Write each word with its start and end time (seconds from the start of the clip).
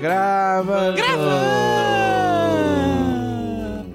Gravando. 0.00 0.96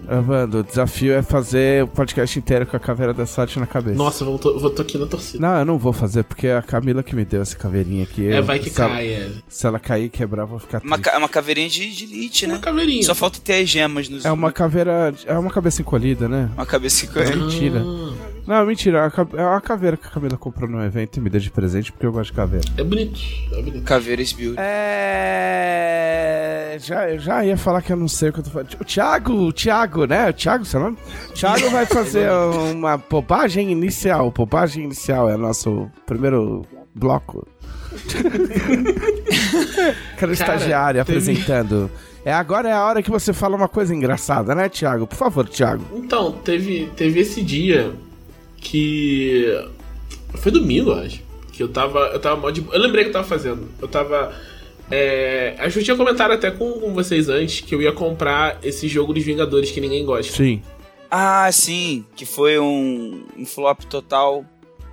Gravando. 0.05 0.59
O 0.59 0.63
desafio 0.63 1.13
é 1.13 1.21
fazer 1.23 1.83
o 1.83 1.87
podcast 1.87 2.37
inteiro 2.37 2.65
com 2.67 2.75
a 2.77 2.79
caveira 2.79 3.13
da 3.13 3.25
sorte 3.25 3.57
na 3.59 3.65
cabeça. 3.65 3.95
Nossa, 3.97 4.23
eu 4.23 4.37
tô, 4.37 4.51
eu 4.59 4.69
tô 4.69 4.81
aqui 4.81 4.97
na 4.97 5.05
torcida. 5.07 5.39
Não, 5.47 5.57
eu 5.59 5.65
não 5.65 5.77
vou 5.77 5.91
fazer, 5.93 6.23
porque 6.23 6.47
é 6.47 6.57
a 6.57 6.61
Camila 6.61 7.01
que 7.01 7.15
me 7.15 7.25
deu 7.25 7.41
essa 7.41 7.55
caveirinha 7.55 8.03
aqui. 8.03 8.27
É, 8.27 8.37
Eu- 8.39 8.43
vai 8.43 8.59
que 8.59 8.69
se 8.69 8.79
ela- 8.81 8.91
cai, 8.91 9.07
é. 9.07 9.31
Se 9.47 9.65
ela 9.65 9.79
cair 9.79 10.05
e 10.05 10.09
quebrar, 10.09 10.43
eu 10.43 10.47
vou 10.47 10.59
ficar 10.59 10.81
Uma, 10.83 10.97
triste. 10.97 11.11
ca- 11.11 11.17
uma 11.17 11.29
caveirinha 11.29 11.69
de, 11.69 11.89
de 11.91 12.03
elite, 12.03 12.45
né? 12.45 12.53
Uma 12.55 12.61
caveirinha. 12.61 13.03
Só 13.03 13.15
falta 13.15 13.39
ter 13.43 13.63
as 13.63 13.69
gemas 13.69 14.07
nos. 14.09 14.23
É 14.25 14.31
uma 14.31 14.51
caveira... 14.51 15.13
É 15.25 15.37
uma 15.37 15.49
cabeça 15.49 15.81
encolhida, 15.81 16.27
né? 16.27 16.49
Uma 16.55 16.65
cabeça 16.65 17.05
É 17.05 17.07
com 17.31 17.35
mentira. 17.45 17.81
Não, 18.45 18.65
mentira. 18.65 19.09
É 19.37 19.41
uma 19.45 19.61
caveira 19.61 19.95
que 19.95 20.05
a 20.05 20.09
Camila 20.09 20.37
comprou 20.37 20.69
num 20.69 20.83
evento 20.83 21.17
e 21.17 21.21
me 21.21 21.29
deu 21.29 21.39
de 21.39 21.49
presente, 21.49 21.91
porque 21.91 22.05
eu 22.05 22.11
gosto 22.11 22.31
de 22.31 22.35
caveira. 22.35 22.65
é 22.77 22.83
bonito. 22.83 23.19
É 23.53 23.61
bonito. 23.61 23.83
Caveiras 23.83 24.33
Build. 24.33 24.57
É. 24.59 26.77
Já, 26.81 27.09
eu 27.09 27.19
já 27.19 27.45
ia 27.45 27.55
falar 27.55 27.81
que 27.81 27.93
eu 27.93 27.97
não 27.97 28.07
sei 28.07 28.29
o 28.29 28.33
que 28.33 28.39
eu 28.39 28.43
tô 28.43 28.49
falando. 28.49 28.73
O 28.79 28.83
Thiago, 28.85 29.33
o 29.33 29.53
Thiago, 29.53 30.05
né? 30.05 30.29
O 30.29 30.33
Thiago, 30.33 30.65
seu 30.65 30.79
nome? 30.79 30.97
O 31.29 31.33
Thiago 31.33 31.69
vai 31.69 31.85
fazer 31.85 32.29
uma 32.73 32.97
bobagem 32.97 33.71
inicial. 33.71 34.31
Bobagem 34.31 34.83
inicial 34.85 35.29
é 35.29 35.37
nosso 35.37 35.89
primeiro 36.05 36.65
bloco. 36.95 37.47
Quero 40.17 40.31
estagiário 40.33 41.03
teve- 41.05 41.17
apresentando. 41.17 41.91
É, 42.25 42.33
agora 42.33 42.69
é 42.69 42.73
a 42.73 42.83
hora 42.85 43.03
que 43.03 43.11
você 43.11 43.33
fala 43.33 43.55
uma 43.55 43.67
coisa 43.67 43.93
engraçada, 43.93 44.55
né, 44.55 44.67
Thiago? 44.69 45.05
Por 45.05 45.15
favor, 45.17 45.47
Thiago. 45.47 45.83
Então, 45.93 46.31
teve, 46.31 46.89
teve 46.95 47.19
esse 47.19 47.43
dia 47.43 47.93
que. 48.63 49.45
Foi 50.35 50.51
domingo, 50.51 50.91
eu 50.91 50.95
acho. 50.99 51.21
Que 51.51 51.61
eu 51.61 51.67
tava. 51.67 51.99
Eu 52.13 52.19
tava 52.19 52.39
mó 52.39 52.49
de. 52.49 52.63
Eu 52.71 52.79
lembrei 52.79 53.03
que 53.03 53.09
eu 53.09 53.13
tava 53.13 53.27
fazendo. 53.27 53.67
Eu 53.81 53.87
tava. 53.87 54.33
É, 54.89 55.55
acho 55.59 55.73
que 55.73 55.79
eu 55.79 55.83
tinha 55.83 55.97
comentado 55.97 56.31
até 56.31 56.51
com, 56.51 56.71
com 56.73 56.93
vocês 56.93 57.29
antes 57.29 57.61
que 57.61 57.73
eu 57.73 57.81
ia 57.81 57.91
comprar 57.91 58.57
esse 58.63 58.87
jogo 58.87 59.13
dos 59.13 59.23
Vingadores 59.23 59.71
que 59.71 59.79
ninguém 59.81 60.05
gosta. 60.05 60.31
Sim. 60.33 60.61
Ah, 61.09 61.49
sim. 61.51 62.03
Que 62.15 62.25
foi 62.25 62.57
um, 62.59 63.23
um 63.37 63.45
flop 63.45 63.81
total. 63.83 64.43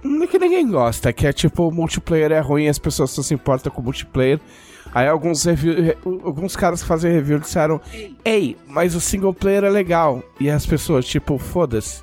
Não 0.02 0.22
é 0.22 0.26
que 0.26 0.38
ninguém 0.38 0.66
gosta, 0.66 1.10
é 1.10 1.12
que 1.12 1.26
é 1.26 1.32
tipo, 1.32 1.68
o 1.68 1.70
multiplayer 1.70 2.32
é 2.32 2.40
ruim 2.40 2.64
e 2.64 2.68
as 2.68 2.78
pessoas 2.78 3.10
só 3.10 3.20
se 3.22 3.34
importam 3.34 3.70
com 3.70 3.82
o 3.82 3.84
multiplayer. 3.84 4.40
Aí 4.94 5.06
alguns, 5.06 5.44
review, 5.44 5.74
re- 5.74 5.96
alguns 6.24 6.56
caras 6.56 6.80
que 6.80 6.88
fazem 6.88 7.12
review 7.12 7.38
disseram, 7.38 7.78
ei, 8.24 8.56
mas 8.66 8.94
o 8.94 9.00
single 9.00 9.34
player 9.34 9.62
é 9.64 9.68
legal. 9.70 10.22
E 10.40 10.48
as 10.48 10.64
pessoas, 10.64 11.04
tipo, 11.04 11.36
foda-se. 11.36 12.02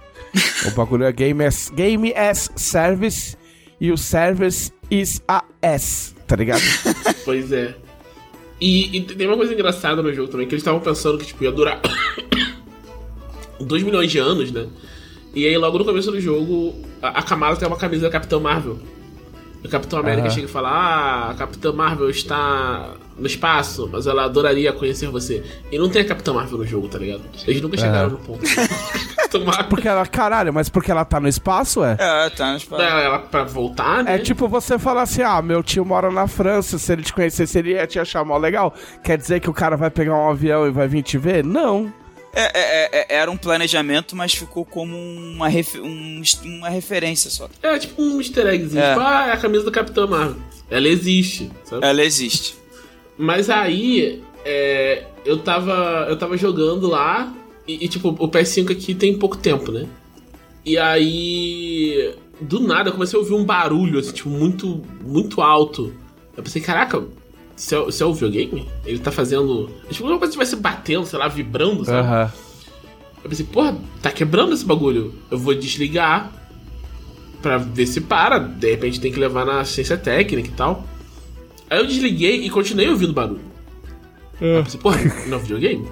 O 0.68 0.72
bagulho 0.72 1.04
é 1.04 1.12
game 1.12 1.44
as, 1.44 1.70
game 1.70 2.14
as 2.14 2.52
service 2.56 3.38
e 3.80 3.92
o 3.92 3.98
service 3.98 4.72
is 4.90 5.22
a 5.28 5.44
S, 5.62 6.16
tá 6.28 6.36
ligado? 6.36 6.62
Pois 7.24 7.52
é. 7.52 7.76
E, 8.60 8.98
e 8.98 9.02
tem 9.02 9.28
uma 9.28 9.36
coisa 9.36 9.54
engraçada 9.54 10.02
no 10.02 10.14
jogo 10.14 10.30
também, 10.30 10.48
que 10.48 10.54
eles 10.54 10.62
estavam 10.62 10.80
pensando 10.80 11.18
que 11.18 11.26
tipo, 11.26 11.44
ia 11.44 11.52
durar 11.52 11.82
2 13.60 13.84
milhões 13.84 14.10
de 14.10 14.18
anos, 14.18 14.50
né? 14.50 14.66
E 15.36 15.46
aí 15.46 15.58
logo 15.58 15.78
no 15.78 15.84
começo 15.84 16.10
do 16.10 16.22
jogo, 16.22 16.74
a, 17.02 17.20
a 17.20 17.22
Kamala 17.22 17.58
tem 17.58 17.68
uma 17.68 17.78
camisa 17.78 18.04
da 18.04 18.10
Capitã 18.10 18.40
Marvel. 18.40 18.80
O 19.64 19.70
Capitão 19.70 20.00
América 20.00 20.30
chega 20.30 20.48
e 20.48 20.50
fala: 20.50 20.70
Ah, 20.70 21.32
a 21.32 21.34
Capitã 21.34 21.74
Marvel 21.74 22.10
está 22.10 22.96
no 23.18 23.28
espaço, 23.28 23.90
mas 23.92 24.08
ela 24.08 24.24
adoraria 24.24 24.72
conhecer 24.72 25.10
você. 25.10 25.44
E 25.72 25.78
não 25.78 25.90
tem 25.90 26.02
a 26.04 26.06
Capitã 26.06 26.34
Marvel 26.34 26.60
no 26.60 26.66
jogo, 26.66 26.88
tá 26.88 26.98
ligado? 26.98 27.24
Eles 27.46 27.62
nunca 27.62 27.76
chegaram 27.76 28.12
no 28.12 28.18
ponto. 28.18 28.42
Porque 29.70 29.88
ela, 29.88 30.06
caralho, 30.06 30.54
mas 30.54 30.70
porque 30.70 30.92
ela 30.92 31.04
tá 31.06 31.20
no 31.20 31.28
espaço, 31.28 31.84
é? 31.84 31.96
É, 32.00 32.30
tá 32.30 32.54
nos 32.54 32.68
Ela, 32.72 33.02
ela 33.02 33.20
pra 33.20 33.44
voltar, 33.44 34.04
né? 34.04 34.16
É 34.16 34.18
tipo 34.20 34.48
você 34.48 34.78
falar 34.80 35.04
assim, 35.04 35.22
ah, 35.22 35.42
meu 35.42 35.62
tio 35.64 35.84
mora 35.86 36.10
na 36.12 36.28
França, 36.28 36.78
se 36.80 36.92
ele 36.92 37.04
te 37.04 37.14
conhecesse, 37.14 37.58
ele 37.60 37.72
ia 37.72 37.86
te 37.88 38.00
achar 38.00 38.24
mó 38.26 38.38
legal. 38.38 38.74
Quer 39.04 39.18
dizer 39.18 39.40
que 39.40 39.50
o 39.50 39.54
cara 39.54 39.76
vai 39.78 39.90
pegar 39.90 40.16
um 40.16 40.30
avião 40.30 40.68
e 40.68 40.72
vai 40.72 40.88
vir 40.88 41.04
te 41.04 41.18
ver? 41.18 41.44
Não. 41.44 41.92
É, 42.34 42.44
é, 42.54 42.90
é, 43.00 43.16
era 43.16 43.32
um 43.32 43.38
planejamento, 43.38 44.16
mas 44.16 44.34
ficou 44.34 44.64
como 44.64 44.96
uma, 44.96 45.48
um- 45.82 46.22
uma 46.46 46.70
referência 46.70 47.32
só. 47.32 47.50
É 47.64 47.80
tipo 47.80 48.00
um 48.02 48.20
easter 48.22 48.46
eggzinho. 48.48 48.84
É. 48.84 48.90
Tipo, 48.94 49.02
ah, 49.06 49.28
é 49.28 49.32
a 49.32 49.38
camisa 49.38 49.66
da 49.66 49.72
Capitã 49.72 50.06
Marvel. 50.06 50.36
Ela 50.70 50.88
existe, 50.88 51.50
sabe? 51.64 51.84
Ela 51.86 52.04
existe. 52.04 52.56
Mas 53.18 53.50
aí, 53.50 54.22
é, 54.46 55.06
eu 55.26 55.40
tava. 55.40 56.06
Eu 56.10 56.18
tava 56.18 56.38
jogando 56.38 56.88
lá. 56.88 57.34
E, 57.68 57.86
e, 57.86 57.88
tipo, 57.88 58.10
o 58.10 58.30
PS5 58.30 58.72
aqui 58.72 58.96
tem 58.96 59.18
pouco 59.18 59.38
tempo, 59.38 59.72
né? 59.72 59.88
E 60.66 60.78
aí. 60.78 62.14
Do 62.40 62.60
nada 62.60 62.90
eu 62.90 62.94
comecei 62.94 63.18
a 63.18 63.22
ouvir 63.22 63.34
um 63.34 63.44
barulho, 63.44 64.00
assim, 64.00 64.12
tipo, 64.12 64.30
muito, 64.30 64.84
muito 65.04 65.42
alto. 65.42 65.92
Eu 66.36 66.44
pensei, 66.44 66.62
caraca, 66.62 67.04
se 67.56 67.76
é, 67.76 67.92
se 67.92 68.04
é 68.04 68.06
o 68.06 68.14
videogame? 68.14 68.68
Ele 68.86 69.00
tá 69.00 69.12
fazendo. 69.12 69.70
é 69.90 69.94
Tipo, 69.94 70.08
uma 70.08 70.20
coisa 70.20 70.32
que 70.32 70.44
estivesse 70.44 70.56
batendo, 70.56 71.06
sei 71.06 71.18
lá, 71.18 71.28
vibrando, 71.28 71.84
sabe? 71.84 72.08
Aham. 72.08 72.32
Eu 73.24 73.30
pensei, 73.30 73.46
porra, 73.46 73.76
tá 74.02 74.12
quebrando 74.12 74.54
esse 74.54 74.64
bagulho. 74.64 75.14
Eu 75.32 75.40
vou 75.40 75.56
desligar 75.56 76.32
pra 77.42 77.58
ver 77.58 77.88
se 77.88 78.00
para. 78.02 78.38
De 78.38 78.70
repente 78.70 79.02
tem 79.02 79.12
que 79.12 79.20
levar 79.20 79.46
na 79.46 79.62
assistência 79.62 79.98
técnica 79.98 80.48
e 80.48 80.52
tal. 80.52 80.86
Aí 81.70 81.80
eu 81.80 81.88
desliguei 81.88 82.46
e 82.46 82.50
continuei 82.50 82.88
ouvindo 82.90 83.14
barulho. 83.14 83.42
Eu 84.40 84.64
pensei, 84.64 84.80
porra, 84.80 85.00
não 85.26 85.38
é 85.38 85.42
videogame? 85.42 85.88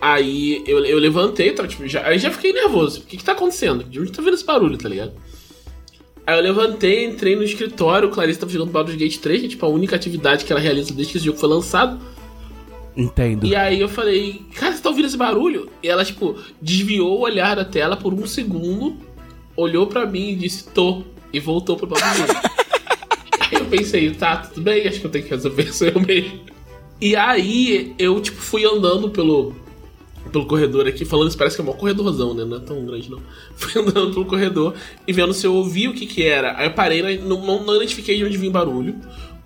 Aí 0.00 0.64
eu, 0.66 0.84
eu 0.84 0.98
levantei, 0.98 1.52
tava, 1.52 1.68
tipo, 1.68 1.86
já, 1.86 2.06
aí 2.06 2.18
já 2.18 2.30
fiquei 2.30 2.52
nervoso. 2.52 3.00
O 3.00 3.04
que 3.04 3.16
que 3.16 3.24
tá 3.24 3.32
acontecendo? 3.32 3.84
De 3.84 4.00
onde 4.00 4.12
tá 4.12 4.22
vindo 4.22 4.34
esse 4.34 4.44
barulho, 4.44 4.78
tá 4.78 4.88
ligado? 4.88 5.12
Aí 6.26 6.38
eu 6.38 6.42
levantei, 6.42 7.04
entrei 7.04 7.36
no 7.36 7.42
escritório, 7.42 8.08
o 8.08 8.10
Clarice 8.10 8.38
tava 8.38 8.52
jogando 8.52 8.70
Baldur's 8.70 8.96
Gate 8.96 9.18
3, 9.18 9.40
que 9.40 9.46
é 9.46 9.48
tipo 9.50 9.66
a 9.66 9.68
única 9.68 9.96
atividade 9.96 10.44
que 10.44 10.52
ela 10.52 10.60
realiza 10.60 10.94
desde 10.94 11.12
que 11.12 11.18
esse 11.18 11.26
jogo 11.26 11.38
foi 11.38 11.48
lançado. 11.48 12.00
Entendo. 12.96 13.46
E 13.46 13.54
aí 13.54 13.80
eu 13.80 13.88
falei, 13.88 14.42
cara, 14.54 14.74
você 14.74 14.82
tá 14.82 14.88
ouvindo 14.88 15.06
esse 15.06 15.16
barulho? 15.16 15.68
E 15.82 15.88
ela, 15.88 16.04
tipo, 16.04 16.36
desviou 16.60 17.18
o 17.18 17.22
olhar 17.22 17.56
da 17.56 17.64
tela 17.64 17.96
por 17.96 18.14
um 18.14 18.26
segundo, 18.26 18.96
olhou 19.56 19.86
pra 19.86 20.06
mim 20.06 20.30
e 20.30 20.36
disse, 20.36 20.68
tô. 20.68 21.02
E 21.32 21.38
voltou 21.38 21.76
pro 21.76 21.86
bagulho. 21.86 22.26
aí 23.40 23.58
eu 23.58 23.66
pensei, 23.66 24.10
tá, 24.12 24.38
tudo 24.38 24.62
bem, 24.62 24.86
acho 24.86 25.00
que 25.00 25.06
eu 25.06 25.10
tenho 25.10 25.24
que 25.24 25.30
resolver 25.30 25.62
isso 25.62 25.84
eu 25.84 26.00
mesmo. 26.00 26.40
E 27.00 27.16
aí 27.16 27.94
eu, 27.98 28.20
tipo, 28.20 28.40
fui 28.40 28.64
andando 28.64 29.10
pelo, 29.10 29.54
pelo 30.30 30.46
corredor 30.46 30.86
aqui, 30.86 31.04
falando 31.04 31.28
isso 31.28 31.38
parece 31.38 31.56
que 31.56 31.62
é 31.62 31.64
um 31.64 31.76
corredorzão, 31.76 32.34
né? 32.34 32.44
Não 32.44 32.56
é 32.56 32.60
tão 32.60 32.84
grande, 32.84 33.10
não. 33.10 33.20
Fui 33.56 33.80
andando 33.80 34.12
pelo 34.12 34.24
corredor 34.24 34.74
e 35.06 35.12
vendo 35.12 35.32
se 35.32 35.46
eu 35.46 35.54
ouvia 35.54 35.90
o 35.90 35.94
que 35.94 36.06
que 36.06 36.22
era. 36.22 36.56
Aí 36.56 36.66
eu 36.66 36.72
parei, 36.72 37.02
né, 37.02 37.18
não, 37.22 37.40
não, 37.44 37.64
não 37.64 37.76
identifiquei 37.76 38.16
de 38.16 38.24
onde 38.24 38.36
vinha 38.36 38.50
o 38.50 38.52
barulho. 38.52 38.96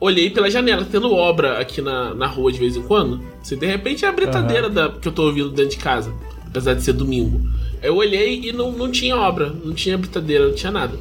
Olhei 0.00 0.28
pela 0.30 0.50
janela, 0.50 0.86
tendo 0.90 1.12
obra 1.12 1.58
aqui 1.58 1.80
na, 1.80 2.14
na 2.14 2.26
rua 2.26 2.52
de 2.52 2.58
vez 2.58 2.76
em 2.76 2.82
quando. 2.82 3.22
Assim, 3.40 3.56
de 3.56 3.66
repente 3.66 4.04
é 4.04 4.08
a 4.08 4.12
britadeira 4.12 4.68
da, 4.68 4.88
que 4.90 5.08
eu 5.08 5.12
tô 5.12 5.24
ouvindo 5.24 5.50
dentro 5.50 5.70
de 5.70 5.82
casa, 5.82 6.12
apesar 6.46 6.74
de 6.74 6.82
ser 6.82 6.92
domingo. 6.92 7.40
Aí 7.80 7.88
eu 7.88 7.96
olhei 7.96 8.48
e 8.48 8.52
não, 8.52 8.72
não 8.72 8.90
tinha 8.90 9.16
obra, 9.16 9.54
não 9.64 9.72
tinha 9.72 9.96
britadeira, 9.96 10.48
não 10.48 10.54
tinha 10.54 10.72
nada. 10.72 10.98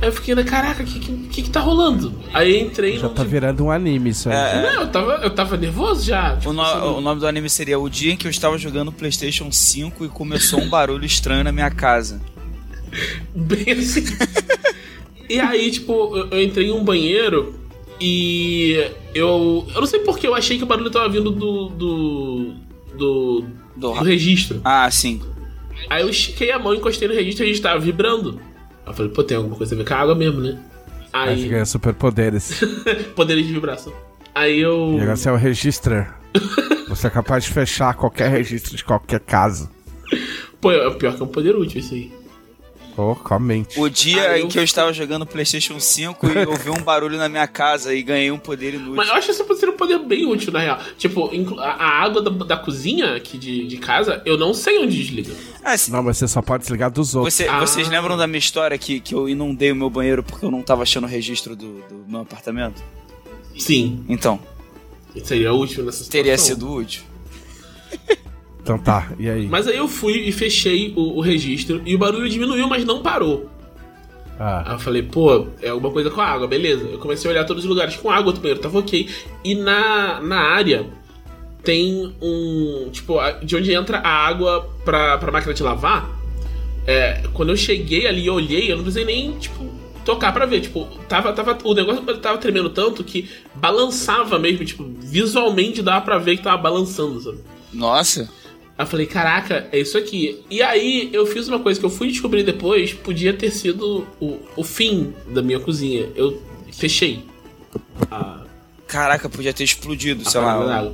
Aí 0.00 0.08
eu 0.08 0.12
fiquei, 0.12 0.34
né, 0.34 0.44
caraca, 0.44 0.82
o 0.82 0.86
que, 0.86 1.00
que, 1.00 1.42
que 1.44 1.50
tá 1.50 1.60
rolando? 1.60 2.12
Aí 2.32 2.60
entrei 2.60 2.98
Já 2.98 3.08
tá 3.08 3.24
virando 3.24 3.64
um 3.64 3.70
anime 3.70 4.10
isso 4.10 4.28
aí. 4.28 4.34
É, 4.36 4.62
Não, 4.62 4.80
eu 4.82 4.88
tava, 4.88 5.12
eu 5.22 5.30
tava 5.30 5.56
nervoso 5.56 6.04
já. 6.04 6.36
tipo, 6.36 6.50
O, 6.50 6.52
no- 6.52 6.62
assim, 6.62 6.78
o 6.86 7.00
nome 7.00 7.20
do 7.20 7.26
anime 7.26 7.48
seria 7.48 7.78
O 7.78 7.88
Dia 7.88 8.12
em 8.12 8.16
que 8.16 8.26
eu 8.26 8.30
estava 8.30 8.58
jogando 8.58 8.92
PlayStation 8.92 9.50
5 9.50 10.04
e 10.04 10.08
começou 10.08 10.60
um 10.60 10.68
barulho 10.68 11.04
estranho 11.06 11.42
na 11.42 11.50
minha 11.52 11.70
casa. 11.70 12.20
Bem 13.34 13.72
assim. 13.72 14.04
e 15.28 15.40
aí, 15.40 15.70
tipo, 15.70 16.16
eu, 16.16 16.28
eu 16.30 16.42
entrei 16.42 16.66
em 16.68 16.72
um 16.72 16.84
banheiro 16.84 17.54
e 18.00 18.90
eu. 19.14 19.66
Eu 19.74 19.80
não 19.80 19.86
sei 19.86 20.00
porque 20.00 20.26
eu 20.26 20.34
achei 20.34 20.58
que 20.58 20.62
o 20.64 20.66
barulho 20.66 20.90
tava 20.90 21.08
vindo 21.08 21.30
do. 21.30 21.68
do. 21.70 22.54
do, 22.96 23.44
Do- 23.76 23.92
do 23.92 24.02
registro. 24.02 24.60
Ah, 24.64 24.90
sim. 24.90 25.20
Aí 25.90 26.02
eu 26.02 26.08
estiquei 26.08 26.50
a 26.50 26.58
mão, 26.58 26.74
encostei 26.74 27.06
no 27.08 27.14
registro 27.14 27.44
e 27.44 27.50
a 27.50 27.52
gente 27.52 27.62
tava 27.62 27.78
vibrando. 27.78 28.40
Eu 28.86 28.92
falei, 28.92 29.10
pô, 29.10 29.24
tem 29.24 29.36
alguma 29.36 29.56
coisa 29.56 29.74
a 29.74 29.78
ver 29.78 29.84
com 29.84 29.94
a 29.94 29.96
água 29.96 30.14
mesmo, 30.14 30.40
né? 30.40 30.58
Aí 31.12 31.30
Aí. 31.30 31.48
ganha 31.48 31.64
superpoderes. 31.64 32.60
poderes 33.16 33.46
de 33.46 33.52
vibração. 33.52 33.92
Aí 34.34 34.60
eu. 34.60 34.96
E 34.98 35.00
agora 35.00 35.16
você 35.16 35.28
é 35.28 35.32
o 35.32 35.36
registrar. 35.36 36.20
Você 36.88 37.06
é 37.06 37.10
capaz 37.10 37.44
de 37.44 37.50
fechar 37.50 37.94
qualquer 37.94 38.30
registro 38.30 38.76
de 38.76 38.84
qualquer 38.84 39.20
caso. 39.20 39.70
Pô, 40.60 40.70
é 40.70 40.90
pior 40.94 41.14
que 41.14 41.22
é 41.22 41.24
um 41.24 41.28
poder 41.28 41.56
útil 41.56 41.80
isso 41.80 41.94
aí. 41.94 42.12
Oh, 42.98 43.14
comente. 43.14 43.78
O 43.78 43.90
dia 43.90 44.30
Ah, 44.30 44.38
em 44.38 44.42
eu- 44.42 44.48
que 44.48 44.58
eu 44.58 44.64
estava 44.64 44.90
jogando 44.92 45.26
PlayStation 45.26 45.78
5 45.78 46.26
e 46.28 46.46
ouvi 46.46 46.70
um 46.70 46.82
barulho 46.82 47.18
na 47.18 47.28
minha 47.28 47.46
casa 47.46 47.94
e 47.94 48.02
ganhei 48.02 48.30
um 48.30 48.38
poder 48.38 48.72
inútil. 48.72 48.94
Mas 48.94 49.08
eu 49.08 49.14
acho 49.14 49.26
que 49.26 49.32
isso 49.34 49.44
pode 49.44 49.60
ser 49.60 49.68
um 49.68 49.76
poder 49.76 49.98
bem 49.98 50.24
útil, 50.24 50.50
na 50.50 50.60
real. 50.60 50.78
Tipo, 50.96 51.30
a, 51.60 52.02
água 52.02 52.22
da, 52.22 52.30
da 52.30 52.56
cozinha 52.56 53.14
aqui 53.14 53.36
de, 53.36 53.66
de 53.66 53.76
casa, 53.76 54.22
eu 54.24 54.38
não 54.38 54.54
sei 54.54 54.78
onde 54.78 54.96
desliga. 54.96 55.34
Ah, 55.62 55.76
se- 55.76 55.90
Não, 55.92 56.02
mas 56.02 56.16
você 56.16 56.26
só 56.26 56.40
pode 56.40 56.62
desligar 56.62 56.90
dos 56.90 57.14
outros. 57.14 57.34
você- 57.34 57.46
Ah. 57.48 57.60
Vocês 57.60 57.86
lembram 57.88 58.16
da 58.16 58.26
minha 58.26 58.38
história 58.38 58.78
que, 58.78 58.98
que 58.98 59.14
eu 59.14 59.28
inundei 59.28 59.72
o 59.72 59.76
meu 59.76 59.90
banheiro 59.90 60.22
porque 60.22 60.46
eu 60.46 60.50
não 60.50 60.62
tava 60.62 60.82
achando 60.82 61.04
o 61.04 61.08
registro 61.08 61.54
do, 61.54 61.82
do 61.88 62.04
meu 62.08 62.20
apartamento? 62.22 62.82
Sim, 63.58 64.04
Então, 64.08 64.40
seria 65.24 65.52
útil 65.52 65.84
nessa 65.84 65.98
situação. 65.98 66.10
teria 66.12 66.38
sido 66.38 66.72
útil. 66.72 67.02
Então 68.66 68.78
tá, 68.80 69.12
e 69.16 69.30
aí? 69.30 69.46
Mas 69.46 69.68
aí 69.68 69.76
eu 69.76 69.86
fui 69.86 70.26
e 70.26 70.32
fechei 70.32 70.92
o, 70.96 71.18
o 71.18 71.20
registro 71.20 71.80
e 71.86 71.94
o 71.94 71.98
barulho 71.98 72.28
diminuiu, 72.28 72.66
mas 72.66 72.84
não 72.84 73.00
parou. 73.00 73.48
Ah. 74.40 74.64
Aí 74.66 74.74
eu 74.74 74.78
falei, 74.80 75.02
pô, 75.04 75.46
é 75.62 75.68
alguma 75.68 75.92
coisa 75.92 76.10
com 76.10 76.20
água, 76.20 76.48
beleza. 76.48 76.82
Eu 76.84 76.98
comecei 76.98 77.30
a 77.30 77.32
olhar 77.32 77.44
todos 77.44 77.62
os 77.62 77.68
lugares 77.70 77.94
com 77.94 78.10
água 78.10 78.32
do 78.32 78.40
banheiro, 78.40 78.60
tava 78.60 78.80
ok. 78.80 79.08
E 79.44 79.54
na, 79.54 80.20
na 80.20 80.40
área 80.40 80.84
tem 81.62 82.12
um. 82.20 82.88
Tipo, 82.90 83.20
a- 83.20 83.30
de 83.32 83.54
onde 83.54 83.72
entra 83.72 83.98
a 83.98 84.08
água 84.26 84.68
pra, 84.84 85.16
pra 85.18 85.30
máquina 85.30 85.54
de 85.54 85.62
lavar. 85.62 86.10
É, 86.88 87.22
quando 87.34 87.50
eu 87.50 87.56
cheguei 87.56 88.08
ali 88.08 88.24
e 88.24 88.30
olhei, 88.30 88.72
eu 88.72 88.76
não 88.78 88.82
precisei 88.82 89.04
nem, 89.04 89.30
tipo, 89.38 89.64
tocar 90.04 90.32
pra 90.32 90.44
ver. 90.44 90.60
Tipo, 90.60 90.86
tava, 91.08 91.32
tava, 91.32 91.56
o 91.62 91.72
negócio 91.72 92.02
tava 92.18 92.38
tremendo 92.38 92.70
tanto 92.70 93.04
que 93.04 93.28
balançava 93.54 94.40
mesmo, 94.40 94.64
tipo, 94.64 94.84
visualmente 94.98 95.82
dava 95.82 96.04
pra 96.04 96.18
ver 96.18 96.36
que 96.36 96.42
tava 96.42 96.60
balançando, 96.60 97.20
sabe? 97.20 97.38
Nossa. 97.72 98.28
Aí 98.78 98.84
eu 98.84 98.86
falei, 98.86 99.06
caraca, 99.06 99.68
é 99.72 99.78
isso 99.78 99.96
aqui. 99.96 100.44
E 100.50 100.62
aí 100.62 101.08
eu 101.12 101.24
fiz 101.26 101.48
uma 101.48 101.58
coisa 101.58 101.80
que 101.80 101.86
eu 101.86 101.90
fui 101.90 102.08
descobrir 102.08 102.42
depois, 102.42 102.92
podia 102.92 103.32
ter 103.32 103.50
sido 103.50 104.06
o, 104.20 104.38
o 104.56 104.62
fim 104.62 105.14
da 105.28 105.42
minha 105.42 105.58
cozinha. 105.58 106.08
Eu 106.14 106.42
fechei 106.72 107.24
a, 108.10 108.46
Caraca, 108.86 109.28
podia 109.28 109.52
ter 109.52 109.64
explodido, 109.64 110.22
a 110.26 110.30
sei 110.30 110.40
lá. 110.40 110.92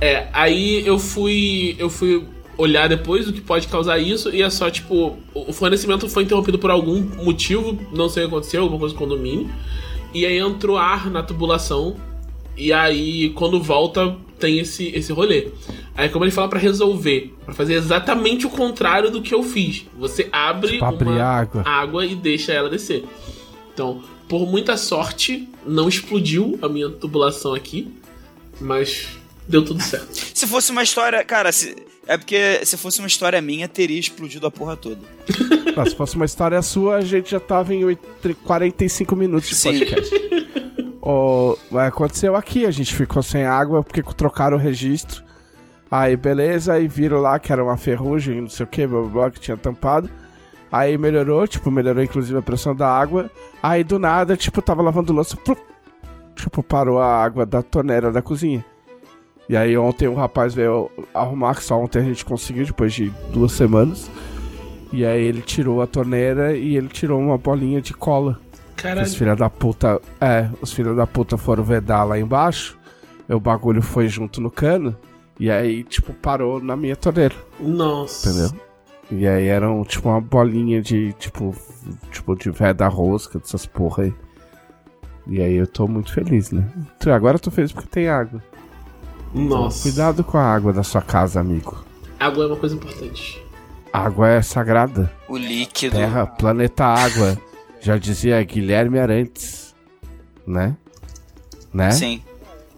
É, 0.00 0.28
aí 0.32 0.86
eu 0.86 0.98
fui. 0.98 1.74
Eu 1.78 1.90
fui 1.90 2.24
olhar 2.56 2.88
depois 2.88 3.28
o 3.28 3.32
que 3.32 3.40
pode 3.40 3.68
causar 3.68 3.98
isso, 3.98 4.34
e 4.34 4.40
é 4.40 4.48
só, 4.48 4.70
tipo, 4.70 5.18
o 5.34 5.52
fornecimento 5.52 6.08
foi 6.08 6.22
interrompido 6.22 6.58
por 6.58 6.70
algum 6.70 7.02
motivo, 7.22 7.78
não 7.92 8.08
sei 8.08 8.24
o 8.24 8.28
que 8.28 8.34
aconteceu, 8.34 8.62
alguma 8.62 8.80
coisa 8.80 8.94
com 8.94 9.04
o 9.04 9.08
condomínio. 9.08 9.50
E 10.14 10.24
aí 10.24 10.38
entrou 10.38 10.78
ar 10.78 11.10
na 11.10 11.22
tubulação. 11.22 11.96
E 12.56 12.72
aí, 12.72 13.30
quando 13.30 13.62
volta, 13.62 14.16
tem 14.38 14.58
esse, 14.58 14.88
esse 14.94 15.12
rolê. 15.12 15.48
Aí, 15.96 16.08
como 16.10 16.24
ele 16.24 16.30
fala 16.32 16.48
pra 16.48 16.58
resolver, 16.58 17.34
pra 17.44 17.54
fazer 17.54 17.74
exatamente 17.74 18.46
o 18.46 18.50
contrário 18.50 19.10
do 19.10 19.22
que 19.22 19.34
eu 19.34 19.42
fiz. 19.42 19.86
Você 19.98 20.28
abre 20.30 20.72
Tipo, 20.72 20.84
abrir 20.84 21.08
uma 21.08 21.22
água. 21.22 21.62
água 21.64 22.04
e 22.04 22.14
deixa 22.14 22.52
ela 22.52 22.68
descer. 22.68 23.04
Então, 23.72 24.02
por 24.28 24.46
muita 24.46 24.76
sorte, 24.76 25.48
não 25.66 25.88
explodiu 25.88 26.58
a 26.60 26.68
minha 26.68 26.90
tubulação 26.90 27.54
aqui, 27.54 27.88
mas 28.60 29.08
deu 29.48 29.64
tudo 29.64 29.82
certo. 29.82 30.12
Se 30.34 30.46
fosse 30.46 30.70
uma 30.70 30.82
história. 30.82 31.24
Cara, 31.24 31.50
se- 31.50 31.74
é 32.06 32.16
porque 32.18 32.60
se 32.64 32.76
fosse 32.76 32.98
uma 32.98 33.08
história 33.08 33.40
minha, 33.40 33.66
teria 33.66 33.98
explodido 33.98 34.46
a 34.46 34.50
porra 34.50 34.76
toda. 34.76 35.00
Ah, 35.76 35.84
se 35.88 35.94
fosse 35.96 36.14
uma 36.16 36.24
história 36.24 36.60
sua, 36.62 36.96
a 36.96 37.00
gente 37.00 37.30
já 37.30 37.40
tava 37.40 37.74
em 37.74 37.84
oit- 37.84 38.00
45 38.44 39.16
minutos 39.16 39.48
de 39.48 39.54
Sim. 39.54 39.78
podcast. 39.78 40.14
Mas 41.70 41.88
aconteceu 41.88 42.34
aqui, 42.36 42.66
a 42.66 42.70
gente 42.70 42.94
ficou 42.94 43.22
sem 43.22 43.44
água 43.44 43.82
porque 43.82 44.02
trocaram 44.14 44.56
o 44.56 44.60
registro. 44.60 45.24
Aí 45.90 46.16
beleza, 46.16 46.72
aí 46.74 46.88
viram 46.88 47.20
lá 47.20 47.38
que 47.38 47.52
era 47.52 47.62
uma 47.62 47.76
ferrugem, 47.76 48.40
não 48.40 48.48
sei 48.48 48.64
o 48.64 48.68
que, 48.68 48.86
blá 48.86 49.00
blá 49.00 49.10
blá, 49.10 49.30
que 49.30 49.40
tinha 49.40 49.56
tampado. 49.56 50.10
Aí 50.70 50.98
melhorou, 50.98 51.46
tipo, 51.46 51.70
melhorou 51.70 52.02
inclusive 52.02 52.38
a 52.38 52.42
pressão 52.42 52.74
da 52.74 52.88
água. 52.88 53.30
Aí 53.62 53.84
do 53.84 53.98
nada, 53.98 54.36
tipo, 54.36 54.60
tava 54.60 54.82
lavando 54.82 55.12
louça, 55.12 55.36
plup, 55.36 55.60
tipo, 56.34 56.62
parou 56.62 57.00
a 57.00 57.22
água 57.22 57.46
da 57.46 57.62
torneira 57.62 58.10
da 58.10 58.20
cozinha. 58.20 58.64
E 59.48 59.56
aí 59.56 59.76
ontem 59.76 60.08
o 60.08 60.14
rapaz 60.14 60.54
veio 60.54 60.90
arrumar, 61.14 61.54
que 61.54 61.62
só 61.62 61.80
ontem 61.80 62.00
a 62.00 62.02
gente 62.02 62.24
conseguiu, 62.24 62.66
depois 62.66 62.92
de 62.92 63.10
duas 63.32 63.52
semanas. 63.52 64.10
E 64.92 65.04
aí 65.04 65.22
ele 65.22 65.40
tirou 65.40 65.80
a 65.82 65.86
torneira 65.86 66.56
e 66.56 66.76
ele 66.76 66.88
tirou 66.88 67.20
uma 67.20 67.38
bolinha 67.38 67.80
de 67.80 67.94
cola. 67.94 68.40
Caralho. 68.74 69.06
Os 69.06 69.14
filha 69.14 69.36
da 69.36 69.48
puta. 69.48 70.00
É, 70.20 70.48
os 70.60 70.72
filha 70.72 70.94
da 70.94 71.06
puta 71.06 71.36
foram 71.36 71.62
vedar 71.62 72.04
lá 72.04 72.18
embaixo. 72.18 72.76
E 73.28 73.34
o 73.34 73.40
bagulho 73.40 73.82
foi 73.82 74.08
junto 74.08 74.40
no 74.40 74.50
cano. 74.50 74.96
E 75.38 75.50
aí, 75.50 75.84
tipo, 75.84 76.12
parou 76.14 76.60
na 76.62 76.76
minha 76.76 76.96
torneira, 76.96 77.34
Nossa. 77.60 78.30
entendeu? 78.30 78.60
E 79.10 79.26
aí 79.26 79.46
era 79.46 79.70
um, 79.70 79.84
tipo 79.84 80.08
uma 80.08 80.20
bolinha 80.20 80.82
de, 80.82 81.12
tipo, 81.14 81.54
tipo, 82.10 82.34
de 82.34 82.50
veda 82.50 82.88
rosca, 82.88 83.38
dessas 83.38 83.66
porra 83.66 84.04
aí. 84.04 84.14
E 85.28 85.40
aí 85.40 85.54
eu 85.54 85.66
tô 85.66 85.86
muito 85.86 86.12
feliz, 86.12 86.50
né? 86.50 86.64
Então, 86.96 87.12
Agora 87.12 87.36
eu 87.36 87.40
tô 87.40 87.50
feliz 87.50 87.72
porque 87.72 87.88
tem 87.88 88.08
água. 88.08 88.42
Nossa. 89.34 89.82
Cuidado 89.82 90.24
com 90.24 90.38
a 90.38 90.42
água 90.42 90.72
da 90.72 90.82
sua 90.82 91.02
casa, 91.02 91.40
amigo. 91.40 91.84
Água 92.18 92.44
é 92.44 92.46
uma 92.46 92.56
coisa 92.56 92.74
importante. 92.74 93.44
Água 93.92 94.28
é 94.28 94.42
sagrada. 94.42 95.12
O 95.28 95.36
líquido. 95.36 95.96
Terra, 95.96 96.26
planeta 96.26 96.84
água. 96.84 97.36
Já 97.80 97.98
dizia 97.98 98.42
Guilherme 98.42 98.98
Arantes. 98.98 99.74
Né? 100.46 100.76
Né? 101.72 101.90
Sim. 101.90 102.22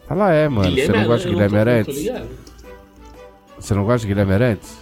Ela 0.08 0.32
é, 0.32 0.48
mano. 0.48 0.74
Você 0.74 0.88
não 0.88 1.04
gosta 1.06 1.28
de 1.28 1.34
Arantes, 1.36 1.94
Guilherme 1.94 2.20
Arantes? 2.20 2.47
Você 3.58 3.74
não 3.74 3.84
gosta 3.84 4.00
de 4.00 4.06
Guilherme 4.08 4.32
Arantes? 4.34 4.76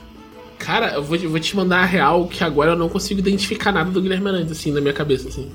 Cara, 0.59 0.95
eu 0.95 1.03
vou, 1.03 1.19
vou 1.19 1.39
te 1.39 1.55
mandar 1.55 1.81
a 1.81 1.85
real 1.85 2.27
que 2.27 2.43
agora 2.43 2.71
eu 2.73 2.77
não 2.77 2.89
consigo 2.89 3.21
identificar 3.21 3.71
nada 3.73 3.91
do 3.91 4.01
Guilherme 4.01 4.29
Arantes, 4.29 4.53
assim, 4.53 4.73
na 4.73 4.81
minha 4.81 4.93
cabeça, 4.95 5.29
assim. 5.29 5.51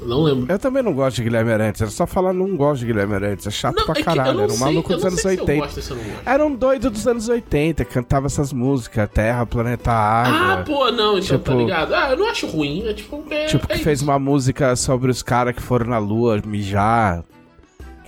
Eu 0.00 0.06
não 0.06 0.22
lembro. 0.22 0.46
Eu 0.50 0.58
também 0.60 0.80
não 0.82 0.92
gosto 0.92 1.16
de 1.16 1.24
Guilherme 1.24 1.52
Arantes. 1.52 1.80
Era 1.82 1.90
só 1.90 2.06
falar 2.06 2.32
não 2.32 2.56
gosto 2.56 2.80
de 2.80 2.86
Guilherme 2.86 3.14
Arantes. 3.14 3.46
É 3.46 3.50
chato 3.50 3.74
Não, 3.76 3.84
pra 3.84 3.98
é 3.98 4.02
caralho. 4.04 4.40
Era 4.42 4.52
um 4.52 4.56
maluco 4.56 4.94
dos 4.94 5.04
anos 5.04 5.20
sei 5.20 5.32
se 5.32 5.38
eu 5.38 5.44
80. 5.44 5.60
gosto 5.64 5.76
ou 5.78 5.82
se 5.82 5.90
eu 5.90 5.96
não 5.96 6.04
gosto. 6.04 6.22
Era 6.28 6.46
um 6.46 6.54
doido 6.54 6.90
dos 6.90 7.06
anos 7.06 7.28
80. 7.28 7.84
Cantava 7.84 8.26
essas 8.26 8.52
músicas. 8.52 9.08
Terra, 9.12 9.44
planeta 9.44 9.90
Ah, 9.90 10.52
água. 10.52 10.64
pô, 10.64 10.90
não, 10.92 11.18
então 11.18 11.38
tá 11.38 11.50
Tipo- 11.50 11.58
ligado. 11.60 11.92
Ah, 11.94 12.10
eu 12.10 12.16
não 12.16 12.30
acho 12.30 12.46
ruim. 12.46 12.86
É 12.86 12.92
tipo. 12.94 13.24
É, 13.30 13.46
tipo, 13.46 13.66
é 13.68 13.76
que 13.76 13.82
fez 13.82 13.98
isso. 14.00 14.08
uma 14.08 14.18
música 14.20 14.76
sobre 14.76 15.10
os 15.10 15.22
caras 15.22 15.54
que 15.54 15.62
foram 15.62 15.86
na 15.86 15.98
lua 15.98 16.40
mijar. 16.46 17.24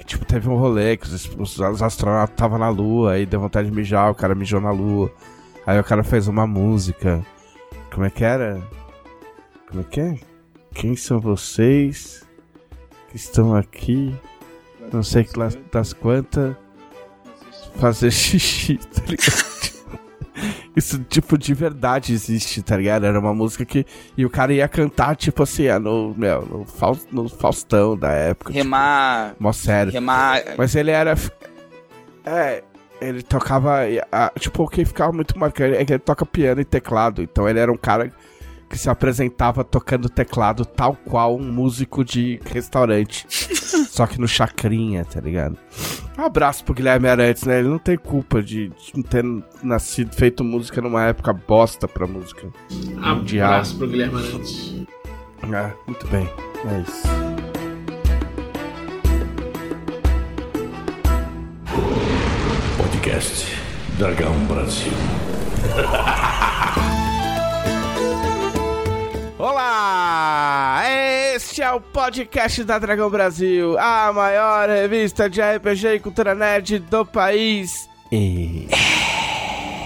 Tipo, 0.06 0.24
teve 0.24 0.48
um 0.48 0.56
rolê 0.56 0.96
que 0.96 1.06
os, 1.06 1.28
os, 1.36 1.58
os 1.58 1.82
astronautas 1.82 2.30
estavam 2.30 2.58
na 2.58 2.68
lua. 2.68 3.12
Aí 3.12 3.26
deu 3.26 3.40
vontade 3.40 3.68
de 3.68 3.74
mijar. 3.74 4.10
O 4.10 4.14
cara 4.14 4.34
mijou 4.34 4.60
na 4.60 4.70
lua. 4.70 5.12
Aí 5.66 5.78
o 5.78 5.84
cara 5.84 6.04
fez 6.04 6.28
uma 6.28 6.46
música. 6.46 7.24
Como 7.92 8.06
é 8.06 8.10
que 8.10 8.24
era? 8.24 8.62
Como 9.68 9.80
é 9.80 9.84
que 9.84 10.00
é? 10.00 10.18
Quem 10.72 10.94
são 10.94 11.20
vocês 11.20 12.24
que 13.08 13.16
estão 13.16 13.54
aqui? 13.54 14.14
Não 14.92 15.02
sei 15.02 15.24
que 15.24 15.32
das 15.72 15.92
quantas. 15.92 16.54
Fazer 17.76 18.10
xixi, 18.10 18.78
tá 18.94 19.02
ligado? 19.06 19.75
Isso, 20.74 20.98
tipo, 21.04 21.38
de 21.38 21.54
verdade 21.54 22.12
existe, 22.12 22.62
tá 22.62 22.76
ligado? 22.76 23.04
Era 23.06 23.18
uma 23.18 23.32
música 23.34 23.64
que. 23.64 23.86
E 24.16 24.24
o 24.26 24.30
cara 24.30 24.52
ia 24.52 24.68
cantar, 24.68 25.16
tipo 25.16 25.42
assim, 25.42 25.68
ah, 25.68 25.78
no, 25.78 26.14
meu, 26.16 26.42
no, 26.44 26.64
Faus- 26.66 27.06
no 27.10 27.28
Faustão 27.28 27.96
da 27.96 28.10
época. 28.12 28.52
Tipo, 28.52 28.62
Remar. 28.64 29.34
mó 29.38 29.52
sério. 29.52 29.92
Remar. 29.92 30.42
Mas 30.58 30.74
ele 30.74 30.90
era. 30.90 31.14
É. 32.24 32.62
Ele 33.00 33.22
tocava. 33.22 33.80
ah, 34.10 34.32
Tipo, 34.38 34.64
o 34.64 34.68
que 34.68 34.84
ficava 34.84 35.12
muito 35.12 35.38
marcante 35.38 35.76
é 35.76 35.84
que 35.84 35.92
ele 35.92 35.98
toca 36.00 36.24
piano 36.24 36.60
e 36.60 36.64
teclado. 36.64 37.22
Então 37.22 37.48
ele 37.48 37.58
era 37.58 37.70
um 37.70 37.76
cara 37.76 38.10
que 38.68 38.78
se 38.78 38.90
apresentava 38.90 39.62
tocando 39.64 40.08
teclado 40.08 40.64
tal 40.64 40.94
qual 40.94 41.36
um 41.36 41.52
músico 41.52 42.04
de 42.04 42.40
restaurante. 42.44 43.26
Só 43.88 44.06
que 44.06 44.20
no 44.20 44.28
chacrinha, 44.28 45.04
tá 45.04 45.20
ligado? 45.20 45.56
Um 46.18 46.22
abraço 46.22 46.64
pro 46.64 46.74
Guilherme 46.74 47.08
Arantes, 47.08 47.44
né? 47.44 47.58
Ele 47.58 47.68
não 47.68 47.78
tem 47.78 47.96
culpa 47.96 48.42
de, 48.42 48.68
de 48.68 48.92
não 48.94 49.02
ter 49.02 49.24
nascido, 49.62 50.14
feito 50.14 50.42
música 50.42 50.80
numa 50.80 51.04
época 51.04 51.32
bosta 51.32 51.86
pra 51.86 52.06
música. 52.06 52.48
mundial. 52.70 53.52
Abraço 53.52 53.76
pro 53.76 53.88
Guilherme 53.88 54.18
Arantes. 54.18 54.74
Ah, 55.42 55.70
muito 55.86 56.06
bem. 56.08 56.28
É 56.68 56.80
isso. 56.80 57.06
Podcast 62.78 63.46
Dragão 63.98 64.34
Brasil. 64.46 64.92
Este 71.34 71.62
é 71.62 71.70
o 71.72 71.80
podcast 71.80 72.64
da 72.64 72.78
Dragão 72.78 73.10
Brasil, 73.10 73.78
a 73.78 74.12
maior 74.12 74.68
revista 74.68 75.28
de 75.28 75.40
RPG 75.40 75.86
e 75.94 76.00
cultura 76.00 76.34
nerd 76.34 76.78
do 76.78 77.04
país. 77.04 77.88
E... 78.10 78.66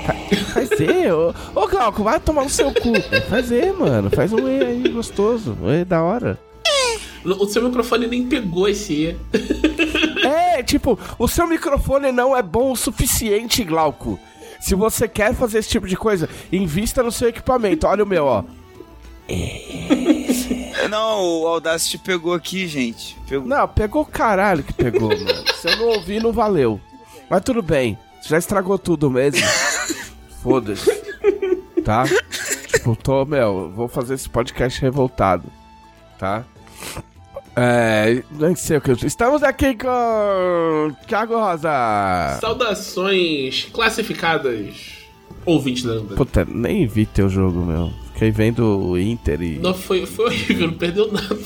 Fa- 0.06 0.14
Faz 0.52 0.70
E, 0.80 1.10
ô, 1.12 1.34
ô 1.54 1.66
Glauco, 1.68 2.02
vai 2.02 2.18
tomar 2.20 2.44
no 2.44 2.50
seu 2.50 2.72
cu. 2.72 2.92
Faz 3.28 3.50
E, 3.50 3.72
mano, 3.72 4.10
faz 4.10 4.32
um 4.32 4.48
E 4.48 4.62
aí 4.64 4.88
gostoso, 4.88 5.56
um 5.60 5.72
E 5.72 5.84
da 5.84 6.02
hora. 6.02 6.38
O 7.24 7.46
seu 7.46 7.62
microfone 7.62 8.06
nem 8.06 8.26
pegou 8.26 8.68
esse 8.68 8.92
E. 8.94 9.16
É, 10.22 10.62
tipo, 10.62 10.98
o 11.18 11.26
seu 11.26 11.46
microfone 11.46 12.12
não 12.12 12.36
é 12.36 12.42
bom 12.42 12.72
o 12.72 12.76
suficiente, 12.76 13.64
Glauco. 13.64 14.18
Se 14.60 14.74
você 14.74 15.08
quer 15.08 15.34
fazer 15.34 15.58
esse 15.58 15.70
tipo 15.70 15.88
de 15.88 15.96
coisa, 15.96 16.28
invista 16.52 17.02
no 17.02 17.10
seu 17.10 17.28
equipamento. 17.30 17.86
Olha 17.86 18.04
o 18.04 18.06
meu, 18.06 18.26
ó. 18.26 18.44
Não, 20.88 21.22
o 21.22 21.46
Audacity 21.46 21.98
pegou 21.98 22.34
aqui, 22.34 22.66
gente. 22.66 23.16
Pegou. 23.28 23.46
Não, 23.46 23.68
pegou 23.68 24.02
o 24.02 24.06
caralho 24.06 24.62
que 24.62 24.72
pegou, 24.72 25.08
mano. 25.16 25.44
Se 25.54 25.68
eu 25.68 25.76
não 25.76 25.86
ouvi, 25.88 26.18
não 26.18 26.32
valeu. 26.32 26.80
Mas 27.28 27.42
tudo 27.42 27.62
bem. 27.62 27.96
Você 28.20 28.30
já 28.30 28.38
estragou 28.38 28.78
tudo 28.78 29.10
mesmo. 29.10 29.40
Foda-se. 30.42 30.90
Tá? 31.84 32.04
Tipo, 32.66 32.96
tô, 32.96 33.24
meu, 33.24 33.70
vou 33.70 33.88
fazer 33.88 34.14
esse 34.14 34.28
podcast 34.28 34.80
revoltado. 34.80 35.44
Tá? 36.18 36.44
É. 37.56 38.22
Nem 38.30 38.54
sei 38.54 38.78
o 38.78 38.80
que 38.80 38.90
eu. 38.90 38.96
Estamos 38.96 39.42
aqui 39.42 39.76
com. 39.76 40.94
Thiago 41.06 41.34
Rosa. 41.34 42.38
Saudações 42.40 43.68
classificadas. 43.72 44.98
Ouvintes 45.44 45.84
da. 45.84 46.00
Puta, 46.16 46.44
nem 46.44 46.86
vi 46.86 47.06
teu 47.06 47.28
jogo, 47.28 47.64
meu. 47.64 47.92
Que 48.20 48.24
aí 48.24 48.30
vem 48.30 48.52
do 48.52 48.98
Inter 48.98 49.40
e. 49.40 49.58
Não, 49.58 49.72
foi, 49.72 50.04
foi 50.04 50.26
horrível, 50.26 50.66
não 50.66 50.74
perdeu 50.74 51.10
nada. 51.10 51.38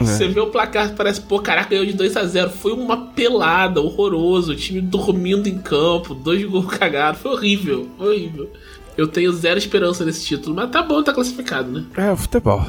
Você 0.00 0.26
vê 0.26 0.40
o 0.40 0.46
placar, 0.46 0.94
parece, 0.94 1.20
pô, 1.20 1.38
caraca, 1.38 1.68
ganhou 1.68 1.84
de 1.84 1.92
2 1.92 2.16
a 2.16 2.24
0 2.24 2.48
Foi 2.48 2.72
uma 2.72 3.08
pelada, 3.08 3.78
horroroso. 3.78 4.52
O 4.52 4.56
time 4.56 4.80
dormindo 4.80 5.50
em 5.50 5.58
campo, 5.58 6.14
dois 6.14 6.42
gols 6.46 6.64
cagados. 6.64 7.20
Foi 7.20 7.32
horrível, 7.32 7.86
foi 7.98 8.06
horrível. 8.08 8.50
Eu 8.96 9.06
tenho 9.06 9.30
zero 9.34 9.58
esperança 9.58 10.02
nesse 10.02 10.24
título, 10.24 10.56
mas 10.56 10.70
tá 10.70 10.82
bom, 10.82 11.02
tá 11.02 11.12
classificado, 11.12 11.70
né? 11.70 11.84
É 11.94 12.16
futebol. 12.16 12.64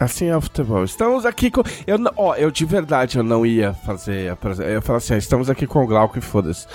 Assim 0.00 0.28
é 0.28 0.36
o 0.36 0.40
futebol. 0.40 0.82
Estamos 0.82 1.26
aqui 1.26 1.50
com. 1.50 1.62
Eu, 1.86 1.98
ó, 2.16 2.34
eu 2.36 2.50
de 2.50 2.64
verdade 2.64 3.18
eu 3.18 3.22
não 3.22 3.44
ia 3.44 3.74
fazer. 3.74 4.32
a 4.32 4.62
Eu 4.62 4.70
ia 4.70 4.80
falar 4.80 4.96
assim: 4.96 5.12
ó, 5.12 5.18
estamos 5.18 5.50
aqui 5.50 5.66
com 5.66 5.84
o 5.84 5.86
Glauco 5.86 6.16
e 6.16 6.22
foda-se. 6.22 6.66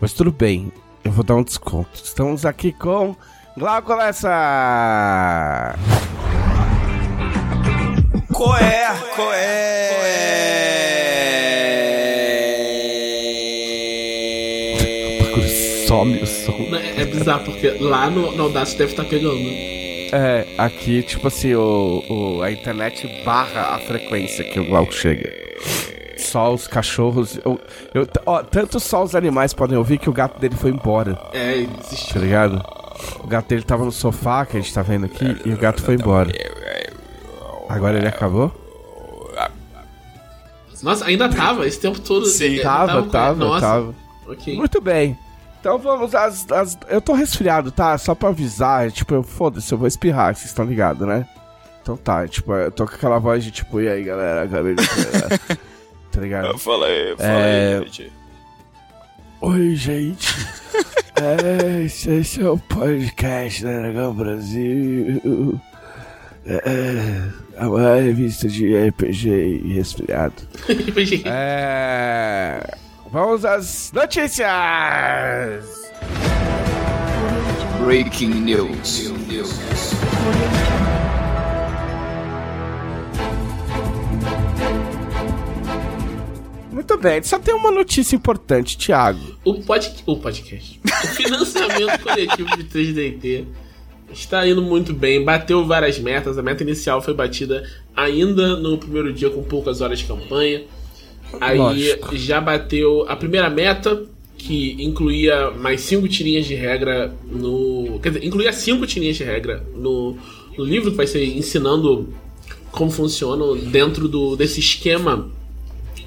Mas 0.00 0.12
tudo 0.12 0.30
bem, 0.30 0.72
eu 1.04 1.10
vou 1.10 1.24
dar 1.24 1.34
um 1.34 1.42
desconto. 1.42 1.90
Estamos 2.04 2.46
aqui 2.46 2.70
com. 2.70 3.16
Glauco 3.56 3.94
Lessa! 3.94 5.74
Coé, 8.32 8.86
coé. 9.14 9.92
Some 15.86 16.22
o 16.22 16.26
som. 16.26 16.52
É, 16.96 17.04
bizarro, 17.04 17.44
porque 17.44 17.68
lá 17.80 18.08
no, 18.08 18.32
no 18.32 18.44
Audacity 18.44 18.78
deve 18.78 18.92
estar 18.92 19.04
pegando. 19.04 19.36
É, 20.14 20.46
aqui, 20.58 21.02
tipo 21.02 21.28
assim, 21.28 21.54
o, 21.54 22.02
o- 22.08 22.42
a 22.42 22.50
internet 22.50 23.06
barra 23.24 23.74
a 23.74 23.78
frequência 23.78 24.44
que 24.44 24.58
o 24.60 24.64
Glauco 24.66 24.92
chega. 24.92 25.30
Só 26.16 26.52
os 26.54 26.66
cachorros. 26.66 27.38
Eu, 27.44 27.60
eu- 27.94 28.06
ó, 28.24 28.42
tanto 28.42 28.80
só 28.80 29.02
os 29.02 29.14
animais 29.14 29.52
podem 29.52 29.76
ouvir 29.76 29.98
que 29.98 30.08
o 30.08 30.12
gato 30.12 30.38
dele 30.40 30.54
foi 30.56 30.70
embora. 30.70 31.18
É, 31.32 31.52
ele 31.58 31.66
desistiu. 31.78 32.14
tá 32.14 32.20
ligado? 32.20 32.81
O 33.20 33.26
gato 33.26 33.48
dele 33.48 33.62
tava 33.62 33.84
no 33.84 33.92
sofá, 33.92 34.44
que 34.46 34.56
a 34.56 34.60
gente 34.60 34.72
tá 34.72 34.82
vendo 34.82 35.06
aqui, 35.06 35.36
e 35.44 35.52
o 35.52 35.56
gato 35.56 35.82
foi 35.82 35.94
embora. 35.94 36.30
Agora 37.68 37.96
ele 37.98 38.08
acabou? 38.08 38.52
Nossa, 40.82 41.04
ainda 41.04 41.28
tava 41.28 41.66
esse 41.66 41.78
tempo 41.78 42.00
todo. 42.00 42.26
Sim. 42.26 42.58
Tava, 42.60 43.02
tava, 43.04 43.36
Nossa, 43.44 43.60
tava. 43.60 43.94
Ok. 44.26 44.56
Muito 44.56 44.80
bem. 44.80 45.16
Então 45.60 45.78
vamos 45.78 46.12
às, 46.12 46.50
às- 46.50 46.76
Eu 46.88 47.00
tô 47.00 47.12
resfriado, 47.12 47.70
tá? 47.70 47.96
Só 47.96 48.16
pra 48.16 48.30
avisar, 48.30 48.90
tipo, 48.90 49.14
eu 49.14 49.22
foda-se, 49.22 49.70
eu 49.72 49.78
vou 49.78 49.86
espirrar, 49.86 50.34
vocês 50.34 50.46
estão 50.46 50.64
ligados, 50.64 51.06
né? 51.06 51.24
Então 51.80 51.96
tá, 51.96 52.26
tipo, 52.26 52.52
eu 52.52 52.70
tô 52.72 52.84
com 52.86 52.94
aquela 52.96 53.18
voz 53.20 53.44
de 53.44 53.52
tipo, 53.52 53.80
e 53.80 53.88
aí 53.88 54.02
galera, 54.02 54.42
acabei 54.42 54.74
de. 54.74 54.82
Tá 56.12 56.20
ligado? 56.20 56.58
Fala 56.58 56.86
aí, 56.86 57.16
fala 57.16 57.28
É. 57.30 57.76
aí, 57.78 57.84
gente. 57.84 58.12
Oi, 59.44 59.74
gente. 59.74 60.28
é, 61.20 61.82
esse, 61.82 62.08
esse 62.10 62.40
é 62.40 62.48
o 62.48 62.56
podcast 62.56 63.64
da 63.64 63.72
Dragão 63.72 64.14
Brasil. 64.14 65.60
É, 66.46 67.28
é 67.56 67.66
uma 67.66 67.96
revista 67.96 68.46
de 68.46 68.72
RPG 68.72 69.28
e 69.64 69.74
resfriado. 69.74 70.34
É. 71.26 72.76
Vamos 73.10 73.44
às 73.44 73.90
notícias! 73.92 74.48
Breaking 77.84 78.42
news. 78.42 79.10
Muito 86.82 86.98
bem, 86.98 87.22
só 87.22 87.38
tem 87.38 87.54
uma 87.54 87.70
notícia 87.70 88.16
importante, 88.16 88.76
Thiago. 88.76 89.20
O, 89.44 89.54
pod... 89.62 89.88
o 90.04 90.16
podcast. 90.16 90.80
O 90.84 91.06
financiamento 91.06 91.98
coletivo 92.02 92.56
de 92.56 92.64
3DT 92.64 93.44
está 94.12 94.44
indo 94.48 94.60
muito 94.60 94.92
bem, 94.92 95.24
bateu 95.24 95.64
várias 95.64 96.00
metas. 96.00 96.36
A 96.36 96.42
meta 96.42 96.64
inicial 96.64 97.00
foi 97.00 97.14
batida 97.14 97.62
ainda 97.94 98.56
no 98.56 98.76
primeiro 98.78 99.12
dia 99.12 99.30
com 99.30 99.44
poucas 99.44 99.80
horas 99.80 100.00
de 100.00 100.06
campanha. 100.06 100.64
Aí 101.40 101.56
Lógico. 101.56 102.16
já 102.16 102.40
bateu 102.40 103.06
a 103.08 103.14
primeira 103.14 103.48
meta, 103.48 104.04
que 104.36 104.76
incluía 104.82 105.52
mais 105.52 105.82
cinco 105.82 106.08
tirinhas 106.08 106.46
de 106.46 106.56
regra 106.56 107.14
no. 107.24 108.00
Quer 108.02 108.08
dizer, 108.08 108.26
incluía 108.26 108.52
cinco 108.52 108.88
tirinhas 108.88 109.16
de 109.16 109.22
regra 109.22 109.64
no, 109.72 110.18
no 110.58 110.64
livro 110.64 110.90
que 110.90 110.96
vai 110.96 111.06
ser 111.06 111.24
ensinando 111.24 112.12
como 112.72 112.90
funciona 112.90 113.54
dentro 113.70 114.08
do, 114.08 114.34
desse 114.34 114.58
esquema 114.58 115.30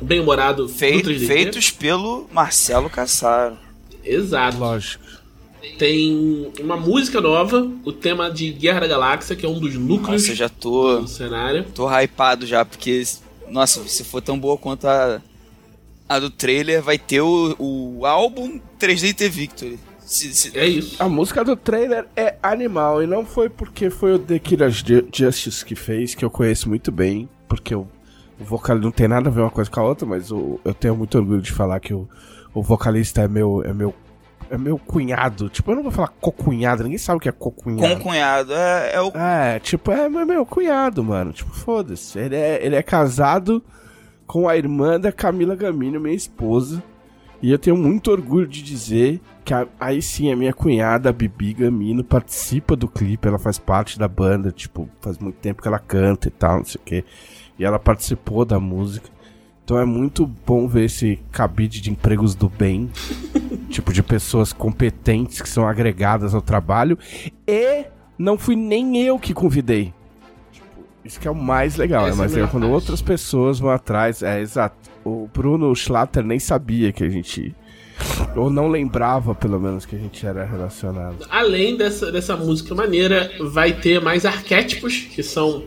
bem 0.01 0.19
humorado 0.19 0.67
Fei- 0.67 1.01
do 1.01 1.09
3DT. 1.09 1.27
feitos 1.27 1.71
pelo 1.71 2.27
Marcelo 2.31 2.89
Cassaro. 2.89 3.57
Exato. 4.03 4.57
Lógico. 4.57 5.03
Tem 5.77 6.51
uma 6.59 6.77
música 6.77 7.19
nova, 7.19 7.69
o 7.83 7.91
tema 7.91 8.29
de 8.29 8.51
Guerra 8.51 8.81
da 8.81 8.87
Galáxia, 8.87 9.35
que 9.35 9.45
é 9.45 9.49
um 9.49 9.59
dos 9.59 9.73
núcleos 9.75 10.21
Nossa, 10.21 10.31
eu 10.31 10.35
já 10.35 10.47
tô, 10.49 10.99
do 11.01 11.07
cenário. 11.07 11.65
tô 11.73 11.87
hypado 11.89 12.45
já, 12.45 12.63
porque, 12.63 13.03
nossa, 13.49 13.83
se 13.87 14.03
for 14.03 14.21
tão 14.21 14.37
boa 14.39 14.57
quanto 14.57 14.85
a, 14.87 15.19
a 16.07 16.19
do 16.19 16.29
trailer, 16.29 16.81
vai 16.83 16.99
ter 16.99 17.21
o, 17.21 17.55
o 17.57 18.05
álbum 18.05 18.59
3DT 18.79 19.27
Victory. 19.29 19.79
Se- 20.05 20.31
se- 20.35 20.55
É 20.57 20.67
isso. 20.67 20.95
A 21.01 21.09
música 21.09 21.43
do 21.43 21.55
trailer 21.55 22.05
é 22.15 22.35
animal 22.43 23.01
e 23.01 23.07
não 23.07 23.25
foi 23.25 23.49
porque 23.49 23.89
foi 23.89 24.13
o 24.13 24.19
The 24.19 24.37
Killer 24.37 24.69
Ju- 24.69 25.07
Justice 25.11 25.65
que 25.65 25.73
fez, 25.75 26.13
que 26.13 26.23
eu 26.23 26.29
conheço 26.29 26.69
muito 26.69 26.91
bem, 26.91 27.27
porque 27.49 27.73
o, 27.73 27.87
o 28.39 28.43
vocal 28.43 28.77
não 28.77 28.91
tem 28.91 29.07
nada 29.07 29.29
a 29.29 29.31
ver 29.31 29.41
uma 29.41 29.49
coisa 29.51 29.69
com 29.69 29.79
a 29.79 29.83
outra, 29.83 30.05
mas 30.05 30.31
o- 30.31 30.59
eu 30.65 30.73
tenho 30.73 30.95
muito 30.95 31.17
orgulho 31.17 31.41
de 31.41 31.51
falar 31.51 31.79
que 31.79 31.93
o, 31.93 32.07
o 32.53 32.61
vocalista 32.61 33.21
é 33.21 33.27
meu, 33.27 33.63
é 33.65 33.73
meu 33.73 33.93
é 34.47 34.57
meu 34.59 34.77
cunhado. 34.77 35.49
Tipo, 35.49 35.71
eu 35.71 35.75
não 35.77 35.81
vou 35.83 35.91
falar 35.91 36.09
cocunhado, 36.21 36.83
ninguém 36.83 36.99
sabe 36.99 37.17
o 37.17 37.19
que 37.19 37.27
é 37.27 37.31
cocunhado. 37.31 37.95
o 37.95 37.99
cunhado. 37.99 38.53
É, 38.53 38.91
é 38.93 39.01
o. 39.01 39.07
É, 39.17 39.59
tipo, 39.59 39.91
é 39.91 40.07
meu, 40.07 40.23
meu 40.23 40.45
cunhado, 40.45 41.03
mano. 41.03 41.33
Tipo, 41.33 41.51
foda-se. 41.51 42.19
Ele 42.19 42.35
é, 42.35 42.63
ele 42.63 42.75
é 42.75 42.83
casado 42.83 43.63
com 44.27 44.47
a 44.47 44.55
irmã 44.55 44.99
da 44.99 45.11
Camila 45.11 45.55
Gamino, 45.55 45.99
minha 45.99 46.13
esposa. 46.15 46.83
E 47.41 47.51
eu 47.51 47.57
tenho 47.57 47.75
muito 47.75 48.11
orgulho 48.11 48.45
de 48.47 48.61
dizer 48.61 49.19
que 49.43 49.51
a- 49.51 49.67
aí 49.79 49.99
sim 49.99 50.31
a 50.31 50.35
minha 50.35 50.53
cunhada, 50.53 51.09
a 51.09 51.13
Bibi 51.13 51.53
Gamino, 51.53 52.03
participa 52.03 52.75
do 52.75 52.87
clipe. 52.87 53.27
Ela 53.27 53.39
faz 53.39 53.57
parte 53.57 53.97
da 53.97 54.07
banda, 54.07 54.51
tipo, 54.51 54.87
faz 55.01 55.17
muito 55.17 55.37
tempo 55.37 55.59
que 55.61 55.67
ela 55.67 55.79
canta 55.79 56.27
e 56.27 56.31
tal, 56.31 56.57
não 56.57 56.65
sei 56.65 56.79
o 56.79 56.85
quê. 56.85 57.03
E 57.57 57.65
ela 57.65 57.79
participou 57.79 58.45
da 58.45 58.59
música. 58.59 59.09
Então 59.65 59.79
é 59.79 59.85
muito 59.85 60.27
bom 60.27 60.67
ver 60.67 60.85
esse 60.85 61.19
cabide 61.31 61.81
de 61.81 61.89
empregos 61.89 62.35
do 62.35 62.47
bem. 62.47 62.89
tipo, 63.69 63.91
de 63.91 64.03
pessoas 64.03 64.53
competentes 64.53 65.41
que 65.41 65.49
são 65.49 65.67
agregadas 65.67 66.35
ao 66.35 66.41
trabalho. 66.41 66.97
E 67.47 67.85
não 68.17 68.37
fui 68.37 68.55
nem 68.55 69.01
eu 69.01 69.17
que 69.17 69.33
convidei. 69.33 69.91
Tipo, 70.51 70.67
isso 71.03 71.19
que 71.19 71.27
é 71.27 71.31
o 71.31 71.35
mais 71.35 71.77
legal. 71.77 72.07
Essa 72.07 72.09
é 72.09 72.11
é 72.11 72.13
a 72.13 72.17
mais 72.17 72.31
legal 72.31 72.47
melhor 72.47 72.51
quando 72.51 72.63
parte. 72.63 72.73
outras 72.75 73.01
pessoas 73.01 73.59
vão 73.59 73.71
atrás. 73.71 74.21
É, 74.21 74.39
exato. 74.39 74.75
O 75.03 75.27
Bruno 75.33 75.75
Schlatter 75.75 76.23
nem 76.23 76.39
sabia 76.39 76.91
que 76.91 77.03
a 77.03 77.09
gente. 77.09 77.55
Ou 78.35 78.49
não 78.49 78.67
lembrava, 78.67 79.33
pelo 79.33 79.59
menos, 79.59 79.85
que 79.85 79.95
a 79.95 79.99
gente 79.99 80.25
era 80.27 80.43
relacionado. 80.43 81.25
Além 81.29 81.77
dessa, 81.77 82.11
dessa 82.11 82.35
música 82.35 82.75
maneira, 82.75 83.31
vai 83.39 83.73
ter 83.73 84.01
mais 84.01 84.25
arquétipos, 84.25 84.97
que 84.97 85.23
são 85.23 85.63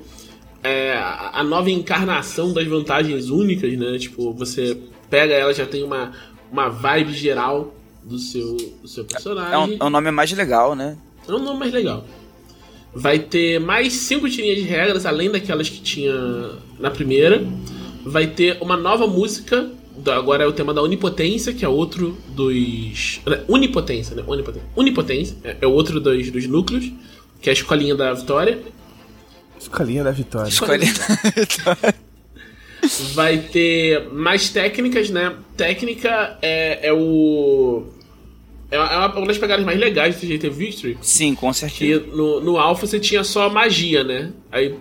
é, 0.63 0.97
a 1.33 1.43
nova 1.45 1.71
encarnação 1.71 2.53
das 2.53 2.67
vantagens 2.67 3.31
únicas, 3.31 3.73
né? 3.79 3.99
Tipo, 3.99 4.33
você 4.33 4.77
pega 5.09 5.33
ela, 5.35 5.53
já 5.55 5.67
tem 5.67 5.83
uma, 5.83 6.13
uma 6.51 6.69
vibe 6.69 7.13
geral 7.13 7.75
do 8.03 8.19
seu, 8.19 8.57
do 8.83 8.89
seu 8.89 9.03
É 9.03 9.05
um, 9.05 9.09
personagem. 9.09 9.77
é 9.81 9.85
um 9.85 9.91
nome 9.91 10.11
mais 10.11 10.33
legal, 10.33 10.75
né? 10.75 10.97
É 11.29 11.33
um 11.33 11.39
nome 11.39 11.61
mais 11.61 11.73
legal. 11.73 12.05
Vai 12.95 13.19
ter 13.19 13.61
mais 13.61 13.93
cinco 13.93 14.29
tirinhas 14.29 14.57
de 14.57 14.63
regras, 14.65 15.05
além 15.07 15.31
daquelas 15.31 15.69
que 15.69 15.81
tinha 15.81 16.15
na 16.79 16.91
primeira. 16.91 17.47
Vai 18.05 18.27
ter 18.27 18.57
uma 18.61 18.77
nova 18.77 19.07
música. 19.07 19.71
Agora 20.07 20.45
é 20.45 20.47
o 20.47 20.53
tema 20.53 20.73
da 20.73 20.81
Onipotência, 20.81 21.53
que 21.53 21.65
é 21.65 21.69
outro 21.69 22.17
dos. 22.29 23.21
Unipotência, 23.49 24.17
né? 24.17 24.23
Onipotência. 24.27 24.69
Unipotência 24.77 25.37
é 25.45 25.57
é 25.61 25.67
outro 25.67 26.01
dos, 26.01 26.31
dos 26.31 26.47
núcleos, 26.47 26.91
que 27.43 27.51
é 27.51 27.53
a 27.53 27.53
escolinha 27.53 27.95
da 27.95 28.13
vitória. 28.15 28.59
Escolinha 29.59 30.05
da 30.05 30.11
Vitória. 30.11 30.49
Escolhe. 30.49 30.87
Vai 33.15 33.39
ter 33.39 34.09
mais 34.13 34.51
técnicas, 34.51 35.11
né? 35.11 35.35
Técnica 35.57 36.39
é, 36.41 36.89
é 36.89 36.93
o. 36.93 37.87
É 38.71 38.79
uma, 38.79 38.93
é 38.93 38.99
uma 39.19 39.27
das 39.27 39.39
pegadas 39.39 39.65
mais 39.65 39.79
legais 39.79 40.21
do 40.21 40.27
GT 40.27 40.51
Victory. 40.51 40.99
Sim, 41.01 41.35
com 41.35 41.53
certeza. 41.53 42.01
Que 42.01 42.11
no, 42.11 42.41
no 42.41 42.59
Alpha 42.59 42.87
você 42.87 43.01
tinha 43.01 43.25
só 43.25 43.49
magia, 43.49 44.05
né? 44.05 44.31
Aí 44.53 44.75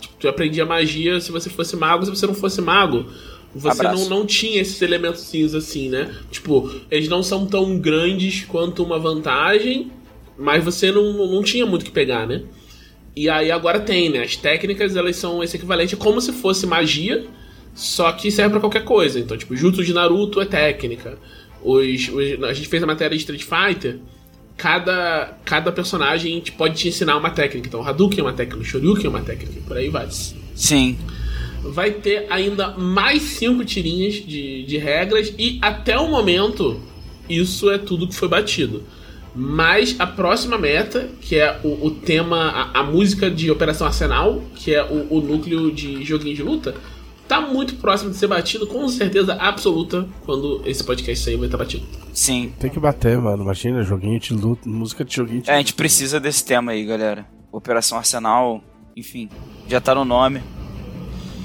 tipo, 0.00 0.14
tu 0.18 0.28
aprendia 0.28 0.64
magia 0.64 1.20
se 1.20 1.32
você 1.32 1.50
fosse 1.50 1.76
mago, 1.76 2.04
se 2.04 2.10
você 2.10 2.26
não 2.26 2.34
fosse 2.34 2.60
mago. 2.60 3.06
Você 3.54 3.82
não, 3.82 3.90
Abraço. 3.90 4.10
não 4.10 4.26
tinha 4.26 4.60
esses 4.60 4.80
elementos 4.82 5.20
cinza 5.22 5.58
assim, 5.58 5.88
né? 5.88 6.12
Tipo, 6.30 6.72
eles 6.90 7.08
não 7.08 7.22
são 7.22 7.46
tão 7.46 7.78
grandes 7.78 8.44
quanto 8.44 8.82
uma 8.82 8.98
vantagem, 8.98 9.92
mas 10.36 10.64
você 10.64 10.90
não, 10.90 11.12
não 11.28 11.42
tinha 11.42 11.64
muito 11.64 11.82
o 11.82 11.84
que 11.84 11.92
pegar, 11.92 12.26
né? 12.26 12.42
E 13.16 13.28
aí 13.28 13.50
agora 13.50 13.78
tem, 13.80 14.08
né? 14.10 14.22
As 14.22 14.36
técnicas, 14.36 14.96
elas 14.96 15.16
são 15.16 15.42
esse 15.42 15.56
equivalente, 15.56 15.94
é 15.94 15.96
como 15.98 16.20
se 16.20 16.32
fosse 16.32 16.66
magia, 16.66 17.24
só 17.74 18.10
que 18.12 18.30
serve 18.30 18.50
pra 18.52 18.60
qualquer 18.60 18.84
coisa. 18.84 19.18
Então, 19.20 19.36
tipo, 19.36 19.54
Jutsu 19.56 19.84
de 19.84 19.92
Naruto 19.94 20.40
é 20.40 20.44
técnica. 20.44 21.18
Os, 21.62 22.08
os- 22.08 22.42
a 22.44 22.52
gente 22.52 22.68
fez 22.68 22.82
a 22.82 22.86
matéria 22.86 23.16
de 23.16 23.22
Street 23.22 23.42
Fighter, 23.44 23.98
cada, 24.56 25.36
cada 25.44 25.72
personagem 25.72 26.40
te- 26.40 26.52
pode 26.52 26.74
te 26.74 26.88
ensinar 26.88 27.16
uma 27.16 27.30
técnica. 27.30 27.68
Então, 27.68 27.86
Hadouken 27.86 28.20
é 28.20 28.22
uma 28.22 28.32
técnica, 28.32 28.64
Shoryuken 28.64 29.06
é 29.06 29.08
uma 29.08 29.22
técnica, 29.22 29.60
por 29.66 29.76
aí 29.76 29.88
vai. 29.88 30.08
Sim. 30.54 30.98
Vai 31.62 31.92
ter 31.92 32.26
ainda 32.30 32.72
mais 32.76 33.22
cinco 33.22 33.64
tirinhas 33.64 34.14
de, 34.14 34.64
de 34.64 34.76
regras 34.76 35.32
e 35.38 35.58
até 35.62 35.98
o 35.98 36.08
momento 36.08 36.80
isso 37.28 37.70
é 37.70 37.78
tudo 37.78 38.06
que 38.06 38.14
foi 38.14 38.28
batido. 38.28 38.82
Mas 39.34 39.96
a 39.98 40.06
próxima 40.06 40.56
meta, 40.56 41.08
que 41.20 41.36
é 41.36 41.58
o, 41.64 41.86
o 41.86 41.90
tema, 41.90 42.70
a, 42.72 42.80
a 42.80 42.82
música 42.84 43.30
de 43.30 43.50
Operação 43.50 43.86
Arsenal, 43.86 44.42
que 44.54 44.72
é 44.72 44.82
o, 44.84 45.14
o 45.14 45.20
núcleo 45.20 45.72
de 45.72 46.04
joguinho 46.04 46.36
de 46.36 46.42
luta, 46.42 46.74
tá 47.26 47.40
muito 47.40 47.74
próximo 47.76 48.10
de 48.10 48.16
ser 48.16 48.28
batido, 48.28 48.66
com 48.66 48.86
certeza 48.88 49.34
absoluta, 49.34 50.06
quando 50.24 50.62
esse 50.64 50.84
podcast 50.84 51.24
sair 51.24 51.36
vai 51.36 51.46
estar 51.46 51.58
batido. 51.58 51.84
Sim. 52.12 52.52
Tem 52.60 52.70
que 52.70 52.78
bater, 52.78 53.18
mano. 53.18 53.42
Imagina, 53.42 53.82
joguinho 53.82 54.20
de 54.20 54.32
luta, 54.34 54.68
música 54.68 55.04
de 55.04 55.16
joguinho 55.16 55.42
de 55.42 55.50
É, 55.50 55.54
a 55.54 55.58
gente 55.58 55.74
precisa 55.74 56.20
desse 56.20 56.44
tema 56.44 56.72
aí, 56.72 56.84
galera. 56.84 57.26
Operação 57.50 57.98
Arsenal, 57.98 58.62
enfim, 58.96 59.28
já 59.68 59.80
tá 59.80 59.94
no 59.94 60.04
nome. 60.04 60.40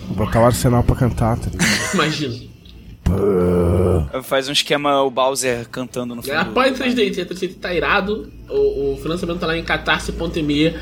Botar 0.09 0.41
o 0.41 0.45
arsenal 0.45 0.83
pra 0.83 0.95
cantar, 0.95 1.37
tá 1.37 1.49
ligado? 1.49 1.69
Imagina. 1.93 2.48
Faz 4.23 4.49
um 4.49 4.51
esquema 4.51 5.01
o 5.03 5.09
Bowser 5.09 5.67
cantando 5.69 6.15
no 6.15 6.21
É, 6.21 6.23
fundo. 6.25 6.35
apoia 6.37 6.73
3DT, 6.73 7.25
3DT 7.27 7.55
tá 7.59 7.73
irado. 7.73 8.31
O, 8.49 8.93
o 8.93 8.97
financiamento 9.01 9.39
tá 9.39 9.47
lá 9.47 9.57
em 9.57 9.63
catarse.me 9.63 10.75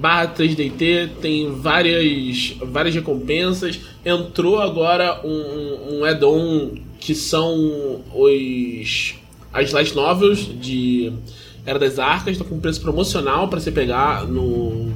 barra 0.00 0.28
3DT, 0.28 1.10
tem 1.20 1.52
várias, 1.52 2.54
várias 2.62 2.94
recompensas. 2.94 3.78
Entrou 4.04 4.60
agora 4.60 5.20
um, 5.24 5.28
um, 5.30 5.98
um 6.00 6.04
add-on 6.04 6.72
que 6.98 7.14
são 7.14 8.02
os 8.14 9.14
as 9.52 9.72
light 9.72 9.94
novels 9.96 10.38
de 10.60 11.12
Era 11.66 11.78
das 11.78 11.98
Arcas, 11.98 12.38
tá 12.38 12.44
com 12.44 12.58
preço 12.60 12.80
promocional 12.80 13.48
para 13.48 13.58
você 13.60 13.70
pegar 13.72 14.24
no, 14.26 14.90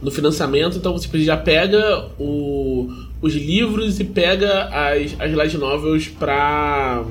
no 0.00 0.10
financiamento. 0.10 0.76
Então 0.78 0.92
você 0.92 1.08
já 1.22 1.36
pega 1.36 2.06
o, 2.18 2.90
os 3.22 3.34
livros 3.34 3.98
e 4.00 4.04
pega 4.04 4.64
as, 4.64 5.14
as 5.18 5.32
light 5.32 5.56
novels 5.56 6.08
pra, 6.08 7.02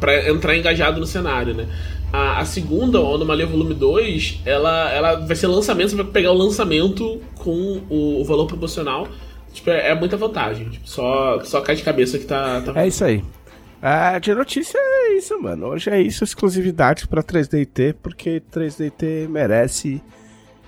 pra 0.00 0.28
entrar 0.30 0.56
engajado 0.56 0.98
no 0.98 1.06
cenário, 1.06 1.54
né? 1.54 1.68
A, 2.12 2.40
a 2.40 2.44
segunda, 2.44 3.00
o 3.00 3.14
Anomalia 3.14 3.46
Volume 3.46 3.74
2, 3.74 4.40
ela, 4.46 4.90
ela 4.92 5.14
vai 5.26 5.36
ser 5.36 5.46
lançamento, 5.48 5.90
você 5.90 5.96
vai 5.96 6.06
pegar 6.06 6.32
o 6.32 6.36
lançamento 6.38 7.20
com 7.34 7.82
o, 7.90 8.20
o 8.20 8.24
valor 8.24 8.46
proporcional. 8.46 9.06
Tipo, 9.52 9.70
é, 9.70 9.90
é 9.90 9.94
muita 9.94 10.16
vantagem. 10.16 10.68
Tipo, 10.70 10.88
só, 10.88 11.40
só 11.44 11.60
cai 11.60 11.76
de 11.76 11.82
cabeça 11.82 12.18
que 12.18 12.24
tá. 12.24 12.60
tá... 12.62 12.80
É 12.80 12.86
isso 12.88 13.04
aí. 13.04 13.22
Ah, 13.82 14.18
de 14.18 14.34
notícia 14.34 14.78
é 14.78 15.16
isso, 15.18 15.38
mano. 15.40 15.66
Hoje 15.66 15.90
é 15.90 16.00
isso, 16.00 16.24
exclusividade 16.24 17.06
pra 17.06 17.22
3DT, 17.22 17.96
porque 18.02 18.42
3DT 18.52 19.28
merece. 19.28 20.00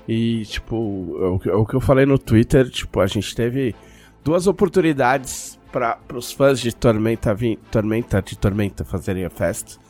E, 0.07 0.45
tipo, 0.47 0.77
o, 0.77 1.39
que- 1.39 1.51
o 1.51 1.65
que 1.67 1.75
eu 1.75 1.81
falei 1.81 2.07
no 2.07 2.19
Twitter, 2.19 2.69
tipo, 2.71 2.99
a 3.01 3.07
gente 3.07 3.35
teve 3.35 3.75
duas 4.29 4.47
oportunidades 4.47 5.59
para 5.73 5.99
os 6.13 6.31
fãs 6.31 6.61
de 6.61 6.71
Tormenta, 6.71 7.33
20, 7.33 7.61
Tormenta 7.71 8.21
de 8.21 8.37
Tormenta 8.37 8.85
fazerem 8.85 9.25
a 9.25 9.31
festa 9.31 9.81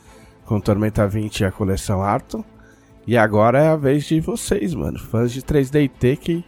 com 0.45 0.61
Tormenta 0.61 1.05
20 1.05 1.41
e 1.41 1.45
a 1.45 1.51
coleção 1.51 2.01
Arton. 2.01 2.41
E 3.05 3.17
agora 3.17 3.59
é 3.59 3.67
a 3.67 3.75
vez 3.75 4.05
de 4.05 4.21
vocês, 4.21 4.73
mano, 4.73 4.97
fãs 4.97 5.33
de 5.33 5.41
3DT 5.41 6.15
que 6.15 6.45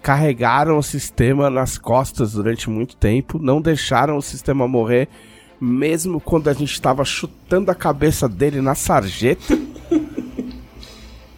carregaram 0.00 0.78
o 0.78 0.82
sistema 0.82 1.50
nas 1.50 1.76
costas 1.76 2.32
durante 2.32 2.70
muito 2.70 2.96
tempo, 2.96 3.38
não 3.38 3.60
deixaram 3.60 4.16
o 4.16 4.22
sistema 4.22 4.66
morrer, 4.66 5.06
mesmo 5.60 6.18
quando 6.18 6.48
a 6.48 6.54
gente 6.54 6.72
estava 6.72 7.04
chutando 7.04 7.70
a 7.70 7.74
cabeça 7.74 8.26
dele 8.26 8.62
na 8.62 8.74
sarjeta. 8.74 9.58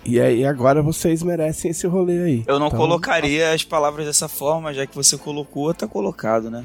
E 0.09 0.21
aí 0.21 0.45
agora 0.45 0.83
vocês 0.83 1.23
merecem 1.23 1.71
esse 1.71 1.87
rolê 1.87 2.19
aí. 2.23 2.45
Eu 2.47 2.59
não 2.59 2.69
Então, 2.69 2.79
colocaria 2.79 3.53
as 3.53 3.63
palavras 3.65 4.07
dessa 4.07 4.29
forma, 4.29 4.73
já 4.75 4.87
que 4.87 4.95
você 4.95 5.17
colocou, 5.19 5.73
tá 5.75 5.87
colocado, 5.87 6.51
né? 6.51 6.65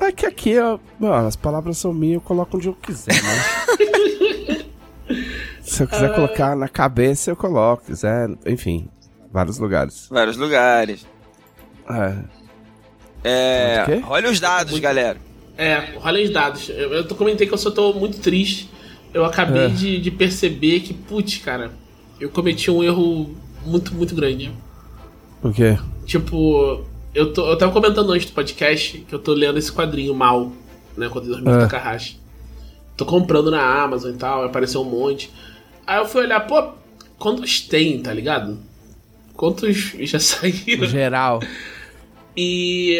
É 0.00 0.10
que 0.10 0.26
aqui, 0.26 0.58
ó, 0.58 0.78
mano, 0.98 1.26
as 1.26 1.36
palavras 1.36 1.78
são 1.78 1.92
minhas, 1.92 2.14
eu 2.16 2.20
coloco 2.20 2.56
onde 2.56 2.68
eu 2.68 2.74
quiser, 2.74 3.14
né? 3.14 4.66
Se 5.62 5.82
eu 5.82 5.86
quiser 5.88 6.14
colocar 6.14 6.56
na 6.56 6.68
cabeça, 6.68 7.30
eu 7.30 7.36
coloco. 7.36 7.84
Quiser, 7.86 8.28
enfim, 8.46 8.88
vários 9.32 9.58
lugares. 9.58 10.06
Vários 10.10 10.36
lugares. 10.36 11.06
É. 11.88 12.14
É. 13.24 13.86
Muito? 13.88 14.06
Olha 14.10 14.30
os 14.30 14.40
dados, 14.40 14.78
galera. 14.78 15.18
É, 15.56 15.94
olha 16.02 16.22
os 16.22 16.30
dados. 16.30 16.68
Eu, 16.68 16.92
eu 16.92 17.04
comentei 17.14 17.46
que 17.46 17.54
eu 17.54 17.58
só 17.58 17.70
tô 17.70 17.92
muito 17.94 18.18
triste. 18.20 18.70
Eu 19.14 19.24
acabei 19.24 19.66
É. 19.66 19.68
de, 19.68 19.98
de 20.00 20.10
perceber 20.10 20.80
que, 20.80 20.92
putz, 20.94 21.38
cara, 21.38 21.70
eu 22.22 22.30
cometi 22.30 22.70
um 22.70 22.82
erro 22.84 23.34
muito, 23.66 23.92
muito 23.94 24.14
grande. 24.14 24.52
O 25.42 25.50
quê? 25.50 25.76
Tipo, 26.06 26.84
eu, 27.12 27.32
tô, 27.32 27.50
eu 27.50 27.58
tava 27.58 27.72
comentando 27.72 28.12
antes 28.12 28.26
do 28.26 28.32
podcast 28.32 28.98
que 28.98 29.14
eu 29.14 29.18
tô 29.18 29.32
lendo 29.32 29.58
esse 29.58 29.72
quadrinho 29.72 30.14
mal, 30.14 30.52
né? 30.96 31.08
Quando 31.08 31.26
eu 31.28 31.34
dormi 31.34 31.50
É. 31.50 31.60
Takahashi. 31.66 32.20
Tô 32.96 33.04
comprando 33.04 33.50
na 33.50 33.82
Amazon 33.82 34.12
e 34.12 34.16
tal, 34.16 34.44
apareceu 34.44 34.82
um 34.82 34.84
monte. 34.84 35.30
Aí 35.84 35.98
eu 35.98 36.06
fui 36.06 36.22
olhar, 36.22 36.40
pô, 36.46 36.72
quantos 37.18 37.60
tem, 37.60 38.00
tá 38.00 38.12
ligado? 38.14 38.58
Quantos 39.34 39.94
já 40.00 40.18
saíram? 40.20 40.86
Geral. 40.86 41.40
E. 42.36 42.98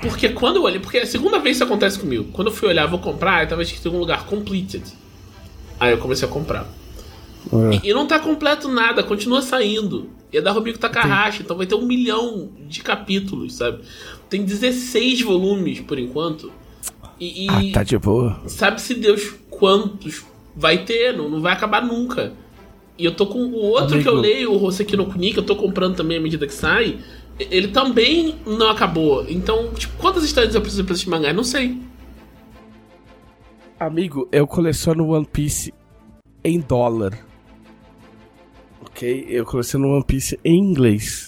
Porque 0.00 0.30
quando 0.30 0.56
eu 0.56 0.62
olhei. 0.62 0.80
Porque 0.80 0.98
é 0.98 1.02
a 1.02 1.06
segunda 1.06 1.38
vez 1.38 1.58
que 1.58 1.62
isso 1.62 1.64
acontece 1.64 1.98
comigo. 1.98 2.32
Quando 2.32 2.48
eu 2.48 2.54
fui 2.54 2.68
olhar, 2.68 2.86
vou 2.86 2.98
comprar, 2.98 3.36
aí 3.36 3.46
tava 3.46 3.62
escrito 3.62 3.84
em 3.84 3.88
algum 3.88 4.00
lugar 4.00 4.24
completed. 4.26 4.82
Aí 5.78 5.92
eu 5.92 5.98
comecei 5.98 6.26
a 6.26 6.30
comprar. 6.30 6.66
É. 7.52 7.86
E, 7.86 7.90
e 7.90 7.94
não 7.94 8.06
tá 8.06 8.18
completo 8.18 8.68
nada, 8.68 9.02
continua 9.02 9.42
saindo. 9.42 10.08
E 10.32 10.38
é 10.38 10.40
da 10.40 10.50
Robiko 10.52 10.78
Takahashi, 10.78 11.42
então 11.42 11.56
vai 11.56 11.66
ter 11.66 11.74
um 11.74 11.86
milhão 11.86 12.50
de 12.68 12.82
capítulos, 12.82 13.54
sabe? 13.54 13.82
Tem 14.28 14.42
16 14.44 15.22
volumes 15.22 15.80
por 15.80 15.98
enquanto. 15.98 16.50
E, 17.20 17.46
Ah, 17.48 17.60
tá 17.74 17.82
de 17.84 17.96
boa. 17.98 18.40
sabe-se 18.46 18.94
Deus 18.94 19.34
quantos 19.48 20.24
vai 20.56 20.78
ter, 20.84 21.16
não, 21.16 21.28
não 21.28 21.40
vai 21.40 21.52
acabar 21.52 21.84
nunca. 21.84 22.32
E 22.98 23.04
eu 23.04 23.14
tô 23.14 23.26
com 23.26 23.38
o 23.38 23.54
outro 23.56 24.00
que 24.00 24.06
eu 24.08 24.12
Amigo. 24.14 24.26
leio, 24.26 24.52
o 24.52 24.62
Hoseki 24.64 24.96
no 24.96 25.06
Kuni, 25.06 25.32
que 25.32 25.38
eu 25.38 25.44
tô 25.44 25.54
comprando 25.56 25.96
também 25.96 26.16
à 26.18 26.20
medida 26.20 26.46
que 26.46 26.54
sai. 26.54 26.98
Ele 27.38 27.68
também 27.68 28.36
não 28.46 28.68
acabou. 28.70 29.24
Então, 29.28 29.72
tipo, 29.74 29.96
quantas 29.98 30.22
estantes 30.24 30.54
eu 30.54 30.60
preciso 30.60 30.84
pra 30.84 30.94
esse 30.94 31.08
mangá? 31.08 31.32
Não 31.32 31.42
sei. 31.44 31.76
Amigo, 33.78 34.28
eu 34.30 34.46
coleciono 34.46 35.08
One 35.08 35.26
Piece 35.26 35.72
em 36.44 36.60
dólar. 36.60 37.18
Ok? 38.94 39.26
Eu 39.28 39.44
coleciono 39.44 39.88
One 39.88 40.04
Piece 40.04 40.38
em 40.44 40.56
inglês. 40.56 41.26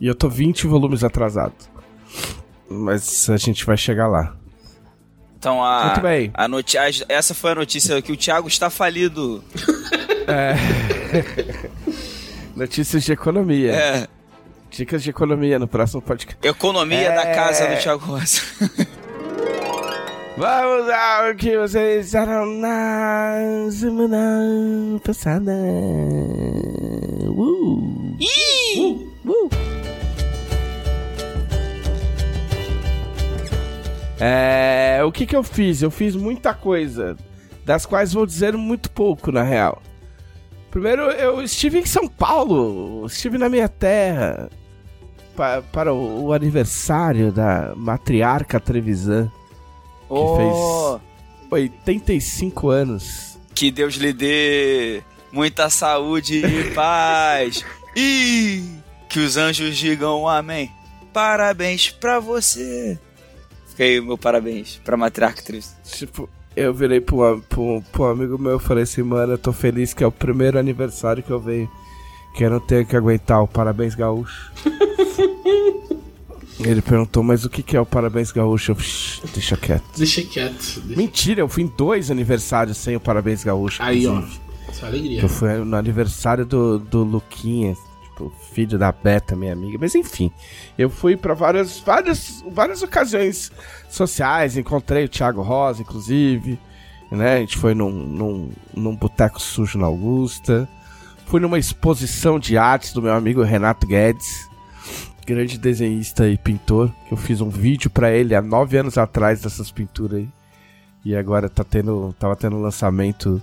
E 0.00 0.06
eu 0.06 0.14
tô 0.14 0.28
20 0.28 0.68
volumes 0.68 1.02
atrasado. 1.02 1.52
Mas 2.70 3.28
a 3.28 3.36
gente 3.36 3.66
vai 3.66 3.76
chegar 3.76 4.06
lá. 4.06 4.36
Então 5.36 5.62
a. 5.64 5.86
Muito 5.86 6.00
bem. 6.00 6.30
A 6.32 6.46
noti 6.46 6.78
a- 6.78 6.88
essa 7.08 7.34
foi 7.34 7.50
a 7.50 7.54
notícia 7.56 8.00
que 8.00 8.12
o 8.12 8.16
Thiago 8.16 8.46
está 8.46 8.70
falido. 8.70 9.42
Notícias 12.54 13.02
de 13.02 13.12
economia. 13.12 13.72
É. 13.72 14.08
Dicas 14.70 15.02
de 15.02 15.10
economia 15.10 15.58
no 15.58 15.66
próximo 15.68 16.00
podcast. 16.00 16.38
Economia 16.46 17.10
da 17.10 17.22
É. 17.24 17.34
casa 17.34 17.66
do 17.66 17.76
Thiago 17.80 18.04
Rosa. 18.04 18.40
Vamos 20.36 20.88
ao 20.88 21.34
que 21.34 21.58
vocês 21.58 22.06
fizeram 22.06 22.46
na 22.58 23.68
semana 23.70 24.98
passada. 25.04 25.52
Uh. 27.32 28.16
Uh. 29.24 29.50
É, 34.20 35.00
o 35.04 35.10
que 35.10 35.26
que 35.26 35.34
eu 35.34 35.42
fiz? 35.42 35.82
Eu 35.82 35.90
fiz 35.90 36.14
muita 36.14 36.54
coisa, 36.54 37.16
das 37.64 37.84
quais 37.84 38.12
vou 38.12 38.24
dizer 38.24 38.56
muito 38.56 38.90
pouco, 38.90 39.32
na 39.32 39.42
real. 39.42 39.82
Primeiro, 40.70 41.02
eu 41.02 41.42
estive 41.42 41.78
em 41.80 41.84
São 41.86 42.06
Paulo, 42.08 43.04
estive 43.06 43.36
na 43.36 43.48
minha 43.48 43.68
terra, 43.68 44.48
pa- 45.36 45.62
para 45.72 45.92
o, 45.92 46.26
o 46.26 46.32
aniversário 46.32 47.32
da 47.32 47.74
matriarca 47.76 48.58
Trevisan, 48.60 49.30
Oh, 50.08 50.36
fez- 50.36 51.02
85 51.50 52.68
anos. 52.68 53.38
Que 53.54 53.70
Deus 53.70 53.94
lhe 53.94 54.12
dê 54.12 55.02
muita 55.32 55.68
saúde 55.70 56.44
e 56.44 56.70
paz. 56.74 57.64
E 57.96 58.62
que 59.08 59.18
os 59.20 59.36
anjos 59.36 59.76
digam 59.76 60.28
amém. 60.28 60.70
Parabéns 61.12 61.90
pra 61.90 62.20
você. 62.20 62.98
Fica 63.68 63.84
aí 63.84 63.98
o 64.00 64.04
meu 64.04 64.18
parabéns 64.18 64.80
pra 64.84 64.96
Matriarca 64.96 65.42
Triste. 65.42 65.72
Tipo, 65.84 66.28
eu 66.54 66.72
virei 66.74 67.00
pro, 67.00 67.34
um- 67.34 67.40
pro, 67.40 67.82
pro 67.92 68.04
amigo 68.04 68.38
meu 68.38 68.56
e 68.56 68.60
falei 68.60 68.84
assim, 68.84 69.02
mano, 69.02 69.32
eu 69.34 69.38
tô 69.38 69.52
feliz 69.52 69.92
que 69.94 70.04
é 70.04 70.06
o 70.06 70.12
primeiro 70.12 70.58
aniversário 70.58 71.22
que 71.22 71.30
eu 71.30 71.40
venho. 71.40 71.70
Que 72.36 72.44
eu 72.44 72.50
não 72.50 72.60
tenho 72.60 72.86
que 72.86 72.96
aguentar 72.96 73.42
o 73.42 73.48
Parabéns 73.48 73.94
Gaúcho. 73.94 74.50
Ele 76.60 76.80
perguntou, 76.80 77.22
mas 77.22 77.44
o 77.44 77.50
que, 77.50 77.62
que 77.62 77.76
é 77.76 77.80
o 77.80 77.84
Parabéns 77.86 78.30
Gaúcho? 78.30 78.72
Eu, 78.72 78.78
"Shh, 78.78 79.20
deixa 79.34 79.56
quieto. 79.56 79.84
Deixa 79.96 80.22
quieto. 80.22 80.80
Deixa... 80.80 80.96
Mentira, 81.02 81.40
eu 81.40 81.48
fui 81.48 81.64
em 81.64 81.72
dois 81.76 82.10
aniversários 82.10 82.76
sem 82.76 82.94
o 82.94 83.00
Parabéns 83.00 83.42
Gaúcho. 83.42 83.82
Aí, 83.82 84.06
ó. 84.06 84.22
Só 84.72 84.86
alegria. 84.86 85.20
Eu 85.20 85.28
fui 85.28 85.52
no 85.58 85.76
aniversário 85.76 86.44
do, 86.44 86.78
do 86.78 87.04
Luquinha, 87.04 87.76
tipo, 88.04 88.32
filho 88.52 88.78
da 88.78 88.90
Beta, 88.90 89.36
minha 89.36 89.52
amiga. 89.52 89.78
Mas 89.80 89.94
enfim, 89.94 90.30
eu 90.76 90.90
fui 90.90 91.16
pra 91.16 91.34
várias, 91.34 91.78
várias, 91.78 92.42
várias 92.50 92.82
ocasiões 92.82 93.52
sociais. 93.88 94.56
Encontrei 94.56 95.04
o 95.04 95.08
Thiago 95.08 95.42
Rosa, 95.42 95.82
inclusive. 95.82 96.58
Né? 97.10 97.36
A 97.36 97.38
gente 97.40 97.58
foi 97.58 97.74
num, 97.74 97.90
num, 97.90 98.50
num 98.74 98.96
boteco 98.96 99.40
sujo 99.40 99.78
na 99.78 99.86
Augusta. 99.86 100.68
Fui 101.26 101.40
numa 101.40 101.58
exposição 101.58 102.38
de 102.38 102.56
artes 102.56 102.92
do 102.92 103.02
meu 103.02 103.12
amigo 103.12 103.42
Renato 103.42 103.86
Guedes, 103.86 104.48
grande 105.26 105.58
desenhista 105.58 106.28
e 106.28 106.36
pintor. 106.36 106.90
Que 107.06 107.14
eu 107.14 107.18
fiz 107.18 107.40
um 107.40 107.48
vídeo 107.48 107.90
pra 107.90 108.10
ele 108.10 108.34
há 108.34 108.42
nove 108.42 108.76
anos 108.76 108.98
atrás 108.98 109.42
dessas 109.42 109.70
pinturas 109.70 110.18
aí. 110.18 110.28
E 111.04 111.16
agora 111.16 111.48
tá 111.48 111.64
tendo, 111.64 112.14
tava 112.18 112.36
tendo 112.36 112.60
lançamento 112.60 113.42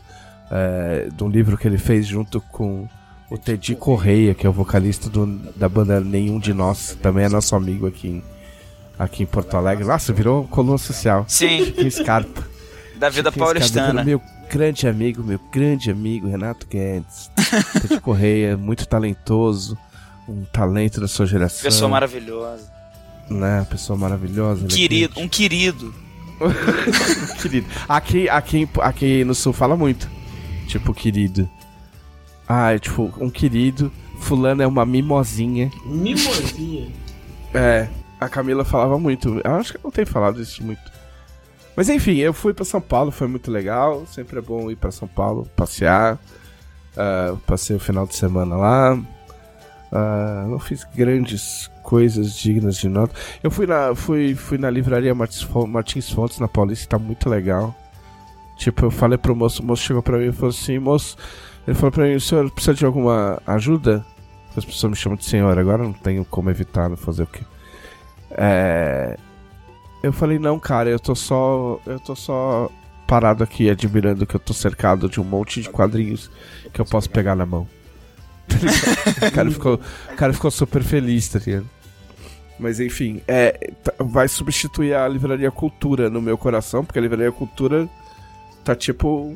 é, 0.52 1.10
de 1.14 1.24
um 1.24 1.30
livro 1.30 1.58
que 1.58 1.68
ele 1.68 1.78
fez 1.78 2.06
junto 2.08 2.42
com 2.42 2.88
o 3.30 3.38
Teddy 3.38 3.76
Correia, 3.76 4.34
que 4.34 4.46
é 4.46 4.50
o 4.50 4.54
vocalista 4.54 5.10
do, 5.10 5.26
da 5.56 5.70
banda 5.70 6.00
Nenhum 6.00 6.40
de 6.40 6.54
Nós, 6.54 6.98
também 7.02 7.26
é 7.26 7.30
nosso 7.30 7.56
amigo 7.56 7.86
aqui 7.88 8.08
em, 8.08 8.24
aqui 8.98 9.24
em 9.24 9.26
Porto 9.26 9.56
Alegre. 9.56 9.86
Nossa, 9.86 10.12
virou 10.12 10.48
coluna 10.48 10.78
social. 10.78 11.26
Sim, 11.28 11.66
Chiquinho 11.66 11.92
Scarpa. 11.92 12.48
da 12.98 13.10
vida 13.10 13.30
Chiquinho 13.30 13.46
Scarpa, 13.46 13.46
paulistana. 13.46 14.04
Meu 14.04 14.22
grande 14.50 14.88
amigo, 14.88 15.24
meu 15.24 15.40
grande 15.52 15.92
amigo, 15.92 16.28
Renato 16.28 16.66
Guedes. 16.68 17.30
Teddy 17.82 18.02
Correia, 18.02 18.58
muito 18.58 18.88
talentoso, 18.88 19.78
um 20.28 20.44
talento 20.46 21.00
da 21.00 21.08
sua 21.08 21.28
geração. 21.28 21.62
Pessoa 21.62 21.90
maravilhosa. 21.90 22.80
Né, 23.30 23.66
pessoa 23.70 23.98
maravilhosa. 23.98 24.66
Querido, 24.66 25.14
elegante. 25.14 25.22
um 25.24 25.30
querido. 25.30 25.94
querido. 27.40 27.68
Aqui, 27.88 28.28
aqui, 28.28 28.68
aqui 28.82 29.24
no 29.24 29.36
sul 29.36 29.54
fala 29.54 29.78
muito. 29.78 30.10
Tipo, 30.70 30.94
querido. 30.94 31.50
Ah, 32.48 32.76
é 32.76 32.80
tipo, 32.80 33.12
um 33.20 33.30
querido. 33.30 33.92
Fulano 34.20 34.62
é 34.62 34.68
uma 34.68 34.86
mimosinha. 34.86 35.72
Mimosinha. 35.86 36.88
É, 37.52 37.88
a 38.20 38.30
Camila 38.30 38.64
falava 38.64 39.00
muito. 39.00 39.42
Eu 39.44 39.56
acho 39.56 39.72
que 39.72 39.78
eu 39.78 39.82
não 39.84 39.90
tenho 39.90 40.06
falado 40.06 40.40
isso 40.40 40.64
muito. 40.64 40.84
Mas 41.76 41.90
enfim, 41.90 42.18
eu 42.18 42.32
fui 42.32 42.54
pra 42.54 42.64
São 42.64 42.80
Paulo, 42.80 43.10
foi 43.10 43.28
muito 43.28 43.50
legal. 43.50 44.06
Sempre 44.06 44.38
é 44.38 44.42
bom 44.42 44.70
ir 44.70 44.76
pra 44.76 44.92
São 44.92 45.08
Paulo, 45.08 45.50
passear. 45.56 46.20
Ah, 46.96 47.36
passei 47.48 47.76
o 47.76 47.80
final 47.80 48.06
de 48.06 48.16
semana 48.16 48.56
lá. 48.56 49.00
Ah, 49.92 50.46
não 50.48 50.60
fiz 50.60 50.84
grandes 50.96 51.72
coisas 51.82 52.36
dignas 52.36 52.78
de 52.78 52.88
nota. 52.88 53.16
Eu 53.42 53.50
fui 53.50 53.66
na, 53.66 53.96
fui, 53.96 54.36
fui 54.36 54.60
na 54.60 54.70
livraria 54.70 55.16
Martins, 55.16 55.48
Martins 55.68 56.12
Fontes, 56.12 56.40
na 56.40 56.48
Paulista, 56.48 56.88
tá 56.88 57.00
muito 57.00 57.28
legal. 57.28 57.76
Tipo, 58.60 58.88
eu 58.88 58.92
falei 58.92 59.18
pro 59.18 59.34
moço, 59.34 59.64
o 59.64 59.66
moço 59.66 59.84
chegou 59.84 60.04
pra 60.04 60.18
mim 60.18 60.28
e 60.28 60.32
falou 60.34 60.50
assim, 60.50 60.78
moço, 60.78 61.16
ele 61.66 61.74
falou 61.76 61.92
pra 61.94 62.04
mim, 62.04 62.16
o 62.16 62.20
senhor 62.20 62.52
precisa 62.52 62.74
de 62.74 62.86
alguma 62.86 63.42
ajuda? 63.48 64.06
As 64.56 64.66
pessoas 64.66 64.92
me 64.92 64.98
chamam 64.98 65.16
de 65.18 65.24
senhor, 65.24 65.58
agora 65.58 65.82
não 65.82 65.94
tenho 65.94 66.26
como 66.26 66.50
evitar, 66.50 66.90
não 66.90 66.98
fazer 66.98 67.24
o 67.24 67.28
quê? 67.28 67.40
É... 68.32 69.18
Eu 70.04 70.12
falei, 70.12 70.38
não, 70.38 70.60
cara, 70.60 70.90
eu 70.90 71.00
tô 71.00 71.16
só. 71.16 71.80
Eu 71.86 72.00
tô 72.00 72.16
só 72.16 72.70
parado 73.08 73.44
aqui 73.44 73.70
admirando 73.70 74.26
que 74.26 74.36
eu 74.36 74.40
tô 74.40 74.54
cercado 74.54 75.10
de 75.10 75.20
um 75.20 75.24
monte 75.24 75.62
de 75.62 75.70
quadrinhos 75.70 76.30
que 76.72 76.80
eu 76.80 76.86
posso 76.86 77.10
pegar 77.10 77.36
na 77.36 77.46
mão. 77.46 77.68
o, 79.26 79.32
cara 79.32 79.50
ficou, 79.50 79.80
o 80.12 80.16
cara 80.16 80.34
ficou 80.34 80.52
super 80.52 80.84
feliz, 80.84 81.30
tá 81.30 81.40
ligado? 81.40 81.70
Mas 82.60 82.80
enfim, 82.80 83.22
é, 83.28 83.72
tá- 83.84 83.94
vai 84.00 84.28
substituir 84.28 84.94
a 84.94 85.08
Livraria 85.08 85.50
Cultura 85.50 86.10
no 86.10 86.22
meu 86.22 86.38
coração, 86.38 86.84
porque 86.84 87.00
a 87.00 87.02
Livraria 87.02 87.32
Cultura 87.32 87.90
tá 88.64 88.76
tipo. 88.76 89.36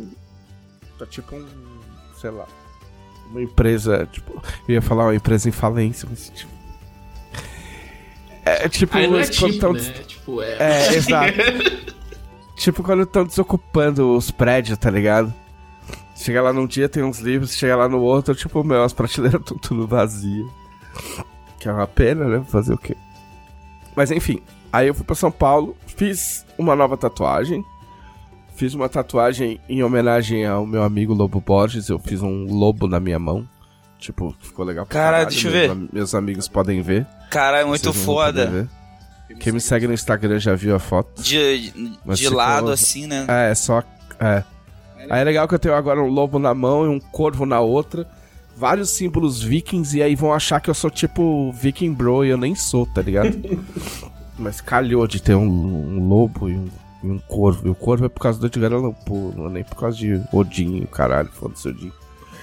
Tá 0.98 1.06
tipo 1.06 1.36
um. 1.36 1.48
sei 2.20 2.32
lá. 2.32 2.48
Uma 3.30 3.42
empresa. 3.42 4.08
Tipo, 4.12 4.42
eu 4.68 4.76
ia 4.76 4.82
falar 4.82 5.06
uma 5.06 5.16
empresa 5.16 5.50
em 5.50 5.52
falência, 5.52 6.08
mas 6.10 6.30
tipo. 6.30 6.52
É 8.46 8.68
tipo. 8.70 8.98
Aí 8.98 9.08
não 9.08 9.20
é 9.20 9.24
tipo, 9.24 9.60
tão 9.60 9.74
né? 9.74 9.80
Tipo, 10.06 10.42
é. 10.42 10.58
É, 10.60 10.96
exato. 10.96 11.34
tipo 12.58 12.84
quando 12.84 13.04
estão 13.04 13.26
desocupando 13.26 14.16
os 14.16 14.32
prédios, 14.32 14.78
tá 14.78 14.90
ligado? 14.90 15.34
Chega 16.16 16.42
lá 16.42 16.54
num 16.54 16.68
dia, 16.68 16.88
tem 16.88 17.04
uns 17.04 17.20
livros, 17.20 17.56
chega 17.56 17.76
lá 17.76 17.90
no 17.90 18.00
outro, 18.00 18.36
tipo, 18.36 18.64
meu, 18.64 18.84
as 18.84 18.94
prateleiras 18.94 19.42
estão 19.42 19.58
tudo 19.58 19.88
vazias. 19.88 20.48
Que 21.60 21.68
é 21.68 21.72
uma 21.72 21.88
pena, 21.88 22.26
né? 22.26 22.46
Fazer 22.48 22.74
o 22.74 22.78
quê? 22.78 22.96
Mas 23.96 24.12
enfim, 24.12 24.42
aí 24.72 24.88
eu 24.88 24.94
fui 24.94 25.06
pra 25.06 25.16
São 25.16 25.32
Paulo, 25.32 25.76
fiz 25.88 26.46
uma 26.58 26.76
nova 26.76 26.98
tatuagem. 26.98 27.64
Fiz 28.56 28.74
uma 28.74 28.88
tatuagem 28.88 29.60
em 29.68 29.84
homenagem 29.84 30.46
ao 30.46 30.66
meu 30.66 30.84
amigo 30.84 31.14
Lobo 31.14 31.42
Borges. 31.42 31.90
Eu 31.90 31.98
fiz 32.00 32.22
um 32.22 32.46
lobo 32.46 32.88
na 32.88 33.00
minha 33.00 33.20
mão. 33.20 33.48
Tipo, 34.00 34.36
ficou 34.42 34.66
legal 34.66 34.86
pra 34.86 34.94
Caralho, 34.94 35.14
caralho. 35.14 35.30
deixa 35.30 35.48
eu 35.48 35.52
ver. 35.52 35.90
meus 35.94 36.14
amigos 36.14 36.48
podem 36.48 36.82
ver. 36.82 37.08
Cara, 37.30 37.62
é 37.62 37.66
muito 37.66 37.94
foda. 37.94 38.70
Quem 39.40 39.54
me 39.54 39.62
segue 39.62 39.88
no 39.88 39.94
Instagram 39.94 40.40
já 40.40 40.54
viu 40.56 40.76
a 40.76 40.80
foto. 40.80 41.22
De, 41.22 41.96
Mas 42.06 42.20
de 42.20 42.30
lado, 42.30 42.70
assim, 42.70 43.08
né? 43.08 43.26
É, 43.28 43.52
é 43.52 43.56
só. 43.56 43.82
É. 44.20 44.44
Aí 45.10 45.22
é 45.22 45.24
legal 45.24 45.48
que 45.48 45.56
eu 45.56 45.60
tenho 45.60 45.74
agora 45.74 46.02
um 46.02 46.08
lobo 46.08 46.38
na 46.38 46.54
mão 46.54 46.86
e 46.86 46.90
um 46.90 47.00
corvo 47.00 47.46
na 47.46 47.60
outra. 47.60 48.08
Vários 48.56 48.92
símbolos 48.92 49.42
vikings, 49.42 49.98
e 49.98 50.04
aí 50.04 50.16
vão 50.16 50.32
achar 50.32 50.60
que 50.60 50.70
eu 50.70 50.74
sou 50.76 50.90
tipo 50.90 51.52
viking 51.54 51.92
bro 51.92 52.24
e 52.24 52.30
eu 52.30 52.38
nem 52.38 52.54
sou, 52.54 52.86
tá 52.86 53.02
ligado? 53.02 53.32
Mas 54.38 54.62
calhou 54.62 55.08
de 55.08 55.22
ter 55.22 55.34
um, 55.36 55.48
um 55.48 56.08
lobo 56.08 56.50
e 56.50 56.54
um, 56.54 56.68
e 57.04 57.08
um 57.08 57.20
corvo. 57.20 57.68
E 57.68 57.70
o 57.70 57.76
corvo 57.76 58.06
é 58.06 58.10
por 58.10 58.22
causa 58.22 58.40
do 58.40 58.46
Edgar 58.48 58.72
Allan 58.74 58.94
Poe, 58.94 59.34
não 59.36 59.48
é 59.48 59.50
nem 59.50 59.64
por 59.64 59.76
causa 59.76 59.98
de 59.98 60.22
Odin, 60.32 60.86
caralho, 60.92 61.30
foda-se 61.34 61.68
Odin. 61.68 61.92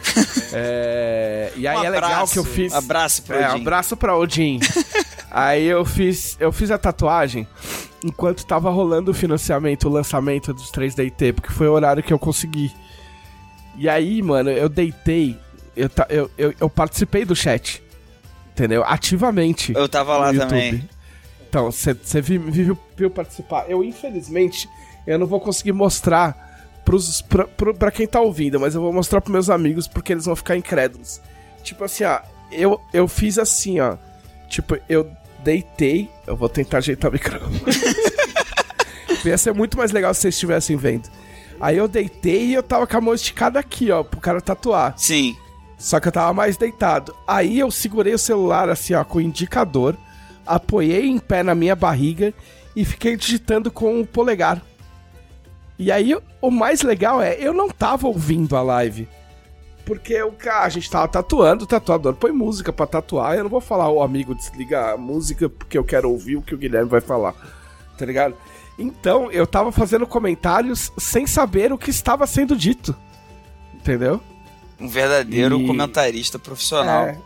é, 0.53 1.53
e 1.57 1.67
aí 1.67 1.77
Um 1.77 1.85
é 1.85 1.91
legal 1.91 2.11
abraço, 2.11 2.33
que 2.33 2.39
eu 2.39 2.45
fiz. 2.45 2.73
Abraço 2.75 3.23
pro 3.23 3.37
É, 3.37 3.51
Odin. 3.51 3.61
abraço 3.61 3.97
pra 3.97 4.17
Odin. 4.17 4.61
Aí 5.33 5.65
eu 5.67 5.85
fiz, 5.85 6.37
eu 6.41 6.51
fiz 6.51 6.73
a 6.73 6.79
tatuagem 6.79 7.47
enquanto 8.05 8.45
tava 8.45 8.69
rolando 8.69 9.13
o 9.13 9.15
financiamento, 9.15 9.89
o 9.89 9.93
lançamento 9.93 10.53
dos 10.53 10.73
3DT, 10.73 11.35
porque 11.35 11.51
foi 11.53 11.69
o 11.69 11.73
horário 11.73 12.03
que 12.03 12.13
eu 12.13 12.19
consegui. 12.19 12.73
E 13.77 13.89
aí, 13.89 14.21
mano, 14.23 14.51
eu 14.51 14.69
deitei, 14.69 15.39
eu, 15.77 15.89
eu, 16.09 16.31
eu, 16.37 16.55
eu 16.59 16.69
participei 16.69 17.25
do 17.25 17.37
chat, 17.37 17.81
entendeu? 18.53 18.83
Ativamente. 18.85 19.73
Eu 19.73 19.89
tava 19.89 20.17
lá 20.17 20.33
também. 20.35 20.89
Então, 21.51 21.69
você 21.71 22.21
viu, 22.21 22.79
viu, 22.97 23.11
participar. 23.11 23.69
Eu, 23.69 23.83
infelizmente, 23.83 24.69
eu 25.05 25.19
não 25.19 25.27
vou 25.27 25.41
conseguir 25.41 25.73
mostrar 25.73 26.71
pros, 26.85 27.21
pra, 27.21 27.45
pro- 27.45 27.75
pra 27.75 27.91
quem 27.91 28.07
tá 28.07 28.21
ouvindo, 28.21 28.61
mas 28.61 28.77
eu 28.77 28.81
vou 28.81 28.93
mostrar 28.93 29.21
pros 29.21 29.33
meus 29.33 29.51
amigos 29.51 29.89
porque 29.89 30.13
eles 30.13 30.27
vão 30.27 30.37
ficar 30.37 30.57
incrédulos. 30.57 31.21
Tipo 31.65 31.83
assim, 31.83 32.05
ó, 32.05 32.21
eu, 32.53 32.81
eu 32.93 33.09
fiz 33.09 33.37
assim, 33.37 33.81
ó. 33.81 33.97
Tipo, 34.49 34.79
eu 34.89 35.11
deitei. 35.43 36.09
Eu 36.25 36.37
vou 36.37 36.49
tentar 36.49 36.79
ajeitar 36.79 37.11
o 37.11 37.13
microfone. 37.15 37.61
Ia 39.25 39.37
ser 39.37 39.53
muito 39.53 39.77
mais 39.77 39.91
legal 39.91 40.15
se 40.15 40.21
vocês 40.23 40.35
estivessem 40.35 40.77
vendo. 40.77 41.09
Aí 41.61 41.77
eu 41.77 41.89
deitei 41.89 42.47
e 42.47 42.55
eu 42.55 42.63
tava 42.63 42.87
com 42.87 42.97
a 42.97 43.01
mão 43.01 43.13
esticada 43.15 43.59
aqui, 43.59 43.91
ó, 43.91 44.03
pro 44.03 44.21
cara 44.21 44.41
tatuar. 44.41 44.95
Sim. 44.97 45.37
Só 45.77 45.99
que 46.01 46.09
eu 46.09 46.13
tava 46.13 46.33
mais 46.33 46.57
deitado. 46.57 47.15
Aí 47.27 47.59
eu 47.59 47.71
segurei 47.71 48.15
o 48.15 48.19
celular 48.19 48.69
assim, 48.71 48.95
ó, 48.95 49.05
com 49.05 49.19
o 49.19 49.21
indicador, 49.21 49.97
apoiei 50.55 51.07
em 51.09 51.19
pé 51.19 51.43
na 51.43 51.55
minha 51.55 51.75
barriga 51.77 52.33
e 52.75 52.85
fiquei 52.85 53.17
digitando 53.17 53.71
com 53.71 54.01
o 54.01 54.07
polegar. 54.07 54.63
E 55.79 55.91
aí 55.91 56.15
o 56.41 56.51
mais 56.51 56.83
legal 56.83 57.23
é, 57.23 57.37
eu 57.39 57.53
não 57.55 57.69
tava 57.71 58.07
ouvindo 58.07 58.57
a 58.57 58.63
live. 58.63 59.09
Porque 59.85 60.23
o 60.23 60.33
cara, 60.33 60.67
a 60.67 60.69
gente 60.69 60.89
tava 60.91 61.09
tatuando, 61.09 61.65
o 61.65 61.67
tatuador 61.67 62.15
põe 62.15 62.31
música 62.31 62.73
pra 62.73 62.87
tatuar, 62.87 63.35
eu 63.37 63.43
não 63.43 63.51
vou 63.51 63.61
falar, 63.61 63.89
ô 63.91 64.03
amigo, 64.03 64.35
desliga 64.35 64.93
a 64.93 64.97
música 64.97 65.49
porque 65.49 65.77
eu 65.77 65.83
quero 65.85 66.11
ouvir 66.11 66.37
o 66.37 66.43
que 66.43 66.55
o 66.55 66.59
Guilherme 66.59 66.89
vai 66.89 67.01
falar. 67.01 67.35
Tá 67.99 68.05
ligado? 68.07 68.35
Então, 68.79 69.31
eu 69.33 69.47
tava 69.47 69.73
fazendo 69.73 70.07
comentários 70.07 70.93
sem 70.97 71.27
saber 71.27 71.73
o 71.73 71.79
que 71.79 71.91
estava 71.91 72.27
sendo 72.27 72.57
dito. 72.57 72.95
Entendeu? 73.75 74.21
Um 74.79 74.89
verdadeiro 74.89 75.61
E- 75.61 75.67
comentarista 75.67 76.39
profissional. 76.39 77.07
É. 77.07 77.19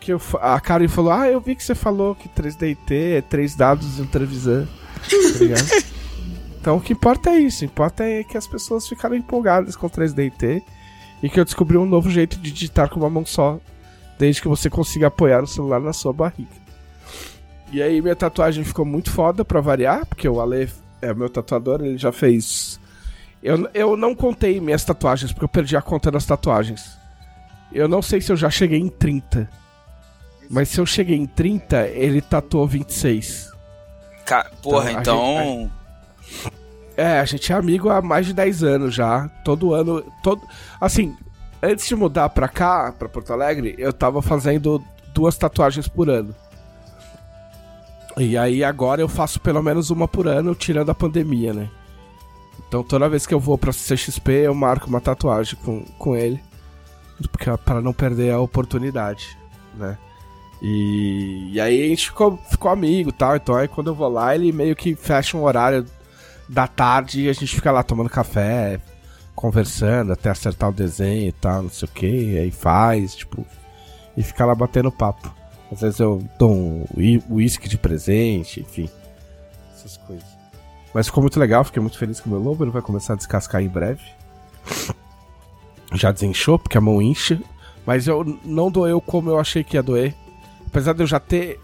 Que 0.00 0.12
eu, 0.12 0.20
a 0.40 0.60
Karen 0.60 0.88
falou: 0.88 1.12
Ah, 1.12 1.28
eu 1.28 1.40
vi 1.40 1.54
que 1.54 1.64
você 1.64 1.74
falou 1.74 2.14
que 2.14 2.28
3DT 2.28 3.16
é 3.16 3.20
três 3.20 3.54
dados 3.54 3.98
e 3.98 4.02
um. 4.02 4.06
Tá 4.06 4.20
então 6.60 6.76
o 6.76 6.80
que 6.80 6.92
importa 6.92 7.30
é 7.30 7.38
isso. 7.38 7.58
O 7.58 7.60
que 7.60 7.72
importa 7.72 8.04
é 8.04 8.24
que 8.24 8.36
as 8.36 8.46
pessoas 8.46 8.88
ficaram 8.88 9.16
empolgadas 9.16 9.76
com 9.76 9.88
3DT 9.88 10.62
e 11.22 11.28
que 11.28 11.38
eu 11.38 11.44
descobri 11.44 11.76
um 11.76 11.86
novo 11.86 12.10
jeito 12.10 12.38
de 12.38 12.50
digitar 12.50 12.88
com 12.88 13.00
uma 13.00 13.10
mão 13.10 13.26
só, 13.26 13.60
desde 14.18 14.42
que 14.42 14.48
você 14.48 14.70
consiga 14.70 15.08
apoiar 15.08 15.42
o 15.42 15.46
celular 15.46 15.80
na 15.80 15.92
sua 15.92 16.12
barriga. 16.12 16.68
E 17.72 17.82
aí 17.82 18.00
minha 18.00 18.16
tatuagem 18.16 18.64
ficou 18.64 18.84
muito 18.84 19.10
foda 19.10 19.44
pra 19.44 19.60
variar, 19.60 20.06
porque 20.06 20.28
o 20.28 20.40
Ale 20.40 20.68
é 21.02 21.12
meu 21.12 21.28
tatuador, 21.28 21.80
ele 21.82 21.98
já 21.98 22.10
fez. 22.10 22.80
Eu, 23.42 23.68
eu 23.74 23.96
não 23.96 24.14
contei 24.14 24.60
minhas 24.60 24.84
tatuagens, 24.84 25.32
porque 25.32 25.44
eu 25.44 25.48
perdi 25.48 25.76
a 25.76 25.82
conta 25.82 26.10
das 26.10 26.24
tatuagens. 26.24 26.98
Eu 27.70 27.86
não 27.86 28.00
sei 28.00 28.20
se 28.20 28.32
eu 28.32 28.36
já 28.36 28.48
cheguei 28.48 28.78
em 28.78 28.88
30. 28.88 29.48
Mas 30.50 30.68
se 30.68 30.80
eu 30.80 30.86
cheguei 30.86 31.16
em 31.16 31.26
30, 31.26 31.88
ele 31.88 32.20
tatuou 32.22 32.66
26. 32.66 33.50
Ca- 34.24 34.50
Porra, 34.62 34.92
Então, 34.92 35.00
então. 35.02 35.70
É, 36.96 37.20
a 37.20 37.24
gente 37.24 37.52
é 37.52 37.54
amigo 37.54 37.90
há 37.90 38.02
mais 38.02 38.26
de 38.26 38.32
10 38.32 38.62
anos 38.62 38.94
já. 38.94 39.28
Todo 39.44 39.72
ano. 39.74 40.02
Todo... 40.22 40.42
Assim, 40.80 41.16
antes 41.62 41.86
de 41.86 41.94
mudar 41.94 42.28
pra 42.30 42.48
cá, 42.48 42.92
pra 42.98 43.08
Porto 43.08 43.32
Alegre, 43.32 43.74
eu 43.78 43.92
tava 43.92 44.20
fazendo 44.20 44.82
duas 45.14 45.36
tatuagens 45.38 45.86
por 45.86 46.08
ano. 46.10 46.34
E 48.16 48.36
aí 48.36 48.64
agora 48.64 49.00
eu 49.00 49.08
faço 49.08 49.38
pelo 49.38 49.62
menos 49.62 49.90
uma 49.90 50.08
por 50.08 50.26
ano, 50.26 50.54
tirando 50.54 50.90
a 50.90 50.94
pandemia, 50.94 51.52
né? 51.54 51.68
Então 52.66 52.82
toda 52.82 53.08
vez 53.08 53.26
que 53.26 53.32
eu 53.34 53.38
vou 53.40 53.56
pra 53.56 53.72
CXP, 53.72 54.30
eu 54.46 54.54
marco 54.54 54.88
uma 54.88 55.00
tatuagem 55.00 55.56
com, 55.64 55.82
com 55.98 56.16
ele. 56.16 56.42
Porque, 57.30 57.50
para 57.64 57.80
não 57.80 57.92
perder 57.92 58.32
a 58.32 58.40
oportunidade, 58.40 59.36
né? 59.76 59.96
E, 60.60 61.50
e 61.52 61.60
aí 61.60 61.84
a 61.84 61.88
gente 61.88 62.06
ficou, 62.06 62.36
ficou 62.50 62.70
amigo 62.70 63.10
e 63.10 63.12
tal. 63.12 63.36
Então 63.36 63.54
aí 63.54 63.68
quando 63.68 63.88
eu 63.88 63.94
vou 63.94 64.08
lá, 64.08 64.34
ele 64.34 64.52
meio 64.52 64.74
que 64.74 64.94
fecha 64.94 65.36
um 65.36 65.44
horário 65.44 65.84
da 66.48 66.66
tarde 66.66 67.22
e 67.22 67.28
a 67.28 67.32
gente 67.32 67.54
fica 67.54 67.70
lá 67.70 67.82
tomando 67.82 68.08
café, 68.08 68.80
conversando 69.34 70.12
até 70.12 70.30
acertar 70.30 70.70
o 70.70 70.72
desenho 70.72 71.28
e 71.28 71.32
tal, 71.32 71.62
não 71.62 71.70
sei 71.70 71.88
o 71.88 71.92
que. 71.92 72.38
Aí 72.38 72.50
faz, 72.50 73.14
tipo, 73.14 73.46
e 74.16 74.22
fica 74.22 74.44
lá 74.44 74.54
batendo 74.54 74.90
papo. 74.90 75.32
Às 75.70 75.82
vezes 75.82 76.00
eu 76.00 76.24
dou 76.38 76.50
um 76.50 76.84
uísque 77.30 77.68
de 77.68 77.76
presente, 77.76 78.60
enfim. 78.60 78.88
Essas 79.74 79.96
coisas. 79.98 80.26
Mas 80.94 81.06
ficou 81.06 81.22
muito 81.22 81.38
legal, 81.38 81.62
fiquei 81.62 81.80
muito 81.80 81.98
feliz 81.98 82.18
com 82.18 82.30
o 82.30 82.32
meu 82.32 82.42
lobo. 82.42 82.64
Ele 82.64 82.70
vai 82.70 82.82
começar 82.82 83.12
a 83.12 83.16
descascar 83.16 83.62
em 83.62 83.68
breve. 83.68 84.02
Já 85.94 86.10
desenchou, 86.10 86.58
porque 86.58 86.78
a 86.78 86.80
mão 86.80 87.00
incha. 87.02 87.40
Mas 87.86 88.06
eu 88.06 88.24
não 88.44 88.70
doeu 88.70 89.00
como 89.00 89.30
eu 89.30 89.38
achei 89.38 89.62
que 89.62 89.76
ia 89.76 89.82
doer. 89.82 90.14
Apesar 90.68 90.92
de 90.92 91.02
eu 91.02 91.06
já 91.06 91.18
ter. 91.18 91.58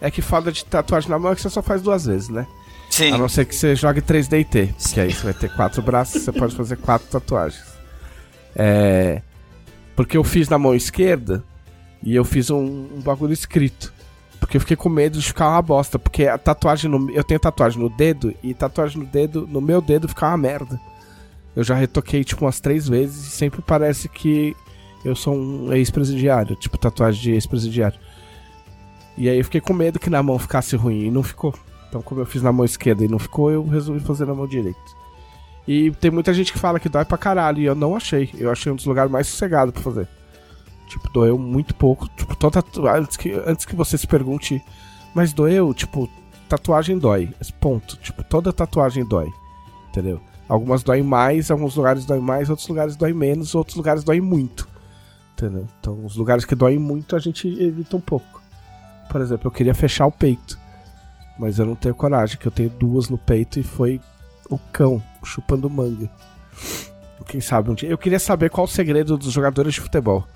É 0.00 0.10
que 0.10 0.22
falta 0.22 0.52
de 0.52 0.64
tatuagem 0.64 1.10
na 1.10 1.18
mão 1.18 1.32
é 1.32 1.34
que 1.34 1.42
você 1.42 1.50
só 1.50 1.60
faz 1.60 1.82
duas 1.82 2.04
vezes, 2.06 2.28
né? 2.28 2.46
Sim. 2.88 3.12
A 3.12 3.18
não 3.18 3.28
ser 3.28 3.44
que 3.44 3.54
você 3.54 3.74
jogue 3.74 4.00
3D 4.00 4.46
T. 4.46 4.74
Porque 4.80 5.00
aí 5.00 5.12
você 5.12 5.24
vai 5.24 5.34
ter 5.34 5.54
quatro 5.54 5.82
braços, 5.82 6.22
você 6.22 6.32
pode 6.32 6.54
fazer 6.54 6.76
quatro 6.76 7.08
tatuagens. 7.08 7.64
É. 8.54 9.22
Porque 9.96 10.16
eu 10.16 10.22
fiz 10.22 10.48
na 10.48 10.58
mão 10.58 10.74
esquerda 10.74 11.42
e 12.02 12.14
eu 12.14 12.24
fiz 12.24 12.50
um, 12.50 12.86
um 12.96 13.00
bagulho 13.00 13.32
escrito. 13.32 13.92
Porque 14.38 14.56
eu 14.56 14.60
fiquei 14.60 14.76
com 14.76 14.88
medo 14.88 15.18
de 15.18 15.26
ficar 15.26 15.48
uma 15.48 15.62
bosta. 15.62 15.98
Porque 15.98 16.26
a 16.26 16.38
tatuagem 16.38 16.90
no. 16.90 17.10
Eu 17.10 17.24
tenho 17.24 17.40
tatuagem 17.40 17.80
no 17.80 17.88
dedo 17.88 18.34
e 18.42 18.54
tatuagem 18.54 19.02
no 19.02 19.06
dedo, 19.06 19.46
no 19.46 19.60
meu 19.60 19.80
dedo 19.80 20.08
fica 20.08 20.28
uma 20.28 20.36
merda. 20.38 20.80
Eu 21.56 21.64
já 21.64 21.74
retoquei 21.74 22.22
tipo 22.22 22.44
umas 22.44 22.60
três 22.60 22.88
vezes 22.88 23.26
e 23.26 23.30
sempre 23.30 23.60
parece 23.60 24.08
que 24.08 24.56
eu 25.04 25.14
sou 25.14 25.34
um 25.34 25.72
ex-presidiário, 25.72 26.56
tipo 26.56 26.78
tatuagem 26.78 27.20
de 27.20 27.30
ex-presidiário. 27.32 27.98
E 29.18 29.28
aí 29.28 29.36
eu 29.36 29.44
fiquei 29.44 29.60
com 29.60 29.72
medo 29.72 29.98
que 29.98 30.08
na 30.08 30.22
mão 30.22 30.38
ficasse 30.38 30.76
ruim 30.76 31.06
e 31.06 31.10
não 31.10 31.24
ficou. 31.24 31.52
Então, 31.88 32.00
como 32.00 32.20
eu 32.20 32.26
fiz 32.26 32.40
na 32.40 32.52
mão 32.52 32.64
esquerda 32.64 33.04
e 33.04 33.08
não 33.08 33.18
ficou, 33.18 33.50
eu 33.50 33.66
resolvi 33.66 33.98
fazer 33.98 34.26
na 34.26 34.34
mão 34.34 34.46
direita. 34.46 34.78
E 35.66 35.90
tem 35.90 36.10
muita 36.10 36.32
gente 36.32 36.52
que 36.52 36.58
fala 36.58 36.78
que 36.78 36.88
dói 36.88 37.04
pra 37.04 37.18
caralho, 37.18 37.58
e 37.60 37.64
eu 37.64 37.74
não 37.74 37.96
achei. 37.96 38.30
Eu 38.38 38.50
achei 38.50 38.70
um 38.70 38.76
dos 38.76 38.86
lugares 38.86 39.10
mais 39.10 39.26
sossegados 39.26 39.74
pra 39.74 39.82
fazer. 39.82 40.08
Tipo, 40.86 41.10
doeu 41.12 41.36
muito 41.36 41.74
pouco. 41.74 42.08
Tipo, 42.16 42.36
toda 42.36 42.62
antes 42.96 43.16
que, 43.16 43.32
antes 43.44 43.66
que 43.66 43.74
você 43.74 43.98
se 43.98 44.06
pergunte, 44.06 44.62
mas 45.14 45.32
doeu? 45.32 45.74
Tipo, 45.74 46.08
tatuagem 46.48 46.96
dói. 46.96 47.28
Ponto. 47.60 47.96
Tipo, 47.96 48.22
toda 48.22 48.52
tatuagem 48.52 49.04
dói. 49.04 49.30
Entendeu? 49.90 50.20
Algumas 50.48 50.82
doem 50.82 51.02
mais, 51.02 51.50
alguns 51.50 51.74
lugares 51.74 52.06
doem 52.06 52.20
mais, 52.20 52.48
outros 52.48 52.68
lugares 52.68 52.96
doem 52.96 53.12
menos, 53.12 53.54
outros 53.54 53.76
lugares 53.76 54.04
doem 54.04 54.20
muito. 54.20 54.66
Entendeu? 55.32 55.66
Então, 55.80 56.04
os 56.04 56.16
lugares 56.16 56.44
que 56.44 56.54
doem 56.54 56.78
muito, 56.78 57.16
a 57.16 57.18
gente 57.18 57.46
evita 57.46 57.96
um 57.96 58.00
pouco. 58.00 58.37
Por 59.08 59.20
exemplo, 59.20 59.48
eu 59.48 59.52
queria 59.52 59.74
fechar 59.74 60.06
o 60.06 60.12
peito. 60.12 60.58
Mas 61.38 61.58
eu 61.58 61.66
não 61.66 61.76
tenho 61.76 61.94
coragem, 61.94 62.36
que 62.36 62.46
eu 62.46 62.52
tenho 62.52 62.70
duas 62.70 63.08
no 63.08 63.16
peito 63.16 63.60
e 63.60 63.62
foi 63.62 64.00
o 64.50 64.58
cão 64.72 65.02
chupando 65.24 65.70
manga. 65.70 66.10
Quem 67.26 67.40
sabe 67.40 67.70
um 67.70 67.74
dia. 67.74 67.88
Eu 67.88 67.98
queria 67.98 68.18
saber 68.18 68.48
qual 68.48 68.64
o 68.64 68.68
segredo 68.68 69.16
dos 69.18 69.32
jogadores 69.32 69.74
de 69.74 69.80
futebol. 69.80 70.26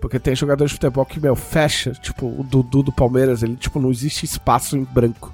Porque 0.00 0.18
tem 0.18 0.34
jogadores 0.34 0.70
de 0.70 0.76
futebol 0.76 1.04
que, 1.04 1.20
meu, 1.20 1.36
fecha. 1.36 1.92
Tipo, 1.92 2.26
o 2.26 2.42
Dudu 2.42 2.82
do 2.82 2.92
Palmeiras, 2.92 3.42
ele, 3.42 3.56
tipo, 3.56 3.78
não 3.78 3.90
existe 3.90 4.24
espaço 4.24 4.76
em 4.76 4.84
branco 4.84 5.32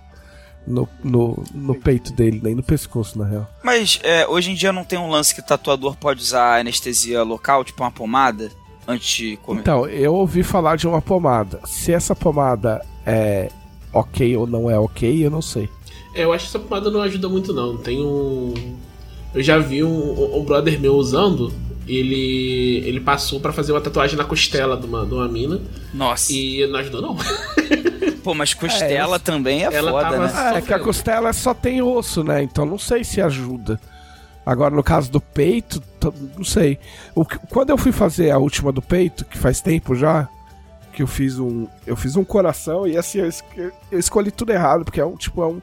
no, 0.68 0.88
no, 1.03 1.42
no 1.55 1.74
peito 1.74 2.12
dele, 2.12 2.40
nem 2.42 2.55
no 2.55 2.62
pescoço, 2.62 3.18
na 3.18 3.24
real. 3.24 3.51
Mas 3.62 3.98
é, 4.03 4.27
hoje 4.27 4.51
em 4.51 4.55
dia 4.55 4.72
não 4.72 4.85
tem 4.85 4.98
um 4.98 5.09
lance 5.09 5.35
que 5.35 5.40
o 5.40 5.44
tatuador 5.44 5.96
pode 5.96 6.20
usar 6.20 6.61
anestesia 6.61 7.22
local, 7.22 7.64
tipo 7.64 7.83
uma 7.83 7.90
pomada, 7.90 8.51
antes 8.88 9.16
de 9.16 9.37
comer? 9.37 9.61
Então, 9.61 9.87
eu 9.87 10.14
ouvi 10.14 10.42
falar 10.42 10.77
de 10.77 10.88
uma 10.88 11.03
pomada. 11.03 11.61
Se 11.66 11.92
essa 11.92 12.16
pomada 12.16 12.85
é 13.05 13.51
ok 13.92 14.37
ou 14.37 14.46
não 14.46 14.70
é 14.70 14.79
ok, 14.79 15.27
eu 15.27 15.31
não 15.31 15.42
sei. 15.42 15.68
É, 16.14 16.24
eu 16.24 16.33
acho 16.33 16.46
que 16.51 16.57
essa 16.57 16.59
pomada 16.59 16.90
não 16.90 17.03
ajuda 17.03 17.29
muito, 17.29 17.53
não. 17.53 17.77
Tem 17.77 18.03
um. 18.03 18.55
Eu 19.35 19.42
já 19.42 19.59
vi 19.59 19.85
um, 19.85 20.38
um 20.38 20.42
brother 20.42 20.81
meu 20.81 20.94
usando. 20.94 21.53
Ele, 21.87 22.83
ele 22.85 23.01
passou 23.01 23.40
para 23.40 23.53
fazer 23.53 23.72
uma 23.72 23.81
tatuagem 23.81 24.16
na 24.16 24.24
costela 24.24 24.77
de 24.77 24.87
uma, 24.87 25.07
de 25.07 25.14
uma 25.14 25.29
mina. 25.29 25.61
Nossa. 25.94 26.33
E 26.33 26.66
não 26.66 26.79
ajudou, 26.81 27.01
não. 27.01 27.16
Pô, 28.22 28.35
mas 28.35 28.53
costela 28.53 29.16
é, 29.16 29.18
também 29.18 29.64
é 29.64 29.72
ela 29.72 29.90
foda, 29.90 30.18
né? 30.18 30.33
Ah, 30.35 30.59
é 30.59 30.61
que 30.61 30.74
a 30.74 30.79
costela 30.79 31.33
só 31.33 31.55
tem 31.55 31.81
osso, 31.81 32.22
né? 32.22 32.42
Então 32.42 32.66
não 32.66 32.79
sei 32.79 33.05
se 33.05 33.22
ajuda. 33.22 33.81
Agora, 34.48 34.74
no 34.74 34.82
caso 34.82 35.12
do 35.12 35.20
peito, 35.20 35.82
não 36.34 36.42
sei. 36.42 36.78
O, 37.14 37.22
quando 37.22 37.68
eu 37.68 37.76
fui 37.76 37.92
fazer 37.92 38.30
a 38.30 38.38
última 38.38 38.72
do 38.72 38.80
peito, 38.80 39.26
que 39.26 39.37
faz 39.37 39.61
tempo 39.61 39.94
já, 39.94 40.26
que 40.90 41.02
eu 41.02 41.06
fiz 41.06 41.38
um. 41.38 41.66
Eu 41.87 41.94
fiz 41.94 42.16
um 42.16 42.24
coração 42.24 42.87
e 42.87 42.96
assim, 42.96 43.18
eu, 43.18 43.70
eu 43.92 43.98
escolhi 43.98 44.30
tudo 44.30 44.50
errado, 44.50 44.87
porque 44.87 45.02
é 45.02 45.04
um, 45.04 45.16
tipo, 45.16 45.42
é 45.42 45.46
um. 45.46 45.61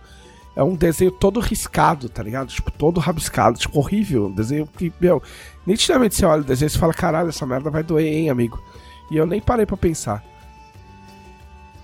É 0.55 0.61
um 0.61 0.75
desenho 0.75 1.09
todo 1.09 1.39
riscado, 1.39 2.07
tá 2.07 2.21
ligado? 2.21 2.49
Tipo, 2.49 2.71
todo 2.71 2.99
rabiscado, 2.99 3.57
tipo, 3.57 3.79
horrível. 3.79 4.27
Um 4.27 4.35
desenho 4.35 4.67
que, 4.67 4.93
meu, 5.01 5.21
nitidamente 5.65 6.13
você 6.13 6.23
olha 6.23 6.43
o 6.43 6.45
desenho 6.45 6.69
e 6.69 6.77
fala, 6.77 6.93
caralho, 6.93 7.29
essa 7.29 7.45
merda 7.45 7.71
vai 7.71 7.81
doer, 7.81 8.05
hein, 8.05 8.29
amigo? 8.29 8.63
E 9.09 9.17
eu 9.17 9.25
nem 9.25 9.41
parei 9.41 9.65
para 9.65 9.75
pensar. 9.75 10.23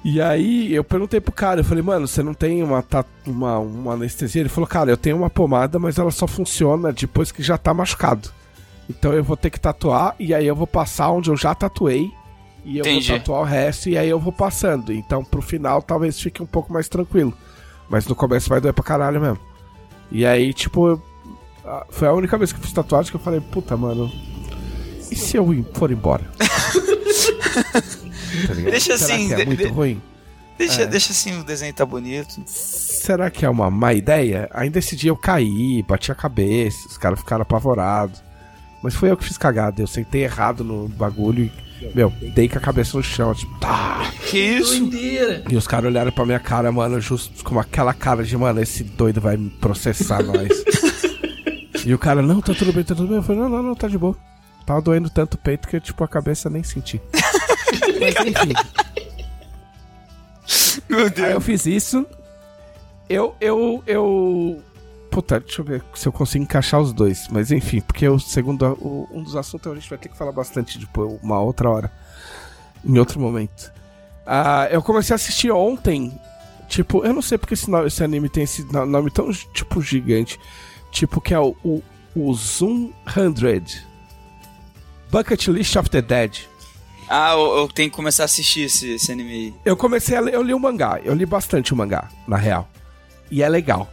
E 0.03 0.19
aí 0.19 0.73
eu 0.73 0.83
perguntei 0.83 1.21
pro 1.21 1.31
cara, 1.31 1.59
eu 1.59 1.63
falei, 1.63 1.83
mano, 1.83 2.07
você 2.07 2.23
não 2.23 2.33
tem 2.33 2.63
uma, 2.63 2.83
uma, 3.25 3.59
uma 3.59 3.93
anestesia? 3.93 4.41
Ele 4.41 4.49
falou, 4.49 4.67
cara, 4.67 4.89
eu 4.89 4.97
tenho 4.97 5.15
uma 5.15 5.29
pomada, 5.29 5.77
mas 5.77 5.99
ela 5.99 6.09
só 6.09 6.25
funciona 6.25 6.91
depois 6.91 7.31
que 7.31 7.43
já 7.43 7.57
tá 7.57 7.73
machucado. 7.73 8.29
Então 8.89 9.13
eu 9.13 9.23
vou 9.23 9.37
ter 9.37 9.51
que 9.51 9.59
tatuar 9.59 10.15
e 10.19 10.33
aí 10.33 10.47
eu 10.47 10.55
vou 10.55 10.65
passar 10.65 11.11
onde 11.11 11.29
eu 11.29 11.37
já 11.37 11.53
tatuei. 11.53 12.11
E 12.65 12.77
eu 12.77 12.81
Entendi. 12.81 13.09
vou 13.09 13.19
tatuar 13.19 13.41
o 13.41 13.45
resto 13.45 13.89
e 13.89 13.97
aí 13.97 14.09
eu 14.09 14.19
vou 14.19 14.33
passando. 14.33 14.91
Então 14.91 15.23
pro 15.23 15.41
final 15.41 15.81
talvez 15.81 16.19
fique 16.19 16.41
um 16.41 16.47
pouco 16.47 16.73
mais 16.73 16.89
tranquilo. 16.89 17.33
Mas 17.87 18.07
no 18.07 18.15
começo 18.15 18.49
vai 18.49 18.59
doer 18.59 18.73
pra 18.73 18.83
caralho 18.83 19.21
mesmo. 19.21 19.39
E 20.11 20.25
aí, 20.25 20.53
tipo, 20.53 20.89
eu, 20.89 21.01
foi 21.89 22.07
a 22.07 22.13
única 22.13 22.37
vez 22.37 22.51
que 22.51 22.59
eu 22.59 22.63
fiz 22.63 22.73
tatuagem 22.73 23.11
que 23.11 23.17
eu 23.17 23.21
falei, 23.21 23.39
puta, 23.39 23.77
mano. 23.77 24.11
E 25.11 25.15
se 25.15 25.37
eu 25.37 25.45
for 25.73 25.91
embora? 25.91 26.23
Tá 28.48 28.54
deixa 28.54 28.98
Será 28.98 29.15
assim. 29.15 29.28
que 29.28 29.34
é 29.34 29.46
muito 29.46 29.63
de, 29.63 29.70
ruim? 29.70 30.02
Deixa, 30.58 30.82
É. 30.84 30.86
deixa 30.86 31.12
assim, 31.12 31.39
o 31.39 31.44
desenho 31.44 31.74
tá 31.74 31.86
bonito. 31.86 32.41
Será 32.46 33.30
que 33.32 33.46
é 33.46 33.50
uma 33.50 33.70
má 33.72 33.94
ideia? 33.94 34.48
Ainda 34.54 34.80
esse 34.80 34.96
dia 34.96 35.10
eu 35.10 35.17
caí, 35.17 35.84
bati 35.88 36.12
a 36.12 36.15
cabeça, 36.15 36.88
os 36.88 36.98
caras 36.98 37.20
ficaram 37.20 37.41
apavorados. 37.44 38.22
Mas 38.84 38.96
foi 38.96 39.12
eu 39.12 39.17
que 39.17 39.24
fiz 39.26 39.38
cagada. 39.38 39.82
Eu 39.82 39.88
sentei 39.88 40.24
errado 40.24 40.63
no 40.63 40.88
bagulho 40.88 41.52
e, 41.82 41.88
meu, 41.96 42.12
dei 42.34 42.50
com 42.50 42.58
a 42.58 42.62
cabeça 42.62 42.98
no 42.98 43.04
chão, 43.04 43.34
tipo, 43.34 43.60
tá. 43.60 44.12
Que 44.30 44.38
isso? 44.39 44.80
Doideira. 44.80 45.44
E 45.50 45.56
os 45.56 45.67
caras 45.67 45.86
olharam 45.91 46.12
pra 46.12 46.26
minha 46.26 46.39
cara, 46.39 46.72
mano, 46.72 47.00
justo 47.00 47.44
com 47.44 47.60
aquela 47.60 47.94
cara 47.94 48.24
de, 48.24 48.36
mano, 48.38 48.60
esse 48.62 48.84
doido 48.84 49.22
vai 49.22 49.38
me 49.38 49.50
processar 49.52 50.24
nós. 50.24 50.63
e 51.86 51.94
o 51.94 52.00
cara, 52.00 52.22
não, 52.22 52.41
tá 52.41 52.54
tudo 52.54 52.74
bem, 52.74 52.84
tá 52.84 52.96
tudo 52.96 53.08
bem. 53.08 53.17
Eu 53.17 53.24
falei, 53.24 53.41
não, 53.41 53.50
não, 53.50 53.63
não, 53.63 53.76
tá 53.76 53.88
de 53.88 53.98
boa. 53.98 54.15
Tava 54.65 54.82
doendo 54.82 55.10
tanto 55.10 55.36
o 55.36 55.38
peito 55.38 55.67
que, 55.67 55.80
tipo, 55.80 56.04
a 56.04 56.08
cabeça 56.08 56.50
nem 56.50 56.63
senti. 56.63 57.00
Mas 57.99 58.15
enfim. 58.25 58.53
Meu 60.89 61.05
Aí 61.05 61.10
Deus. 61.10 61.29
eu 61.29 61.41
fiz 61.41 61.65
isso. 61.65 62.05
Eu, 63.10 63.36
eu, 63.39 63.84
eu. 63.86 64.62
Puta, 65.10 65.39
deixa 65.39 65.62
eu 65.62 65.65
ver 65.65 65.84
se 65.93 66.07
eu 66.07 66.12
consigo 66.12 66.43
encaixar 66.43 66.79
os 66.79 66.93
dois. 66.93 67.27
Mas 67.29 67.51
enfim, 67.51 67.81
porque 67.81 68.07
o 68.07 68.19
segundo. 68.19 68.65
o- 68.79 69.07
um 69.12 69.23
dos 69.23 69.36
assuntos 69.36 69.71
a 69.71 69.75
gente 69.75 69.89
vai 69.89 69.97
ter 69.99 70.10
que 70.10 70.17
falar 70.17 70.31
bastante 70.31 70.77
depois, 70.77 71.19
uma 71.21 71.39
outra 71.39 71.69
hora. 71.69 71.91
Em 72.84 72.97
outro 72.97 73.19
momento. 73.19 73.71
Ah, 74.25 74.67
eu 74.71 74.81
comecei 74.81 75.13
a 75.13 75.15
assistir 75.15 75.51
ontem. 75.51 76.17
Tipo, 76.67 77.03
eu 77.05 77.13
não 77.13 77.21
sei 77.21 77.38
porque 77.38 77.53
esse, 77.53 77.69
esse 77.86 78.03
anime 78.03 78.29
tem 78.29 78.43
esse 78.43 78.63
no- 78.71 78.86
nome 78.86 79.12
tão, 79.12 79.29
tipo, 79.53 79.81
gigante. 79.81 80.39
Tipo, 80.91 81.19
que 81.19 81.34
é 81.34 81.39
o, 81.39 81.55
o, 81.63 81.84
o 82.15 82.34
Zoom 82.34 82.91
100. 83.13 83.81
Bucket 85.12 85.47
List 85.47 85.75
of 85.75 85.89
the 85.89 86.01
Dead. 86.01 86.38
Ah, 87.13 87.34
eu, 87.34 87.58
eu 87.58 87.67
tenho 87.67 87.89
que 87.89 87.95
começar 87.97 88.24
a 88.24 88.26
assistir 88.26 88.62
esse, 88.62 88.91
esse 88.91 89.12
anime 89.12 89.32
aí. 89.32 89.54
Eu 89.65 89.76
comecei 89.76 90.15
a 90.15 90.21
ler, 90.21 90.34
eu 90.34 90.41
li 90.41 90.54
o 90.54 90.60
mangá, 90.60 90.97
eu 91.04 91.13
li 91.13 91.26
bastante 91.26 91.74
o 91.74 91.76
mangá, 91.76 92.08
na 92.26 92.38
real. 92.38 92.69
E 93.30 93.43
é 93.43 93.50
legal. 93.50 93.91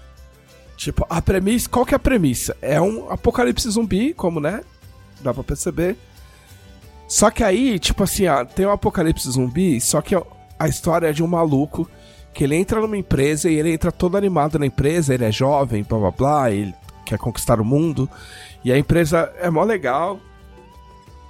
Tipo, 0.76 1.04
a 1.10 1.20
premissa, 1.20 1.68
qual 1.68 1.84
que 1.84 1.92
é 1.92 1.96
a 1.96 1.98
premissa? 1.98 2.56
É 2.62 2.80
um 2.80 3.10
apocalipse 3.10 3.68
zumbi, 3.68 4.14
como, 4.14 4.38
né? 4.38 4.60
Dá 5.20 5.34
pra 5.34 5.42
perceber. 5.42 5.96
Só 7.08 7.28
que 7.28 7.42
aí, 7.42 7.80
tipo 7.80 8.04
assim, 8.04 8.28
ó, 8.28 8.44
tem 8.44 8.64
um 8.64 8.70
apocalipse 8.70 9.28
zumbi, 9.28 9.80
só 9.80 10.00
que 10.00 10.14
a 10.56 10.68
história 10.68 11.08
é 11.08 11.12
de 11.12 11.20
um 11.20 11.26
maluco 11.26 11.90
que 12.32 12.44
ele 12.44 12.54
entra 12.54 12.80
numa 12.80 12.96
empresa 12.96 13.50
e 13.50 13.54
ele 13.56 13.72
entra 13.72 13.90
todo 13.90 14.16
animado 14.16 14.60
na 14.60 14.66
empresa, 14.66 15.12
ele 15.12 15.24
é 15.24 15.32
jovem, 15.32 15.82
blá 15.82 15.98
blá 15.98 16.10
blá, 16.12 16.50
ele 16.52 16.72
quer 17.04 17.18
conquistar 17.18 17.60
o 17.60 17.64
mundo. 17.64 18.08
E 18.64 18.70
a 18.70 18.78
empresa 18.78 19.32
é 19.40 19.50
mó 19.50 19.64
legal. 19.64 20.20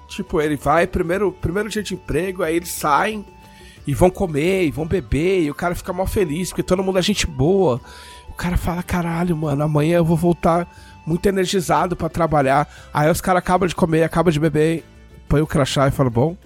Tipo, 0.09 0.41
ele 0.41 0.57
vai, 0.57 0.87
primeiro, 0.87 1.31
primeiro 1.31 1.69
dia 1.69 1.83
de 1.83 1.95
emprego, 1.95 2.43
aí 2.43 2.57
eles 2.57 2.71
saem 2.71 3.25
e 3.87 3.95
vão 3.95 4.11
comer, 4.11 4.65
e 4.65 4.71
vão 4.71 4.87
beber, 4.87 5.43
e 5.43 5.51
o 5.51 5.55
cara 5.55 5.75
fica 5.75 5.93
mal 5.93 6.07
feliz, 6.07 6.49
porque 6.49 6.63
todo 6.63 6.83
mundo 6.83 6.99
é 6.99 7.03
gente 7.03 7.27
boa. 7.27 7.81
O 8.29 8.33
cara 8.33 8.57
fala, 8.57 8.83
caralho, 8.83 9.37
mano, 9.37 9.63
amanhã 9.63 9.97
eu 9.99 10.05
vou 10.05 10.17
voltar 10.17 10.67
muito 11.07 11.27
energizado 11.27 11.95
para 11.97 12.09
trabalhar. 12.09 12.69
Aí 12.93 13.11
os 13.11 13.21
caras 13.21 13.41
acabam 13.41 13.69
de 13.69 13.75
comer, 13.75 14.03
acabam 14.03 14.33
de 14.33 14.41
beber, 14.41 14.85
põe 15.29 15.41
o 15.41 15.47
crachá 15.47 15.89
e 15.89 15.91
fala, 15.91 16.11
bom, 16.11 16.37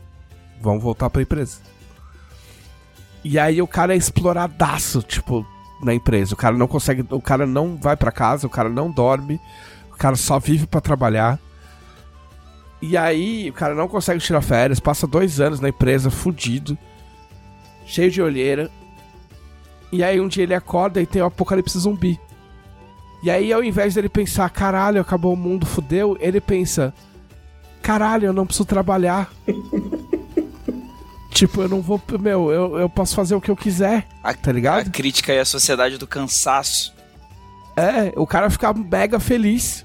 vamos 0.60 0.82
voltar 0.82 1.10
pra 1.10 1.22
empresa. 1.22 1.58
E 3.24 3.38
aí 3.38 3.62
o 3.62 3.66
cara 3.66 3.94
é 3.94 3.96
exploradaço, 3.96 5.02
tipo, 5.02 5.46
na 5.82 5.94
empresa. 5.94 6.34
O 6.34 6.36
cara 6.36 6.56
não 6.56 6.66
consegue, 6.66 7.04
o 7.10 7.20
cara 7.20 7.46
não 7.46 7.76
vai 7.76 7.96
para 7.96 8.10
casa, 8.10 8.46
o 8.46 8.50
cara 8.50 8.68
não 8.68 8.90
dorme, 8.90 9.40
o 9.92 9.96
cara 9.96 10.16
só 10.16 10.38
vive 10.38 10.66
para 10.66 10.80
trabalhar. 10.80 11.38
E 12.82 12.96
aí 12.96 13.48
o 13.48 13.52
cara 13.52 13.76
não 13.76 13.86
consegue 13.86 14.18
tirar 14.18 14.42
férias, 14.42 14.80
passa 14.80 15.06
dois 15.06 15.40
anos 15.40 15.60
na 15.60 15.68
empresa, 15.68 16.10
fudido, 16.10 16.76
cheio 17.86 18.10
de 18.10 18.20
olheira. 18.20 18.68
E 19.92 20.02
aí 20.02 20.20
um 20.20 20.26
dia 20.26 20.42
ele 20.42 20.54
acorda 20.54 21.00
e 21.00 21.06
tem 21.06 21.22
o 21.22 21.24
um 21.24 21.28
apocalipse 21.28 21.78
zumbi. 21.78 22.18
E 23.22 23.30
aí 23.30 23.52
ao 23.52 23.62
invés 23.62 23.94
dele 23.94 24.08
pensar, 24.08 24.50
caralho, 24.50 25.00
acabou 25.00 25.32
o 25.32 25.36
mundo, 25.36 25.64
fudeu, 25.64 26.18
ele 26.20 26.40
pensa, 26.40 26.92
caralho, 27.80 28.26
eu 28.26 28.32
não 28.32 28.44
preciso 28.44 28.66
trabalhar. 28.66 29.30
Tipo, 31.32 31.62
eu 31.62 31.68
não 31.68 31.80
vou. 31.80 32.00
Meu, 32.20 32.52
eu, 32.52 32.78
eu 32.78 32.88
posso 32.90 33.14
fazer 33.14 33.34
o 33.34 33.40
que 33.40 33.50
eu 33.50 33.56
quiser. 33.56 34.06
A, 34.22 34.34
tá 34.34 34.52
ligado? 34.52 34.86
A 34.86 34.90
crítica 34.90 35.32
é 35.32 35.40
a 35.40 35.44
sociedade 35.46 35.96
do 35.96 36.06
cansaço. 36.06 36.94
É, 37.74 38.12
o 38.16 38.26
cara 38.26 38.50
fica 38.50 38.72
mega 38.74 39.18
feliz. 39.18 39.84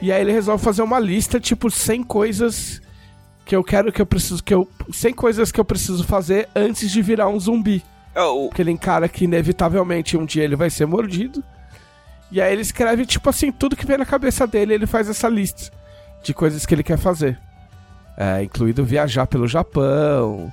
E 0.00 0.12
aí 0.12 0.20
ele 0.20 0.32
resolve 0.32 0.62
fazer 0.62 0.82
uma 0.82 0.98
lista, 0.98 1.40
tipo, 1.40 1.70
100 1.70 2.04
coisas 2.04 2.80
que 3.44 3.56
eu 3.56 3.64
quero 3.64 3.90
que 3.90 4.00
eu 4.00 4.06
preciso. 4.06 4.42
que 4.42 4.54
eu 4.54 4.68
100 4.92 5.14
coisas 5.14 5.50
que 5.50 5.58
eu 5.58 5.64
preciso 5.64 6.04
fazer 6.04 6.48
antes 6.54 6.90
de 6.90 7.02
virar 7.02 7.28
um 7.28 7.40
zumbi. 7.40 7.82
É, 8.14 8.22
o... 8.22 8.48
Porque 8.48 8.62
ele 8.62 8.70
encara 8.70 9.08
que 9.08 9.24
inevitavelmente 9.24 10.16
um 10.16 10.24
dia 10.24 10.44
ele 10.44 10.56
vai 10.56 10.70
ser 10.70 10.86
mordido. 10.86 11.42
E 12.30 12.40
aí 12.40 12.52
ele 12.52 12.62
escreve, 12.62 13.06
tipo 13.06 13.28
assim, 13.30 13.50
tudo 13.50 13.74
que 13.74 13.86
vem 13.86 13.96
na 13.96 14.04
cabeça 14.04 14.46
dele, 14.46 14.74
ele 14.74 14.86
faz 14.86 15.08
essa 15.08 15.28
lista 15.28 15.72
de 16.22 16.34
coisas 16.34 16.66
que 16.66 16.74
ele 16.74 16.82
quer 16.82 16.98
fazer. 16.98 17.38
É, 18.16 18.42
incluído 18.42 18.84
viajar 18.84 19.26
pelo 19.26 19.46
Japão, 19.46 20.52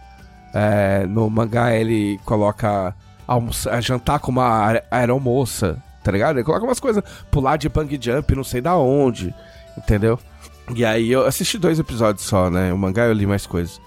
é, 0.53 1.05
no 1.05 1.29
mangá 1.29 1.75
ele 1.75 2.17
coloca 2.23 2.95
almoçar, 3.27 3.81
jantar 3.81 4.19
com 4.19 4.31
uma 4.31 4.81
aeromoça, 4.89 5.83
tá 6.05 6.11
ligado? 6.11 6.37
Ele 6.37 6.43
coloca 6.43 6.63
umas 6.63 6.79
coisas, 6.79 7.03
pular 7.31 7.57
de 7.57 7.67
bang 7.67 7.99
jump, 7.99 8.35
não 8.35 8.43
sei 8.43 8.61
da 8.61 8.77
onde, 8.77 9.33
entendeu? 9.75 10.19
E 10.75 10.85
aí 10.85 11.11
eu 11.11 11.25
assisti 11.25 11.57
dois 11.57 11.79
episódios 11.79 12.23
só, 12.23 12.51
né? 12.51 12.71
O 12.71 12.77
mangá 12.77 13.05
eu 13.05 13.13
li 13.13 13.25
mais 13.25 13.47
coisas. 13.47 13.81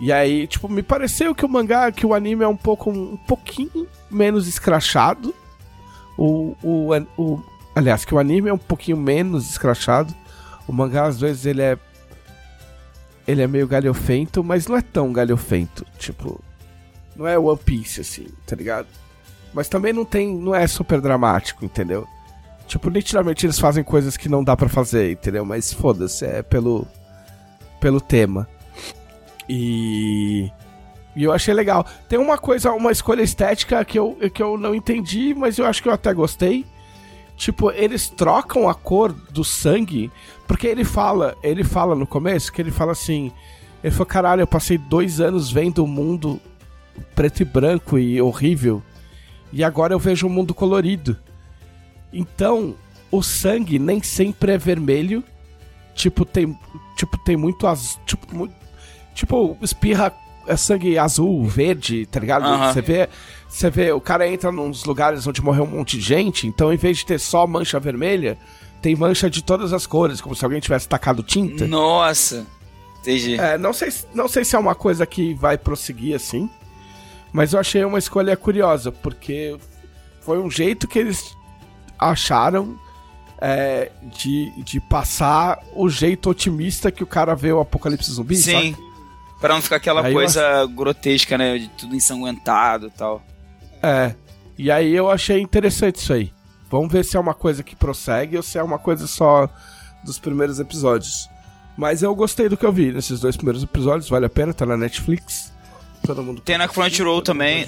E 0.00 0.12
aí, 0.12 0.48
tipo, 0.48 0.68
me 0.68 0.82
pareceu 0.82 1.36
que 1.36 1.44
o 1.44 1.48
mangá, 1.48 1.92
que 1.92 2.04
o 2.04 2.14
anime 2.14 2.42
é 2.42 2.48
um 2.48 2.56
pouco, 2.56 2.90
um 2.90 3.16
pouquinho 3.16 3.86
menos 4.10 4.48
escrachado. 4.48 5.32
O, 6.18 6.56
o, 6.62 6.90
o, 7.16 7.42
aliás, 7.76 8.04
que 8.04 8.12
o 8.12 8.18
anime 8.18 8.48
é 8.48 8.52
um 8.52 8.58
pouquinho 8.58 8.96
menos 8.96 9.48
escrachado. 9.48 10.12
O 10.66 10.72
mangá, 10.72 11.04
às 11.04 11.20
vezes, 11.20 11.46
ele 11.46 11.62
é 11.62 11.78
ele 13.26 13.42
é 13.42 13.46
meio 13.46 13.68
galhofento, 13.68 14.42
mas 14.42 14.66
não 14.66 14.76
é 14.76 14.82
tão 14.82 15.12
galhofento. 15.12 15.86
Tipo, 15.96 16.40
não 17.14 17.26
é 17.26 17.38
One 17.38 17.58
Piece, 17.58 18.00
assim, 18.00 18.26
tá 18.46 18.56
ligado? 18.56 18.86
Mas 19.56 19.70
também 19.70 19.90
não 19.90 20.04
tem. 20.04 20.36
não 20.36 20.54
é 20.54 20.66
super 20.66 21.00
dramático, 21.00 21.64
entendeu? 21.64 22.06
Tipo, 22.66 22.90
nitidamente 22.90 23.46
eles 23.46 23.58
fazem 23.58 23.82
coisas 23.82 24.14
que 24.14 24.28
não 24.28 24.44
dá 24.44 24.54
para 24.54 24.68
fazer, 24.68 25.12
entendeu? 25.12 25.46
Mas 25.46 25.72
foda-se, 25.72 26.26
é 26.26 26.42
pelo. 26.42 26.86
pelo 27.80 27.98
tema. 27.98 28.46
E. 29.48 30.52
E 31.16 31.24
eu 31.24 31.32
achei 31.32 31.54
legal. 31.54 31.86
Tem 32.06 32.18
uma 32.18 32.36
coisa, 32.36 32.70
uma 32.72 32.92
escolha 32.92 33.22
estética 33.22 33.82
que 33.82 33.98
eu, 33.98 34.18
que 34.34 34.42
eu 34.42 34.58
não 34.58 34.74
entendi, 34.74 35.32
mas 35.34 35.56
eu 35.56 35.64
acho 35.64 35.82
que 35.82 35.88
eu 35.88 35.94
até 35.94 36.12
gostei. 36.12 36.66
Tipo, 37.34 37.70
eles 37.70 38.10
trocam 38.10 38.68
a 38.68 38.74
cor 38.74 39.10
do 39.30 39.42
sangue 39.42 40.10
porque 40.46 40.66
ele 40.66 40.84
fala, 40.84 41.34
ele 41.42 41.64
fala 41.64 41.94
no 41.94 42.06
começo 42.06 42.52
que 42.52 42.60
ele 42.60 42.70
fala 42.70 42.92
assim. 42.92 43.32
Ele 43.82 43.90
falou, 43.90 44.04
caralho, 44.04 44.42
eu 44.42 44.46
passei 44.46 44.76
dois 44.76 45.18
anos 45.18 45.50
vendo 45.50 45.82
o 45.82 45.86
mundo 45.86 46.38
preto 47.14 47.40
e 47.40 47.44
branco 47.46 47.98
e 47.98 48.20
horrível. 48.20 48.82
E 49.56 49.64
agora 49.64 49.94
eu 49.94 49.98
vejo 49.98 50.26
um 50.26 50.30
mundo 50.30 50.52
colorido. 50.52 51.16
Então, 52.12 52.74
o 53.10 53.22
sangue 53.22 53.78
nem 53.78 54.02
sempre 54.02 54.52
é 54.52 54.58
vermelho. 54.58 55.24
Tipo, 55.94 56.26
tem. 56.26 56.54
Tipo, 56.94 57.16
tem 57.24 57.38
muito 57.38 57.66
azul. 57.66 57.98
Tipo, 58.04 58.36
muito, 58.36 58.54
tipo, 59.14 59.56
espirra 59.62 60.12
é 60.46 60.56
sangue 60.58 60.98
azul, 60.98 61.42
verde, 61.46 62.04
tá 62.04 62.20
ligado? 62.20 62.70
Você 62.70 62.82
vê. 62.82 63.08
Você 63.48 63.70
vê, 63.70 63.92
o 63.92 64.00
cara 64.00 64.28
entra 64.28 64.52
nos 64.52 64.84
lugares 64.84 65.26
onde 65.26 65.40
morreu 65.40 65.64
um 65.64 65.78
monte 65.78 65.96
de 65.96 66.02
gente, 66.02 66.46
então 66.46 66.70
em 66.70 66.76
vez 66.76 66.98
de 66.98 67.06
ter 67.06 67.18
só 67.18 67.46
mancha 67.46 67.80
vermelha, 67.80 68.36
tem 68.82 68.94
mancha 68.94 69.30
de 69.30 69.42
todas 69.42 69.72
as 69.72 69.86
cores, 69.86 70.20
como 70.20 70.34
se 70.34 70.44
alguém 70.44 70.60
tivesse 70.60 70.86
tacado 70.86 71.22
tinta. 71.22 71.66
Nossa! 71.66 72.46
Entendi. 73.00 73.40
É, 73.40 73.56
não 73.56 73.72
sei, 73.72 73.90
não 74.12 74.28
sei 74.28 74.44
se 74.44 74.54
é 74.54 74.58
uma 74.58 74.74
coisa 74.74 75.06
que 75.06 75.32
vai 75.32 75.56
prosseguir 75.56 76.14
assim, 76.14 76.50
mas 77.36 77.52
eu 77.52 77.60
achei 77.60 77.84
uma 77.84 77.98
escolha 77.98 78.34
curiosa, 78.34 78.90
porque 78.90 79.58
foi 80.22 80.38
um 80.38 80.50
jeito 80.50 80.88
que 80.88 80.98
eles 80.98 81.36
acharam 81.98 82.80
é, 83.38 83.92
de, 84.04 84.50
de 84.62 84.80
passar 84.80 85.62
o 85.74 85.86
jeito 85.90 86.30
otimista 86.30 86.90
que 86.90 87.02
o 87.02 87.06
cara 87.06 87.34
vê 87.34 87.52
o 87.52 87.60
apocalipse 87.60 88.10
zumbi. 88.10 88.36
Sim. 88.36 88.72
Sabe? 88.72 88.76
Pra 89.38 89.52
não 89.52 89.60
ficar 89.60 89.76
aquela 89.76 90.00
aí 90.00 90.14
coisa 90.14 90.40
eu... 90.40 90.68
grotesca, 90.70 91.36
né? 91.36 91.58
De 91.58 91.68
tudo 91.68 91.94
ensanguentado 91.94 92.86
e 92.86 92.90
tal. 92.92 93.22
É. 93.82 94.14
E 94.56 94.70
aí 94.70 94.94
eu 94.94 95.10
achei 95.10 95.38
interessante 95.38 95.96
isso 95.96 96.14
aí. 96.14 96.32
Vamos 96.70 96.90
ver 96.90 97.04
se 97.04 97.18
é 97.18 97.20
uma 97.20 97.34
coisa 97.34 97.62
que 97.62 97.76
prossegue 97.76 98.38
ou 98.38 98.42
se 98.42 98.56
é 98.56 98.62
uma 98.62 98.78
coisa 98.78 99.06
só 99.06 99.46
dos 100.02 100.18
primeiros 100.18 100.58
episódios. 100.58 101.28
Mas 101.76 102.02
eu 102.02 102.14
gostei 102.14 102.48
do 102.48 102.56
que 102.56 102.64
eu 102.64 102.72
vi 102.72 102.92
nesses 102.92 103.20
dois 103.20 103.36
primeiros 103.36 103.62
episódios, 103.62 104.08
vale 104.08 104.24
a 104.24 104.30
pena, 104.30 104.54
tá 104.54 104.64
na 104.64 104.78
Netflix. 104.78 105.54
Todo 106.06 106.22
mundo 106.22 106.40
Tem 106.40 106.56
na 106.56 106.68
Crunchyroll 106.68 107.20
também. 107.22 107.66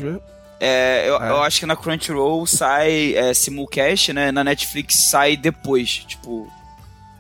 É, 0.61 1.09
eu, 1.09 1.23
é. 1.23 1.31
eu, 1.31 1.43
acho 1.43 1.61
que 1.61 1.67
na 1.67 1.77
Crunchyroll 1.77 2.47
sai 2.47 3.15
é, 3.15 3.33
simulcast, 3.35 4.13
né? 4.13 4.33
Na 4.33 4.43
Netflix 4.43 4.95
sai 4.95 5.37
depois. 5.37 6.05
Tipo, 6.07 6.51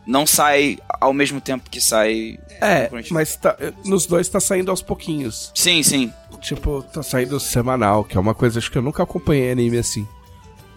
não 0.07 0.27
sai 0.27 0.79
ao 1.01 1.13
mesmo 1.13 1.41
tempo 1.41 1.69
que 1.71 1.81
sai. 1.81 2.39
É, 2.61 2.91
mas 3.11 3.37
tá, 3.37 3.57
nos 3.85 4.07
dois 4.07 4.29
tá 4.29 4.41
saindo 4.41 4.71
aos 4.71 4.83
pouquinhos. 4.83 5.53
Sim, 5.55 5.83
sim. 5.83 6.13
Tipo, 6.41 6.83
tá 6.83 7.03
saindo 7.03 7.39
semanal, 7.39 8.05
que 8.05 8.17
é 8.17 8.21
uma 8.21 8.35
coisa 8.35 8.59
acho 8.59 8.71
que 8.71 8.79
eu 8.79 8.83
nunca 8.83 9.03
acompanhei 9.03 9.51
anime 9.51 9.79
assim. 9.79 10.07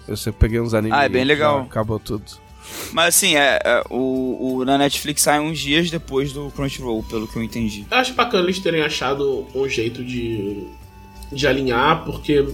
Eu 0.08 0.18
sempre 0.18 0.40
peguei 0.42 0.60
uns 0.60 0.74
animes. 0.74 0.98
Ah, 0.98 1.06
é 1.06 1.10
bem 1.10 1.24
legal. 1.24 1.62
Acabou 1.62 2.00
tudo. 2.00 2.41
Mas 2.92 3.16
assim, 3.16 3.36
é, 3.36 3.60
é 3.64 3.84
o, 3.90 4.58
o, 4.58 4.66
na 4.66 4.78
Netflix 4.78 5.22
sai 5.22 5.40
uns 5.40 5.60
dias 5.60 5.90
depois 5.90 6.32
do 6.32 6.52
Crunchyroll, 6.52 7.04
pelo 7.04 7.28
que 7.28 7.38
eu 7.38 7.44
entendi. 7.44 7.86
Eu 7.90 7.98
acho 7.98 8.14
bacana 8.14 8.44
eles 8.44 8.60
terem 8.60 8.82
achado 8.82 9.48
um 9.56 9.68
jeito 9.68 10.04
de, 10.04 10.68
de 11.32 11.48
alinhar, 11.48 12.04
porque 12.06 12.46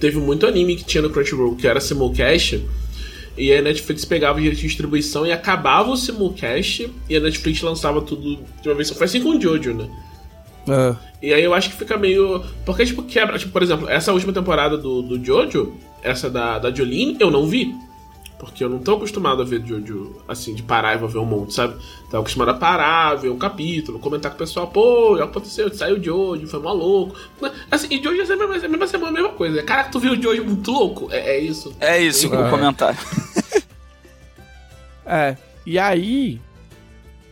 teve 0.00 0.18
muito 0.18 0.46
anime 0.46 0.76
que 0.76 0.84
tinha 0.84 1.02
no 1.02 1.10
Crunchyroll 1.10 1.56
que 1.56 1.66
era 1.66 1.80
simulcast, 1.80 2.62
e 3.36 3.52
a 3.52 3.60
Netflix 3.60 4.04
pegava 4.04 4.38
o 4.38 4.40
direito 4.40 4.60
de 4.60 4.66
distribuição 4.66 5.26
e 5.26 5.32
acabava 5.32 5.90
o 5.90 5.96
simulcast, 5.96 6.90
e 7.08 7.16
a 7.16 7.20
Netflix 7.20 7.60
lançava 7.60 8.00
tudo 8.00 8.38
de 8.62 8.68
uma 8.68 8.74
vez 8.74 8.88
só. 8.88 8.94
Foi 8.94 9.04
assim 9.04 9.22
com 9.22 9.30
o 9.30 9.40
Jojo, 9.40 9.74
né? 9.74 9.88
É. 10.68 10.96
E 11.22 11.32
aí 11.32 11.44
eu 11.44 11.54
acho 11.54 11.70
que 11.70 11.76
fica 11.76 11.96
meio. 11.96 12.42
Porque, 12.64 12.84
tipo, 12.84 13.02
quebra. 13.02 13.38
Tipo, 13.38 13.52
por 13.52 13.62
exemplo, 13.62 13.88
essa 13.88 14.12
última 14.12 14.32
temporada 14.32 14.76
do, 14.76 15.02
do 15.02 15.24
Jojo, 15.24 15.74
essa 16.02 16.28
da, 16.28 16.58
da 16.58 16.74
Jolene, 16.74 17.16
eu 17.20 17.30
não 17.30 17.46
vi. 17.46 17.74
Porque 18.38 18.62
eu 18.62 18.68
não 18.68 18.78
tô 18.78 18.96
acostumado 18.96 19.40
a 19.40 19.44
ver 19.44 19.64
Jojo 19.64 20.16
assim, 20.28 20.54
de 20.54 20.62
parar 20.62 20.94
e 20.94 20.98
vou 20.98 21.08
ver 21.08 21.18
um 21.18 21.24
monte, 21.24 21.54
sabe? 21.54 21.74
Tô 22.10 22.18
acostumado 22.18 22.50
a 22.50 22.54
parar, 22.54 23.14
ver 23.14 23.30
um 23.30 23.38
capítulo, 23.38 23.98
comentar 23.98 24.30
com 24.30 24.36
o 24.36 24.38
pessoal, 24.38 24.66
pô, 24.66 25.14
o 25.14 25.16
que 25.16 25.22
aconteceu? 25.22 25.72
Saiu 25.72 26.02
Jojo, 26.02 26.46
foi 26.46 26.60
maluco. 26.60 27.16
Assim, 27.70 27.88
e 27.90 28.02
Jojo 28.02 28.20
é 28.20 28.24
a 28.24 28.36
mesma, 28.36 28.56
é 28.56 28.66
a 28.66 28.68
mesma, 28.68 29.08
a 29.08 29.12
mesma 29.12 29.28
coisa. 29.30 29.62
Caraca, 29.62 29.90
tu 29.90 29.98
viu 29.98 30.12
o 30.12 30.22
Jojo 30.22 30.44
muito 30.44 30.70
louco? 30.70 31.08
É, 31.10 31.36
é 31.36 31.38
isso. 31.38 31.74
É 31.80 31.98
isso, 31.98 32.32
é. 32.32 32.46
o 32.46 32.50
comentário. 32.50 32.98
é, 35.06 35.36
e 35.64 35.78
aí. 35.78 36.40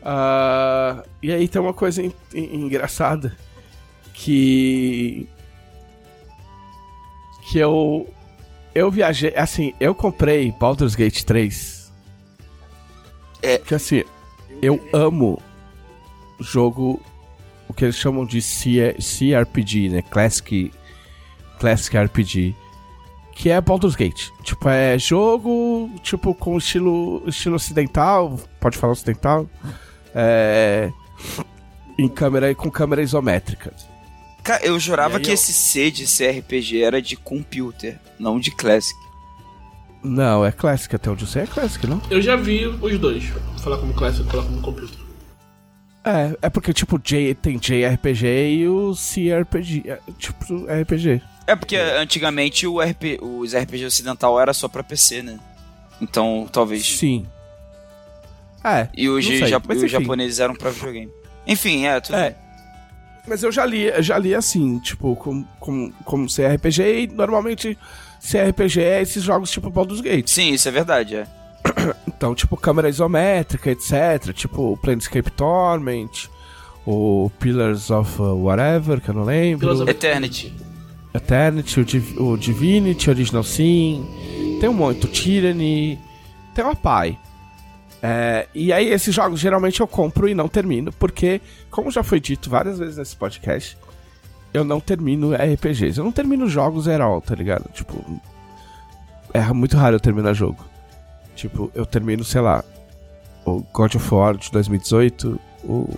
Uh, 0.01 1.03
e 1.22 1.33
aí 1.33 1.49
tem 1.49 1.61
uma 1.61 1.74
coisa 1.74 2.03
engraçada 2.35 3.37
que. 4.14 5.28
Que 7.47 7.59
eu 7.59 8.09
eu 8.75 8.91
viajei, 8.91 9.33
assim, 9.37 9.72
eu 9.79 9.95
comprei 9.95 10.53
Baldur's 10.53 10.95
Gate 10.95 11.22
3. 11.22 11.93
É. 13.43 13.59
Que 13.59 13.75
assim, 13.75 14.03
eu 14.61 14.81
amo 14.93 15.41
jogo, 16.41 17.01
o 17.68 17.75
que 17.75 17.85
eles 17.85 17.97
chamam 17.97 18.25
de 18.25 18.41
CRPG, 18.41 19.89
né? 19.89 20.03
Classic, 20.03 20.72
Classic 21.59 21.97
RPG. 21.97 22.55
Que 23.33 23.51
é 23.51 23.61
Baldur's 23.61 23.97
Gate. 23.97 24.29
Tipo, 24.43 24.68
é 24.68 24.99
jogo, 24.99 25.91
tipo, 26.03 26.35
com 26.35 26.57
estilo, 26.57 27.22
estilo 27.27 27.57
ocidental. 27.57 28.39
Pode 28.61 28.79
falar 28.79 28.93
ocidental. 28.93 29.49
É. 30.14 30.93
em 31.99 32.09
câmera 32.09 32.51
e 32.51 32.55
com 32.55 32.70
câmera 32.70 33.03
isométrica. 33.03 33.72
Cara, 34.45 34.64
eu 34.64 34.78
jurava 34.78 35.14
E 35.14 35.16
aí, 35.16 35.22
que 35.22 35.30
ó. 35.30 35.34
esse 35.34 35.53
C 35.53 35.90
de 35.90 36.05
CRPG 36.05 36.82
era 36.82 37.01
de 37.01 37.16
computer, 37.16 37.99
não 38.18 38.38
de 38.38 38.51
classic. 38.51 38.95
Não, 40.03 40.45
é 40.45 40.53
Classic, 40.53 40.95
até 40.95 41.11
onde 41.11 41.24
eu 41.24 41.28
sei 41.28 41.45
é 41.45 41.47
Classic, 41.47 41.86
não? 41.86 41.99
Eu 42.11 42.20
já 42.20 42.36
vi 42.36 42.66
os 42.66 42.99
dois. 42.99 43.24
Vou 43.26 43.59
falar 43.59 43.78
como 43.78 43.95
clássico, 43.95 44.28
falar 44.28 44.42
como 44.42 44.61
computer. 44.61 44.99
É, 46.05 46.36
é 46.42 46.51
porque, 46.51 46.74
tipo, 46.74 46.99
J, 46.99 47.34
tem 47.36 47.57
JRPG 47.57 48.26
e 48.51 48.68
o 48.68 48.92
CRPG, 48.95 49.82
é, 49.88 49.99
tipo, 50.18 50.66
RPG. 50.66 51.22
É 51.47 51.57
porque 51.57 51.76
antigamente 51.78 52.66
o 52.66 52.82
RP, 52.82 53.18
os 53.22 53.55
RPG 53.55 53.86
ocidental 53.86 54.38
era 54.38 54.53
só 54.53 54.68
pra 54.68 54.82
PC, 54.82 55.22
né? 55.22 55.38
Então, 56.03 56.47
talvez. 56.53 56.84
Sim. 56.86 57.26
É, 58.62 58.88
E 58.95 59.09
os, 59.09 59.24
sei, 59.24 59.47
ja- 59.47 59.59
os 59.66 59.90
japoneses 59.90 60.38
eram 60.38 60.55
pra 60.55 60.68
videogame. 60.70 61.11
Enfim, 61.47 61.86
é, 61.86 61.99
tudo 62.01 62.16
É. 62.16 62.30
bem. 62.30 62.43
Mas 63.27 63.43
eu 63.43 63.51
já 63.51 63.64
li, 63.64 63.91
já 64.03 64.18
li 64.18 64.35
assim, 64.35 64.79
tipo, 64.79 65.16
como, 65.16 65.47
como, 65.59 65.93
como 66.05 66.27
CRPG, 66.27 66.83
e 67.03 67.07
normalmente 67.07 67.79
CRPG 68.20 68.81
é 68.83 69.03
esses 69.03 69.22
jogos 69.22 69.51
tipo 69.51 69.70
Baldur's 69.70 70.01
Gate. 70.03 70.29
Sim, 70.29 70.53
isso 70.53 70.68
é 70.68 70.70
verdade, 70.70 71.16
é. 71.16 71.27
Então, 72.07 72.35
tipo, 72.35 72.57
câmera 72.57 72.89
isométrica, 72.89 73.70
etc. 73.70 74.33
Tipo, 74.33 74.79
Planescape 74.79 75.31
Torment, 75.33 76.29
o 76.87 77.31
Pillars 77.39 77.91
of 77.91 78.20
uh, 78.22 78.45
Whatever, 78.45 79.01
que 79.01 79.09
eu 79.11 79.14
não 79.14 79.25
lembro. 79.25 79.61
Pillars 79.61 79.81
of- 79.81 79.91
Eternity. 79.91 80.55
Eternity, 81.12 81.81
o, 81.81 81.85
Div- 81.85 82.18
o 82.20 82.37
Divinity, 82.37 83.11
Original 83.11 83.43
Sin. 83.43 84.07
Tem 84.61 84.68
um 84.68 84.72
monte, 84.75 85.05
o 85.05 85.09
Tyranny. 85.09 85.99
Tem 86.55 86.64
uma 86.64 86.75
pai. 86.77 87.18
É, 88.07 88.46
e 88.55 88.70
aí, 88.70 88.90
esses 88.90 89.14
jogos 89.14 89.40
geralmente 89.40 89.80
eu 89.80 89.86
compro 89.86 90.28
e 90.28 90.34
não 90.34 90.46
termino, 90.46 90.92
porque, 90.92 91.40
como 91.70 91.90
já 91.90 92.02
foi 92.02 92.20
dito 92.20 92.50
várias 92.50 92.78
vezes 92.78 92.98
nesse 92.98 93.16
podcast, 93.16 93.78
eu 94.52 94.62
não 94.62 94.78
termino 94.78 95.32
RPGs. 95.32 95.96
Eu 95.96 96.05
não 96.05 96.12
termino 96.12 96.46
jogos 96.46 96.86
all, 96.86 97.22
tá 97.22 97.34
ligado? 97.34 97.66
Tipo, 97.72 98.05
é 99.32 99.40
muito 99.55 99.78
raro 99.78 99.96
eu 99.96 100.00
terminar 100.00 100.34
jogo. 100.34 100.62
Tipo, 101.34 101.72
eu 101.74 101.86
termino, 101.86 102.22
sei 102.24 102.42
lá, 102.42 102.62
o 103.46 103.64
God 103.72 103.94
of 103.94 104.14
War 104.14 104.36
de 104.36 104.52
2018, 104.52 105.40
o, 105.64 105.88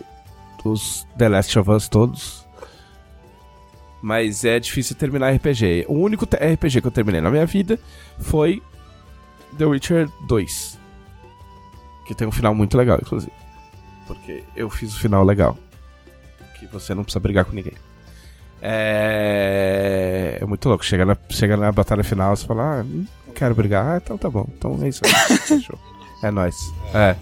os 0.65 1.05
The 1.19 1.29
Last 1.29 1.59
of 1.59 1.69
Us 1.69 1.89
todos. 1.89 2.47
Mas 4.01 4.45
é 4.45 4.61
difícil 4.61 4.95
terminar 4.95 5.35
RPG. 5.35 5.87
O 5.89 5.95
único 5.95 6.25
RPG 6.25 6.83
que 6.83 6.87
eu 6.87 6.93
terminei 6.93 7.21
na 7.21 7.33
minha 7.33 7.47
vida 7.47 7.81
foi 8.21 8.63
The 9.59 9.65
Witcher 9.65 10.09
2. 10.29 10.86
Que 12.07 12.15
tem 12.15 12.27
um 12.27 12.33
final 12.33 12.55
muito 12.55 12.77
legal, 12.77 12.99
inclusive. 13.03 13.33
Porque 14.07 14.45
eu 14.55 14.71
fiz 14.71 14.95
o 14.95 14.99
final 15.01 15.25
legal. 15.25 15.57
Que 16.59 16.67
você 16.67 16.95
não 16.95 17.03
precisa 17.03 17.21
brigar 17.21 17.45
com 17.45 17.53
ninguém. 17.55 17.75
É, 18.63 20.39
é 20.41 20.45
muito 20.47 20.69
louco. 20.69 20.85
Chega 20.85 21.05
na, 21.05 21.17
chega 21.31 21.57
na 21.57 21.71
batalha 21.73 22.05
final, 22.05 22.35
você 22.37 22.47
fala, 22.47 22.81
ah, 22.81 22.85
não 22.85 23.35
quero 23.35 23.55
brigar. 23.55 23.87
Ah, 23.87 24.01
então 24.03 24.17
tá 24.17 24.31
bom. 24.31 24.47
Então 24.57 24.79
é 24.83 24.89
isso 24.89 25.03
aí. 25.05 25.13
Fechou. 25.39 25.79
É 26.23 26.31
nóis. 26.31 26.55
É. 26.95 27.17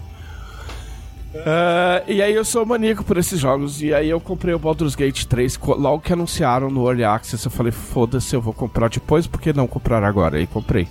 Ah, 1.45 2.01
e 2.07 2.21
aí 2.21 2.33
eu 2.33 2.45
sou 2.45 2.65
maníaco 2.65 3.03
por 3.03 3.17
esses 3.17 3.39
jogos. 3.39 3.81
E 3.81 3.93
aí 3.93 4.09
eu 4.09 4.19
comprei 4.21 4.53
o 4.53 4.59
Baldur's 4.59 4.95
Gate 4.95 5.25
3. 5.25 5.57
co- 5.57 5.75
Logo 5.75 6.01
que 6.01 6.13
anunciaram 6.13 6.69
no 6.69 6.87
Early 6.87 7.03
Access, 7.03 7.43
eu 7.45 7.51
falei, 7.51 7.71
foda-se, 7.71 8.35
eu 8.35 8.41
vou 8.41 8.53
comprar 8.53 8.89
depois, 8.89 9.27
por 9.27 9.41
que 9.41 9.51
não 9.51 9.67
comprar 9.67 10.03
agora? 10.03 10.39
E 10.39 10.47
comprei. 10.47 10.87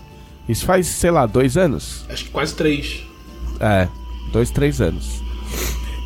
Isso 0.48 0.66
faz, 0.66 0.86
sei 0.86 1.10
lá, 1.10 1.24
dois 1.24 1.56
anos. 1.56 2.04
Acho 2.10 2.24
que 2.24 2.30
quase 2.30 2.54
três. 2.54 3.06
É, 3.60 3.88
dois, 4.32 4.50
três 4.50 4.80
anos. 4.80 5.22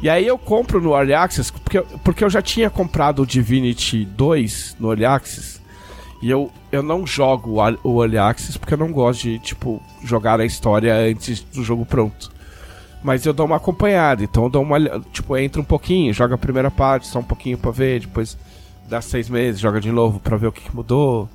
E 0.02 0.08
aí 0.08 0.26
eu 0.26 0.38
compro 0.38 0.80
no 0.80 0.94
Early 0.94 1.14
Access, 1.14 1.50
porque, 1.52 1.80
porque 2.04 2.22
eu 2.24 2.30
já 2.30 2.40
tinha 2.40 2.70
comprado 2.70 3.22
o 3.22 3.26
Divinity 3.26 4.04
2 4.04 4.76
no 4.78 4.88
Early 4.90 5.04
Access. 5.04 5.58
E 6.22 6.30
eu, 6.30 6.52
eu 6.70 6.82
não 6.82 7.06
jogo 7.06 7.52
o 7.54 7.64
Ear- 7.66 7.78
o 7.82 8.02
Early 8.02 8.18
Access 8.18 8.58
porque 8.58 8.74
eu 8.74 8.78
não 8.78 8.92
gosto 8.92 9.22
de, 9.22 9.38
tipo, 9.40 9.82
jogar 10.04 10.40
a 10.40 10.44
história 10.44 10.94
antes 10.94 11.40
do 11.40 11.64
jogo 11.64 11.84
pronto. 11.84 12.30
Mas 13.02 13.24
eu 13.24 13.32
dou 13.32 13.46
uma 13.46 13.56
acompanhada, 13.56 14.22
então 14.24 14.44
eu 14.44 14.50
dou 14.50 14.62
uma. 14.62 14.78
Tipo, 15.12 15.36
entra 15.36 15.60
um 15.60 15.64
pouquinho, 15.64 16.12
joga 16.12 16.34
a 16.34 16.38
primeira 16.38 16.70
parte, 16.70 17.06
só 17.06 17.20
um 17.20 17.24
pouquinho 17.24 17.56
pra 17.56 17.70
ver, 17.70 18.00
depois 18.00 18.36
dá 18.88 19.00
seis 19.00 19.28
meses, 19.28 19.60
joga 19.60 19.80
de 19.80 19.92
novo 19.92 20.18
pra 20.18 20.36
ver 20.36 20.48
o 20.48 20.52
que, 20.52 20.62
que 20.62 20.74
mudou. 20.74 21.28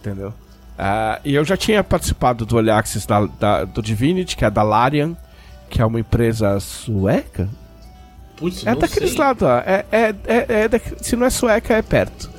Entendeu? 0.00 0.32
Ah, 0.76 1.20
e 1.24 1.32
eu 1.34 1.44
já 1.44 1.56
tinha 1.56 1.82
participado 1.84 2.44
do 2.44 2.56
Early 2.58 2.70
da, 3.06 3.26
da- 3.38 3.64
do 3.64 3.80
Divinity, 3.82 4.36
que 4.36 4.44
é 4.44 4.50
da 4.50 4.62
Larian, 4.64 5.16
que 5.70 5.80
é 5.80 5.84
uma 5.86 6.00
empresa 6.00 6.58
sueca. 6.60 7.48
Putz, 8.36 8.66
É 8.66 8.74
daqueles 8.74 9.10
sei. 9.10 9.18
lados 9.18 9.42
lá. 9.42 9.62
É, 9.66 9.84
é, 9.90 10.14
é, 10.26 10.46
é 10.64 10.68
da- 10.68 10.80
se 11.00 11.16
não 11.16 11.26
é 11.26 11.30
sueca, 11.30 11.74
é 11.74 11.82
perto. 11.82 12.30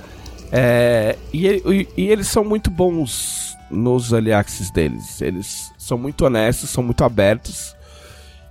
É, 0.51 1.17
e, 1.34 1.47
e- 1.47 1.88
e 1.97 2.07
eles 2.07 2.28
são 2.28 2.43
muito 2.43 2.69
bons 2.69 3.55
nos 3.69 4.11
early 4.11 4.32
access 4.32 4.71
deles. 4.71 5.21
Eles 5.21 5.71
são 5.78 5.97
muito 5.97 6.25
honestos, 6.25 6.69
são 6.69 6.84
muito 6.84 7.03
abertos. 7.03 7.75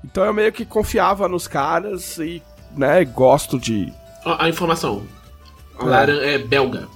Então 0.05 0.25
eu 0.25 0.35
meio 0.35 0.53
que 0.53 0.65
confiava 0.65 1.29
nos 1.29 1.47
caras 1.49 2.19
e, 2.19 2.43
né, 2.77 3.05
gosto 3.05 3.59
de 3.59 3.93
Ó, 4.25 4.37
a 4.39 4.49
informação. 4.49 5.03
A 5.79 5.85
Lara 5.85 6.13
é 6.27 6.39
belga. 6.39 6.87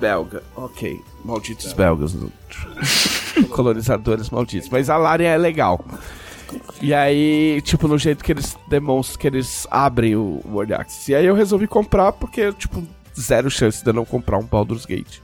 belga. 0.00 0.42
Ok, 0.56 1.00
malditos 1.24 1.72
belgas. 1.72 2.14
Colonizadores 3.50 4.30
malditos. 4.30 4.68
Mas 4.68 4.90
a 4.90 4.96
Larian 4.96 5.30
é 5.30 5.36
legal. 5.38 5.84
E 6.80 6.92
aí, 6.94 7.60
tipo, 7.62 7.88
no 7.88 7.98
jeito 7.98 8.22
que 8.22 8.32
eles 8.32 8.56
demonstram, 8.68 9.18
que 9.18 9.26
eles 9.26 9.66
abrem 9.70 10.14
o 10.16 10.40
World 10.46 10.74
Access. 10.74 11.10
E 11.10 11.14
aí 11.14 11.26
eu 11.26 11.34
resolvi 11.34 11.66
comprar 11.66 12.12
porque, 12.12 12.52
tipo, 12.52 12.82
zero 13.18 13.50
chance 13.50 13.82
de 13.82 13.90
eu 13.90 13.94
não 13.94 14.04
comprar 14.04 14.38
um 14.38 14.44
Baldur's 14.44 14.84
Gate. 14.84 15.18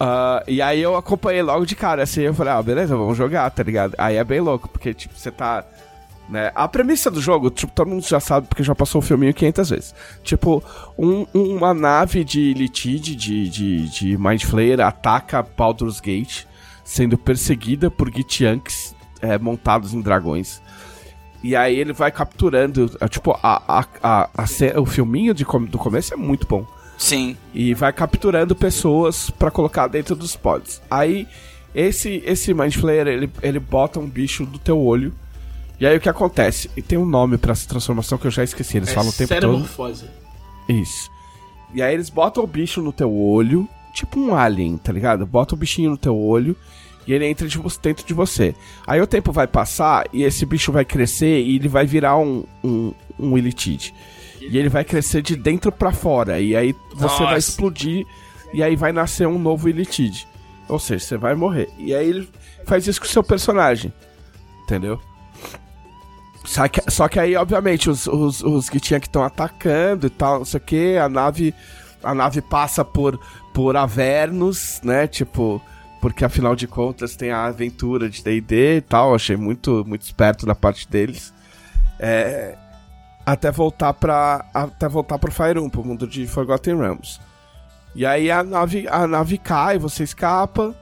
Ah, 0.00 0.44
e 0.46 0.62
aí 0.62 0.80
eu 0.80 0.94
acompanhei 0.96 1.42
logo 1.42 1.66
de 1.66 1.74
cara, 1.74 2.02
assim, 2.04 2.20
eu 2.22 2.34
falei, 2.34 2.52
ah, 2.52 2.62
beleza, 2.62 2.96
vamos 2.96 3.16
jogar, 3.18 3.50
tá 3.50 3.62
ligado? 3.62 3.94
Aí 3.98 4.16
é 4.16 4.24
bem 4.24 4.40
louco, 4.40 4.68
porque, 4.68 4.94
tipo, 4.94 5.14
você 5.16 5.30
tá... 5.30 5.64
Né? 6.28 6.52
A 6.54 6.68
premissa 6.68 7.10
do 7.10 7.22
jogo, 7.22 7.50
tipo, 7.50 7.72
todo 7.72 7.88
mundo 7.88 8.06
já 8.06 8.20
sabe, 8.20 8.46
porque 8.48 8.62
já 8.62 8.74
passou 8.74 8.98
o 8.98 9.02
filminho 9.02 9.32
500 9.32 9.70
vezes. 9.70 9.94
Tipo, 10.22 10.62
um- 10.98 11.26
uma 11.32 11.72
nave 11.72 12.22
de 12.22 12.52
Litid, 12.52 13.16
de, 13.16 13.48
de, 13.48 13.88
de 13.88 14.18
Mind 14.18 14.44
Flayer, 14.44 14.78
ataca 14.80 15.42
Baldur's 15.42 16.00
Gate, 16.00 16.44
sendo 16.84 17.16
perseguida 17.16 17.90
por 17.90 18.12
Githyanks 18.14 18.94
é, 19.20 19.38
montados 19.38 19.94
em 19.94 20.00
dragões. 20.00 20.60
E 21.42 21.54
aí 21.54 21.78
ele 21.78 21.92
vai 21.92 22.10
capturando, 22.10 22.90
é, 23.00 23.08
tipo, 23.08 23.32
a, 23.42 23.80
a, 23.80 23.86
a, 24.02 24.30
a 24.36 24.80
o 24.80 24.84
filminho 24.84 25.32
de, 25.32 25.44
do 25.44 25.78
começo 25.78 26.12
é 26.12 26.16
muito 26.16 26.46
bom 26.46 26.66
Sim. 26.96 27.36
e 27.54 27.74
vai 27.74 27.92
capturando 27.92 28.56
pessoas 28.56 29.30
pra 29.30 29.50
colocar 29.50 29.86
dentro 29.86 30.16
dos 30.16 30.34
pods. 30.34 30.82
Aí 30.90 31.28
esse 31.74 32.22
esse 32.26 32.52
Mind 32.52 32.74
Flayer, 32.74 33.06
ele, 33.06 33.30
ele 33.40 33.60
bota 33.60 34.00
um 34.00 34.06
bicho 34.06 34.44
do 34.44 34.58
teu 34.58 34.80
olho. 34.80 35.14
E 35.78 35.86
aí 35.86 35.96
o 35.96 36.00
que 36.00 36.08
acontece? 36.08 36.68
E 36.76 36.82
tem 36.82 36.98
um 36.98 37.06
nome 37.06 37.38
pra 37.38 37.52
essa 37.52 37.68
transformação 37.68 38.18
que 38.18 38.26
eu 38.26 38.32
já 38.32 38.42
esqueci, 38.42 38.78
eles 38.78 38.88
É 38.88 38.94
falam 38.94 39.10
o 39.10 39.12
tempo 39.12 39.28
todo. 39.40 39.68
Isso. 40.68 41.08
E 41.72 41.80
aí 41.80 41.94
eles 41.94 42.10
botam 42.10 42.42
o 42.42 42.46
bicho 42.48 42.82
no 42.82 42.92
teu 42.92 43.14
olho, 43.14 43.68
tipo 43.94 44.18
um 44.18 44.34
alien, 44.34 44.76
tá 44.76 44.92
ligado? 44.92 45.24
Bota 45.24 45.54
o 45.54 45.58
bichinho 45.58 45.90
no 45.90 45.96
teu 45.96 46.18
olho 46.18 46.56
e 47.08 47.14
ele 47.14 47.24
entra 47.24 47.48
de 47.48 47.58
dentro 47.82 48.06
de 48.06 48.12
você. 48.12 48.54
Aí 48.86 49.00
o 49.00 49.06
tempo 49.06 49.32
vai 49.32 49.46
passar 49.46 50.04
e 50.12 50.24
esse 50.24 50.44
bicho 50.44 50.70
vai 50.70 50.84
crescer 50.84 51.40
e 51.40 51.56
ele 51.56 51.66
vai 51.66 51.86
virar 51.86 52.18
um, 52.18 52.44
um, 52.62 52.92
um 53.18 53.38
Illithid. 53.38 53.94
E 54.42 54.58
ele 54.58 54.68
vai 54.68 54.84
crescer 54.84 55.22
de 55.22 55.34
dentro 55.34 55.72
pra 55.72 55.90
fora. 55.90 56.38
E 56.38 56.54
aí 56.54 56.74
você 56.94 57.16
vai 57.24 57.34
Nossa. 57.34 57.38
explodir 57.38 58.04
e 58.52 58.62
aí 58.62 58.76
vai 58.76 58.92
nascer 58.92 59.26
um 59.26 59.38
novo 59.38 59.70
Illithid. 59.70 60.28
Ou 60.68 60.78
seja, 60.78 61.02
você 61.02 61.16
vai 61.16 61.34
morrer. 61.34 61.70
E 61.78 61.94
aí 61.94 62.10
ele 62.10 62.28
faz 62.66 62.86
isso 62.86 63.00
com 63.00 63.06
o 63.06 63.10
seu 63.10 63.24
personagem. 63.24 63.90
Entendeu? 64.64 65.00
Só 66.44 66.68
que, 66.68 66.90
só 66.90 67.08
que 67.08 67.18
aí, 67.18 67.34
obviamente, 67.36 67.88
os, 67.88 68.06
os, 68.06 68.42
os 68.42 68.68
que 68.68 68.78
tinha 68.78 69.00
que 69.00 69.06
estão 69.06 69.24
atacando 69.24 70.08
e 70.08 70.10
tal, 70.10 70.40
não 70.40 70.44
sei 70.44 70.58
o 70.58 70.62
que, 70.62 70.98
a 70.98 71.08
nave. 71.08 71.54
A 72.02 72.14
nave 72.14 72.42
passa 72.42 72.84
por, 72.84 73.18
por 73.54 73.78
Avernos, 73.78 74.78
né? 74.84 75.06
Tipo, 75.06 75.60
porque 76.00 76.24
afinal 76.24 76.54
de 76.54 76.66
contas 76.66 77.16
tem 77.16 77.30
a 77.30 77.46
aventura 77.46 78.08
de 78.08 78.22
DD 78.22 78.76
e 78.76 78.80
tal. 78.80 79.14
Achei 79.14 79.36
muito, 79.36 79.84
muito 79.86 80.02
esperto 80.02 80.46
da 80.46 80.54
parte 80.54 80.88
deles. 80.88 81.32
É, 81.98 82.56
até 83.26 83.50
voltar 83.50 83.92
pra. 83.94 84.44
Até 84.54 84.88
voltar 84.88 85.18
pro 85.18 85.32
Fire 85.32 85.58
1, 85.58 85.68
pro 85.68 85.84
mundo 85.84 86.06
de 86.06 86.26
Forgotten 86.26 86.76
Realms. 86.76 87.20
E 87.94 88.06
aí 88.06 88.30
a 88.30 88.42
nave, 88.42 88.86
a 88.88 89.06
nave 89.06 89.38
cai, 89.38 89.78
você 89.78 90.04
escapa. 90.04 90.74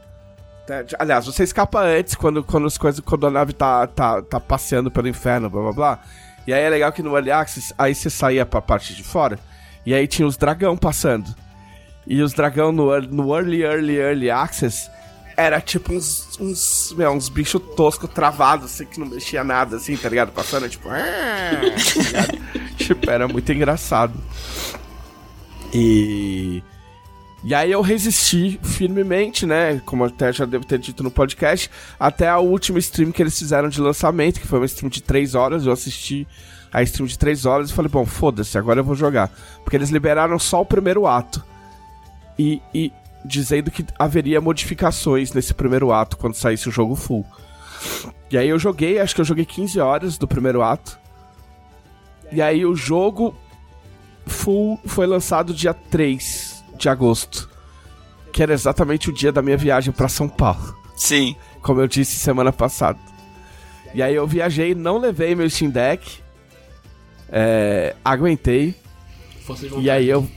né, 0.68 0.84
Aliás, 0.98 1.26
você 1.26 1.44
escapa 1.44 1.80
antes, 1.80 2.14
quando, 2.14 2.44
quando 2.44 2.66
as 2.66 2.76
coisas. 2.76 3.00
Quando 3.00 3.26
a 3.26 3.30
nave 3.30 3.52
tá, 3.52 3.86
tá, 3.86 4.22
tá 4.22 4.38
passeando 4.38 4.90
pelo 4.90 5.08
inferno, 5.08 5.48
blá 5.48 5.62
blá 5.62 5.72
blá. 5.72 6.00
E 6.46 6.52
aí 6.52 6.62
é 6.62 6.68
legal 6.68 6.92
que 6.92 7.02
no 7.02 7.16
Early 7.16 7.32
Access, 7.32 7.74
aí 7.76 7.94
você 7.94 8.08
saía 8.08 8.46
pra 8.46 8.62
parte 8.62 8.94
de 8.94 9.02
fora, 9.02 9.36
e 9.84 9.92
aí 9.92 10.06
tinha 10.06 10.28
os 10.28 10.36
dragão 10.36 10.76
passando. 10.76 11.34
E 12.06 12.22
os 12.22 12.32
dragão 12.32 12.70
no, 12.70 13.00
no 13.00 13.34
Early, 13.34 13.62
Early, 13.62 13.96
Early 13.96 14.30
Access 14.30 14.88
era 15.36 15.60
tipo 15.60 15.92
uns, 15.92 16.38
uns, 16.40 16.94
meu, 16.96 17.10
uns 17.12 17.28
bichos 17.28 17.60
toscos 17.76 18.08
travados, 18.10 18.66
assim, 18.66 18.86
que 18.86 18.98
não 18.98 19.06
mexia 19.06 19.44
nada, 19.44 19.76
assim, 19.76 19.96
tá 19.96 20.08
ligado? 20.08 20.32
Passando, 20.32 20.68
tipo, 20.68 20.88
tá 20.88 20.96
tipo, 22.76 23.10
era 23.10 23.28
muito 23.28 23.52
engraçado. 23.52 24.14
E. 25.72 26.62
E 27.44 27.54
aí 27.54 27.70
eu 27.70 27.80
resisti 27.80 28.58
firmemente, 28.62 29.46
né? 29.46 29.80
Como 29.84 30.04
até 30.04 30.32
já 30.32 30.44
devo 30.44 30.64
ter 30.64 30.78
dito 30.78 31.02
no 31.04 31.12
podcast, 31.12 31.70
até 32.00 32.28
a 32.28 32.38
última 32.38 32.78
stream 32.80 33.12
que 33.12 33.22
eles 33.22 33.38
fizeram 33.38 33.68
de 33.68 33.80
lançamento, 33.80 34.40
que 34.40 34.48
foi 34.48 34.58
uma 34.58 34.66
stream 34.66 34.88
de 34.88 35.00
3 35.00 35.34
horas. 35.36 35.64
Eu 35.64 35.70
assisti 35.70 36.26
a 36.72 36.82
stream 36.82 37.06
de 37.06 37.16
3 37.16 37.46
horas 37.46 37.70
e 37.70 37.72
falei, 37.72 37.88
bom, 37.90 38.04
foda-se, 38.04 38.58
agora 38.58 38.80
eu 38.80 38.84
vou 38.84 38.96
jogar. 38.96 39.30
Porque 39.62 39.76
eles 39.76 39.90
liberaram 39.90 40.38
só 40.40 40.62
o 40.62 40.66
primeiro 40.66 41.06
ato. 41.06 41.44
E, 42.36 42.60
e 42.74 42.92
dizendo 43.26 43.70
que 43.70 43.84
haveria 43.98 44.40
modificações 44.40 45.32
nesse 45.32 45.52
primeiro 45.52 45.92
ato 45.92 46.16
quando 46.16 46.34
saísse 46.34 46.68
o 46.68 46.72
jogo 46.72 46.94
full. 46.94 47.26
E 48.30 48.36
aí 48.36 48.48
eu 48.48 48.58
joguei, 48.58 48.98
acho 48.98 49.14
que 49.14 49.20
eu 49.20 49.24
joguei 49.24 49.44
15 49.44 49.78
horas 49.80 50.18
do 50.18 50.26
primeiro 50.26 50.62
ato. 50.62 50.98
E 52.32 52.42
aí 52.42 52.64
o 52.64 52.74
jogo 52.74 53.34
full 54.26 54.80
foi 54.86 55.06
lançado 55.06 55.54
dia 55.54 55.72
3 55.72 56.64
de 56.76 56.88
agosto, 56.88 57.48
que 58.32 58.42
era 58.42 58.52
exatamente 58.52 59.08
o 59.08 59.12
dia 59.12 59.32
da 59.32 59.42
minha 59.42 59.56
viagem 59.56 59.92
para 59.92 60.08
São 60.08 60.28
Paulo, 60.28 60.76
Sim. 60.96 61.36
como 61.62 61.80
eu 61.80 61.86
disse 61.86 62.16
semana 62.16 62.52
passada. 62.52 62.98
E 63.94 64.02
aí 64.02 64.14
eu 64.14 64.26
viajei, 64.26 64.74
não 64.74 64.98
levei 64.98 65.34
meu 65.34 65.48
Steam 65.48 65.70
Deck, 65.70 66.20
é, 67.30 67.94
aguentei, 68.04 68.74
e 69.78 69.88
aí 69.88 70.08
eu. 70.08 70.28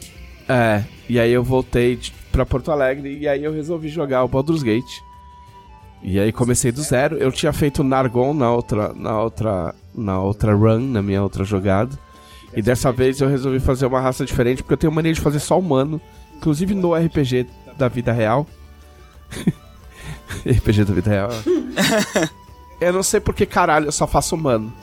É, 0.47 0.83
e 1.07 1.19
aí 1.19 1.31
eu 1.31 1.43
voltei 1.43 1.95
pra 2.31 2.45
Porto 2.45 2.71
Alegre 2.71 3.17
e 3.17 3.27
aí 3.27 3.43
eu 3.43 3.51
resolvi 3.51 3.89
jogar 3.89 4.23
o 4.23 4.27
Baldur's 4.27 4.63
Gate. 4.63 5.01
E 6.01 6.19
aí 6.19 6.31
comecei 6.31 6.71
do 6.71 6.81
zero. 6.81 7.17
Eu 7.17 7.31
tinha 7.31 7.51
feito 7.51 7.83
Nargon 7.83 8.33
na 8.33 8.51
outra, 8.51 8.93
na 8.93 9.21
outra, 9.21 9.75
na 9.93 10.19
outra 10.19 10.55
run, 10.55 10.79
na 10.79 11.01
minha 11.01 11.21
outra 11.21 11.43
jogada. 11.43 11.97
E 12.55 12.61
dessa 12.61 12.91
vez 12.91 13.19
eu 13.19 13.27
resolvi 13.27 13.59
fazer 13.59 13.85
uma 13.85 13.99
raça 13.99 14.25
diferente, 14.25 14.63
porque 14.63 14.73
eu 14.73 14.77
tenho 14.77 14.93
mania 14.93 15.13
de 15.13 15.21
fazer 15.21 15.39
só 15.39 15.59
humano, 15.59 16.01
inclusive 16.35 16.73
no 16.73 16.95
RPG 16.95 17.47
da 17.77 17.87
vida 17.87 18.11
real. 18.11 18.47
RPG 20.45 20.85
da 20.85 20.93
vida 20.93 21.09
real. 21.09 21.29
eu 22.81 22.93
não 22.93 23.03
sei 23.03 23.19
porque 23.19 23.45
caralho 23.45 23.87
eu 23.87 23.91
só 23.91 24.07
faço 24.07 24.35
humano. 24.35 24.73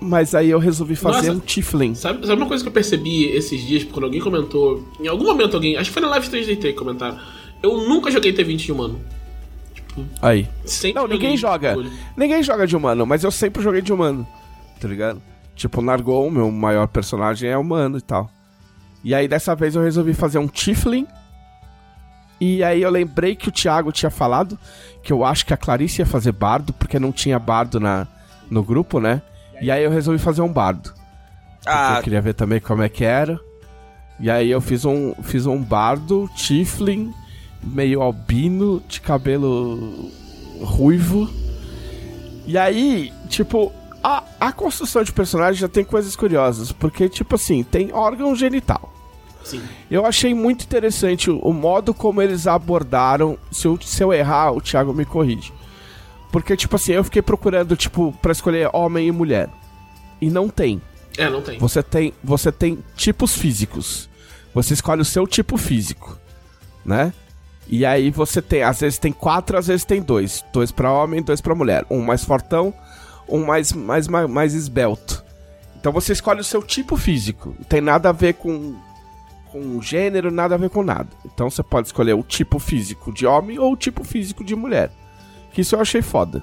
Mas 0.00 0.34
aí 0.34 0.50
eu 0.50 0.58
resolvi 0.58 0.94
fazer 0.94 1.28
Nossa. 1.28 1.32
um 1.32 1.40
Tiflin. 1.40 1.94
Sabe, 1.94 2.24
sabe 2.26 2.40
uma 2.40 2.46
coisa 2.46 2.62
que 2.62 2.68
eu 2.68 2.72
percebi 2.72 3.24
esses 3.26 3.60
dias, 3.66 3.84
quando 3.84 4.04
alguém 4.04 4.20
comentou. 4.20 4.84
Em 5.00 5.08
algum 5.08 5.24
momento 5.24 5.54
alguém. 5.54 5.76
Acho 5.76 5.90
que 5.90 5.94
foi 5.94 6.02
na 6.02 6.08
live 6.08 6.28
3DT 6.28 6.60
que 6.60 6.72
comentaram. 6.74 7.18
Eu 7.62 7.76
nunca 7.88 8.10
joguei 8.10 8.32
T20 8.32 8.56
de 8.56 8.72
humano. 8.72 9.00
Aí. 10.22 10.48
Sempre 10.64 11.00
Não, 11.00 11.08
ninguém 11.08 11.36
joga. 11.36 11.70
bagulho. 11.70 11.90
Ninguém 12.16 12.42
joga 12.42 12.66
de 12.66 12.76
humano, 12.76 13.04
mas 13.04 13.24
eu 13.24 13.30
sempre 13.32 13.62
joguei 13.62 13.82
de 13.82 13.92
humano. 13.92 14.26
Tá 14.80 14.86
ligado? 14.86 15.20
Tipo, 15.56 15.82
Nargon, 15.82 16.30
meu 16.30 16.50
maior 16.52 16.86
personagem 16.86 17.50
é 17.50 17.58
humano 17.58 17.98
e 17.98 18.00
tal. 18.00 18.30
E 19.02 19.12
aí 19.14 19.26
dessa 19.26 19.56
vez 19.56 19.74
eu 19.74 19.82
resolvi 19.82 20.14
fazer 20.14 20.38
um 20.38 20.46
Tiflin. 20.46 21.06
E 22.40 22.62
aí 22.62 22.82
eu 22.82 22.90
lembrei 22.90 23.34
que 23.34 23.48
o 23.48 23.52
Thiago 23.52 23.90
tinha 23.90 24.10
falado 24.10 24.56
que 25.02 25.12
eu 25.12 25.24
acho 25.24 25.44
que 25.44 25.52
a 25.52 25.56
Clarice 25.56 26.00
ia 26.00 26.06
fazer 26.06 26.30
bardo, 26.30 26.72
porque 26.72 27.00
não 27.00 27.10
tinha 27.10 27.38
bardo 27.38 27.80
na, 27.80 28.06
no 28.48 28.62
grupo, 28.62 29.00
né? 29.00 29.20
E 29.60 29.70
aí 29.70 29.82
eu 29.82 29.90
resolvi 29.90 30.18
fazer 30.18 30.42
um 30.42 30.52
bardo. 30.52 30.92
Ah, 31.66 31.96
eu 31.96 32.02
queria 32.02 32.20
ver 32.20 32.34
também 32.34 32.60
como 32.60 32.82
é 32.82 32.88
que 32.88 33.04
era. 33.04 33.38
E 34.20 34.30
aí 34.30 34.50
eu 34.50 34.60
fiz 34.60 34.84
um, 34.84 35.14
fiz 35.22 35.46
um 35.46 35.62
bardo, 35.62 36.28
Tiflin, 36.34 37.12
meio 37.62 38.02
albino, 38.02 38.82
de 38.88 39.00
cabelo 39.00 40.10
ruivo. 40.60 41.30
E 42.46 42.56
aí, 42.56 43.12
tipo, 43.28 43.72
a, 44.02 44.24
a 44.40 44.52
construção 44.52 45.04
de 45.04 45.12
personagem 45.12 45.60
já 45.60 45.68
tem 45.68 45.84
coisas 45.84 46.16
curiosas. 46.16 46.72
Porque, 46.72 47.08
tipo 47.08 47.34
assim, 47.34 47.62
tem 47.62 47.92
órgão 47.92 48.34
genital. 48.34 48.92
Sim. 49.44 49.62
Eu 49.90 50.04
achei 50.04 50.34
muito 50.34 50.64
interessante 50.64 51.30
o, 51.30 51.38
o 51.38 51.52
modo 51.52 51.94
como 51.94 52.20
eles 52.20 52.46
abordaram. 52.46 53.38
Se 53.52 53.66
eu, 53.66 53.78
se 53.80 54.02
eu 54.02 54.12
errar, 54.12 54.52
o 54.52 54.60
Thiago 54.60 54.92
me 54.92 55.04
corrige. 55.04 55.52
Porque, 56.30 56.56
tipo 56.56 56.76
assim, 56.76 56.92
eu 56.92 57.04
fiquei 57.04 57.22
procurando, 57.22 57.76
tipo, 57.76 58.12
pra 58.20 58.32
escolher 58.32 58.70
homem 58.72 59.08
e 59.08 59.12
mulher. 59.12 59.48
E 60.20 60.28
não 60.28 60.48
tem. 60.48 60.80
É, 61.16 61.28
não 61.28 61.42
tem. 61.42 61.58
Você 61.58 61.82
tem, 61.82 62.12
você 62.22 62.52
tem 62.52 62.78
tipos 62.94 63.36
físicos. 63.36 64.08
Você 64.54 64.74
escolhe 64.74 65.02
o 65.02 65.04
seu 65.04 65.26
tipo 65.26 65.56
físico, 65.56 66.18
né? 66.84 67.12
E 67.68 67.84
aí 67.84 68.10
você 68.10 68.40
tem, 68.40 68.62
às 68.62 68.80
vezes 68.80 68.98
tem 68.98 69.12
quatro, 69.12 69.58
às 69.58 69.66
vezes 69.66 69.84
tem 69.84 70.00
dois, 70.00 70.42
dois 70.52 70.72
pra 70.72 70.90
homem, 70.90 71.22
dois 71.22 71.40
pra 71.40 71.54
mulher, 71.54 71.84
um 71.90 72.00
mais 72.00 72.24
fortão, 72.24 72.72
um 73.28 73.44
mais 73.44 73.72
mais 73.72 74.08
mais, 74.08 74.28
mais 74.28 74.54
esbelto. 74.54 75.22
Então 75.78 75.92
você 75.92 76.12
escolhe 76.12 76.40
o 76.40 76.44
seu 76.44 76.62
tipo 76.62 76.96
físico. 76.96 77.54
Não 77.58 77.64
tem 77.64 77.80
nada 77.80 78.08
a 78.08 78.12
ver 78.12 78.34
com 78.34 78.74
com 79.52 79.80
gênero, 79.80 80.30
nada 80.30 80.54
a 80.54 80.58
ver 80.58 80.70
com 80.70 80.82
nada. 80.82 81.08
Então 81.24 81.50
você 81.50 81.62
pode 81.62 81.88
escolher 81.88 82.14
o 82.14 82.22
tipo 82.22 82.58
físico 82.58 83.12
de 83.12 83.26
homem 83.26 83.58
ou 83.58 83.72
o 83.72 83.76
tipo 83.76 84.02
físico 84.02 84.42
de 84.42 84.56
mulher. 84.56 84.90
Que 85.58 85.62
isso 85.62 85.74
eu 85.74 85.80
achei 85.80 86.00
foda. 86.00 86.40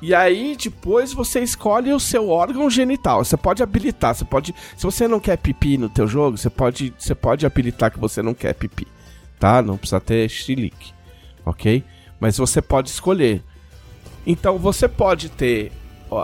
E 0.00 0.14
aí, 0.14 0.56
depois 0.56 1.12
você 1.12 1.40
escolhe 1.40 1.92
o 1.92 2.00
seu 2.00 2.30
órgão 2.30 2.70
genital. 2.70 3.22
Você 3.22 3.36
pode 3.36 3.62
habilitar, 3.62 4.14
você 4.14 4.24
pode. 4.24 4.54
Se 4.78 4.82
você 4.82 5.06
não 5.06 5.20
quer 5.20 5.36
pipi 5.36 5.76
no 5.76 5.90
teu 5.90 6.06
jogo, 6.06 6.38
você 6.38 6.48
pode, 6.48 6.94
você 6.98 7.14
pode 7.14 7.44
habilitar 7.44 7.90
que 7.90 7.98
você 7.98 8.22
não 8.22 8.32
quer 8.32 8.54
pipi. 8.54 8.86
Tá? 9.38 9.60
Não 9.60 9.76
precisa 9.76 10.00
ter 10.00 10.26
chilique. 10.30 10.94
Ok? 11.44 11.84
Mas 12.18 12.38
você 12.38 12.62
pode 12.62 12.88
escolher. 12.88 13.42
Então 14.26 14.56
você 14.56 14.88
pode 14.88 15.28
ter 15.28 15.70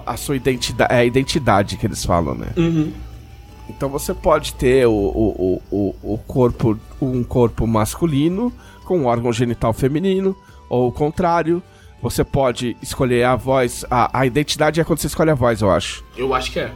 a 0.06 0.16
sua 0.16 0.36
identidade. 0.36 0.90
É 0.94 1.00
a 1.00 1.04
identidade 1.04 1.76
que 1.76 1.86
eles 1.86 2.02
falam, 2.02 2.34
né? 2.34 2.46
Uhum. 2.56 2.90
Então 3.68 3.90
você 3.90 4.14
pode 4.14 4.54
ter 4.54 4.86
o, 4.86 4.90
o, 4.92 5.62
o- 5.70 5.94
o 6.14 6.16
corpo, 6.26 6.80
um 6.98 7.22
corpo 7.22 7.66
masculino 7.66 8.50
com 8.86 9.00
um 9.00 9.04
órgão 9.04 9.30
genital 9.34 9.74
feminino, 9.74 10.34
ou 10.70 10.88
o 10.88 10.92
contrário. 10.92 11.62
Você 12.00 12.24
pode 12.24 12.78
escolher 12.80 13.24
a 13.24 13.36
voz. 13.36 13.84
A, 13.90 14.20
a 14.20 14.24
identidade 14.24 14.80
é 14.80 14.84
quando 14.84 15.00
você 15.00 15.06
escolhe 15.08 15.30
a 15.30 15.34
voz, 15.34 15.60
eu 15.60 15.70
acho. 15.70 16.02
Eu 16.16 16.32
acho 16.32 16.50
que 16.50 16.60
é. 16.60 16.72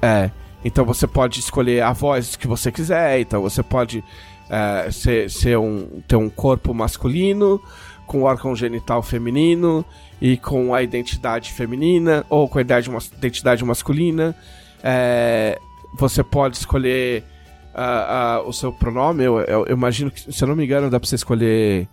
É. 0.00 0.30
Então 0.64 0.86
você 0.86 1.06
pode 1.06 1.38
escolher 1.40 1.82
a 1.82 1.92
voz 1.92 2.34
que 2.36 2.46
você 2.46 2.72
quiser. 2.72 3.20
Então 3.20 3.42
você 3.42 3.62
pode 3.62 4.02
é, 4.48 4.90
ser, 4.90 5.28
ser 5.30 5.58
um, 5.58 6.00
ter 6.08 6.16
um 6.16 6.30
corpo 6.30 6.72
masculino 6.72 7.60
com 8.06 8.22
órgão 8.22 8.56
genital 8.56 9.02
feminino 9.02 9.84
e 10.20 10.36
com 10.38 10.72
a 10.74 10.82
identidade 10.82 11.52
feminina 11.52 12.24
ou 12.30 12.48
com 12.48 12.58
a 12.58 12.62
identidade 12.62 13.62
masculina. 13.64 14.34
É, 14.82 15.58
você 15.98 16.22
pode 16.22 16.56
escolher 16.56 17.22
ah, 17.74 18.36
ah, 18.38 18.42
o 18.46 18.52
seu 18.52 18.72
pronome. 18.72 19.22
Eu, 19.24 19.40
eu- 19.40 19.66
eu 19.66 19.76
imagino 19.76 20.10
que, 20.10 20.32
se 20.32 20.42
eu 20.42 20.48
não 20.48 20.56
me 20.56 20.64
engano, 20.64 20.88
dá 20.90 20.98
pra 20.98 21.06
você 21.06 21.16
escolher. 21.16 21.86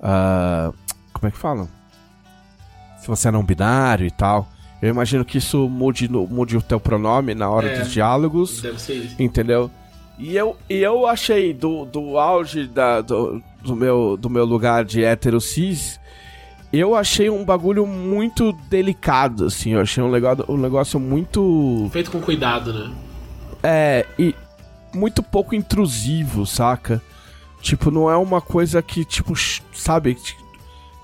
ah, 0.00 0.72
como 1.18 1.28
é 1.28 1.30
que 1.30 1.38
fala? 1.38 1.68
Se 3.00 3.08
você 3.08 3.28
é 3.28 3.30
não 3.30 3.44
binário 3.44 4.06
e 4.06 4.10
tal. 4.10 4.48
Eu 4.82 4.90
imagino 4.90 5.24
que 5.24 5.38
isso 5.38 5.68
mude, 5.68 6.08
mude 6.08 6.56
o 6.56 6.62
teu 6.62 6.78
pronome 6.78 7.34
na 7.34 7.48
hora 7.48 7.68
É. 7.68 7.78
dos 7.80 7.90
diálogos. 7.90 8.60
Deve 8.60 8.80
ser 8.80 8.94
isso. 8.94 9.16
Entendeu? 9.18 9.70
E 10.18 10.36
eu, 10.36 10.56
e 10.68 10.76
eu 10.76 11.06
achei 11.06 11.52
do, 11.52 11.84
do 11.84 12.18
auge 12.18 12.66
da, 12.66 13.00
do, 13.00 13.42
do, 13.62 13.76
meu, 13.76 14.16
do 14.16 14.28
meu 14.30 14.44
lugar 14.44 14.84
de 14.84 15.04
hétero 15.04 15.40
cis, 15.40 16.00
eu 16.72 16.94
achei 16.94 17.28
um 17.30 17.44
bagulho 17.44 17.86
muito 17.86 18.52
delicado, 18.68 19.46
assim. 19.46 19.72
Eu 19.72 19.80
achei 19.80 20.02
um 20.02 20.10
negócio, 20.10 20.44
um 20.48 20.56
negócio 20.56 20.98
muito. 21.00 21.88
Feito 21.92 22.10
com 22.10 22.20
cuidado, 22.20 22.72
né? 22.72 22.94
É, 23.62 24.06
e 24.18 24.34
muito 24.94 25.22
pouco 25.22 25.54
intrusivo, 25.54 26.46
saca? 26.46 27.02
Tipo, 27.60 27.90
não 27.90 28.10
é 28.10 28.16
uma 28.16 28.40
coisa 28.40 28.80
que, 28.82 29.04
tipo, 29.04 29.34
sabe, 29.72 30.16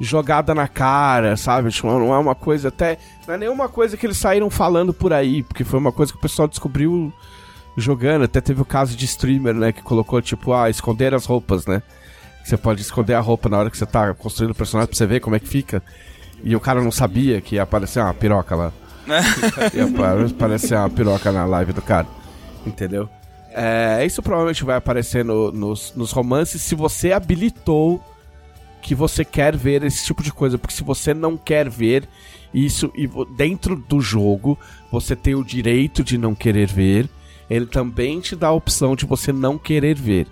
jogada 0.04 0.54
na 0.54 0.66
cara, 0.66 1.36
sabe? 1.36 1.70
Tipo, 1.70 1.86
não 1.88 2.12
é 2.12 2.18
uma 2.18 2.34
coisa 2.34 2.68
até. 2.68 2.98
Não 3.26 3.34
é 3.34 3.38
nenhuma 3.38 3.68
coisa 3.68 3.96
que 3.96 4.04
eles 4.04 4.16
saíram 4.18 4.50
falando 4.50 4.92
por 4.92 5.12
aí, 5.12 5.42
porque 5.42 5.64
foi 5.64 5.78
uma 5.78 5.92
coisa 5.92 6.12
que 6.12 6.18
o 6.18 6.20
pessoal 6.20 6.48
descobriu 6.48 7.12
jogando. 7.76 8.24
Até 8.24 8.40
teve 8.40 8.60
o 8.60 8.64
caso 8.64 8.96
de 8.96 9.04
streamer, 9.04 9.54
né, 9.54 9.72
que 9.72 9.82
colocou, 9.82 10.20
tipo, 10.20 10.52
ah, 10.52 10.68
esconder 10.68 11.14
as 11.14 11.24
roupas, 11.24 11.66
né? 11.66 11.82
Você 12.44 12.56
pode 12.56 12.82
esconder 12.82 13.14
a 13.14 13.20
roupa 13.20 13.48
na 13.48 13.56
hora 13.58 13.70
que 13.70 13.78
você 13.78 13.86
tá 13.86 14.12
construindo 14.14 14.50
o 14.50 14.54
personagem 14.54 14.88
pra 14.88 14.96
você 14.96 15.06
ver 15.06 15.20
como 15.20 15.36
é 15.36 15.38
que 15.38 15.46
fica. 15.48 15.80
E 16.42 16.56
o 16.56 16.60
cara 16.60 16.82
não 16.82 16.90
sabia 16.90 17.40
que 17.40 17.54
ia 17.54 17.62
aparecer 17.62 18.00
uma 18.00 18.12
piroca 18.12 18.56
lá. 18.56 18.72
ia 19.74 19.84
apa- 19.84 20.26
aparecer 20.26 20.76
uma 20.76 20.90
piroca 20.90 21.30
na 21.30 21.44
live 21.44 21.72
do 21.72 21.80
cara. 21.82 22.08
Entendeu? 22.66 23.08
É, 23.54 24.04
isso 24.04 24.20
provavelmente 24.22 24.64
vai 24.64 24.76
aparecer 24.76 25.24
no- 25.24 25.52
nos, 25.52 25.92
nos 25.94 26.10
romances 26.10 26.60
se 26.62 26.74
você 26.74 27.12
habilitou 27.12 28.02
que 28.82 28.94
você 28.94 29.24
quer 29.24 29.56
ver 29.56 29.82
esse 29.84 30.04
tipo 30.04 30.22
de 30.22 30.32
coisa. 30.32 30.58
Porque 30.58 30.74
se 30.74 30.82
você 30.82 31.14
não 31.14 31.36
quer 31.36 31.70
ver 31.70 32.08
isso 32.52 32.92
e 32.94 33.08
dentro 33.34 33.76
do 33.76 34.00
jogo 34.00 34.58
você 34.90 35.16
tem 35.16 35.34
o 35.34 35.44
direito 35.44 36.04
de 36.04 36.18
não 36.18 36.34
querer 36.34 36.66
ver, 36.66 37.08
ele 37.48 37.66
também 37.66 38.20
te 38.20 38.36
dá 38.36 38.48
a 38.48 38.52
opção 38.52 38.94
de 38.94 39.06
você 39.06 39.32
não 39.32 39.56
querer 39.56 39.94
ver. 39.94 40.26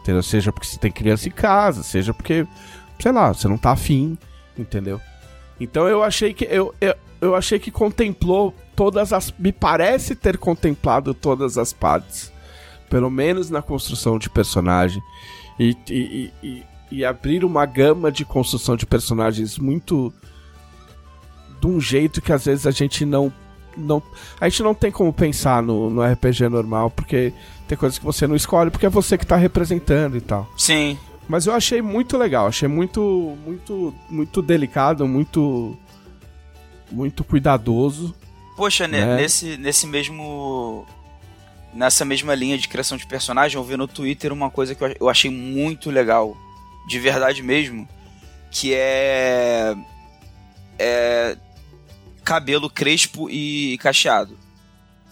Entendeu? 0.00 0.22
Seja 0.22 0.52
porque 0.52 0.66
você 0.66 0.78
tem 0.78 0.90
criança 0.90 1.28
em 1.28 1.32
casa, 1.32 1.82
seja 1.82 2.12
porque 2.12 2.46
sei 2.98 3.12
lá, 3.12 3.32
você 3.32 3.48
não 3.48 3.56
tá 3.56 3.70
afim, 3.70 4.18
entendeu? 4.58 5.00
Então 5.60 5.88
eu 5.88 6.02
achei 6.02 6.34
que 6.34 6.44
eu, 6.44 6.74
eu, 6.80 6.94
eu 7.20 7.34
achei 7.36 7.58
que 7.58 7.70
contemplou 7.70 8.54
todas 8.74 9.12
as 9.12 9.32
me 9.38 9.52
parece 9.52 10.14
ter 10.14 10.36
contemplado 10.38 11.14
todas 11.14 11.56
as 11.56 11.72
partes, 11.72 12.32
pelo 12.90 13.10
menos 13.10 13.48
na 13.48 13.62
construção 13.62 14.18
de 14.18 14.28
personagem 14.28 15.02
e, 15.58 15.76
e, 15.88 16.32
e, 16.42 16.62
e 16.92 17.04
abrir 17.04 17.44
uma 17.44 17.64
gama 17.64 18.12
de 18.12 18.24
construção 18.24 18.76
de 18.76 18.84
personagens 18.86 19.58
muito 19.58 20.12
de 21.60 21.66
um 21.66 21.80
jeito 21.80 22.20
que 22.20 22.32
às 22.32 22.44
vezes 22.44 22.66
a 22.66 22.70
gente 22.70 23.04
não 23.04 23.32
não 23.76 24.02
a 24.40 24.48
gente 24.48 24.62
não 24.62 24.74
tem 24.74 24.90
como 24.90 25.12
pensar 25.12 25.62
no, 25.62 25.88
no 25.88 26.02
RPG 26.02 26.48
normal 26.48 26.90
porque 26.90 27.32
tem 27.66 27.78
coisas 27.78 27.98
que 27.98 28.04
você 28.04 28.26
não 28.26 28.36
escolhe 28.36 28.70
porque 28.70 28.86
é 28.86 28.90
você 28.90 29.16
que 29.16 29.26
tá 29.26 29.36
representando 29.36 30.16
e 30.16 30.20
tal. 30.20 30.48
Sim. 30.56 30.98
Mas 31.28 31.46
eu 31.46 31.54
achei 31.54 31.80
muito 31.80 32.18
legal, 32.18 32.46
achei 32.46 32.68
muito 32.68 33.36
muito 33.44 33.94
muito 34.10 34.42
delicado, 34.42 35.08
muito 35.08 35.76
muito 36.90 37.24
cuidadoso. 37.24 38.14
Poxa, 38.56 38.86
Né? 38.86 39.16
nesse, 39.16 39.56
nesse 39.56 39.86
mesmo. 39.86 40.86
Nessa 41.74 42.04
mesma 42.04 42.34
linha 42.34 42.58
de 42.58 42.68
criação 42.68 42.98
de 42.98 43.06
personagem, 43.06 43.56
eu 43.56 43.64
vi 43.64 43.78
no 43.78 43.88
Twitter 43.88 44.30
uma 44.30 44.50
coisa 44.50 44.74
que 44.74 44.84
eu 45.00 45.08
achei 45.08 45.30
muito 45.30 45.90
legal. 45.90 46.36
De 46.88 46.98
verdade 46.98 47.42
mesmo. 47.42 47.88
Que 48.50 48.74
é. 48.74 49.74
É. 50.78 51.36
Cabelo 52.24 52.70
crespo 52.70 53.28
e 53.28 53.76
cacheado. 53.78 54.38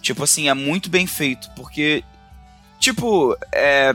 Tipo 0.01 0.23
assim, 0.23 0.47
é 0.49 0.53
muito 0.53 0.89
bem 0.89 1.05
feito. 1.07 1.49
Porque. 1.55 2.03
Tipo, 2.79 3.35
é. 3.53 3.93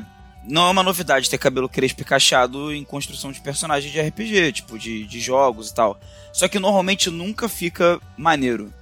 Não 0.49 0.69
é 0.69 0.71
uma 0.71 0.83
novidade 0.85 1.29
ter 1.29 1.39
cabelo 1.39 1.69
crespo 1.69 2.03
e 2.03 2.05
cacheado 2.05 2.73
em 2.73 2.85
construção 2.85 3.33
de 3.33 3.41
personagem 3.41 3.91
de 3.91 4.01
RPG, 4.01 4.53
tipo, 4.53 4.79
de, 4.79 5.05
de 5.05 5.19
jogos 5.19 5.71
e 5.71 5.75
tal. 5.75 5.99
Só 6.33 6.47
que 6.47 6.61
normalmente 6.61 7.11
nunca 7.11 7.49
fica 7.49 8.01
maneiro. 8.17 8.73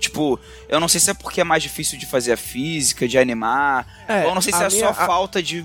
Tipo, 0.00 0.40
eu 0.68 0.80
não 0.80 0.88
sei 0.88 0.98
se 1.00 1.10
é 1.12 1.14
porque 1.14 1.40
é 1.40 1.44
mais 1.44 1.62
difícil 1.62 1.96
de 1.96 2.06
fazer 2.06 2.32
a 2.32 2.36
física, 2.36 3.06
de 3.06 3.16
animar. 3.16 3.86
É, 4.08 4.24
ou 4.26 4.34
não 4.34 4.40
sei 4.42 4.52
se 4.52 4.64
é 4.64 4.68
minha- 4.68 4.80
só 4.80 4.88
a- 5.00 5.06
falta 5.06 5.40
de, 5.40 5.64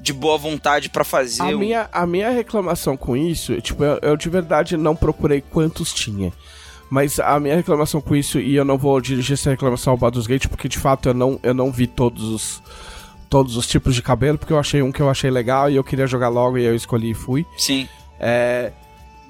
de 0.00 0.12
boa 0.12 0.36
vontade 0.38 0.88
pra 0.88 1.04
fazer. 1.04 1.42
A 1.42 1.46
um- 1.46 1.58
minha, 1.58 1.88
a 1.92 2.06
minha 2.06 2.30
reclamação 2.30 2.96
com 2.96 3.16
isso, 3.16 3.60
tipo, 3.60 3.82
eu, 3.84 3.98
eu 4.02 4.16
de 4.16 4.28
verdade 4.28 4.76
não 4.76 4.94
procurei 4.96 5.40
quantos 5.40 5.92
tinha. 5.92 6.32
Mas 6.88 7.18
a 7.18 7.40
minha 7.40 7.56
reclamação 7.56 8.00
com 8.00 8.14
isso, 8.14 8.38
e 8.38 8.54
eu 8.54 8.64
não 8.64 8.78
vou 8.78 9.00
dirigir 9.00 9.34
essa 9.34 9.50
reclamação 9.50 9.92
ao 9.92 9.96
Baldur's 9.96 10.26
Gate, 10.26 10.46
porque 10.46 10.68
de 10.68 10.78
fato 10.78 11.08
eu 11.08 11.14
não, 11.14 11.40
eu 11.42 11.52
não 11.52 11.72
vi 11.72 11.86
todos 11.88 12.22
os, 12.24 12.62
todos 13.28 13.56
os 13.56 13.66
tipos 13.66 13.94
de 13.94 14.02
cabelo, 14.02 14.38
porque 14.38 14.52
eu 14.52 14.58
achei 14.58 14.82
um 14.82 14.92
que 14.92 15.02
eu 15.02 15.10
achei 15.10 15.28
legal 15.30 15.68
e 15.68 15.74
eu 15.74 15.82
queria 15.82 16.06
jogar 16.06 16.28
logo 16.28 16.56
e 16.58 16.64
eu 16.64 16.76
escolhi 16.76 17.10
e 17.10 17.14
fui. 17.14 17.44
Sim. 17.58 17.88
É, 18.20 18.70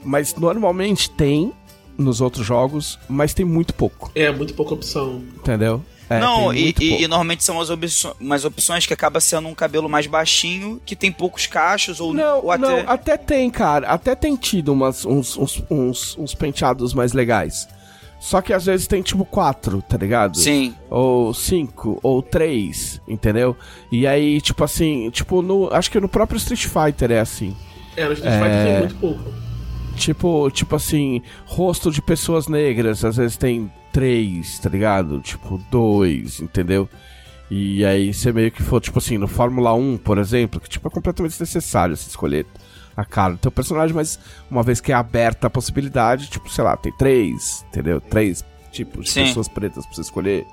mas 0.04 0.34
normalmente 0.34 1.08
tem 1.08 1.50
nos 1.96 2.20
outros 2.20 2.44
jogos, 2.44 2.98
mas 3.08 3.32
tem 3.32 3.46
muito 3.46 3.72
pouco, 3.72 4.10
É, 4.14 4.30
muito 4.30 4.52
pouca 4.52 4.74
opção. 4.74 5.22
entendeu? 5.36 5.82
É, 6.09 6.20
não, 6.20 6.54
e, 6.54 6.72
e- 6.80 7.02
e 7.02 7.09
normalmente 7.09 7.42
são 7.42 7.61
as 7.61 7.68
opções, 7.68 8.14
umas 8.20 8.44
opções 8.44 8.86
que 8.86 8.92
acaba 8.94 9.18
sendo 9.20 9.48
um 9.48 9.54
cabelo 9.54 9.88
mais 9.88 10.07
baixinho, 10.07 10.80
que 10.86 10.94
tem 10.94 11.11
poucos 11.11 11.46
cachos, 11.46 11.98
ou, 12.00 12.14
Não, 12.14 12.44
ou 12.44 12.50
até. 12.52 12.62
não, 12.84 12.90
até 12.90 13.16
tem, 13.16 13.50
cara. 13.50 13.88
Até 13.88 14.14
tem 14.14 14.36
tido 14.36 14.72
umas, 14.72 15.04
uns, 15.04 15.36
uns, 15.36 15.62
uns, 15.70 16.16
uns 16.18 16.34
penteados 16.34 16.94
mais 16.94 17.12
legais. 17.12 17.68
Só 18.20 18.40
que 18.40 18.52
às 18.52 18.64
vezes 18.66 18.86
tem 18.86 19.02
tipo 19.02 19.24
quatro, 19.24 19.82
tá 19.82 19.96
ligado? 19.96 20.38
Sim. 20.38 20.74
Ou 20.88 21.34
cinco, 21.34 21.98
ou 22.02 22.22
três, 22.22 23.00
entendeu? 23.07 23.57
E 23.92 24.07
aí, 24.07 24.40
tipo 24.40 24.64
assim, 24.64 25.11
tipo, 25.11 25.42
no. 25.42 25.68
Acho 25.72 25.90
que 25.90 26.00
no 26.00 26.09
próprio 26.09 26.38
Street 26.38 26.66
Fighter 26.66 27.11
é 27.12 27.20
assim. 27.20 27.54
É, 27.96 28.07
no 28.07 28.12
Street 28.14 28.34
Fighter 28.34 28.64
tem 28.64 28.78
muito 28.78 28.94
pouco. 28.96 29.46
Tipo, 29.96 30.50
tipo 30.50 30.76
assim, 30.76 31.22
rosto 31.46 31.90
de 31.90 32.00
pessoas 32.02 32.48
negras, 32.48 33.04
às 33.04 33.16
vezes 33.16 33.36
tem 33.36 33.70
três, 33.97 34.59
tá 34.59 34.68
ligado? 34.68 35.18
Tipo, 35.20 35.57
dois, 35.70 36.38
entendeu? 36.38 36.86
E 37.51 37.82
aí 37.82 38.12
você 38.12 38.30
meio 38.30 38.53
que 38.53 38.62
for, 38.62 38.78
tipo 38.78 38.99
assim, 38.99 39.16
no 39.16 39.26
Fórmula 39.26 39.72
1, 39.72 39.97
por 39.97 40.18
exemplo, 40.18 40.61
que 40.61 40.68
tipo 40.68 40.86
é 40.86 40.90
completamente 40.90 41.30
desnecessário 41.30 41.97
você 41.97 42.11
escolher 42.11 42.44
a 42.94 43.07
cara 43.07 43.32
do 43.32 43.38
teu 43.38 43.51
personagem, 43.51 43.97
mas 43.97 44.18
uma 44.51 44.62
vez 44.62 44.82
que 44.82 44.92
é 44.92 44.94
aberta 44.94 45.47
a 45.47 45.51
possibilidade, 45.51 46.28
tipo, 46.28 46.53
sei 46.53 46.62
lá, 46.62 46.76
tem 46.76 46.92
três, 46.92 47.64
entendeu? 47.70 47.99
Três 47.99 48.44
tipos 48.70 49.07
de 49.07 49.12
Sim. 49.12 49.24
pessoas 49.24 49.49
pretas 49.49 49.86
pra 49.86 49.94
você 49.94 50.03
escolher. 50.03 50.47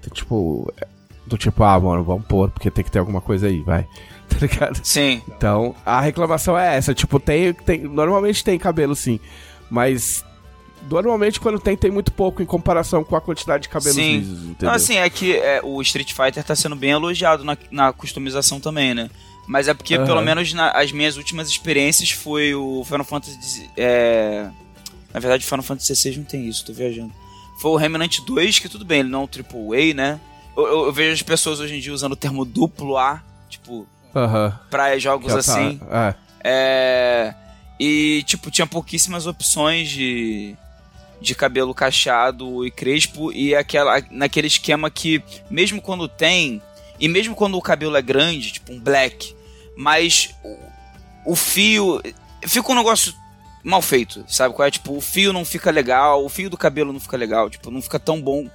Tem, 0.00 0.10
tipo, 0.10 0.72
é, 0.80 0.88
do 1.26 1.36
tipo, 1.36 1.62
ah, 1.62 1.78
mano, 1.78 2.02
vamos 2.02 2.24
pôr, 2.24 2.50
porque 2.50 2.70
tem 2.70 2.82
que 2.82 2.90
ter 2.90 3.00
alguma 3.00 3.20
coisa 3.20 3.46
aí, 3.46 3.60
vai. 3.60 3.86
Tá 4.30 4.36
ligado? 4.40 4.80
Sim. 4.84 5.20
Então, 5.28 5.74
a 5.84 6.00
reclamação 6.00 6.56
é 6.56 6.76
essa. 6.76 6.94
Tipo, 6.94 7.18
tem, 7.18 7.52
tem. 7.52 7.80
Normalmente 7.80 8.44
tem 8.44 8.56
cabelo 8.58 8.94
sim. 8.94 9.18
Mas. 9.68 10.24
Normalmente, 10.88 11.38
quando 11.40 11.58
tem, 11.58 11.76
tem 11.76 11.90
muito 11.90 12.10
pouco 12.12 12.42
em 12.42 12.46
comparação 12.46 13.04
com 13.04 13.14
a 13.16 13.20
quantidade 13.20 13.64
de 13.64 13.68
cabelos 13.68 13.94
Sim. 13.96 14.18
lisos, 14.18 14.38
entendeu? 14.44 14.68
Não, 14.68 14.74
assim, 14.74 14.96
é 14.96 15.08
que 15.10 15.36
é, 15.36 15.60
o 15.62 15.80
Street 15.82 16.12
Fighter 16.12 16.42
tá 16.42 16.54
sendo 16.56 16.74
bem 16.76 16.90
elogiado 16.90 17.44
na, 17.44 17.56
na 17.70 17.92
customização 17.92 18.58
também, 18.60 18.94
né? 18.94 19.10
Mas 19.46 19.68
é 19.68 19.74
porque, 19.74 19.96
Aham. 19.96 20.06
pelo 20.06 20.20
menos 20.22 20.52
na- 20.52 20.70
as 20.70 20.90
minhas 20.92 21.16
últimas 21.16 21.48
experiências 21.48 22.10
foi 22.10 22.54
o 22.54 22.84
Final 22.84 23.04
Fantasy. 23.04 23.68
É... 23.76 24.48
Na 25.12 25.18
verdade, 25.20 25.44
o 25.44 25.48
Final 25.48 25.62
Fantasy 25.64 25.94
XVI 25.94 26.16
não 26.18 26.24
tem 26.24 26.46
isso, 26.48 26.64
tô 26.64 26.72
viajando. 26.72 27.12
Foi 27.60 27.72
o 27.72 27.76
Remnant 27.76 28.20
2, 28.20 28.58
que 28.60 28.68
tudo 28.68 28.84
bem, 28.84 29.00
ele 29.00 29.08
não 29.08 29.20
é 29.20 29.22
um 29.24 29.26
AAA, 29.28 29.92
né? 29.94 30.20
Eu, 30.56 30.66
eu- 30.66 30.84
eu 30.86 30.92
vejo 30.92 31.12
as 31.14 31.22
pessoas 31.22 31.58
hoje 31.60 31.74
em 31.76 31.80
dia 31.80 31.92
usando 31.92 32.12
o 32.12 32.16
termo 32.16 32.44
duplo 32.44 32.96
A, 32.96 33.22
tipo, 33.48 33.86
Aham. 34.14 34.58
pra 34.70 34.96
jogos 34.98 35.32
é 35.32 35.36
o 35.36 35.38
assim. 35.38 35.78
tá- 35.78 36.16
É. 36.16 36.30
É, 36.42 37.34
e, 37.78 38.22
tipo, 38.24 38.50
tinha 38.50 38.66
pouquíssimas 38.66 39.26
opções 39.26 39.88
de, 39.90 40.56
de 41.20 41.34
cabelo 41.34 41.74
cacheado 41.74 42.64
e 42.66 42.70
crespo. 42.70 43.32
E 43.32 43.54
aquela, 43.54 44.02
naquele 44.10 44.46
esquema 44.46 44.90
que, 44.90 45.22
mesmo 45.50 45.80
quando 45.82 46.08
tem, 46.08 46.62
e 46.98 47.08
mesmo 47.08 47.34
quando 47.34 47.56
o 47.56 47.62
cabelo 47.62 47.96
é 47.96 48.02
grande, 48.02 48.52
tipo 48.52 48.72
um 48.72 48.80
black, 48.80 49.34
mas 49.76 50.34
o, 50.44 51.32
o 51.32 51.36
fio. 51.36 52.00
Fica 52.46 52.72
um 52.72 52.76
negócio 52.76 53.12
mal 53.62 53.82
feito, 53.82 54.24
sabe? 54.26 54.54
Qual 54.54 54.66
é? 54.66 54.70
Tipo, 54.70 54.96
o 54.96 55.00
fio 55.00 55.32
não 55.32 55.44
fica 55.44 55.70
legal, 55.70 56.24
o 56.24 56.28
fio 56.28 56.48
do 56.48 56.56
cabelo 56.56 56.92
não 56.92 57.00
fica 57.00 57.16
legal, 57.16 57.50
tipo, 57.50 57.70
não 57.70 57.82
fica 57.82 57.98
tão 57.98 58.20
bom. 58.20 58.48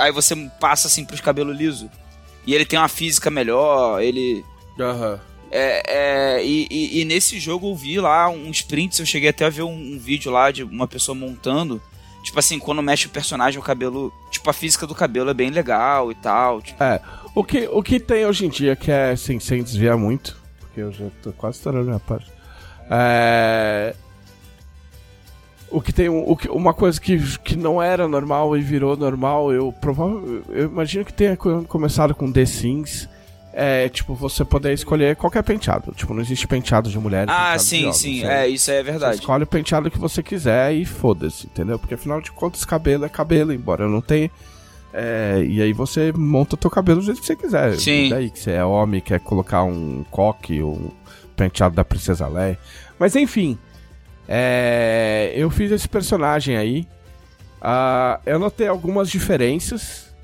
Aí 0.00 0.10
você 0.10 0.34
passa 0.60 0.88
assim 0.88 1.04
pros 1.04 1.20
cabelos 1.20 1.56
lisos. 1.56 1.88
E 2.44 2.54
ele 2.54 2.64
tem 2.64 2.78
uma 2.78 2.88
física 2.88 3.30
melhor, 3.30 4.02
ele. 4.02 4.44
Aham. 4.80 5.20
É, 5.50 5.82
é, 6.38 6.44
e, 6.44 6.66
e- 6.70 7.00
e 7.00 7.04
nesse 7.04 7.38
jogo 7.40 7.70
eu 7.70 7.74
vi 7.76 7.98
lá 8.00 8.28
uns 8.28 8.60
prints, 8.60 8.98
eu 8.98 9.06
cheguei 9.06 9.30
até 9.30 9.44
a 9.46 9.50
ver 9.50 9.62
um, 9.62 9.72
um 9.94 9.98
vídeo 9.98 10.30
lá 10.30 10.50
de 10.50 10.62
uma 10.62 10.86
pessoa 10.88 11.14
montando. 11.14 11.80
Tipo 12.22 12.38
assim, 12.38 12.58
quando 12.58 12.82
mexe 12.82 13.06
o 13.06 13.10
personagem, 13.10 13.58
o 13.58 13.62
cabelo. 13.62 14.12
Tipo, 14.30 14.50
a 14.50 14.52
física 14.52 14.86
do 14.86 14.94
cabelo 14.94 15.30
é 15.30 15.34
bem 15.34 15.50
legal 15.50 16.10
e 16.10 16.14
tal. 16.14 16.60
Tipo, 16.60 16.82
É. 16.82 17.00
O 17.34 17.44
que, 17.44 17.68
o 17.72 17.82
que 17.82 18.00
tem 18.00 18.26
hoje 18.26 18.46
em 18.46 18.48
dia, 18.48 18.74
que 18.76 18.90
é 18.90 19.12
assim, 19.12 19.38
sem 19.38 19.62
desviar 19.62 19.96
muito, 19.96 20.36
porque 20.58 20.80
eu 20.80 20.92
já 20.92 21.06
tô 21.22 21.32
quase 21.32 21.56
estourando 21.58 21.86
minha 21.86 22.00
parte. 22.00 22.30
É. 22.90 23.94
O 25.70 25.80
que 25.82 25.92
tem 25.92 26.08
o 26.08 26.34
que- 26.34 26.48
uma 26.48 26.72
coisa 26.72 26.98
que, 26.98 27.18
que 27.40 27.54
não 27.54 27.80
era 27.82 28.08
normal 28.08 28.56
e 28.56 28.60
virou 28.62 28.96
normal, 28.96 29.52
eu 29.52 29.70
provavelmente. 29.70 30.44
Eu 30.48 30.64
imagino 30.66 31.04
que 31.04 31.12
tenha 31.12 31.36
co- 31.36 31.62
começado 31.64 32.14
com 32.14 32.32
The 32.32 32.46
Sims. 32.46 33.06
É, 33.52 33.88
tipo, 33.88 34.14
você 34.14 34.44
poder 34.44 34.72
escolher 34.72 35.16
qualquer 35.16 35.42
penteado. 35.42 35.92
Tipo, 35.92 36.14
não 36.14 36.20
existe 36.20 36.46
penteado 36.46 36.90
de 36.90 36.98
mulher. 36.98 37.26
ah, 37.28 37.58
sim, 37.58 37.92
sim, 37.92 38.20
sabe? 38.20 38.32
é, 38.32 38.48
isso 38.48 38.70
é 38.70 38.76
Você 38.76 38.82
verdade. 38.82 39.14
escolhe 39.16 39.44
o 39.44 39.46
penteado 39.46 39.90
que 39.90 39.98
você 39.98 40.22
quiser 40.22 40.72
e 40.74 40.84
foda-se, 40.84 41.46
entendeu? 41.46 41.78
Porque 41.78 41.94
afinal 41.94 42.20
de 42.20 42.30
contas, 42.30 42.64
cabelo 42.64 43.04
é 43.04 43.08
cabelo, 43.08 43.52
embora 43.52 43.88
não 43.88 44.00
tenha. 44.00 44.30
É, 44.92 45.44
e 45.46 45.60
aí 45.60 45.72
você 45.72 46.12
monta 46.12 46.54
o 46.54 46.58
teu 46.58 46.70
cabelo 46.70 47.00
do 47.00 47.06
jeito 47.06 47.20
que 47.20 47.26
você 47.26 47.36
quiser. 47.36 47.76
Sim. 47.78 48.06
E 48.06 48.10
daí 48.10 48.30
que 48.30 48.38
você 48.38 48.52
é 48.52 48.64
homem, 48.64 49.00
quer 49.00 49.20
colocar 49.20 49.62
um 49.64 50.04
coque 50.10 50.62
ou 50.62 50.74
um 50.74 50.90
penteado 51.36 51.74
da 51.74 51.84
Princesa 51.84 52.26
Leia. 52.28 52.58
Mas 52.98 53.16
enfim, 53.16 53.58
é, 54.28 55.32
eu 55.34 55.50
fiz 55.50 55.72
esse 55.72 55.88
personagem 55.88 56.56
aí. 56.56 56.86
Ah, 57.60 58.20
eu 58.24 58.38
notei 58.38 58.68
algumas 58.68 59.10
diferenças. 59.10 60.14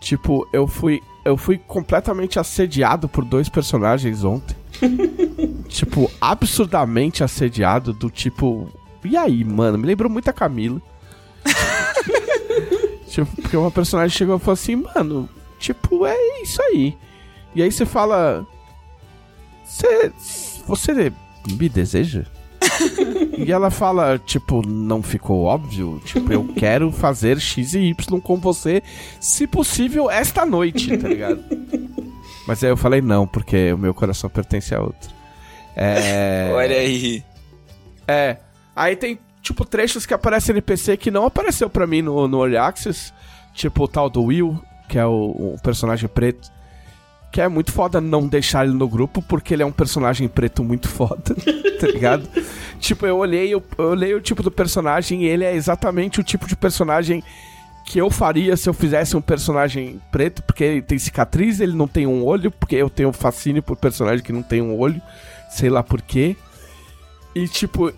Tipo, 0.00 0.48
eu 0.52 0.66
fui, 0.66 1.00
eu 1.24 1.36
fui 1.36 1.58
completamente 1.58 2.38
assediado 2.38 3.08
por 3.08 3.24
dois 3.24 3.48
personagens 3.48 4.24
ontem. 4.24 4.56
tipo, 5.68 6.10
absurdamente 6.20 7.22
assediado, 7.22 7.92
do 7.92 8.10
tipo. 8.10 8.68
E 9.04 9.16
aí, 9.16 9.44
mano? 9.44 9.78
Me 9.78 9.86
lembrou 9.86 10.10
muito 10.10 10.28
a 10.28 10.32
Camila. 10.32 10.80
tipo, 13.06 13.42
porque 13.42 13.56
uma 13.56 13.70
personagem 13.70 14.16
chegou 14.16 14.36
e 14.36 14.40
falou 14.40 14.54
assim, 14.54 14.76
mano, 14.76 15.28
tipo, 15.58 16.06
é 16.06 16.42
isso 16.42 16.62
aí. 16.62 16.96
E 17.54 17.62
aí 17.62 17.70
você 17.70 17.84
fala. 17.84 18.46
Você. 19.64 20.12
Você 20.66 21.12
me 21.46 21.68
deseja? 21.68 22.24
E 23.38 23.50
ela 23.50 23.70
fala, 23.70 24.18
tipo, 24.18 24.66
não 24.66 25.02
ficou 25.02 25.44
óbvio? 25.44 26.00
Tipo, 26.04 26.32
eu 26.32 26.44
quero 26.56 26.92
fazer 26.92 27.40
X 27.40 27.74
e 27.74 27.78
Y 27.90 28.20
com 28.20 28.36
você, 28.36 28.82
se 29.20 29.46
possível, 29.46 30.10
esta 30.10 30.44
noite, 30.44 30.96
tá 30.96 31.08
ligado? 31.08 31.42
Mas 32.46 32.62
aí 32.64 32.70
eu 32.70 32.76
falei 32.76 33.00
não, 33.00 33.26
porque 33.26 33.72
o 33.72 33.78
meu 33.78 33.94
coração 33.94 34.28
pertence 34.28 34.74
a 34.74 34.80
outro. 34.80 35.10
É. 35.76 36.50
Olha 36.52 36.76
aí. 36.76 37.22
É. 38.06 38.36
Aí 38.74 38.96
tem, 38.96 39.18
tipo, 39.42 39.64
trechos 39.64 40.04
que 40.04 40.14
aparecem 40.14 40.52
NPC 40.52 40.96
que 40.96 41.10
não 41.10 41.24
apareceu 41.26 41.70
pra 41.70 41.86
mim 41.86 42.02
no, 42.02 42.26
no 42.26 42.42
Early 42.42 42.56
Access. 42.56 43.12
Tipo 43.54 43.84
o 43.84 43.88
tal 43.88 44.08
do 44.08 44.24
Will, 44.24 44.60
que 44.88 44.98
é 44.98 45.04
o, 45.04 45.54
o 45.54 45.56
personagem 45.62 46.08
preto. 46.08 46.50
Que 47.30 47.40
é 47.40 47.48
muito 47.48 47.72
foda 47.72 48.00
não 48.00 48.26
deixar 48.26 48.64
ele 48.64 48.74
no 48.74 48.88
grupo, 48.88 49.22
porque 49.22 49.54
ele 49.54 49.62
é 49.62 49.66
um 49.66 49.72
personagem 49.72 50.26
preto 50.28 50.64
muito 50.64 50.88
foda, 50.88 51.34
tá 51.78 51.86
ligado? 51.86 52.28
tipo, 52.80 53.06
eu 53.06 53.16
olhei, 53.18 53.54
eu, 53.54 53.62
eu 53.78 53.84
olhei 53.90 54.14
o 54.14 54.20
tipo 54.20 54.42
do 54.42 54.50
personagem 54.50 55.22
e 55.22 55.26
ele 55.26 55.44
é 55.44 55.54
exatamente 55.54 56.18
o 56.18 56.24
tipo 56.24 56.46
de 56.46 56.56
personagem 56.56 57.22
que 57.84 57.98
eu 57.98 58.10
faria 58.10 58.56
se 58.56 58.68
eu 58.68 58.74
fizesse 58.74 59.16
um 59.16 59.20
personagem 59.20 60.00
preto, 60.10 60.42
porque 60.42 60.64
ele 60.64 60.82
tem 60.82 60.98
cicatriz, 60.98 61.60
ele 61.60 61.72
não 61.72 61.88
tem 61.88 62.06
um 62.06 62.24
olho, 62.24 62.50
porque 62.50 62.76
eu 62.76 62.88
tenho 62.88 63.12
fascínio 63.12 63.62
por 63.62 63.76
personagem 63.76 64.24
que 64.24 64.32
não 64.32 64.42
tem 64.42 64.62
um 64.62 64.78
olho, 64.78 65.00
sei 65.50 65.68
lá 65.68 65.82
porquê. 65.82 66.36
E 67.34 67.48
tipo, 67.48 67.92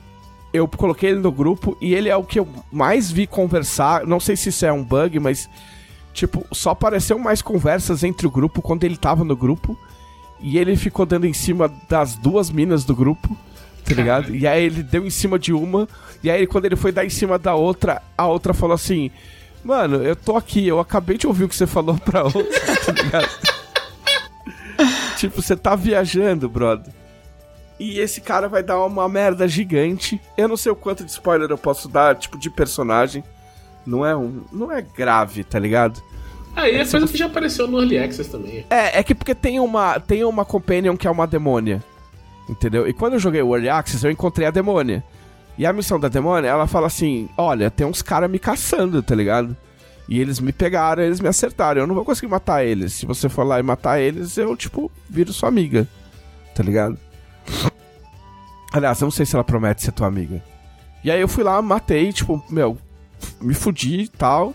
eu 0.52 0.68
coloquei 0.68 1.10
ele 1.10 1.20
no 1.20 1.32
grupo 1.32 1.76
e 1.80 1.94
ele 1.94 2.08
é 2.08 2.16
o 2.16 2.24
que 2.24 2.38
eu 2.38 2.48
mais 2.70 3.10
vi 3.10 3.26
conversar. 3.26 4.06
Não 4.06 4.20
sei 4.20 4.36
se 4.36 4.48
isso 4.50 4.64
é 4.66 4.72
um 4.72 4.82
bug, 4.82 5.18
mas 5.18 5.48
tipo, 6.12 6.46
só 6.52 6.70
apareceu 6.70 7.18
mais 7.18 7.42
conversas 7.42 8.04
entre 8.04 8.26
o 8.26 8.30
grupo 8.30 8.62
quando 8.62 8.84
ele 8.84 8.96
tava 8.96 9.24
no 9.24 9.36
grupo. 9.36 9.78
E 10.40 10.58
ele 10.58 10.76
ficou 10.76 11.06
dando 11.06 11.26
em 11.26 11.32
cima 11.32 11.72
das 11.88 12.16
duas 12.16 12.50
minas 12.50 12.84
do 12.84 12.96
grupo, 12.96 13.36
tá 13.84 13.94
ligado? 13.94 14.34
E 14.34 14.46
aí 14.46 14.64
ele 14.64 14.82
deu 14.82 15.06
em 15.06 15.10
cima 15.10 15.38
de 15.38 15.52
uma, 15.52 15.88
e 16.22 16.28
aí 16.28 16.48
quando 16.48 16.64
ele 16.64 16.74
foi 16.74 16.90
dar 16.90 17.04
em 17.04 17.10
cima 17.10 17.38
da 17.38 17.54
outra, 17.54 18.02
a 18.18 18.26
outra 18.26 18.52
falou 18.52 18.74
assim: 18.74 19.08
Mano, 19.64 20.02
eu 20.02 20.16
tô 20.16 20.36
aqui, 20.36 20.66
eu 20.66 20.80
acabei 20.80 21.16
de 21.16 21.28
ouvir 21.28 21.44
o 21.44 21.48
que 21.48 21.54
você 21.54 21.66
falou 21.66 21.96
pra 21.96 22.24
outra, 22.24 22.42
tá 22.84 22.92
ligado? 22.92 23.30
tipo, 25.16 25.40
você 25.40 25.54
tá 25.54 25.76
viajando, 25.76 26.48
brother. 26.48 26.92
E 27.78 27.98
esse 28.00 28.20
cara 28.20 28.48
vai 28.48 28.62
dar 28.62 28.84
uma 28.84 29.08
merda 29.08 29.46
gigante. 29.48 30.20
Eu 30.36 30.48
não 30.48 30.56
sei 30.56 30.70
o 30.70 30.76
quanto 30.76 31.04
de 31.04 31.10
spoiler 31.10 31.50
eu 31.50 31.58
posso 31.58 31.88
dar, 31.88 32.16
tipo, 32.16 32.38
de 32.38 32.50
personagem. 32.50 33.24
Não 33.86 34.04
é 34.04 34.16
um. 34.16 34.42
Não 34.52 34.70
é 34.70 34.82
grave, 34.82 35.44
tá 35.44 35.58
ligado? 35.58 36.02
Aí 36.54 36.76
é 36.76 36.84
coisa 36.84 37.06
que 37.08 37.16
já 37.16 37.26
apareceu 37.26 37.66
no 37.66 37.78
Early 37.78 37.98
Access 37.98 38.30
também. 38.30 38.66
É, 38.68 38.98
é 38.98 39.02
que 39.02 39.14
porque 39.14 39.34
tem 39.34 39.58
uma, 39.58 39.98
tem 39.98 40.22
uma 40.24 40.44
companion 40.44 40.96
que 40.96 41.06
é 41.06 41.10
uma 41.10 41.26
demônia. 41.26 41.82
Entendeu? 42.48 42.86
E 42.86 42.92
quando 42.92 43.14
eu 43.14 43.18
joguei 43.18 43.40
o 43.40 43.54
Early 43.54 43.68
Access, 43.68 44.04
eu 44.04 44.10
encontrei 44.10 44.46
a 44.46 44.50
demônia. 44.50 45.02
E 45.56 45.66
a 45.66 45.72
missão 45.72 45.98
da 45.98 46.08
demônia, 46.08 46.48
ela 46.48 46.66
fala 46.66 46.86
assim: 46.86 47.28
Olha, 47.36 47.70
tem 47.70 47.86
uns 47.86 48.02
caras 48.02 48.30
me 48.30 48.38
caçando, 48.38 49.02
tá 49.02 49.14
ligado? 49.14 49.56
E 50.08 50.20
eles 50.20 50.40
me 50.40 50.52
pegaram, 50.52 51.02
eles 51.02 51.20
me 51.20 51.28
acertaram. 51.28 51.80
Eu 51.80 51.86
não 51.86 51.94
vou 51.94 52.04
conseguir 52.04 52.30
matar 52.30 52.64
eles. 52.64 52.92
Se 52.92 53.06
você 53.06 53.28
for 53.28 53.44
lá 53.44 53.58
e 53.58 53.62
matar 53.62 54.00
eles, 54.00 54.36
eu, 54.36 54.56
tipo, 54.56 54.90
viro 55.08 55.32
sua 55.32 55.48
amiga. 55.48 55.86
Tá 56.54 56.62
ligado? 56.62 56.98
Aliás, 58.72 59.00
eu 59.00 59.06
não 59.06 59.10
sei 59.10 59.24
se 59.24 59.34
ela 59.34 59.44
promete 59.44 59.82
ser 59.82 59.92
tua 59.92 60.06
amiga. 60.06 60.42
E 61.04 61.10
aí 61.10 61.20
eu 61.20 61.28
fui 61.28 61.44
lá, 61.44 61.60
matei, 61.62 62.12
tipo, 62.12 62.42
meu, 62.48 62.76
me 63.40 63.54
fudi 63.54 64.02
e 64.02 64.08
tal. 64.08 64.54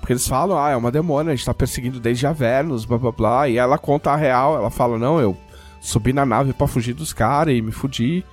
Porque 0.00 0.12
eles 0.12 0.26
falam, 0.26 0.58
ah, 0.58 0.70
é 0.70 0.76
uma 0.76 0.90
demônia, 0.90 1.32
a 1.32 1.36
gente 1.36 1.46
tá 1.46 1.54
perseguindo 1.54 2.00
desde 2.00 2.26
Avernus, 2.26 2.84
blá 2.84 2.98
blá 2.98 3.12
blá. 3.12 3.48
E 3.48 3.56
ela 3.56 3.78
conta 3.78 4.10
a 4.10 4.16
real, 4.16 4.56
ela 4.56 4.68
fala, 4.70 4.98
não, 4.98 5.20
eu 5.20 5.36
subi 5.80 6.12
na 6.12 6.26
nave 6.26 6.52
para 6.52 6.66
fugir 6.66 6.92
dos 6.92 7.12
caras 7.12 7.54
e 7.54 7.62
me 7.62 7.70
fudi. 7.70 8.24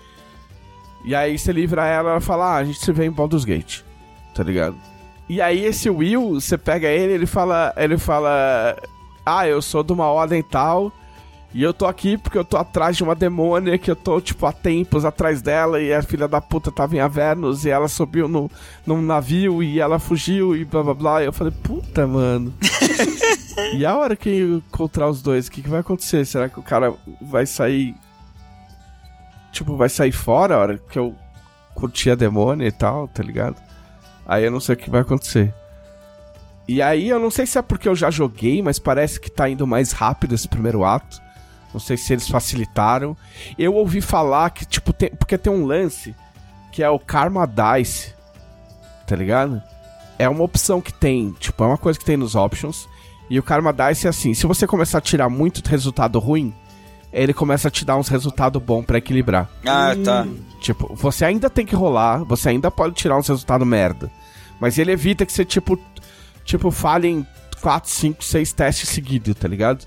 E 1.06 1.14
aí 1.14 1.38
você 1.38 1.52
livra 1.52 1.86
ela, 1.86 2.12
ela 2.12 2.22
fala, 2.22 2.56
ah, 2.56 2.56
a 2.58 2.64
gente 2.64 2.80
se 2.80 2.92
vê 2.92 3.06
em 3.06 3.12
Baldur's 3.12 3.46
Gate. 3.46 3.82
Tá 4.34 4.44
ligado? 4.44 4.76
E 5.28 5.40
aí 5.42 5.64
esse 5.64 5.90
Will, 5.90 6.34
você 6.42 6.58
pega 6.58 6.88
ele, 6.88 7.14
ele 7.14 7.26
fala, 7.28 7.72
ele 7.78 7.98
fala, 7.98 8.76
ah, 9.24 9.48
eu 9.48 9.62
sou 9.62 9.84
de 9.84 9.94
uma 9.94 10.08
ordem 10.08 10.42
tal, 10.42 10.92
e 11.52 11.64
eu 11.64 11.74
tô 11.74 11.88
aqui 11.88 12.16
porque 12.16 12.38
eu 12.38 12.46
tô 12.46 12.58
atrás 12.58 12.96
de 12.96 13.04
uma 13.04 13.16
demônia 13.16 13.78
que 13.78 13.90
eu 13.90 13.96
tô, 13.96 14.22
tipo, 14.22 14.46
há 14.46 14.52
tempos 14.52 15.04
atrás 15.04 15.42
dela 15.42 15.82
e 15.82 15.92
a 15.92 16.02
filha 16.04 16.28
da 16.28 16.40
puta 16.40 16.72
tava 16.72 16.96
em 16.96 17.00
Avernus 17.00 17.66
e 17.66 17.72
ela 17.72 17.88
subiu 17.88 18.28
no, 18.28 18.52
num 18.86 19.02
navio 19.02 19.64
e 19.64 19.80
ela 19.80 19.98
fugiu 19.98 20.56
e 20.56 20.64
blá 20.64 20.84
blá 20.84 20.94
blá. 20.94 21.24
E 21.24 21.26
eu 21.26 21.34
falei, 21.34 21.52
puta, 21.64 22.06
mano. 22.06 22.54
e 23.74 23.84
a 23.84 23.98
hora 23.98 24.16
que 24.16 24.30
eu 24.30 24.58
encontrar 24.58 25.10
os 25.10 25.24
dois, 25.24 25.48
o 25.48 25.52
que, 25.52 25.64
que 25.64 25.70
vai 25.70 25.80
acontecer? 25.80 26.24
Será 26.24 26.48
que 26.48 26.60
o 26.60 26.64
cara 26.64 26.94
vai 27.20 27.48
sair. 27.48 27.96
Tipo, 29.52 29.76
vai 29.76 29.90
sair 29.90 30.12
fora 30.12 30.54
a 30.54 30.60
hora 30.60 30.78
que 30.78 31.00
eu 31.00 31.16
curti 31.74 32.12
a 32.12 32.16
demônia 32.16 32.68
e 32.68 32.72
tal, 32.72 33.08
tá 33.08 33.24
ligado? 33.24 33.56
Aí 34.24 34.44
eu 34.44 34.52
não 34.52 34.60
sei 34.60 34.76
o 34.76 34.78
que 34.78 34.90
vai 34.92 35.02
acontecer. 35.02 35.52
E 36.68 36.84
aí 36.84 37.10
eu 37.10 37.18
não 37.18 37.32
sei 37.32 37.48
se 37.48 37.58
é 37.58 37.62
porque 37.64 37.90
eu 37.90 37.96
já 37.96 38.12
joguei, 38.12 38.62
mas 38.62 38.78
parece 38.78 39.20
que 39.20 39.32
tá 39.32 39.50
indo 39.50 39.66
mais 39.66 39.92
rápido 39.92 40.36
esse 40.36 40.48
primeiro 40.48 40.86
ato. 40.86 41.20
Não 41.74 41.80
sei 41.80 41.98
se 41.98 42.14
eles 42.14 42.28
facilitaram. 42.28 43.16
Eu 43.58 43.76
ouvi 43.76 44.02
falar 44.02 44.50
que, 44.50 44.66
tipo, 44.66 44.92
tem, 44.92 45.10
porque 45.10 45.38
tem 45.38 45.52
um 45.52 45.66
lance 45.66 46.16
que 46.72 46.84
é 46.84 46.90
o 46.90 47.00
Karma 47.00 47.48
Dice. 47.48 48.14
Tá 49.06 49.16
ligado? 49.16 49.62
É 50.18 50.28
uma 50.28 50.44
opção 50.44 50.82
que 50.82 50.94
tem, 50.94 51.32
tipo, 51.40 51.64
é 51.64 51.68
uma 51.68 51.78
coisa 51.78 51.98
que 51.98 52.06
tem 52.06 52.18
nos 52.18 52.36
options. 52.36 52.88
E 53.30 53.38
o 53.38 53.44
Karma 53.44 53.72
Dice 53.72 54.08
é 54.08 54.10
assim: 54.10 54.34
se 54.34 54.48
você 54.48 54.66
começar 54.66 54.98
a 54.98 55.02
tirar 55.02 55.30
muito 55.30 55.66
resultado 55.68 56.20
ruim, 56.20 56.54
ele 57.12 57.34
começa 57.34 57.68
a 57.68 57.72
te 57.72 57.86
dar 57.86 57.98
uns 57.98 58.08
resultados 58.08 58.62
bons 58.62 58.86
para 58.86 58.98
equilibrar. 58.98 59.50
Ah, 59.66 59.96
tá. 60.04 60.28
Tipo, 60.60 60.94
você 60.96 61.26
ainda 61.26 61.50
tem 61.50 61.66
que 61.66 61.76
rolar, 61.76 62.24
você 62.24 62.50
ainda 62.50 62.70
pode 62.70 62.96
tirar 62.96 63.18
uns 63.18 63.28
resultados 63.28 63.68
merda. 63.68 64.12
Mas 64.60 64.78
ele 64.78 64.92
evita 64.92 65.26
que 65.26 65.32
você, 65.32 65.46
tipo, 65.46 65.80
tipo, 66.44 66.70
falhe 66.70 67.08
em 67.08 67.28
4, 67.62 67.90
5, 67.90 68.24
6 68.24 68.54
testes 68.54 68.90
seguidos, 68.90 69.36
tá 69.36 69.48
ligado? 69.48 69.86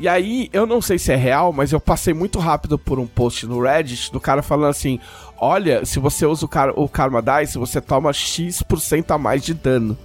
E 0.00 0.08
aí, 0.08 0.48
eu 0.50 0.64
não 0.64 0.80
sei 0.80 0.98
se 0.98 1.12
é 1.12 1.16
real, 1.16 1.52
mas 1.52 1.72
eu 1.72 1.78
passei 1.78 2.14
muito 2.14 2.38
rápido 2.38 2.78
por 2.78 2.98
um 2.98 3.06
post 3.06 3.46
no 3.46 3.60
Reddit 3.60 4.10
do 4.10 4.18
cara 4.18 4.42
falando 4.42 4.70
assim: 4.70 4.98
olha, 5.36 5.84
se 5.84 5.98
você 5.98 6.24
usa 6.24 6.46
o, 6.46 6.48
car 6.48 6.70
o 6.74 6.88
Karma 6.88 7.20
Dice, 7.20 7.58
você 7.58 7.82
toma 7.82 8.10
X% 8.10 9.10
a 9.10 9.18
mais 9.18 9.44
de 9.44 9.52
dano. 9.52 9.98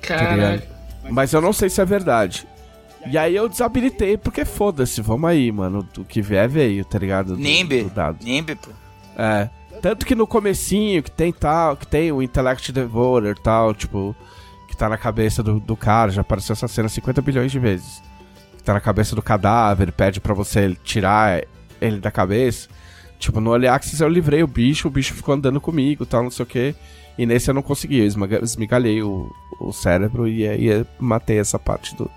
Tá 0.00 0.16
Caralho. 0.16 0.62
mas 1.10 1.34
eu 1.34 1.42
não 1.42 1.52
sei 1.52 1.68
se 1.68 1.82
é 1.82 1.84
verdade. 1.84 2.48
E 3.06 3.18
aí 3.18 3.36
eu 3.36 3.46
desabilitei, 3.46 4.16
porque 4.16 4.42
foda-se, 4.46 5.02
vamos 5.02 5.28
aí, 5.28 5.52
mano. 5.52 5.86
O 5.98 6.04
que 6.04 6.22
vier 6.22 6.48
veio, 6.48 6.82
tá 6.82 6.98
ligado? 6.98 7.36
Do, 7.36 7.38
Nimbe. 7.38 7.82
do 7.82 7.90
dado. 7.90 8.24
Nimbe, 8.24 8.54
pô. 8.54 8.70
É. 9.18 9.50
Tanto 9.82 10.06
que 10.06 10.14
no 10.14 10.26
comecinho, 10.26 11.02
que 11.02 11.10
tem 11.10 11.30
tal, 11.30 11.76
que 11.76 11.86
tem 11.86 12.10
o 12.10 12.22
Intellect 12.22 12.72
Devourer 12.72 13.36
tal, 13.38 13.74
tipo, 13.74 14.16
que 14.66 14.74
tá 14.74 14.88
na 14.88 14.96
cabeça 14.96 15.42
do, 15.42 15.60
do 15.60 15.76
cara, 15.76 16.10
já 16.10 16.22
apareceu 16.22 16.54
essa 16.54 16.66
cena 16.66 16.88
50 16.88 17.20
bilhões 17.20 17.52
de 17.52 17.58
vezes. 17.58 18.05
Tá 18.66 18.74
na 18.74 18.80
cabeça 18.80 19.14
do 19.14 19.22
cadáver, 19.22 19.92
pede 19.92 20.20
pra 20.20 20.34
você 20.34 20.76
tirar 20.82 21.40
ele 21.80 22.00
da 22.00 22.10
cabeça. 22.10 22.68
Tipo, 23.16 23.40
no 23.40 23.52
Early 23.52 23.68
eu 24.00 24.08
livrei 24.08 24.42
o 24.42 24.46
bicho, 24.48 24.88
o 24.88 24.90
bicho 24.90 25.14
ficou 25.14 25.36
andando 25.36 25.60
comigo 25.60 26.04
tal, 26.04 26.24
não 26.24 26.32
sei 26.32 26.42
o 26.42 26.46
que. 26.46 26.74
E 27.16 27.24
nesse 27.24 27.48
eu 27.48 27.54
não 27.54 27.62
consegui, 27.62 28.00
eu 28.00 28.06
esmigalhei 28.42 29.04
o, 29.04 29.32
o 29.60 29.72
cérebro 29.72 30.26
e 30.26 30.48
aí 30.48 30.84
matei 30.98 31.38
essa 31.38 31.60
parte 31.60 31.94
do, 31.94 32.10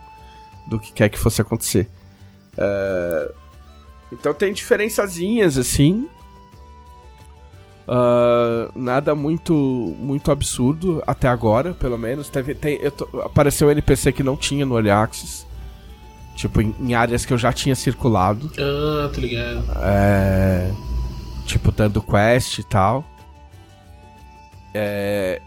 do 0.67 0.79
que 0.79 0.91
quer 0.91 1.09
que 1.09 1.19
fosse 1.19 1.39
acontecer. 1.39 1.87
É, 2.57 3.31
Então 4.11 4.33
tem 4.33 4.51
diferençazinhas 4.51 5.55
assim. 5.55 6.09
Ah, 7.87 8.71
nada 8.75 9.13
muito 9.13 9.53
muito 9.99 10.31
absurdo 10.31 11.03
até 11.05 11.27
agora, 11.27 11.75
pelo 11.75 11.97
menos. 11.97 12.27
Teve, 12.27 12.55
tem, 12.55 12.79
apareceu 13.23 13.67
um 13.67 13.71
NPC 13.71 14.11
que 14.11 14.23
não 14.23 14.35
tinha 14.35 14.65
no 14.65 14.75
Early. 14.75 14.89
Tipo, 16.39 16.61
em, 16.61 16.73
em 16.79 16.93
áreas 16.93 17.25
que 17.25 17.33
eu 17.33 17.37
já 17.37 17.51
tinha 17.51 17.75
circulado. 17.75 18.49
Ah, 18.57 19.09
tô 19.13 19.19
ligado. 19.19 19.61
É, 19.75 20.71
tipo, 21.45 21.69
dando 21.69 22.01
quest 22.01 22.59
e 22.59 22.63
tal. 22.63 23.03
É, 24.73 25.41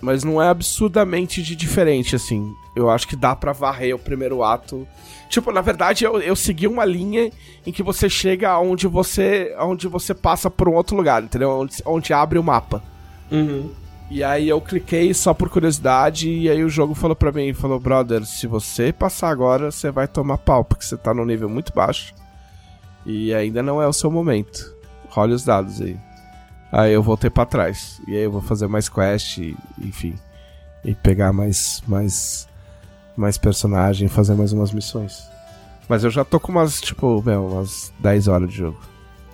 mas 0.00 0.24
não 0.24 0.40
é 0.40 0.48
absurdamente 0.48 1.42
de 1.42 1.54
diferente, 1.54 2.16
assim. 2.16 2.50
Eu 2.74 2.88
acho 2.88 3.06
que 3.06 3.14
dá 3.14 3.36
pra 3.36 3.52
varrer 3.52 3.94
o 3.94 3.98
primeiro 3.98 4.42
ato. 4.42 4.88
Tipo, 5.28 5.52
na 5.52 5.60
verdade, 5.60 6.02
eu, 6.02 6.18
eu 6.18 6.34
segui 6.34 6.66
uma 6.66 6.86
linha 6.86 7.30
em 7.66 7.70
que 7.70 7.82
você 7.82 8.08
chega 8.08 8.48
aonde 8.52 8.86
você, 8.86 9.54
aonde 9.58 9.86
você 9.86 10.14
passa 10.14 10.50
por 10.50 10.66
um 10.66 10.72
outro 10.72 10.96
lugar, 10.96 11.22
entendeu? 11.22 11.50
Onde, 11.50 11.74
onde 11.84 12.10
abre 12.14 12.38
o 12.38 12.42
mapa. 12.42 12.82
Uhum. 13.30 13.70
E 14.10 14.22
aí 14.22 14.48
eu 14.48 14.60
cliquei 14.60 15.12
só 15.14 15.32
por 15.32 15.48
curiosidade 15.48 16.30
e 16.30 16.48
aí 16.48 16.62
o 16.62 16.68
jogo 16.68 16.94
falou 16.94 17.16
pra 17.16 17.32
mim, 17.32 17.52
falou, 17.54 17.80
brother, 17.80 18.24
se 18.24 18.46
você 18.46 18.92
passar 18.92 19.30
agora, 19.30 19.70
você 19.70 19.90
vai 19.90 20.06
tomar 20.06 20.38
pau, 20.38 20.64
porque 20.64 20.84
você 20.84 20.96
tá 20.96 21.14
num 21.14 21.24
nível 21.24 21.48
muito 21.48 21.72
baixo. 21.72 22.14
E 23.06 23.34
ainda 23.34 23.62
não 23.62 23.80
é 23.80 23.86
o 23.86 23.92
seu 23.92 24.10
momento. 24.10 24.74
Role 25.08 25.32
os 25.32 25.44
dados 25.44 25.80
aí. 25.80 25.96
Aí 26.70 26.92
eu 26.92 27.02
voltei 27.02 27.30
pra 27.30 27.46
trás. 27.46 28.00
E 28.06 28.16
aí 28.16 28.22
eu 28.22 28.32
vou 28.32 28.42
fazer 28.42 28.66
mais 28.66 28.88
quest, 28.88 29.38
e, 29.38 29.56
enfim. 29.80 30.14
E 30.84 30.94
pegar 30.94 31.32
mais 31.32 31.82
mais 31.86 32.48
mais 33.16 33.38
personagem, 33.38 34.08
fazer 34.08 34.34
mais 34.34 34.52
umas 34.52 34.72
missões. 34.72 35.28
Mas 35.88 36.02
eu 36.02 36.10
já 36.10 36.24
tô 36.24 36.40
com 36.40 36.50
umas, 36.50 36.80
tipo, 36.80 37.22
meu, 37.24 37.46
umas 37.46 37.92
10 38.00 38.28
horas 38.28 38.48
de 38.48 38.56
jogo. 38.56 38.80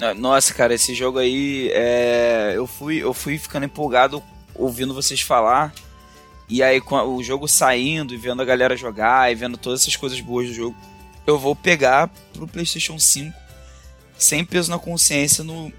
Ah, 0.02 0.14
Nossa, 0.14 0.52
cara, 0.52 0.74
esse 0.74 0.94
jogo 0.94 1.18
aí, 1.18 1.70
é... 1.72 2.52
eu, 2.56 2.66
fui, 2.66 2.96
eu 2.96 3.14
fui 3.14 3.38
ficando 3.38 3.66
empolgado 3.66 4.22
ouvindo 4.60 4.94
vocês 4.94 5.20
falar. 5.20 5.72
E 6.48 6.62
aí, 6.62 6.80
com 6.80 6.96
o 6.96 7.22
jogo 7.22 7.46
saindo 7.46 8.12
e 8.12 8.16
vendo 8.16 8.42
a 8.42 8.44
galera 8.44 8.76
jogar 8.76 9.30
e 9.30 9.34
vendo 9.34 9.56
todas 9.56 9.82
essas 9.82 9.96
coisas 9.96 10.20
boas 10.20 10.48
do 10.48 10.54
jogo, 10.54 10.76
eu 11.26 11.38
vou 11.38 11.54
pegar 11.54 12.10
pro 12.32 12.46
PlayStation 12.46 12.98
5 12.98 13.32
sem 14.18 14.44
peso 14.44 14.70
na 14.70 14.78
consciência 14.78 15.42
no 15.42 15.72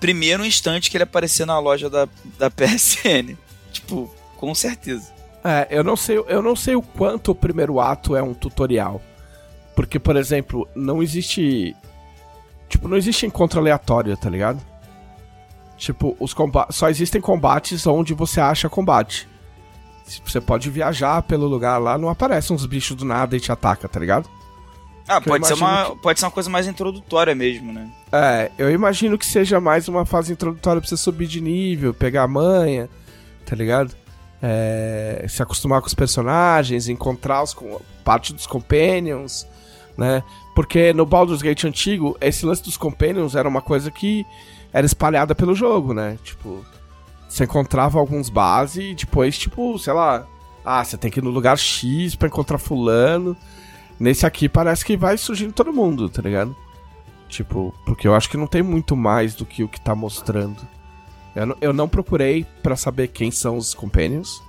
primeiro 0.00 0.44
instante 0.44 0.90
que 0.90 0.96
ele 0.96 1.04
aparecer 1.04 1.46
na 1.46 1.58
loja 1.58 1.88
da, 1.88 2.08
da 2.38 2.50
PSN. 2.50 3.36
tipo, 3.72 4.12
com 4.36 4.54
certeza. 4.54 5.12
É, 5.44 5.66
eu 5.70 5.84
não 5.84 5.96
sei, 5.96 6.16
eu 6.16 6.42
não 6.42 6.56
sei 6.56 6.74
o 6.74 6.82
quanto 6.82 7.30
o 7.30 7.34
primeiro 7.34 7.78
ato 7.78 8.16
é 8.16 8.22
um 8.22 8.32
tutorial. 8.32 9.00
Porque, 9.76 9.98
por 9.98 10.16
exemplo, 10.16 10.68
não 10.74 11.02
existe. 11.02 11.76
Tipo, 12.68 12.88
não 12.88 12.96
existe 12.96 13.26
encontro 13.26 13.60
aleatório, 13.60 14.16
tá 14.16 14.30
ligado? 14.30 14.60
Tipo, 15.76 16.16
os 16.20 16.34
só 16.70 16.88
existem 16.88 17.20
combates 17.20 17.86
onde 17.86 18.14
você 18.14 18.40
acha 18.40 18.68
combate. 18.68 19.28
Você 20.24 20.40
pode 20.40 20.70
viajar 20.70 21.22
pelo 21.22 21.46
lugar 21.46 21.78
lá, 21.78 21.96
não 21.96 22.08
aparecem 22.08 22.54
uns 22.54 22.66
bichos 22.66 22.96
do 22.96 23.04
nada 23.04 23.36
e 23.36 23.40
te 23.40 23.50
ataca, 23.50 23.88
tá 23.88 23.98
ligado? 23.98 24.28
Ah, 25.06 25.20
pode 25.20 25.46
ser, 25.46 25.54
uma, 25.54 25.90
que... 25.90 25.96
pode 25.96 26.18
ser 26.18 26.24
uma 26.26 26.30
coisa 26.30 26.48
mais 26.48 26.66
introdutória 26.66 27.34
mesmo, 27.34 27.72
né? 27.72 27.90
É, 28.10 28.50
eu 28.56 28.70
imagino 28.70 29.18
que 29.18 29.26
seja 29.26 29.60
mais 29.60 29.86
uma 29.86 30.06
fase 30.06 30.32
introdutória 30.32 30.80
pra 30.80 30.88
você 30.88 30.96
subir 30.96 31.26
de 31.26 31.40
nível, 31.40 31.92
pegar 31.92 32.22
a 32.22 32.28
manha, 32.28 32.88
tá 33.44 33.54
ligado? 33.54 33.94
É, 34.42 35.26
se 35.28 35.42
acostumar 35.42 35.80
com 35.80 35.86
os 35.86 35.94
personagens, 35.94 36.88
encontrar 36.88 37.42
os, 37.42 37.54
parte 38.02 38.32
dos 38.32 38.46
companions, 38.46 39.46
né? 39.96 40.22
Porque 40.54 40.92
no 40.92 41.04
Baldur's 41.04 41.42
Gate 41.42 41.64
antigo, 41.64 42.16
esse 42.20 42.46
lance 42.46 42.62
dos 42.62 42.76
companions 42.76 43.34
era 43.34 43.48
uma 43.48 43.60
coisa 43.60 43.90
que 43.90 44.24
era 44.74 44.84
espalhada 44.84 45.36
pelo 45.36 45.54
jogo, 45.54 45.94
né? 45.94 46.18
Tipo, 46.24 46.66
você 47.28 47.44
encontrava 47.44 48.00
alguns 48.00 48.28
base 48.28 48.82
e 48.82 48.94
depois, 48.94 49.38
tipo, 49.38 49.78
sei 49.78 49.92
lá, 49.92 50.26
ah, 50.64 50.84
você 50.84 50.98
tem 50.98 51.12
que 51.12 51.20
ir 51.20 51.22
no 51.22 51.30
lugar 51.30 51.56
X 51.56 52.16
pra 52.16 52.26
encontrar 52.26 52.58
fulano. 52.58 53.36
Nesse 54.00 54.26
aqui 54.26 54.48
parece 54.48 54.84
que 54.84 54.96
vai 54.96 55.16
surgindo 55.16 55.52
todo 55.52 55.72
mundo, 55.72 56.08
tá 56.08 56.20
ligado? 56.20 56.56
Tipo, 57.28 57.72
porque 57.86 58.08
eu 58.08 58.16
acho 58.16 58.28
que 58.28 58.36
não 58.36 58.48
tem 58.48 58.62
muito 58.64 58.96
mais 58.96 59.36
do 59.36 59.46
que 59.46 59.62
o 59.62 59.68
que 59.68 59.80
tá 59.80 59.94
mostrando. 59.94 60.60
Eu 61.36 61.46
não, 61.46 61.56
eu 61.60 61.72
não 61.72 61.88
procurei 61.88 62.44
para 62.60 62.74
saber 62.74 63.08
quem 63.08 63.30
são 63.30 63.56
os 63.56 63.74
companions. 63.74 64.42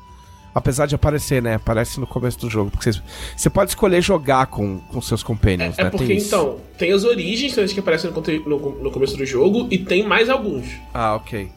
Apesar 0.56 0.86
de 0.86 0.96
aparecer, 0.96 1.42
né? 1.42 1.56
Aparece 1.56 2.00
no 2.00 2.08
começo 2.08 2.40
do 2.40 2.50
jogo. 2.50 2.72
Porque 2.72 2.90
você 3.36 3.50
pode 3.50 3.72
escolher 3.72 4.02
jogar 4.02 4.48
com, 4.48 4.80
com 4.80 5.02
seus 5.02 5.22
companions, 5.22 5.78
é, 5.78 5.82
né? 5.82 5.88
É 5.90 5.92
porque, 5.92 6.08
tem 6.08 6.18
então, 6.18 6.58
tem 6.78 6.94
as 6.94 7.04
origens 7.04 7.74
que 7.74 7.80
aparecem 7.82 8.10
no, 8.10 8.22
no, 8.22 8.84
no 8.84 8.90
começo 8.90 9.18
do 9.18 9.26
jogo 9.26 9.68
e 9.70 9.78
tem 9.78 10.08
mais 10.08 10.30
alguns. 10.30 10.66
Ah, 10.94 11.16
ok. 11.16 11.52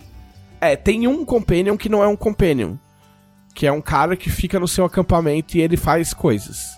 É, 0.61 0.75
tem 0.75 1.07
um 1.07 1.25
companion 1.25 1.77
que 1.77 1.89
não 1.89 2.03
é 2.03 2.09
um 2.09 2.17
companion. 2.17 2.75
Que 3.55 3.69
é 3.69 3.73
um 3.73 3.81
cara 3.81 4.17
que 4.17 4.31
fica 4.31 4.59
no 4.59 4.67
seu 4.67 4.85
acampamento 4.85 5.57
e 5.57 5.61
ele 5.61 5.77
faz 5.77 6.13
coisas. 6.13 6.77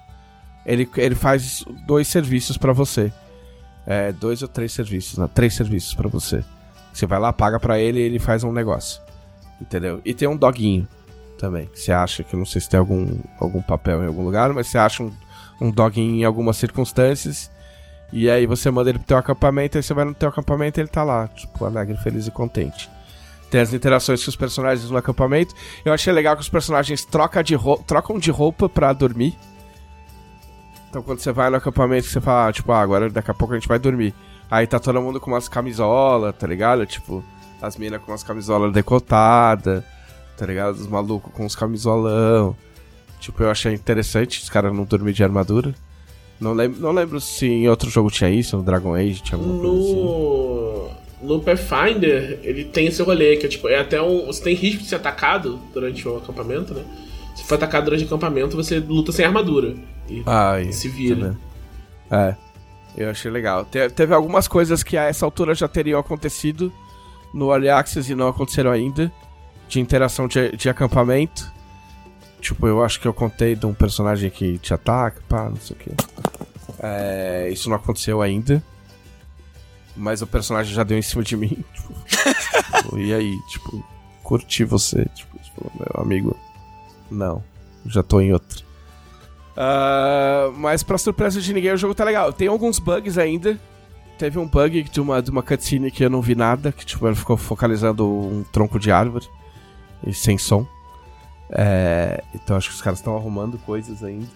Ele, 0.66 0.86
ele 0.98 1.14
faz 1.14 1.64
dois 1.86 2.06
serviços 2.06 2.58
para 2.58 2.74
você. 2.74 3.10
É, 3.86 4.12
dois 4.12 4.42
ou 4.42 4.48
três 4.48 4.72
serviços, 4.72 5.16
não, 5.16 5.26
três 5.26 5.54
serviços 5.54 5.94
para 5.94 6.08
você. 6.08 6.44
Você 6.92 7.06
vai 7.06 7.18
lá, 7.18 7.32
paga 7.32 7.58
para 7.58 7.80
ele 7.80 7.98
e 7.98 8.02
ele 8.02 8.18
faz 8.18 8.44
um 8.44 8.52
negócio. 8.52 9.00
Entendeu? 9.58 10.02
E 10.04 10.12
tem 10.12 10.28
um 10.28 10.36
doguinho 10.36 10.86
também. 11.40 11.68
Você 11.74 11.90
acha 11.90 12.22
que 12.22 12.36
não 12.36 12.44
sei 12.44 12.60
se 12.60 12.68
tem 12.68 12.78
algum, 12.78 13.18
algum 13.40 13.62
papel 13.62 14.02
em 14.04 14.06
algum 14.06 14.22
lugar, 14.22 14.52
mas 14.52 14.66
você 14.66 14.76
acha 14.76 15.02
um, 15.02 15.10
um 15.60 15.70
doguinho 15.70 16.20
em 16.20 16.24
algumas 16.24 16.58
circunstâncias. 16.58 17.50
E 18.12 18.28
aí 18.28 18.44
você 18.44 18.70
manda 18.70 18.90
ele 18.90 18.98
pro 18.98 19.06
teu 19.06 19.16
acampamento, 19.16 19.78
aí 19.78 19.82
você 19.82 19.94
vai 19.94 20.04
no 20.04 20.14
teu 20.14 20.28
acampamento 20.28 20.78
e 20.78 20.82
ele 20.82 20.88
tá 20.88 21.02
lá, 21.02 21.28
tipo, 21.28 21.64
alegre, 21.64 21.96
feliz 21.96 22.26
e 22.26 22.30
contente. 22.30 22.90
Tem 23.50 23.60
as 23.60 23.72
interações 23.72 24.22
com 24.22 24.28
os 24.28 24.36
personagens 24.36 24.90
no 24.90 24.96
acampamento. 24.96 25.54
Eu 25.84 25.92
achei 25.92 26.12
legal 26.12 26.36
que 26.36 26.42
os 26.42 26.48
personagens 26.48 27.04
trocam 27.04 27.42
de, 27.42 27.56
trocam 27.86 28.18
de 28.18 28.30
roupa 28.30 28.68
para 28.68 28.92
dormir. 28.92 29.36
Então 30.88 31.02
quando 31.02 31.20
você 31.20 31.32
vai 31.32 31.50
no 31.50 31.56
acampamento, 31.56 32.06
você 32.06 32.20
fala, 32.20 32.48
ah, 32.48 32.52
tipo, 32.52 32.70
ah, 32.72 32.80
agora 32.80 33.08
daqui 33.08 33.30
a 33.30 33.34
pouco 33.34 33.54
a 33.54 33.58
gente 33.58 33.68
vai 33.68 33.78
dormir. 33.78 34.14
Aí 34.50 34.66
tá 34.66 34.78
todo 34.78 35.00
mundo 35.00 35.20
com 35.20 35.30
umas 35.30 35.48
camisolas, 35.48 36.34
tá 36.36 36.46
ligado? 36.46 36.84
Tipo, 36.84 37.24
as 37.62 37.76
minas 37.76 38.02
com 38.02 38.10
umas 38.10 38.24
camisolas 38.24 38.72
decotadas, 38.72 39.84
tá 40.40 40.46
ligado? 40.46 40.74
Os 40.74 40.86
malucos 40.86 41.30
com 41.34 41.44
os 41.44 41.54
camisolão. 41.54 42.56
Tipo, 43.20 43.42
eu 43.42 43.50
achei 43.50 43.74
interessante 43.74 44.40
os 44.40 44.48
caras 44.48 44.74
não 44.74 44.84
dormir 44.84 45.12
de 45.12 45.22
armadura. 45.22 45.74
Não 46.40 46.54
lembro, 46.54 46.80
não 46.80 46.92
lembro 46.92 47.20
se 47.20 47.46
em 47.46 47.68
outro 47.68 47.90
jogo 47.90 48.10
tinha 48.10 48.30
isso, 48.30 48.56
no 48.56 48.62
Dragon 48.62 48.94
Age 48.94 49.20
tinha 49.22 49.38
alguma 49.38 49.62
no... 49.62 49.68
coisa 49.68 49.84
assim. 49.84 51.26
No 51.26 51.40
Pathfinder, 51.40 52.40
ele 52.42 52.64
tem 52.64 52.86
esse 52.86 53.02
rolê, 53.02 53.36
que 53.36 53.44
é 53.44 53.48
tipo, 53.50 53.68
é 53.68 53.78
até 53.78 54.00
um. 54.00 54.24
Você 54.24 54.42
tem 54.42 54.54
risco 54.54 54.82
de 54.82 54.88
ser 54.88 54.94
atacado 54.94 55.60
durante 55.74 56.08
o 56.08 56.16
acampamento, 56.16 56.72
né? 56.72 56.82
Se 57.36 57.44
for 57.44 57.56
atacado 57.56 57.84
durante 57.84 58.04
o 58.04 58.06
acampamento, 58.06 58.56
você 58.56 58.78
luta 58.78 59.12
sem 59.12 59.26
armadura. 59.26 59.74
E, 60.08 60.22
ah, 60.24 60.58
e 60.58 60.72
se 60.72 60.88
vira. 60.88 61.36
É. 62.10 62.34
Eu 62.96 63.10
achei 63.10 63.30
legal. 63.30 63.66
Te, 63.66 63.90
teve 63.90 64.14
algumas 64.14 64.48
coisas 64.48 64.82
que 64.82 64.96
a 64.96 65.04
essa 65.04 65.26
altura 65.26 65.54
já 65.54 65.68
teriam 65.68 66.00
acontecido 66.00 66.72
no 67.34 67.52
Early 67.52 67.68
Access 67.68 68.10
e 68.10 68.14
não 68.14 68.28
aconteceram 68.28 68.70
ainda. 68.70 69.12
De 69.70 69.78
interação 69.78 70.26
de, 70.26 70.56
de 70.56 70.68
acampamento. 70.68 71.50
Tipo, 72.40 72.66
eu 72.66 72.82
acho 72.82 73.00
que 73.00 73.06
eu 73.06 73.14
contei 73.14 73.54
de 73.54 73.64
um 73.66 73.72
personagem 73.72 74.28
que 74.30 74.58
te 74.58 74.74
ataca, 74.74 75.22
pá, 75.28 75.48
não 75.48 75.56
sei 75.56 75.76
o 75.76 75.78
que. 75.78 75.90
É, 76.82 77.48
isso 77.52 77.68
não 77.68 77.76
aconteceu 77.76 78.20
ainda. 78.20 78.60
Mas 79.96 80.22
o 80.22 80.26
personagem 80.26 80.74
já 80.74 80.82
deu 80.82 80.98
em 80.98 81.02
cima 81.02 81.22
de 81.22 81.36
mim. 81.36 81.64
Tipo, 82.80 82.98
e 82.98 83.14
aí, 83.14 83.38
tipo, 83.48 83.84
curti 84.22 84.64
você. 84.64 85.04
Tipo, 85.14 85.70
meu 85.78 86.02
amigo, 86.02 86.36
não. 87.10 87.44
Já 87.86 88.02
tô 88.02 88.20
em 88.20 88.32
outro. 88.32 88.64
Uh, 89.56 90.52
mas 90.56 90.82
pra 90.82 90.98
surpresa 90.98 91.40
de 91.40 91.52
ninguém, 91.52 91.72
o 91.72 91.76
jogo 91.76 91.94
tá 91.94 92.04
legal. 92.04 92.32
Tem 92.32 92.48
alguns 92.48 92.78
bugs 92.78 93.18
ainda. 93.18 93.58
Teve 94.18 94.38
um 94.38 94.46
bug 94.46 94.82
de 94.82 95.00
uma, 95.00 95.22
de 95.22 95.30
uma 95.30 95.42
cutscene 95.42 95.90
que 95.90 96.04
eu 96.04 96.10
não 96.10 96.20
vi 96.20 96.34
nada, 96.34 96.72
que 96.72 96.84
tipo, 96.84 97.06
ele 97.06 97.16
ficou 97.16 97.36
focalizando 97.36 98.06
um 98.06 98.42
tronco 98.44 98.78
de 98.78 98.90
árvore 98.90 99.28
e 100.06 100.12
sem 100.14 100.38
som. 100.38 100.66
É, 101.50 102.22
então 102.34 102.56
acho 102.56 102.68
que 102.68 102.74
os 102.74 102.82
caras 102.82 102.98
estão 102.98 103.16
arrumando 103.16 103.58
coisas 103.58 104.02
ainda. 104.04 104.26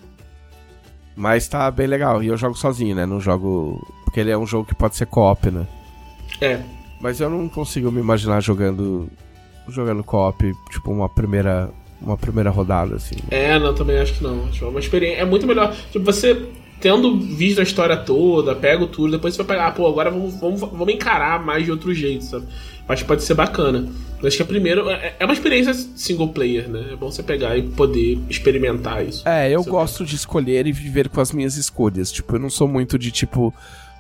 Mas 1.16 1.46
tá 1.46 1.70
bem 1.70 1.86
legal. 1.86 2.22
E 2.22 2.26
eu 2.26 2.36
jogo 2.36 2.56
sozinho, 2.56 2.94
né? 2.96 3.06
Não 3.06 3.20
jogo. 3.20 3.86
Porque 4.04 4.20
ele 4.20 4.30
é 4.30 4.38
um 4.38 4.46
jogo 4.46 4.66
que 4.66 4.74
pode 4.74 4.96
ser 4.96 5.06
co-op, 5.06 5.50
né? 5.50 5.66
É. 6.40 6.60
Mas 7.00 7.20
eu 7.20 7.30
não 7.30 7.48
consigo 7.48 7.90
me 7.90 8.00
imaginar 8.00 8.40
jogando. 8.40 9.08
Jogando 9.68 10.02
co-op, 10.04 10.52
tipo, 10.70 10.90
uma 10.90 11.08
primeira 11.08 11.70
uma 12.00 12.18
primeira 12.18 12.50
rodada, 12.50 12.96
assim. 12.96 13.16
É, 13.30 13.58
não, 13.58 13.74
também 13.74 13.98
acho 13.98 14.14
que 14.14 14.22
não. 14.22 14.44
Acho 14.46 14.68
uma 14.68 14.80
experiência. 14.80 15.22
É 15.22 15.24
muito 15.24 15.46
melhor. 15.46 15.74
Tipo, 15.90 16.04
você 16.04 16.48
tendo 16.84 17.18
visto 17.18 17.60
a 17.60 17.62
história 17.62 17.96
toda, 17.96 18.54
pega 18.54 18.84
o 18.84 18.86
tudo, 18.86 19.12
depois 19.12 19.34
você 19.34 19.42
vai 19.42 19.56
pegar, 19.56 19.68
ah, 19.68 19.72
pô, 19.72 19.88
agora 19.88 20.10
vamos, 20.10 20.34
vamos, 20.34 20.60
vamos 20.60 20.92
encarar 20.92 21.42
mais 21.42 21.64
de 21.64 21.70
outro 21.70 21.94
jeito, 21.94 22.22
sabe? 22.26 22.46
Acho 22.86 23.02
que 23.04 23.08
pode 23.08 23.22
ser 23.22 23.32
bacana. 23.32 23.88
Acho 24.22 24.36
que 24.36 24.42
a 24.42 24.46
primeira. 24.46 24.82
É, 24.92 25.16
é 25.20 25.24
uma 25.24 25.32
experiência 25.32 25.72
single 25.72 26.28
player, 26.28 26.68
né? 26.68 26.90
É 26.92 26.96
bom 26.96 27.10
você 27.10 27.22
pegar 27.22 27.56
e 27.56 27.62
poder 27.62 28.18
experimentar 28.28 29.02
isso. 29.02 29.26
É, 29.26 29.50
eu 29.50 29.64
gosto 29.64 30.04
de 30.04 30.14
escolher 30.14 30.66
e 30.66 30.72
viver 30.72 31.08
com 31.08 31.22
as 31.22 31.32
minhas 31.32 31.56
escolhas. 31.56 32.12
Tipo, 32.12 32.36
eu 32.36 32.40
não 32.40 32.50
sou 32.50 32.68
muito 32.68 32.98
de 32.98 33.10
tipo, 33.10 33.54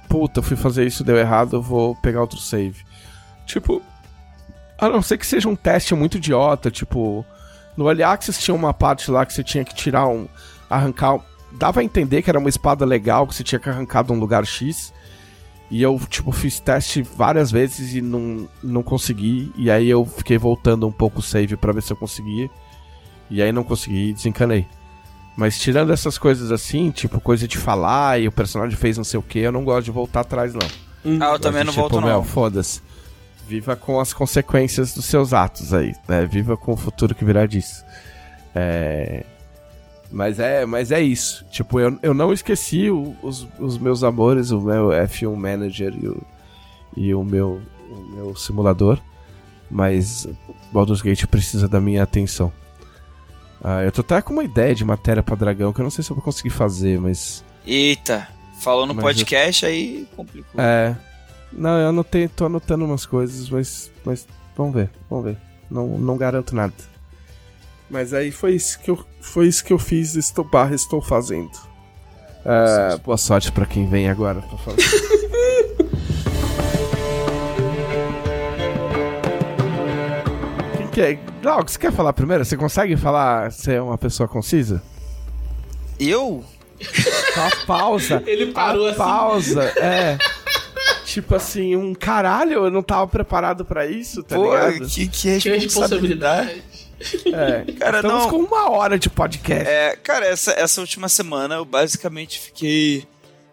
puta, 0.06 0.42
fui 0.42 0.56
fazer 0.56 0.86
isso, 0.86 1.02
deu 1.02 1.16
errado, 1.16 1.56
eu 1.56 1.62
vou 1.62 1.96
pegar 1.96 2.20
outro 2.20 2.38
save. 2.38 2.84
Tipo, 3.46 3.80
a 4.78 4.90
não 4.90 5.00
ser 5.00 5.16
que 5.16 5.26
seja 5.26 5.48
um 5.48 5.56
teste 5.56 5.94
muito 5.94 6.18
idiota, 6.18 6.70
tipo, 6.70 7.24
no 7.78 7.88
Early 7.88 8.02
Access 8.02 8.42
tinha 8.42 8.54
uma 8.54 8.74
parte 8.74 9.10
lá 9.10 9.24
que 9.24 9.32
você 9.32 9.42
tinha 9.42 9.64
que 9.64 9.74
tirar 9.74 10.06
um. 10.06 10.28
arrancar. 10.68 11.18
Dava 11.54 11.80
a 11.80 11.84
entender 11.84 12.22
que 12.22 12.30
era 12.30 12.38
uma 12.38 12.48
espada 12.48 12.84
legal, 12.84 13.26
que 13.26 13.34
você 13.34 13.44
tinha 13.44 13.58
que 13.58 13.68
arrancar 13.68 14.02
de 14.02 14.12
um 14.12 14.18
lugar 14.18 14.44
X. 14.44 14.92
E 15.70 15.82
eu, 15.82 15.98
tipo, 16.08 16.30
fiz 16.30 16.60
teste 16.60 17.02
várias 17.02 17.50
vezes 17.50 17.94
e 17.94 18.00
não, 18.00 18.48
não 18.62 18.82
consegui. 18.82 19.52
E 19.56 19.70
aí 19.70 19.88
eu 19.88 20.04
fiquei 20.04 20.36
voltando 20.36 20.86
um 20.86 20.92
pouco 20.92 21.20
o 21.20 21.22
save 21.22 21.56
para 21.56 21.72
ver 21.72 21.82
se 21.82 21.92
eu 21.92 21.96
conseguia. 21.96 22.50
E 23.30 23.42
aí 23.42 23.50
não 23.52 23.64
consegui 23.64 24.10
e 24.10 24.12
desencanei. 24.12 24.66
Mas 25.36 25.58
tirando 25.58 25.92
essas 25.92 26.16
coisas 26.16 26.52
assim, 26.52 26.90
tipo, 26.90 27.20
coisa 27.20 27.48
de 27.48 27.58
falar 27.58 28.20
e 28.20 28.28
o 28.28 28.32
personagem 28.32 28.76
fez 28.76 28.96
não 28.96 29.04
sei 29.04 29.18
o 29.18 29.22
que, 29.22 29.40
eu 29.40 29.50
não 29.50 29.64
gosto 29.64 29.86
de 29.86 29.90
voltar 29.90 30.20
atrás, 30.20 30.54
não. 30.54 30.66
Hum. 31.04 31.18
Ah, 31.20 31.32
eu 31.32 31.38
também 31.38 31.60
de, 31.62 31.66
não 31.66 31.72
tipo, 31.72 31.88
volto, 31.88 32.00
não. 32.00 32.22
Foda-se. 32.22 32.80
Viva 33.48 33.76
com 33.76 34.00
as 34.00 34.12
consequências 34.12 34.94
dos 34.94 35.04
seus 35.04 35.32
atos 35.32 35.74
aí, 35.74 35.92
né? 36.08 36.24
Viva 36.24 36.56
com 36.56 36.72
o 36.72 36.76
futuro 36.76 37.14
que 37.14 37.24
virá 37.24 37.46
disso. 37.46 37.84
É... 38.54 39.24
Mas 40.14 40.38
é, 40.38 40.64
mas 40.64 40.92
é 40.92 41.02
isso. 41.02 41.44
Tipo, 41.50 41.80
eu, 41.80 41.98
eu 42.00 42.14
não 42.14 42.32
esqueci 42.32 42.88
o, 42.88 43.16
os, 43.20 43.48
os 43.58 43.76
meus 43.76 44.04
amores, 44.04 44.52
o 44.52 44.60
meu 44.60 44.90
F1 44.90 45.34
Manager 45.34 45.92
e 46.00 46.06
o, 46.06 46.22
e 46.96 47.14
o, 47.14 47.24
meu, 47.24 47.60
o 47.90 48.14
meu 48.14 48.36
simulador. 48.36 49.00
Mas 49.68 50.28
Baldur's 50.72 51.02
Gate 51.02 51.26
precisa 51.26 51.66
da 51.66 51.80
minha 51.80 52.04
atenção. 52.04 52.52
Ah, 53.60 53.82
eu 53.82 53.90
tô 53.90 54.02
até 54.02 54.22
com 54.22 54.32
uma 54.32 54.44
ideia 54.44 54.72
de 54.72 54.84
matéria 54.84 55.20
para 55.20 55.34
dragão 55.34 55.72
que 55.72 55.80
eu 55.80 55.84
não 55.84 55.90
sei 55.90 56.04
se 56.04 56.12
eu 56.12 56.14
vou 56.14 56.24
conseguir 56.24 56.50
fazer, 56.50 57.00
mas. 57.00 57.44
Eita, 57.66 58.28
falou 58.60 58.86
no 58.86 58.94
mas 58.94 59.02
podcast 59.02 59.64
eu... 59.64 59.70
aí 59.72 60.08
complicou. 60.14 60.60
É. 60.60 60.96
Não, 61.52 61.76
eu 61.76 61.88
anotei, 61.88 62.28
tô 62.28 62.46
anotando 62.46 62.84
umas 62.84 63.04
coisas, 63.04 63.48
mas, 63.48 63.90
mas 64.04 64.28
vamos 64.56 64.74
ver, 64.74 64.90
vamos 65.10 65.24
ver. 65.24 65.38
Não, 65.68 65.98
não 65.98 66.16
garanto 66.16 66.54
nada. 66.54 66.74
Mas 67.94 68.12
aí 68.12 68.32
foi 68.32 68.56
isso 68.56 68.80
que 68.80 68.90
eu, 68.90 68.98
foi 69.20 69.46
isso 69.46 69.64
que 69.64 69.72
eu 69.72 69.78
fiz, 69.78 70.16
estou, 70.16 70.44
barra, 70.44 70.74
estou 70.74 71.00
fazendo. 71.00 71.52
Uh, 72.40 72.98
boa 73.04 73.16
sorte 73.16 73.52
para 73.52 73.64
quem 73.66 73.88
vem 73.88 74.10
agora 74.10 74.42
pra 74.42 74.58
falar. 74.58 74.76
quem 80.76 80.88
quer? 80.88 81.20
Não, 81.40 81.60
é? 81.60 81.62
você 81.62 81.78
quer 81.78 81.92
falar 81.92 82.12
primeiro? 82.12 82.44
Você 82.44 82.56
consegue 82.56 82.96
falar? 82.96 83.52
Você 83.52 83.74
é 83.74 83.80
uma 83.80 83.96
pessoa 83.96 84.28
concisa? 84.28 84.82
Eu? 86.00 86.44
A 87.36 87.64
pausa. 87.64 88.20
Ele 88.26 88.46
parou 88.46 88.88
a 88.88 88.90
assim. 88.90 88.98
pausa, 88.98 89.62
é. 89.76 90.18
tipo 91.06 91.32
assim, 91.36 91.76
um 91.76 91.94
caralho, 91.94 92.64
eu 92.64 92.72
não 92.72 92.82
tava 92.82 93.06
preparado 93.06 93.64
para 93.64 93.86
isso, 93.86 94.20
tá 94.24 94.34
Pô, 94.34 94.52
ligado? 94.52 94.84
Que, 94.88 95.06
que 95.06 95.28
é 95.28 95.38
Que 95.38 95.56
responsabilidade. 95.56 96.83
É. 97.26 97.72
Cara, 97.78 97.98
Estamos 97.98 98.22
não. 98.24 98.30
com 98.30 98.36
uma 98.38 98.70
hora 98.70 98.98
de 98.98 99.10
podcast. 99.10 99.68
É, 99.68 99.96
cara, 99.96 100.26
essa, 100.26 100.52
essa 100.52 100.80
última 100.80 101.08
semana 101.08 101.56
eu 101.56 101.64
basicamente 101.64 102.38
fiquei 102.38 103.04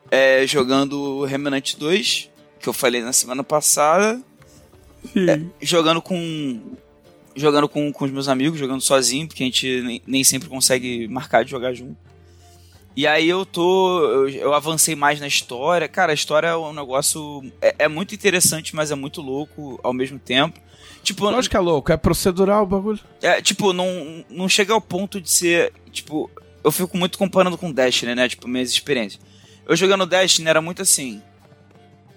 é, 0.09 0.45
jogando 0.47 1.23
Remnant 1.25 1.75
2, 1.77 2.29
que 2.59 2.69
eu 2.69 2.73
falei 2.73 3.01
na 3.01 3.13
semana 3.13 3.43
passada, 3.43 4.21
É. 5.15 5.39
jogando 5.61 6.01
com. 6.01 6.61
Jogando 7.33 7.69
com, 7.69 7.91
com 7.93 8.03
os 8.05 8.11
meus 8.11 8.27
amigos, 8.27 8.59
jogando 8.59 8.81
sozinho, 8.81 9.25
porque 9.25 9.41
a 9.41 9.45
gente 9.45 9.81
nem, 9.81 10.01
nem 10.05 10.23
sempre 10.23 10.49
consegue 10.49 11.07
marcar 11.07 11.45
de 11.45 11.51
jogar 11.51 11.73
junto. 11.73 11.95
E 12.93 13.07
aí 13.07 13.29
eu 13.29 13.45
tô. 13.45 14.01
Eu, 14.03 14.29
eu 14.29 14.53
avancei 14.53 14.95
mais 14.95 15.17
na 15.21 15.27
história. 15.27 15.87
Cara, 15.87 16.11
a 16.11 16.13
história 16.13 16.47
é 16.47 16.57
um 16.57 16.73
negócio. 16.73 17.41
É, 17.61 17.75
é 17.79 17.87
muito 17.87 18.13
interessante, 18.13 18.75
mas 18.75 18.91
é 18.91 18.95
muito 18.95 19.21
louco 19.21 19.79
ao 19.81 19.93
mesmo 19.93 20.19
tempo. 20.19 20.59
Tipo, 21.03 21.25
Lógico 21.25 21.51
que 21.51 21.57
é 21.57 21.59
louco, 21.59 21.91
é 21.91 21.97
procedural 21.97 22.63
o 22.63 22.67
bagulho. 22.67 22.99
é, 23.21 23.41
tipo, 23.41 23.73
não, 23.73 24.23
não 24.29 24.47
chega 24.47 24.73
ao 24.73 24.81
ponto 24.81 25.19
de 25.19 25.29
ser. 25.29 25.73
Tipo, 25.91 26.29
eu 26.63 26.71
fico 26.71 26.95
muito 26.97 27.17
comparando 27.17 27.57
com 27.57 27.71
Destiny, 27.71 28.13
né? 28.13 28.29
Tipo, 28.29 28.47
minhas 28.47 28.69
experiências. 28.69 29.21
Eu 29.67 29.75
jogando 29.75 30.05
Destiny 30.05 30.47
era 30.47 30.61
muito 30.61 30.81
assim. 30.81 31.21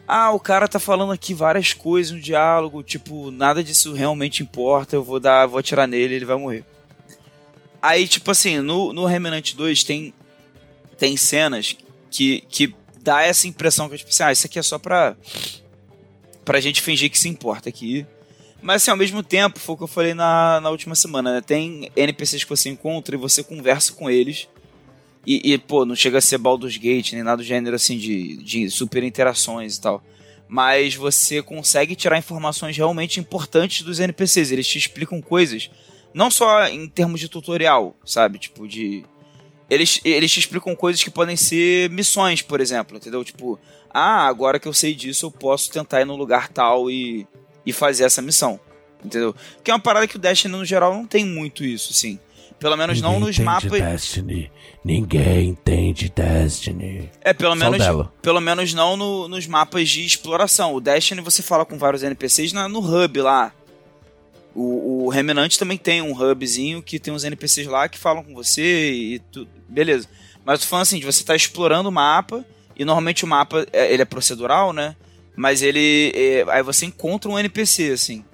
Ah, 0.07 0.33
o 0.33 0.41
cara 0.41 0.69
tá 0.69 0.79
falando 0.79 1.13
aqui 1.13 1.33
várias 1.33 1.73
coisas 1.73 2.13
no 2.13 2.21
diálogo, 2.21 2.83
tipo, 2.83 3.31
nada 3.31 3.65
disso 3.65 3.95
realmente 3.95 4.43
importa, 4.43 4.97
eu 4.97 5.03
vou 5.03 5.19
dar, 5.19 5.47
vou 5.47 5.59
atirar 5.59 5.89
nele, 5.89 6.17
ele 6.17 6.27
vai 6.27 6.37
morrer. 6.37 6.63
Aí, 7.81 8.07
tipo 8.07 8.31
assim, 8.31 8.59
no, 8.61 8.93
no 8.93 9.07
Remnant 9.07 9.55
2 9.55 9.83
tem, 9.83 10.13
tem 10.99 11.17
cenas 11.17 11.75
que, 12.11 12.43
que 12.51 12.75
dá 13.01 13.23
essa 13.23 13.49
impressão 13.49 13.89
que, 13.89 13.97
tipo 13.97 14.11
assim, 14.11 14.23
ah, 14.25 14.33
isso 14.33 14.47
aqui 14.47 14.59
é 14.59 14.63
só 14.63 14.79
pra, 14.79 15.17
pra 16.45 16.61
gente 16.61 16.83
fingir 16.83 17.11
que 17.11 17.19
se 17.19 17.29
importa 17.29 17.71
aqui. 17.71 18.07
Mas 18.65 18.81
assim, 18.81 18.91
ao 18.91 18.97
mesmo 18.97 19.23
tempo, 19.23 19.61
foi 19.61 19.75
o 19.75 19.77
que 19.77 19.85
eu 19.85 19.89
falei 19.89 20.15
na, 20.15 20.59
na 20.59 20.71
última 20.71 20.95
semana, 20.95 21.35
né? 21.35 21.43
Tem 21.43 21.91
NPCs 21.95 22.45
que 22.45 22.51
você 22.51 22.71
encontra 22.71 23.15
e 23.15 23.19
você 23.19 23.45
conversa 23.45 23.93
com 23.93 24.09
eles. 24.09 24.49
E, 25.27 25.53
e, 25.53 25.59
pô, 25.59 25.85
não 25.85 25.95
chega 25.95 26.17
a 26.17 26.21
ser 26.23 26.39
Baldur's 26.39 26.79
Gate, 26.79 27.13
nem 27.13 27.23
nada 27.23 27.37
do 27.37 27.43
gênero 27.43 27.77
assim 27.77 27.99
de, 27.99 28.39
de 28.39 28.71
super 28.71 29.03
interações 29.03 29.77
e 29.77 29.81
tal. 29.83 30.03
Mas 30.49 30.95
você 30.95 31.43
consegue 31.43 31.95
tirar 31.95 32.17
informações 32.17 32.75
realmente 32.75 33.21
importantes 33.21 33.83
dos 33.83 34.01
NPCs. 34.01 34.51
Eles 34.51 34.67
te 34.67 34.79
explicam 34.79 35.21
coisas, 35.21 35.71
não 36.15 36.31
só 36.31 36.67
em 36.67 36.89
termos 36.89 37.21
de 37.21 37.29
tutorial, 37.29 37.95
sabe? 38.03 38.39
Tipo, 38.39 38.67
de. 38.67 39.05
Eles, 39.69 40.01
eles 40.03 40.33
te 40.33 40.41
explicam 40.41 40.75
coisas 40.75 41.03
que 41.03 41.11
podem 41.11 41.37
ser 41.37 41.91
missões, 41.91 42.41
por 42.41 42.63
exemplo, 42.63 42.97
entendeu? 42.97 43.23
Tipo, 43.23 43.59
ah, 43.91 44.27
agora 44.27 44.59
que 44.59 44.67
eu 44.67 44.73
sei 44.73 44.95
disso, 44.95 45.27
eu 45.27 45.31
posso 45.31 45.71
tentar 45.71 46.01
ir 46.01 46.07
no 46.07 46.17
lugar 46.17 46.49
tal 46.49 46.91
e, 46.91 47.27
e 47.67 47.73
fazer 47.73 48.05
essa 48.05 48.21
missão. 48.23 48.59
Entendeu? 49.05 49.35
Que 49.63 49.71
é 49.71 49.75
uma 49.75 49.81
parada 49.81 50.07
que 50.09 50.17
o 50.17 50.19
Destiny, 50.19 50.53
no 50.57 50.65
geral, 50.65 50.95
não 50.95 51.07
tem 51.07 51.25
muito 51.25 51.63
isso, 51.65 51.91
assim. 51.93 52.19
Pelo 52.59 52.77
menos 52.77 53.01
não 53.03 53.21
nos 53.21 53.39
mapas. 53.39 53.71
Destiny. 53.71 54.51
Ninguém 54.83 55.49
entende 55.51 56.09
Destiny. 56.15 57.11
É, 57.21 57.33
pelo 57.35 57.51
Só 57.53 57.57
menos, 57.57 57.79
dela. 57.79 58.13
pelo 58.23 58.41
menos 58.41 58.73
não 58.73 58.97
no- 58.97 59.29
nos 59.29 59.47
mapas 59.47 59.89
de 59.91 60.05
exploração. 60.07 60.73
O 60.75 60.81
Destiny 60.81 61.21
você 61.21 61.43
fala 61.43 61.67
com 61.67 61.77
vários 61.77 62.03
NPCs 62.03 62.53
na- 62.53 62.69
no 62.69 62.79
hub 62.81 63.21
lá. 63.21 63.53
O, 64.55 65.05
o 65.05 65.09
Remnant 65.09 65.57
também 65.57 65.77
tem 65.77 66.01
um 66.01 66.13
hubzinho 66.13 66.81
que 66.81 66.99
tem 66.99 67.13
uns 67.13 67.25
NPCs 67.25 67.67
lá 67.67 67.89
que 67.89 67.99
falam 67.99 68.23
com 68.23 68.33
você 68.35 68.93
e 68.93 69.19
tudo. 69.31 69.51
Beleza. 69.69 70.09
Mas 70.45 70.61
eu 70.61 70.65
tô 70.65 70.71
falando 70.71 70.83
assim, 70.85 71.01
de 71.01 71.05
você 71.07 71.25
tá 71.25 71.35
explorando 71.35 71.89
o 71.89 71.93
mapa, 71.93 72.45
e 72.77 72.85
normalmente 72.85 73.25
o 73.25 73.27
mapa 73.27 73.67
é- 73.73 73.93
ele 73.93 74.03
é 74.03 74.07
procedural, 74.07 74.73
né? 74.73 74.95
Mas 75.37 75.63
ele. 75.63 76.13
é, 76.15 76.45
aí 76.49 76.63
você 76.63 76.87
encontra 76.87 77.31
um 77.31 77.39
NPC, 77.39 77.91
assim. 77.91 78.25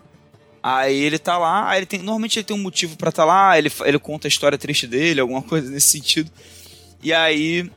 Aí 0.62 0.96
ele 0.96 1.18
tá 1.18 1.38
lá, 1.38 1.70
aí 1.70 1.78
ele 1.78 1.86
tem. 1.86 2.00
Normalmente 2.00 2.38
ele 2.38 2.44
tem 2.44 2.56
um 2.56 2.62
motivo 2.62 2.96
pra 2.96 3.10
tá 3.10 3.24
lá, 3.24 3.56
ele, 3.56 3.72
ele 3.84 3.98
conta 3.98 4.26
a 4.26 4.28
história 4.28 4.58
triste 4.58 4.86
dele, 4.86 5.20
alguma 5.20 5.40
coisa 5.42 5.70
nesse 5.70 5.88
sentido. 5.88 6.30
E 7.02 7.12
aí 7.12 7.70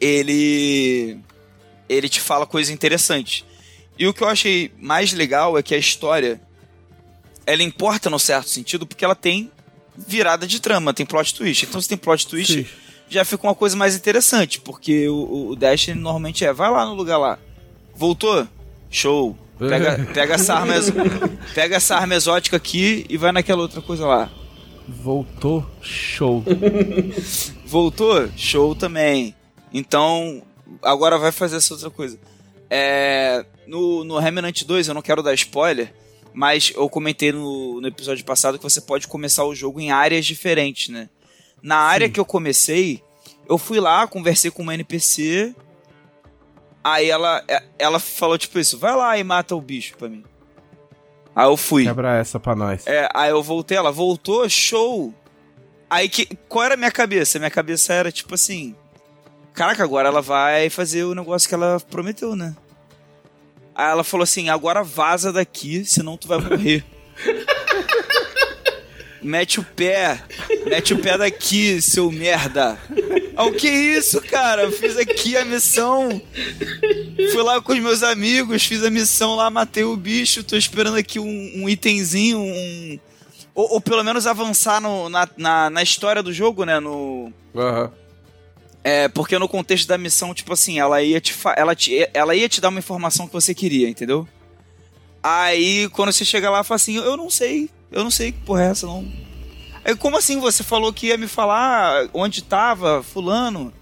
ele 0.00 1.18
ele 1.88 2.08
te 2.08 2.20
fala 2.20 2.46
coisas 2.46 2.72
interessantes. 2.72 3.44
E 3.98 4.06
o 4.06 4.14
que 4.14 4.22
eu 4.22 4.28
achei 4.28 4.72
mais 4.78 5.12
legal 5.12 5.56
é 5.56 5.62
que 5.62 5.74
a 5.74 5.78
história 5.78 6.40
ela 7.46 7.62
importa 7.62 8.10
no 8.10 8.18
certo 8.18 8.48
sentido 8.48 8.86
porque 8.86 9.04
ela 9.04 9.14
tem 9.14 9.50
virada 9.96 10.46
de 10.46 10.60
trama, 10.60 10.92
tem 10.92 11.06
plot 11.06 11.34
twist. 11.34 11.64
Então 11.64 11.80
se 11.80 11.88
tem 11.88 11.96
plot 11.96 12.26
twist, 12.26 12.52
Sim. 12.52 12.66
já 13.08 13.24
fica 13.24 13.46
uma 13.46 13.54
coisa 13.54 13.76
mais 13.76 13.94
interessante, 13.94 14.60
porque 14.60 15.08
o, 15.08 15.50
o 15.50 15.56
Destiny 15.56 16.00
normalmente 16.00 16.44
é 16.44 16.52
vai 16.52 16.70
lá 16.70 16.84
no 16.84 16.94
lugar 16.94 17.18
lá. 17.18 17.38
Voltou? 17.96 18.46
Show. 18.90 19.36
Pega, 19.58 20.06
pega 20.12 20.34
essa 20.34 20.54
arma 20.54 20.74
pega 21.54 21.76
essa 21.76 21.96
arma 21.96 22.14
exótica 22.14 22.56
aqui 22.56 23.06
e 23.08 23.16
vai 23.16 23.32
naquela 23.32 23.62
outra 23.62 23.80
coisa 23.80 24.06
lá. 24.06 24.30
Voltou, 24.86 25.66
show. 25.80 26.44
Voltou? 27.66 28.28
Show 28.36 28.74
também. 28.74 29.34
Então, 29.72 30.42
agora 30.82 31.18
vai 31.18 31.32
fazer 31.32 31.56
essa 31.56 31.74
outra 31.74 31.90
coisa. 31.90 32.18
É, 32.70 33.44
no, 33.66 34.04
no 34.04 34.18
Remnant 34.18 34.62
2, 34.62 34.88
eu 34.88 34.94
não 34.94 35.02
quero 35.02 35.22
dar 35.22 35.34
spoiler, 35.34 35.92
mas 36.32 36.72
eu 36.76 36.88
comentei 36.88 37.32
no, 37.32 37.80
no 37.80 37.88
episódio 37.88 38.24
passado 38.24 38.58
que 38.58 38.64
você 38.64 38.80
pode 38.80 39.08
começar 39.08 39.44
o 39.44 39.54
jogo 39.54 39.80
em 39.80 39.90
áreas 39.90 40.24
diferentes, 40.24 40.88
né? 40.88 41.08
Na 41.62 41.78
área 41.78 42.08
que 42.08 42.20
eu 42.20 42.24
comecei, 42.24 43.02
eu 43.48 43.58
fui 43.58 43.80
lá, 43.80 44.06
conversei 44.06 44.50
com 44.50 44.62
uma 44.62 44.74
NPC. 44.74 45.54
Aí 46.86 47.10
ela, 47.10 47.42
ela 47.80 47.98
falou 47.98 48.38
tipo 48.38 48.60
isso: 48.60 48.78
vai 48.78 48.94
lá 48.94 49.18
e 49.18 49.24
mata 49.24 49.56
o 49.56 49.60
bicho 49.60 49.96
pra 49.96 50.08
mim. 50.08 50.22
Aí 51.34 51.44
eu 51.44 51.56
fui. 51.56 51.82
Quebra 51.82 52.16
essa 52.16 52.38
pra 52.38 52.54
nós. 52.54 52.86
É, 52.86 53.08
aí 53.12 53.30
eu 53.30 53.42
voltei, 53.42 53.76
ela 53.76 53.90
voltou, 53.90 54.48
show. 54.48 55.12
Aí 55.90 56.08
que. 56.08 56.26
Qual 56.48 56.64
era 56.64 56.74
a 56.74 56.76
minha 56.76 56.92
cabeça? 56.92 57.40
Minha 57.40 57.50
cabeça 57.50 57.92
era 57.92 58.12
tipo 58.12 58.36
assim. 58.36 58.76
Caraca, 59.52 59.82
agora 59.82 60.06
ela 60.06 60.22
vai 60.22 60.70
fazer 60.70 61.02
o 61.02 61.12
negócio 61.12 61.48
que 61.48 61.56
ela 61.56 61.80
prometeu, 61.90 62.36
né? 62.36 62.54
Aí 63.74 63.90
ela 63.90 64.04
falou 64.04 64.22
assim: 64.22 64.48
agora 64.48 64.84
vaza 64.84 65.32
daqui, 65.32 65.84
senão 65.84 66.16
tu 66.16 66.28
vai 66.28 66.38
morrer. 66.38 66.84
mete 69.20 69.58
o 69.58 69.64
pé, 69.64 70.22
mete 70.66 70.94
o 70.94 71.02
pé 71.02 71.18
daqui, 71.18 71.82
seu 71.82 72.12
merda. 72.12 72.78
Ah, 73.36 73.44
o 73.44 73.52
que 73.52 73.68
isso, 73.68 74.20
cara? 74.22 74.62
Eu 74.62 74.72
fiz 74.72 74.96
aqui 74.96 75.36
a 75.36 75.44
missão. 75.44 76.20
Fui 77.32 77.42
lá 77.42 77.60
com 77.60 77.72
os 77.72 77.78
meus 77.80 78.02
amigos, 78.02 78.64
fiz 78.64 78.82
a 78.82 78.90
missão 78.90 79.34
lá, 79.36 79.50
matei 79.50 79.84
o 79.84 79.96
bicho, 79.96 80.42
tô 80.42 80.56
esperando 80.56 80.96
aqui 80.96 81.18
um, 81.18 81.52
um 81.56 81.68
itemzinho, 81.68 82.38
um. 82.38 82.98
Ou, 83.54 83.74
ou 83.74 83.80
pelo 83.80 84.02
menos 84.02 84.26
avançar 84.26 84.80
no- 84.80 85.08
na, 85.08 85.28
na, 85.36 85.70
na 85.70 85.82
história 85.82 86.22
do 86.22 86.32
jogo, 86.32 86.64
né? 86.64 86.78
No, 86.80 87.32
Aham. 87.54 87.90
é, 88.84 89.08
porque 89.08 89.38
no 89.38 89.48
contexto 89.48 89.86
da 89.88 89.96
missão, 89.98 90.32
tipo 90.34 90.52
assim, 90.52 90.78
ela 90.78 91.02
ia 91.02 91.20
te, 91.20 91.34
ela 91.56 91.74
te, 91.74 92.08
ela 92.14 92.34
ia 92.34 92.48
te 92.48 92.60
dar 92.60 92.68
uma 92.68 92.78
informação 92.78 93.26
que 93.26 93.32
você 93.34 93.54
queria, 93.54 93.88
entendeu? 93.88 94.26
Aí, 95.22 95.88
quando 95.90 96.12
você 96.12 96.24
chega 96.24 96.48
lá, 96.50 96.62
fala 96.62 96.76
assim, 96.76 96.96
eu 96.96 97.16
não 97.16 97.28
sei, 97.30 97.68
eu 97.90 98.04
não 98.04 98.10
sei 98.10 98.30
que 98.32 98.38
porra 98.40 98.64
é 98.64 98.70
essa, 98.70 98.86
não. 98.86 99.06
Como 99.94 100.16
assim 100.16 100.40
você 100.40 100.62
falou 100.64 100.92
que 100.92 101.06
ia 101.08 101.16
me 101.16 101.28
falar 101.28 102.08
onde 102.12 102.42
tava 102.42 103.02
fulano? 103.02 103.72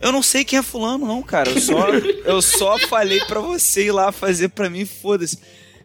Eu 0.00 0.12
não 0.12 0.22
sei 0.22 0.44
quem 0.44 0.58
é 0.58 0.62
fulano, 0.62 1.06
não, 1.06 1.22
cara. 1.22 1.50
Eu 1.50 1.60
só, 1.60 1.88
eu 2.24 2.42
só 2.42 2.78
falei 2.88 3.20
pra 3.26 3.40
você 3.40 3.86
ir 3.86 3.92
lá 3.92 4.12
fazer 4.12 4.48
pra 4.50 4.68
mim, 4.70 4.84
foda-se. 4.84 5.38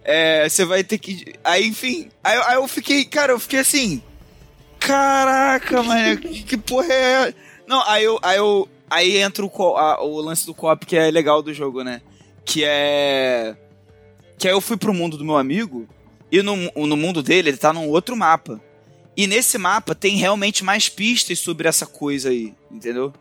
É, 0.03 0.47
você 0.49 0.65
vai 0.65 0.83
ter 0.83 0.97
que... 0.97 1.33
Aí, 1.43 1.67
enfim, 1.67 2.09
aí, 2.23 2.37
aí 2.47 2.55
eu 2.55 2.67
fiquei, 2.67 3.05
cara, 3.05 3.31
eu 3.33 3.39
fiquei 3.39 3.59
assim... 3.59 4.01
Caraca, 4.79 5.83
mano, 5.83 6.17
que, 6.17 6.43
que 6.43 6.57
porra 6.57 6.91
é... 6.91 7.33
Não, 7.67 7.81
aí 7.87 8.03
eu, 8.03 8.19
aí 8.21 8.37
eu, 8.37 8.67
aí 8.89 9.17
entra 9.17 9.45
o, 9.45 9.77
a- 9.77 10.03
o 10.03 10.19
lance 10.19 10.45
do 10.45 10.53
co-op 10.55 10.85
que 10.85 10.97
é 10.97 11.09
legal 11.11 11.41
do 11.41 11.53
jogo, 11.53 11.83
né? 11.83 12.01
Que 12.43 12.63
é 12.65 13.55
que 14.37 14.47
aí 14.47 14.53
eu 14.55 14.59
fui 14.59 14.75
pro 14.75 14.91
mundo 14.93 15.17
do 15.17 15.23
meu 15.23 15.37
amigo 15.37 15.87
e 16.31 16.41
no, 16.41 16.55
no 16.75 16.97
mundo 16.97 17.21
dele 17.21 17.49
ele 17.49 17.57
tá 17.57 17.71
num 17.71 17.87
outro 17.87 18.17
mapa. 18.17 18.59
E 19.15 19.27
nesse 19.27 19.57
mapa 19.57 19.93
tem 19.93 20.15
realmente 20.15 20.63
mais 20.63 20.89
pistas 20.89 21.39
sobre 21.39 21.67
essa 21.67 21.85
coisa 21.85 22.29
aí, 22.29 22.53
entendeu? 22.71 23.13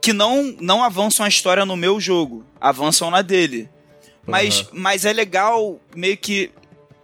Que 0.00 0.12
não 0.12 0.56
não 0.60 0.82
avançam 0.82 1.24
a 1.24 1.28
história 1.28 1.64
no 1.64 1.76
meu 1.76 2.00
jogo, 2.00 2.44
avançam 2.60 3.10
na 3.10 3.22
dele. 3.22 3.68
Mas, 4.26 4.66
mas 4.72 5.04
é 5.04 5.12
legal 5.12 5.80
meio 5.94 6.16
que 6.16 6.50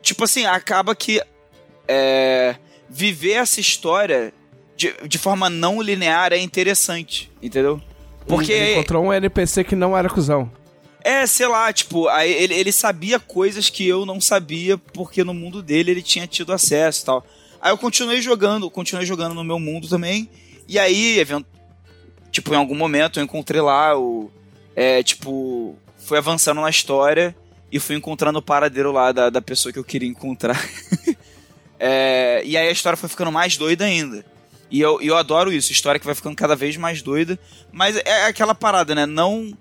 tipo 0.03 0.25
assim, 0.25 0.47
acaba 0.47 0.95
que 0.95 1.23
é, 1.87 2.57
viver 2.89 3.33
essa 3.33 3.61
história 3.61 4.33
de, 4.77 4.95
de 5.07 5.19
forma 5.19 5.51
não 5.51 5.83
linear 5.83 6.33
é 6.33 6.39
interessante, 6.39 7.31
entendeu? 7.43 7.75
Ele 8.21 8.27
Porque 8.27 8.73
encontrou 8.73 9.05
um 9.05 9.13
NPC 9.13 9.65
que 9.65 9.75
não 9.75 9.97
era 9.97 10.09
cuzão. 10.09 10.51
É, 11.03 11.27
sei 11.27 11.47
lá, 11.47 11.73
tipo, 11.73 12.11
ele, 12.21 12.55
ele 12.55 12.73
sabia 12.73 13.19
coisas 13.19 13.71
que 13.71 13.87
eu 13.87 14.05
não 14.05 14.21
sabia, 14.21 14.77
porque 14.77 15.25
no 15.25 15.33
mundo 15.33 15.63
dele 15.63 15.91
ele 15.91 16.03
tinha 16.03 16.27
tido 16.27 16.53
acesso 16.53 17.03
e 17.03 17.07
tal. 17.07 17.27
Aí 17.61 17.73
eu 17.73 17.79
continuei 17.79 18.21
jogando, 18.23 18.71
continuei 18.71 19.05
jogando 19.07 19.35
no 19.35 19.45
meu 19.45 19.59
mundo 19.59 19.89
também. 19.89 20.29
E 20.67 20.79
aí, 20.79 21.25
tipo, 22.31 22.53
em 22.53 22.57
algum 22.57 22.75
momento 22.75 23.19
eu 23.19 23.25
encontrei 23.25 23.61
lá 23.61 23.99
o. 23.99 24.31
É, 24.77 25.03
tipo, 25.03 25.77
fui 25.99 26.19
avançando 26.19 26.61
na 26.61 26.71
história 26.71 27.35
e 27.71 27.81
fui 27.81 27.97
encontrando 27.97 28.39
o 28.39 28.43
paradeiro 28.43 28.93
lá 28.93 29.11
da, 29.13 29.29
da 29.29 29.43
pessoa 29.43 29.73
que 29.73 29.79
eu 29.79 29.85
queria 29.85 30.09
encontrar. 30.09 30.59
é, 31.79 32.43
e 32.45 32.57
aí 32.57 32.69
a 32.69 32.73
história 32.73 32.97
foi 32.97 33.09
ficando 33.09 33.33
mais 33.33 33.57
doida 33.57 33.85
ainda. 33.85 34.25
E 34.71 34.81
eu, 34.81 35.01
eu 35.01 35.17
adoro 35.17 35.51
isso, 35.53 35.73
história 35.73 35.99
que 35.99 36.05
vai 36.07 36.15
ficando 36.15 36.37
cada 36.37 36.55
vez 36.55 36.77
mais 36.77 37.01
doida. 37.03 37.39
Mas 37.73 37.97
é 37.97 38.27
aquela 38.27 38.55
parada, 38.55 38.95
né? 38.95 39.07
Não 39.07 39.57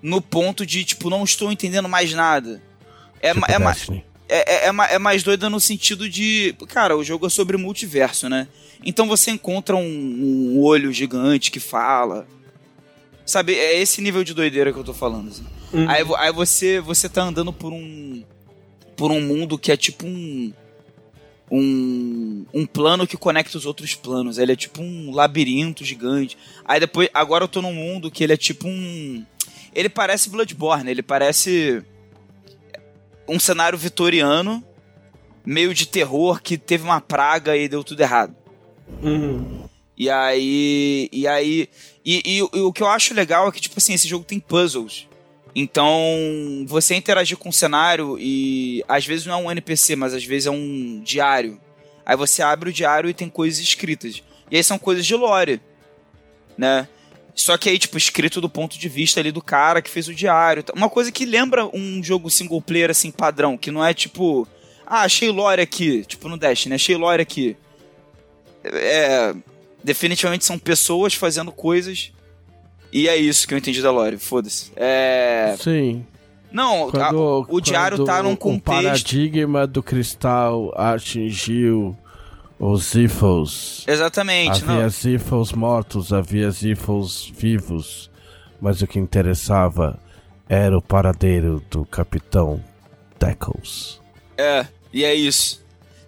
no 0.00 0.20
ponto 0.20 0.64
de, 0.66 0.84
tipo, 0.84 1.10
não 1.10 1.24
estou 1.24 1.50
entendendo 1.52 1.88
mais 1.88 2.12
nada. 2.12 2.62
É, 3.20 3.32
Tipo 3.34 3.50
é, 3.50 3.58
ma- 3.58 3.72
Destiny. 3.72 4.04
É, 4.38 4.66
é, 4.66 4.68
é 4.68 4.94
é 4.94 4.98
mais 4.98 5.22
doida 5.22 5.48
no 5.50 5.60
sentido 5.60 6.08
de. 6.08 6.54
Cara, 6.68 6.96
o 6.96 7.04
jogo 7.04 7.26
é 7.26 7.30
sobre 7.30 7.56
multiverso, 7.56 8.28
né? 8.28 8.48
Então 8.84 9.06
você 9.06 9.30
encontra 9.30 9.76
um, 9.76 9.82
um 9.82 10.60
olho 10.60 10.92
gigante 10.92 11.50
que 11.50 11.60
fala. 11.60 12.26
Sabe, 13.24 13.54
é 13.54 13.80
esse 13.80 14.00
nível 14.02 14.24
de 14.24 14.34
doideira 14.34 14.72
que 14.72 14.78
eu 14.78 14.84
tô 14.84 14.92
falando. 14.94 15.28
assim. 15.28 15.44
Aí, 15.88 16.02
vo- 16.04 16.16
aí 16.16 16.32
você, 16.32 16.80
você 16.80 17.08
tá 17.08 17.22
andando 17.22 17.52
por 17.52 17.72
um. 17.72 18.22
Por 18.96 19.10
um 19.10 19.20
mundo 19.20 19.56
que 19.58 19.70
é 19.72 19.76
tipo 19.76 20.06
um. 20.06 20.52
Um, 21.50 22.46
um 22.54 22.64
plano 22.66 23.06
que 23.06 23.16
conecta 23.16 23.58
os 23.58 23.66
outros 23.66 23.94
planos. 23.94 24.38
Ele 24.38 24.52
é 24.52 24.56
tipo 24.56 24.80
um 24.82 25.10
labirinto 25.14 25.84
gigante. 25.84 26.36
Aí 26.64 26.80
depois. 26.80 27.08
Agora 27.12 27.44
eu 27.44 27.48
tô 27.48 27.60
num 27.62 27.72
mundo 27.74 28.10
que 28.10 28.24
ele 28.24 28.32
é 28.32 28.36
tipo 28.36 28.66
um. 28.66 29.24
Ele 29.74 29.88
parece 29.88 30.28
Bloodborne, 30.30 30.90
ele 30.90 31.02
parece 31.02 31.82
um 33.28 33.38
cenário 33.38 33.78
vitoriano, 33.78 34.62
meio 35.44 35.74
de 35.74 35.86
terror, 35.86 36.40
que 36.42 36.56
teve 36.58 36.84
uma 36.84 37.00
praga 37.00 37.56
e 37.56 37.68
deu 37.68 37.82
tudo 37.84 38.00
errado. 38.00 38.34
Uhum. 39.02 39.68
E 39.96 40.08
aí. 40.10 41.08
E 41.12 41.26
aí. 41.26 41.68
E, 42.04 42.22
e- 42.24 42.38
e 42.38 42.60
o 42.60 42.72
que 42.72 42.82
eu 42.82 42.88
acho 42.88 43.14
legal 43.14 43.48
é 43.48 43.52
que, 43.52 43.60
tipo 43.60 43.74
assim, 43.78 43.94
esse 43.94 44.08
jogo 44.08 44.24
tem 44.24 44.40
puzzles. 44.40 45.06
Então, 45.54 46.64
você 46.66 46.94
interagir 46.94 47.36
com 47.36 47.50
o 47.50 47.52
cenário 47.52 48.16
e 48.18 48.82
às 48.88 49.04
vezes 49.06 49.26
não 49.26 49.34
é 49.34 49.36
um 49.36 49.50
NPC, 49.50 49.94
mas 49.96 50.14
às 50.14 50.24
vezes 50.24 50.46
é 50.46 50.50
um 50.50 51.00
diário. 51.04 51.60
Aí 52.06 52.16
você 52.16 52.42
abre 52.42 52.70
o 52.70 52.72
diário 52.72 53.08
e 53.10 53.14
tem 53.14 53.28
coisas 53.28 53.60
escritas. 53.60 54.22
E 54.50 54.56
aí 54.56 54.64
são 54.64 54.78
coisas 54.78 55.04
de 55.04 55.14
lore, 55.14 55.60
né? 56.56 56.88
Só 57.34 57.56
que 57.56 57.68
aí, 57.68 57.78
tipo, 57.78 57.96
escrito 57.96 58.40
do 58.40 58.48
ponto 58.48 58.78
de 58.78 58.88
vista 58.88 59.18
ali 59.18 59.32
do 59.32 59.40
cara 59.42 59.80
que 59.80 59.88
fez 59.90 60.06
o 60.06 60.14
diário. 60.14 60.62
Uma 60.74 60.90
coisa 60.90 61.10
que 61.10 61.24
lembra 61.24 61.66
um 61.74 62.02
jogo 62.02 62.30
single 62.30 62.60
player, 62.60 62.90
assim, 62.90 63.10
padrão, 63.10 63.56
que 63.56 63.70
não 63.70 63.84
é 63.84 63.94
tipo... 63.94 64.46
Ah, 64.86 65.02
achei 65.02 65.30
lore 65.30 65.62
aqui, 65.62 66.04
tipo 66.04 66.28
no 66.28 66.36
Destiny, 66.36 66.74
achei 66.74 66.96
lore 66.96 67.22
aqui. 67.22 67.56
É... 68.64 69.34
Definitivamente 69.82 70.44
são 70.44 70.58
pessoas 70.58 71.14
fazendo 71.14 71.50
coisas 71.50 72.12
e 72.92 73.08
é 73.08 73.16
isso 73.16 73.48
que 73.48 73.54
eu 73.54 73.58
entendi 73.58 73.80
da 73.82 73.90
lore, 73.90 74.18
foda-se. 74.18 74.70
É... 74.76 75.56
Sim. 75.58 76.06
Não, 76.52 76.88
a- 76.88 76.90
Quando, 76.92 77.46
o 77.48 77.60
diário 77.60 78.04
tá 78.04 78.22
num 78.22 78.32
O 78.32 78.36
contexto... 78.36 78.64
paradigma 78.64 79.66
do 79.66 79.82
cristal 79.82 80.70
atingiu 80.76 81.96
os 82.64 82.90
Ziffles. 82.90 83.84
Exatamente, 83.88 84.62
Havia 84.62 84.82
não. 84.82 84.88
Ziffles 84.88 85.50
mortos, 85.50 86.12
havia 86.12 86.48
Ziffles 86.48 87.32
vivos. 87.36 88.08
Mas 88.60 88.80
o 88.80 88.86
que 88.86 89.00
interessava 89.00 89.98
era 90.48 90.78
o 90.78 90.80
paradeiro 90.80 91.60
do 91.68 91.84
Capitão 91.84 92.62
Deckles. 93.18 94.00
É, 94.38 94.64
e 94.92 95.04
é 95.04 95.12
isso. 95.12 95.60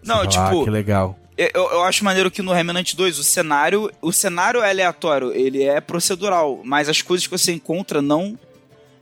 Não, 0.05 0.21
ah, 0.21 0.27
tipo, 0.29 0.63
que 0.63 0.71
legal. 0.71 1.19
eu, 1.37 1.51
eu 1.55 1.83
acho 1.83 2.05
maneiro 2.05 2.31
que 2.31 2.41
no 2.41 2.53
Remnant 2.53 2.95
2 2.95 3.19
o 3.19 3.25
cenário, 3.25 3.91
o 4.01 4.13
cenário 4.13 4.63
é 4.63 4.71
aleatório, 4.71 5.33
ele 5.33 5.65
é 5.65 5.81
procedural, 5.81 6.61
mas 6.63 6.89
as 6.89 7.03
coisas 7.03 7.27
que 7.27 7.37
você 7.37 7.53
encontra 7.53 8.01
não 8.01 8.39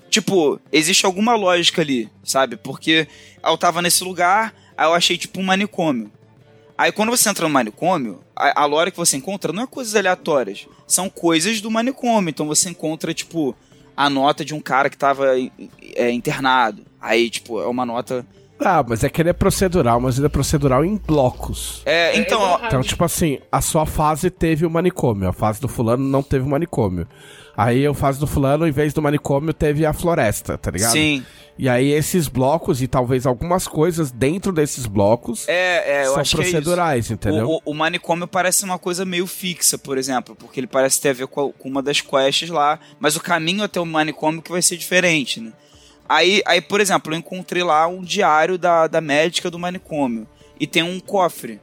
tipo, 0.09 0.59
existe 0.70 1.05
alguma 1.05 1.34
lógica 1.34 1.82
ali, 1.82 2.09
sabe? 2.22 2.57
Porque 2.57 3.09
eu 3.42 3.59
tava 3.59 3.82
nesse 3.82 4.05
lugar, 4.05 4.55
aí 4.76 4.86
eu 4.86 4.94
achei 4.94 5.18
tipo 5.18 5.40
um 5.40 5.44
manicômio. 5.44 6.11
Aí 6.83 6.91
quando 6.91 7.11
você 7.11 7.28
entra 7.28 7.47
no 7.47 7.55
manicômio, 7.55 8.24
a, 8.35 8.62
a 8.62 8.64
lore 8.64 8.91
que 8.91 8.97
você 8.97 9.16
encontra 9.16 9.53
não 9.53 9.62
é 9.62 9.66
coisas 9.68 9.95
aleatórias, 9.95 10.66
são 10.85 11.09
coisas 11.09 11.61
do 11.61 11.70
manicômio. 11.70 12.28
Então 12.28 12.45
você 12.45 12.70
encontra, 12.70 13.14
tipo, 13.14 13.55
a 13.97 14.11
nota 14.11 14.45
de 14.45 14.53
um 14.53 14.59
cara 14.59 14.91
que 14.91 14.97
tava 14.97 15.28
é, 15.95 16.11
internado. 16.11 16.85
Aí, 17.01 17.30
tipo, 17.30 17.62
é 17.62 17.68
uma 17.68 17.87
nota. 17.87 18.26
Ah, 18.65 18.85
mas 18.87 19.03
é 19.05 19.09
que 19.09 19.21
ele 19.21 19.31
é 19.31 19.33
procedural, 19.33 20.01
mas 20.01 20.17
ele 20.19 20.27
é 20.27 20.29
procedural 20.29 20.85
em 20.85 20.97
blocos. 20.97 21.83
É, 21.85 22.17
então, 22.19 22.41
ó, 22.41 22.61
Então, 22.67 22.81
tipo 22.83 23.05
assim, 23.05 23.39
a 23.51 23.61
sua 23.61 23.85
fase 23.87 24.31
teve 24.31 24.65
o 24.67 24.71
manicômio, 24.71 25.29
a 25.29 25.33
fase 25.33 25.61
do 25.61 25.69
fulano 25.69 26.03
não 26.05 26.23
teve 26.23 26.45
o 26.45 26.49
manicômio. 26.49 27.07
Aí 27.57 27.87
a 27.87 27.93
fase 27.93 28.19
do 28.19 28.27
fulano, 28.27 28.67
em 28.67 28.71
vez 28.71 28.95
do 28.95 29.03
manicômio, 29.03 29.53
teve 29.53 29.85
a 29.85 29.93
floresta, 29.93 30.57
tá 30.57 30.71
ligado? 30.71 30.93
sim. 30.93 31.25
E 31.59 31.69
aí 31.69 31.91
esses 31.93 32.29
blocos 32.29 32.81
e 32.81 32.89
talvez 32.89 33.27
algumas 33.27 33.69
coisas 33.69 34.11
dentro 34.11 34.53
desses 34.53 34.87
blocos 34.87 35.47
É, 35.47 35.99
é, 36.01 36.07
eu 36.07 36.13
são 36.13 36.21
acho 36.23 36.35
que 36.37 36.41
é 36.41 36.45
procedurais, 36.45 37.11
entendeu? 37.11 37.47
O, 37.47 37.57
o- 37.57 37.61
o 37.67 37.75
manicômio 37.75 38.27
parece 38.27 38.65
uma 38.65 38.79
coisa 38.79 39.05
meio 39.05 39.27
fixa, 39.27 39.77
por 39.77 39.99
exemplo, 39.99 40.35
porque 40.35 40.59
ele 40.59 40.67
parece 40.67 40.99
ter 40.99 41.11
a 41.11 41.13
ver 41.13 41.27
com, 41.27 41.49
a- 41.49 41.53
com 41.53 41.69
uma 41.69 41.83
das 41.83 42.01
quests 42.01 42.49
lá, 42.49 42.81
mas 42.99 43.17
o 43.17 43.21
caminho 43.21 43.63
até 43.63 43.79
o 43.79 43.85
manicômio 43.85 44.41
que 44.41 44.51
vai 44.51 44.63
ser 44.63 44.79
diferente, 44.79 45.41
né? 45.43 45.53
Aí, 46.13 46.43
aí 46.45 46.61
por 46.61 46.79
exemplo, 46.79 47.15
eu 47.15 47.19
encontrei 47.19 47.63
lá 47.63 47.87
um 47.87 48.03
diário 48.03 48.59
da, 48.59 48.87
da 48.87 49.01
médica 49.01 49.51
do 49.51 49.59
manicômio 49.59 50.29
e 50.61 50.67
tem 50.67 50.83
um 50.83 51.01
cofre. 51.01 51.59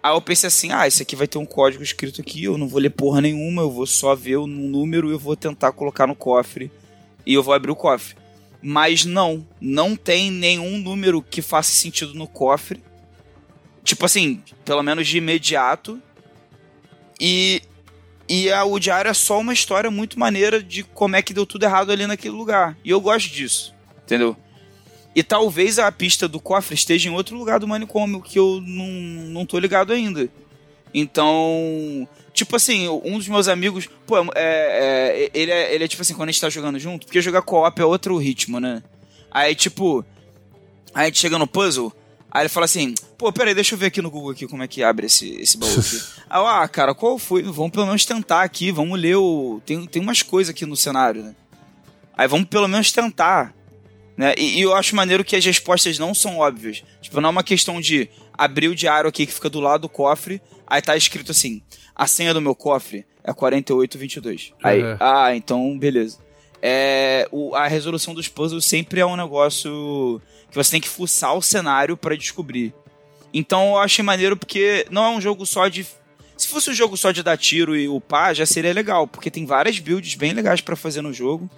Aí 0.00 0.14
eu 0.14 0.22
pensei 0.22 0.46
assim, 0.46 0.70
ah, 0.70 0.86
esse 0.86 1.02
aqui 1.02 1.16
vai 1.16 1.26
ter 1.26 1.38
um 1.38 1.44
código 1.44 1.82
escrito 1.82 2.20
aqui, 2.20 2.44
eu 2.44 2.56
não 2.56 2.68
vou 2.68 2.80
ler 2.80 2.90
porra 2.90 3.20
nenhuma, 3.20 3.62
eu 3.62 3.70
vou 3.72 3.84
só 3.84 4.14
ver 4.14 4.36
o 4.36 4.46
número 4.46 5.08
e 5.08 5.12
eu 5.12 5.18
vou 5.18 5.34
tentar 5.34 5.72
colocar 5.72 6.06
no 6.06 6.14
cofre 6.14 6.70
e 7.26 7.34
eu 7.34 7.42
vou 7.42 7.52
abrir 7.52 7.72
o 7.72 7.76
cofre. 7.76 8.14
Mas 8.62 9.04
não, 9.04 9.44
não 9.60 9.96
tem 9.96 10.30
nenhum 10.30 10.78
número 10.78 11.20
que 11.20 11.42
faça 11.42 11.72
sentido 11.72 12.14
no 12.14 12.28
cofre. 12.28 12.80
Tipo 13.82 14.06
assim, 14.06 14.40
pelo 14.64 14.84
menos 14.84 15.04
de 15.08 15.18
imediato. 15.18 16.00
E, 17.20 17.60
e 18.28 18.50
a, 18.52 18.64
o 18.64 18.78
diário 18.78 19.10
é 19.10 19.14
só 19.14 19.40
uma 19.40 19.52
história 19.52 19.90
muito 19.90 20.18
maneira 20.18 20.62
de 20.62 20.82
como 20.82 21.16
é 21.16 21.22
que 21.22 21.32
deu 21.32 21.46
tudo 21.46 21.64
errado 21.64 21.90
ali 21.90 22.06
naquele 22.06 22.34
lugar. 22.34 22.76
E 22.84 22.90
eu 22.90 23.00
gosto 23.00 23.30
disso, 23.30 23.74
entendeu? 24.04 24.36
E 25.14 25.22
talvez 25.22 25.78
a 25.78 25.90
pista 25.90 26.28
do 26.28 26.38
cofre 26.38 26.74
esteja 26.74 27.08
em 27.08 27.12
outro 27.12 27.36
lugar 27.36 27.58
do 27.58 27.66
manicômio 27.66 28.20
que 28.20 28.38
eu 28.38 28.62
não, 28.64 28.86
não 28.86 29.46
tô 29.46 29.58
ligado 29.58 29.92
ainda. 29.92 30.28
Então, 30.92 32.08
tipo 32.32 32.54
assim, 32.54 32.88
um 32.88 33.18
dos 33.18 33.28
meus 33.28 33.48
amigos, 33.48 33.88
pô, 34.06 34.18
é, 34.18 34.28
é, 34.36 35.30
ele, 35.34 35.50
é, 35.50 35.74
ele 35.74 35.84
é 35.84 35.88
tipo 35.88 36.02
assim, 36.02 36.14
quando 36.14 36.28
a 36.28 36.32
gente 36.32 36.40
tá 36.40 36.50
jogando 36.50 36.78
junto, 36.78 37.06
porque 37.06 37.20
jogar 37.20 37.42
co-op 37.42 37.80
é 37.80 37.84
outro 37.84 38.16
ritmo, 38.16 38.60
né? 38.60 38.82
Aí, 39.30 39.54
tipo, 39.54 40.04
a 40.94 41.04
gente 41.04 41.18
chega 41.18 41.38
no 41.38 41.46
puzzle, 41.46 41.92
aí 42.38 42.42
ele 42.42 42.48
fala 42.48 42.64
assim, 42.64 42.94
pô, 43.16 43.32
peraí, 43.32 43.54
deixa 43.54 43.74
eu 43.74 43.78
ver 43.78 43.86
aqui 43.86 44.00
no 44.00 44.10
Google 44.10 44.30
aqui 44.30 44.46
como 44.46 44.62
é 44.62 44.68
que 44.68 44.82
abre 44.82 45.06
esse, 45.06 45.30
esse 45.40 45.56
baú 45.58 45.70
aqui. 45.70 46.00
aí 46.30 46.40
eu, 46.40 46.46
ah, 46.46 46.68
cara, 46.68 46.94
qual 46.94 47.18
foi? 47.18 47.42
Vamos 47.42 47.72
pelo 47.72 47.86
menos 47.86 48.04
tentar 48.04 48.42
aqui, 48.42 48.70
vamos 48.70 48.98
ler 48.98 49.16
o... 49.16 49.60
Tem, 49.66 49.86
tem 49.86 50.00
umas 50.00 50.22
coisas 50.22 50.50
aqui 50.50 50.64
no 50.64 50.76
cenário, 50.76 51.22
né? 51.22 51.34
Aí 52.16 52.26
vamos 52.28 52.48
pelo 52.48 52.68
menos 52.68 52.92
tentar. 52.92 53.54
Né? 54.16 54.34
E, 54.36 54.58
e 54.58 54.62
eu 54.62 54.74
acho 54.74 54.94
maneiro 54.96 55.24
que 55.24 55.36
as 55.36 55.44
respostas 55.44 55.98
não 55.98 56.14
são 56.14 56.38
óbvias. 56.38 56.82
Tipo, 57.00 57.20
não 57.20 57.28
é 57.28 57.32
uma 57.32 57.44
questão 57.44 57.80
de 57.80 58.08
abrir 58.32 58.68
o 58.68 58.74
diário 58.74 59.08
aqui 59.08 59.26
que 59.26 59.32
fica 59.32 59.50
do 59.50 59.60
lado 59.60 59.82
do 59.82 59.88
cofre, 59.88 60.40
aí 60.66 60.80
tá 60.82 60.96
escrito 60.96 61.30
assim: 61.32 61.62
a 61.94 62.06
senha 62.06 62.34
do 62.34 62.40
meu 62.40 62.54
cofre 62.54 63.04
é 63.22 63.32
4822. 63.32 64.52
Aí, 64.62 64.82
Uhum. 64.82 64.96
ah, 65.00 65.34
então 65.36 65.78
beleza. 65.78 66.18
É, 66.60 67.28
o- 67.30 67.54
a 67.54 67.66
resolução 67.68 68.14
dos 68.14 68.28
puzzles 68.28 68.64
sempre 68.64 69.00
é 69.00 69.06
um 69.06 69.16
negócio 69.16 70.20
que 70.50 70.56
você 70.56 70.72
tem 70.72 70.80
que 70.80 70.88
fuçar 70.88 71.36
o 71.36 71.42
cenário 71.42 71.96
pra 71.96 72.16
descobrir. 72.16 72.74
Então 73.32 73.70
eu 73.70 73.78
achei 73.78 74.02
maneiro 74.04 74.36
porque 74.36 74.86
não 74.90 75.04
é 75.04 75.08
um 75.10 75.20
jogo 75.20 75.44
só 75.46 75.68
de. 75.68 75.86
Se 76.36 76.48
fosse 76.48 76.70
um 76.70 76.74
jogo 76.74 76.96
só 76.96 77.10
de 77.10 77.22
dar 77.22 77.36
tiro 77.36 77.76
e 77.76 77.88
upar, 77.88 78.34
já 78.34 78.46
seria 78.46 78.72
legal, 78.72 79.06
porque 79.06 79.30
tem 79.30 79.44
várias 79.44 79.78
builds 79.78 80.14
bem 80.14 80.32
legais 80.32 80.60
pra 80.60 80.76
fazer 80.76 81.02
no 81.02 81.12
jogo. 81.12 81.48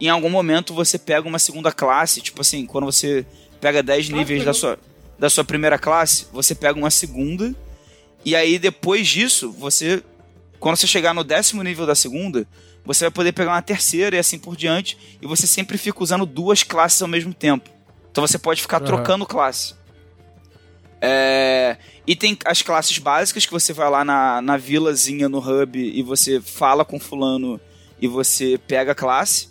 Em 0.00 0.08
algum 0.08 0.28
momento 0.30 0.74
você 0.74 0.98
pega 0.98 1.26
uma 1.26 1.38
segunda 1.38 1.72
classe, 1.72 2.20
tipo 2.20 2.40
assim, 2.40 2.66
quando 2.66 2.84
você 2.84 3.26
pega 3.60 3.82
10 3.82 4.10
Ah, 4.10 4.12
níveis 4.16 4.44
da 4.44 4.52
sua, 4.54 4.78
da 5.18 5.28
sua 5.30 5.44
primeira 5.44 5.78
classe, 5.78 6.26
você 6.32 6.54
pega 6.54 6.78
uma 6.78 6.90
segunda, 6.90 7.54
e 8.24 8.34
aí 8.36 8.58
depois 8.58 9.06
disso, 9.08 9.50
você. 9.52 10.02
Quando 10.58 10.76
você 10.76 10.86
chegar 10.86 11.12
no 11.14 11.22
décimo 11.24 11.62
nível 11.62 11.86
da 11.86 11.94
segunda, 11.94 12.46
você 12.86 13.04
vai 13.04 13.10
poder 13.10 13.32
pegar 13.32 13.52
uma 13.52 13.62
terceira 13.62 14.16
e 14.16 14.18
assim 14.18 14.38
por 14.38 14.56
diante, 14.56 14.96
e 15.20 15.26
você 15.26 15.46
sempre 15.46 15.76
fica 15.76 16.02
usando 16.02 16.24
duas 16.24 16.62
classes 16.62 17.02
ao 17.02 17.08
mesmo 17.08 17.34
tempo. 17.34 17.68
Então 18.10 18.26
você 18.26 18.38
pode 18.38 18.62
ficar 18.62 18.78
Aham. 18.78 18.86
trocando 18.86 19.26
classe. 19.26 19.74
É, 21.00 21.76
e 22.06 22.16
tem 22.16 22.38
as 22.44 22.62
classes 22.62 22.96
básicas 22.98 23.44
que 23.44 23.52
você 23.52 23.72
vai 23.72 23.90
lá 23.90 24.04
na, 24.04 24.40
na 24.40 24.56
vilazinha 24.56 25.28
no 25.28 25.38
hub 25.38 25.78
e 25.78 26.02
você 26.02 26.40
fala 26.40 26.84
com 26.84 26.98
fulano 26.98 27.60
e 28.00 28.08
você 28.08 28.58
pega 28.66 28.92
a 28.92 28.94
classe. 28.94 29.48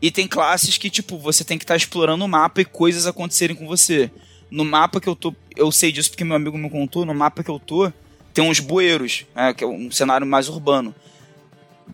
E 0.00 0.10
tem 0.10 0.28
classes 0.28 0.78
que, 0.78 0.88
tipo, 0.88 1.18
você 1.18 1.44
tem 1.44 1.58
que 1.58 1.64
estar 1.64 1.74
tá 1.74 1.78
explorando 1.78 2.24
o 2.24 2.28
mapa 2.28 2.60
e 2.60 2.64
coisas 2.64 3.06
acontecerem 3.06 3.56
com 3.56 3.66
você. 3.66 4.10
No 4.50 4.64
mapa 4.64 5.00
que 5.00 5.08
eu 5.08 5.16
tô. 5.16 5.34
Eu 5.56 5.72
sei 5.72 5.90
disso 5.90 6.10
porque 6.10 6.24
meu 6.24 6.36
amigo 6.36 6.56
me 6.56 6.70
contou. 6.70 7.04
No 7.04 7.14
mapa 7.14 7.42
que 7.42 7.50
eu 7.50 7.58
tô, 7.58 7.90
tem 8.32 8.44
uns 8.44 8.60
bueiros, 8.60 9.24
né, 9.34 9.54
que 9.54 9.64
é 9.64 9.66
um 9.66 9.90
cenário 9.90 10.26
mais 10.26 10.48
urbano. 10.48 10.94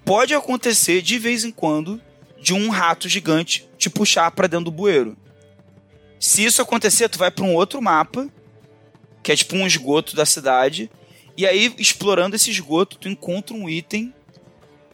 Pode 0.04 0.34
acontecer 0.34 1.02
de 1.02 1.18
vez 1.18 1.44
em 1.44 1.50
quando 1.50 2.00
de 2.40 2.52
um 2.52 2.70
rato 2.70 3.08
gigante 3.08 3.68
te 3.78 3.88
puxar 3.88 4.30
para 4.32 4.48
dentro 4.48 4.66
do 4.66 4.70
bueiro. 4.72 5.16
Se 6.18 6.44
isso 6.44 6.60
acontecer, 6.60 7.08
tu 7.08 7.18
vai 7.18 7.30
para 7.30 7.44
um 7.44 7.54
outro 7.54 7.80
mapa, 7.80 8.28
que 9.22 9.32
é 9.32 9.36
tipo 9.36 9.56
um 9.56 9.66
esgoto 9.66 10.16
da 10.16 10.26
cidade, 10.26 10.90
e 11.36 11.46
aí 11.46 11.72
explorando 11.78 12.36
esse 12.36 12.50
esgoto, 12.50 12.98
tu 12.98 13.08
encontra 13.08 13.56
um 13.56 13.68
item 13.68 14.12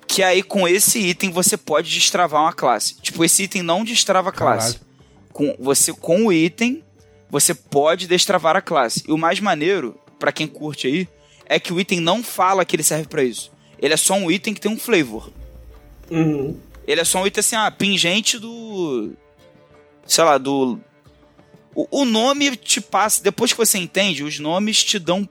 que 0.06 0.22
aí 0.22 0.42
com 0.42 0.66
esse 0.66 0.98
item 0.98 1.30
você 1.30 1.56
pode 1.56 1.90
destravar 1.90 2.42
uma 2.42 2.52
classe. 2.52 2.94
Tipo, 3.00 3.24
esse 3.24 3.42
item 3.42 3.62
não 3.62 3.84
destrava 3.84 4.30
a 4.30 4.32
classe. 4.32 4.80
Com, 5.32 5.54
você 5.58 5.92
com 5.92 6.26
o 6.26 6.32
item 6.32 6.82
você 7.30 7.52
pode 7.54 8.06
destravar 8.06 8.56
a 8.56 8.62
classe. 8.62 9.04
E 9.06 9.12
o 9.12 9.18
mais 9.18 9.38
maneiro, 9.38 10.00
para 10.18 10.32
quem 10.32 10.46
curte 10.46 10.86
aí, 10.86 11.08
é 11.44 11.60
que 11.60 11.72
o 11.72 11.78
item 11.78 12.00
não 12.00 12.22
fala 12.22 12.64
que 12.64 12.74
ele 12.74 12.82
serve 12.82 13.06
para 13.06 13.22
isso. 13.22 13.52
Ele 13.80 13.94
é 13.94 13.96
só 13.96 14.14
um 14.14 14.30
item 14.30 14.54
que 14.54 14.60
tem 14.60 14.70
um 14.70 14.78
flavor. 14.78 15.30
Uhum. 16.10 16.58
Ele 16.86 17.00
é 17.00 17.04
só 17.04 17.22
um 17.22 17.26
item 17.26 17.40
assim, 17.40 17.56
ah, 17.56 17.70
pingente 17.70 18.38
do. 18.38 19.12
Sei 20.06 20.24
lá, 20.24 20.38
do. 20.38 20.78
O, 21.74 22.00
o 22.00 22.04
nome 22.04 22.56
te 22.56 22.80
passa. 22.80 23.22
Depois 23.22 23.52
que 23.52 23.58
você 23.58 23.78
entende, 23.78 24.24
os 24.24 24.38
nomes 24.38 24.82
te 24.82 24.98
dão 24.98 25.28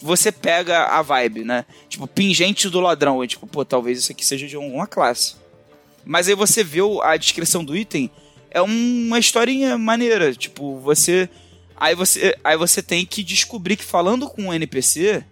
você 0.00 0.30
pega 0.30 0.84
a 0.84 1.02
vibe, 1.02 1.44
né? 1.44 1.64
Tipo, 1.88 2.06
pingente 2.06 2.68
do 2.68 2.80
ladrão. 2.80 3.22
E, 3.22 3.28
tipo, 3.28 3.46
pô, 3.46 3.64
talvez 3.64 3.98
isso 3.98 4.12
aqui 4.12 4.24
seja 4.24 4.46
de 4.46 4.56
alguma 4.56 4.86
classe. 4.86 5.34
Mas 6.04 6.28
aí 6.28 6.34
você 6.34 6.62
vê 6.62 6.80
a 7.02 7.16
descrição 7.16 7.64
do 7.64 7.76
item, 7.76 8.10
é 8.50 8.60
uma 8.60 9.18
historinha 9.18 9.76
maneira. 9.76 10.32
Tipo, 10.34 10.78
você. 10.78 11.28
Aí 11.78 11.94
você, 11.94 12.34
aí 12.42 12.56
você 12.56 12.82
tem 12.82 13.04
que 13.04 13.22
descobrir 13.22 13.76
que 13.76 13.84
falando 13.84 14.28
com 14.28 14.44
um 14.44 14.54
NPC, 14.54 15.22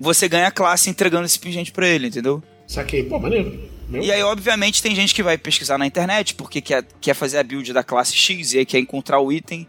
você 0.00 0.26
ganha 0.26 0.46
a 0.46 0.50
classe 0.50 0.88
entregando 0.88 1.26
esse 1.26 1.38
pingente 1.38 1.70
pra 1.70 1.86
ele, 1.86 2.08
entendeu? 2.08 2.42
Saquei, 2.66 3.04
pô, 3.04 3.18
maneiro. 3.18 3.68
Meu. 3.86 4.02
E 4.02 4.10
aí, 4.10 4.22
obviamente, 4.22 4.82
tem 4.82 4.94
gente 4.94 5.14
que 5.14 5.22
vai 5.22 5.36
pesquisar 5.36 5.76
na 5.76 5.86
internet 5.86 6.34
porque 6.34 6.60
quer, 6.60 6.84
quer 7.00 7.12
fazer 7.12 7.38
a 7.38 7.42
build 7.42 7.72
da 7.72 7.82
classe 7.82 8.16
X 8.16 8.54
e 8.54 8.58
aí 8.58 8.64
quer 8.64 8.78
encontrar 8.78 9.20
o 9.20 9.30
item, 9.30 9.66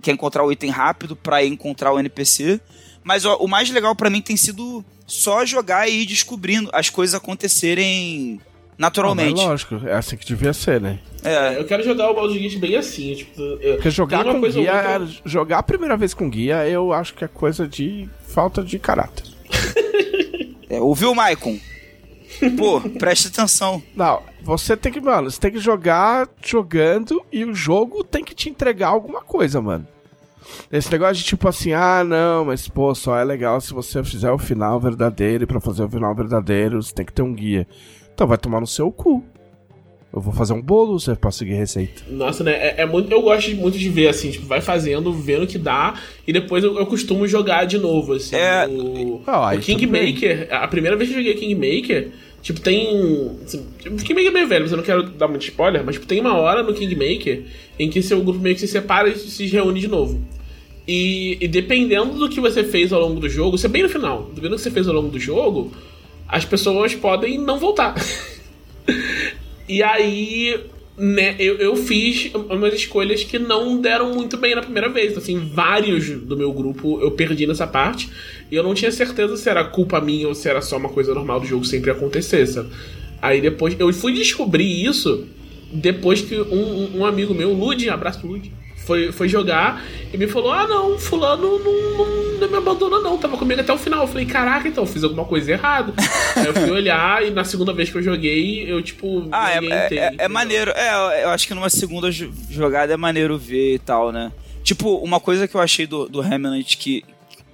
quer 0.00 0.12
encontrar 0.12 0.44
o 0.44 0.50
item 0.52 0.70
rápido 0.70 1.14
pra 1.14 1.44
encontrar 1.44 1.92
o 1.92 1.98
NPC. 1.98 2.60
Mas 3.02 3.24
ó, 3.24 3.36
o 3.36 3.48
mais 3.48 3.68
legal 3.70 3.94
para 3.94 4.08
mim 4.08 4.22
tem 4.22 4.36
sido 4.36 4.84
só 5.06 5.44
jogar 5.44 5.88
e 5.88 6.02
ir 6.02 6.06
descobrindo 6.06 6.70
as 6.72 6.88
coisas 6.88 7.14
acontecerem 7.14 8.40
naturalmente. 8.78 9.40
Ah, 9.40 9.48
lógico, 9.48 9.80
é 9.84 9.94
assim 9.94 10.16
que 10.16 10.24
devia 10.24 10.52
ser, 10.52 10.80
né? 10.80 11.00
É. 11.22 11.58
Eu 11.58 11.66
quero 11.66 11.82
jogar 11.82 12.10
o 12.10 12.14
Baldur's 12.14 12.40
Gate 12.40 12.56
bem 12.56 12.76
assim, 12.76 13.14
tipo... 13.14 13.42
Eu, 13.42 13.74
Porque 13.74 13.90
jogar 13.90 14.24
com 14.24 14.40
guia, 14.40 14.98
muito... 15.00 15.22
jogar 15.24 15.58
a 15.58 15.62
primeira 15.62 15.96
vez 15.96 16.14
com 16.14 16.30
guia, 16.30 16.66
eu 16.66 16.92
acho 16.92 17.14
que 17.14 17.24
é 17.24 17.28
coisa 17.28 17.68
de 17.68 18.08
falta 18.28 18.62
de 18.62 18.78
caráter. 18.78 19.29
É, 20.68 20.80
ouviu, 20.80 21.14
Maicon? 21.14 21.58
Pô, 22.56 22.80
preste 22.98 23.28
atenção. 23.28 23.82
Não, 23.94 24.22
você 24.42 24.76
tem 24.76 24.92
que, 24.92 25.00
mano, 25.00 25.30
você 25.30 25.40
tem 25.40 25.50
que 25.50 25.58
jogar 25.58 26.28
jogando 26.42 27.22
e 27.30 27.44
o 27.44 27.54
jogo 27.54 28.02
tem 28.02 28.24
que 28.24 28.34
te 28.34 28.48
entregar 28.48 28.88
alguma 28.88 29.20
coisa, 29.20 29.60
mano. 29.60 29.86
Esse 30.72 30.90
negócio 30.90 31.16
de 31.16 31.24
tipo 31.24 31.48
assim, 31.48 31.72
ah, 31.72 32.02
não, 32.02 32.46
mas 32.46 32.66
pô, 32.68 32.94
só 32.94 33.16
é 33.16 33.24
legal 33.24 33.60
se 33.60 33.72
você 33.72 34.02
fizer 34.02 34.30
o 34.30 34.38
final 34.38 34.80
verdadeiro 34.80 35.44
e 35.44 35.46
pra 35.46 35.60
fazer 35.60 35.84
o 35.84 35.88
final 35.88 36.14
verdadeiro 36.14 36.82
você 36.82 36.94
tem 36.94 37.04
que 37.04 37.12
ter 37.12 37.22
um 37.22 37.34
guia. 37.34 37.66
Então 38.14 38.26
vai 38.26 38.38
tomar 38.38 38.60
no 38.60 38.66
seu 38.66 38.90
cu. 38.90 39.24
Eu 40.12 40.20
vou 40.20 40.32
fazer 40.32 40.52
um 40.52 40.60
bolo, 40.60 40.98
você 40.98 41.14
pode 41.14 41.36
seguir 41.36 41.54
receita. 41.54 42.02
Nossa, 42.10 42.42
né? 42.42 42.52
É, 42.52 42.74
é, 42.78 42.86
muito, 42.86 43.10
eu 43.12 43.22
gosto 43.22 43.54
muito 43.54 43.78
de 43.78 43.88
ver, 43.88 44.08
assim, 44.08 44.32
tipo, 44.32 44.44
vai 44.44 44.60
fazendo, 44.60 45.12
vendo 45.12 45.44
o 45.44 45.46
que 45.46 45.56
dá, 45.56 45.94
e 46.26 46.32
depois 46.32 46.64
eu, 46.64 46.76
eu 46.76 46.86
costumo 46.86 47.28
jogar 47.28 47.64
de 47.64 47.78
novo, 47.78 48.14
assim. 48.14 48.34
É... 48.34 48.66
O, 48.66 49.22
ah, 49.24 49.54
o 49.54 49.60
Kingmaker, 49.60 50.48
a 50.50 50.66
primeira 50.66 50.96
vez 50.96 51.08
que 51.08 51.14
eu 51.14 51.20
joguei 51.20 51.34
Kingmaker, 51.34 52.10
tipo, 52.42 52.60
tem. 52.60 53.30
Assim, 53.44 53.64
Kingmaker 53.78 54.26
é 54.26 54.30
meio 54.30 54.48
velho, 54.48 54.62
mas 54.62 54.72
eu 54.72 54.76
não 54.78 54.84
quero 54.84 55.04
dar 55.10 55.28
muito 55.28 55.42
spoiler, 55.42 55.84
mas 55.84 55.94
tipo, 55.94 56.06
tem 56.06 56.20
uma 56.20 56.36
hora 56.36 56.64
no 56.64 56.74
Kingmaker 56.74 57.44
em 57.78 57.88
que 57.88 58.02
seu 58.02 58.20
grupo 58.20 58.40
meio 58.40 58.56
que 58.56 58.60
se 58.60 58.68
separa 58.68 59.08
e 59.08 59.16
se 59.16 59.46
reúne 59.46 59.80
de 59.80 59.86
novo. 59.86 60.20
E, 60.88 61.38
e, 61.40 61.46
dependendo 61.46 62.18
do 62.18 62.28
que 62.28 62.40
você 62.40 62.64
fez 62.64 62.92
ao 62.92 63.00
longo 63.00 63.20
do 63.20 63.28
jogo, 63.28 63.54
isso 63.54 63.66
é 63.66 63.68
bem 63.68 63.84
no 63.84 63.88
final, 63.88 64.24
dependendo 64.30 64.56
do 64.56 64.56
que 64.56 64.62
você 64.64 64.72
fez 64.72 64.88
ao 64.88 64.94
longo 64.94 65.08
do 65.08 65.20
jogo, 65.20 65.70
as 66.26 66.44
pessoas 66.44 66.96
podem 66.96 67.38
não 67.38 67.60
voltar. 67.60 67.94
e 69.70 69.84
aí, 69.84 70.64
né, 70.98 71.36
eu, 71.38 71.56
eu 71.58 71.76
fiz 71.76 72.32
umas 72.34 72.74
escolhas 72.74 73.22
que 73.22 73.38
não 73.38 73.80
deram 73.80 74.12
muito 74.12 74.36
bem 74.36 74.52
na 74.52 74.62
primeira 74.62 74.88
vez. 74.88 75.16
Assim, 75.16 75.38
vários 75.38 76.10
do 76.10 76.36
meu 76.36 76.52
grupo 76.52 77.00
eu 77.00 77.12
perdi 77.12 77.46
nessa 77.46 77.68
parte. 77.68 78.10
E 78.50 78.56
eu 78.56 78.64
não 78.64 78.74
tinha 78.74 78.90
certeza 78.90 79.36
se 79.36 79.48
era 79.48 79.62
culpa 79.62 80.00
minha 80.00 80.26
ou 80.26 80.34
se 80.34 80.48
era 80.48 80.60
só 80.60 80.76
uma 80.76 80.88
coisa 80.88 81.14
normal 81.14 81.38
do 81.38 81.46
jogo 81.46 81.64
sempre 81.64 81.92
acontecer, 81.92 82.44
sabe? 82.48 82.68
Aí 83.22 83.40
depois, 83.40 83.76
eu 83.78 83.92
fui 83.92 84.12
descobrir 84.12 84.84
isso 84.84 85.24
depois 85.72 86.20
que 86.20 86.34
um, 86.34 86.98
um 86.98 87.06
amigo 87.06 87.32
meu, 87.32 87.52
Lud, 87.52 87.88
abraço 87.88 88.26
Lud, 88.26 88.52
foi, 88.90 89.12
foi 89.12 89.28
jogar 89.28 89.84
e 90.12 90.16
me 90.16 90.26
falou: 90.26 90.50
Ah, 90.50 90.66
não, 90.66 90.98
Fulano 90.98 91.60
não, 91.60 91.96
não, 91.96 92.38
não 92.40 92.50
me 92.50 92.56
abandona, 92.56 92.98
não. 92.98 93.16
Tava 93.16 93.36
comigo 93.36 93.60
até 93.60 93.72
o 93.72 93.78
final. 93.78 94.00
Eu 94.00 94.08
falei: 94.08 94.26
Caraca, 94.26 94.66
então, 94.66 94.84
fiz 94.84 95.04
alguma 95.04 95.24
coisa 95.24 95.52
errada. 95.52 95.94
Aí 96.34 96.46
eu 96.46 96.52
fui 96.52 96.70
olhar 96.70 97.24
e 97.24 97.30
na 97.30 97.44
segunda 97.44 97.72
vez 97.72 97.88
que 97.88 97.98
eu 97.98 98.02
joguei, 98.02 98.68
eu, 98.68 98.82
tipo. 98.82 99.28
Ah, 99.30 99.52
é, 99.52 99.64
é, 99.64 99.94
é, 99.94 100.14
é 100.18 100.28
maneiro. 100.28 100.72
É, 100.72 101.22
eu 101.22 101.28
acho 101.28 101.46
que 101.46 101.54
numa 101.54 101.70
segunda 101.70 102.10
jogada 102.10 102.92
é 102.92 102.96
maneiro 102.96 103.38
ver 103.38 103.74
e 103.74 103.78
tal, 103.78 104.10
né? 104.10 104.32
Tipo, 104.64 104.96
uma 104.96 105.20
coisa 105.20 105.46
que 105.46 105.54
eu 105.54 105.60
achei 105.60 105.86
do, 105.86 106.08
do 106.08 106.20
Remnant 106.20 106.76
que, 106.76 107.04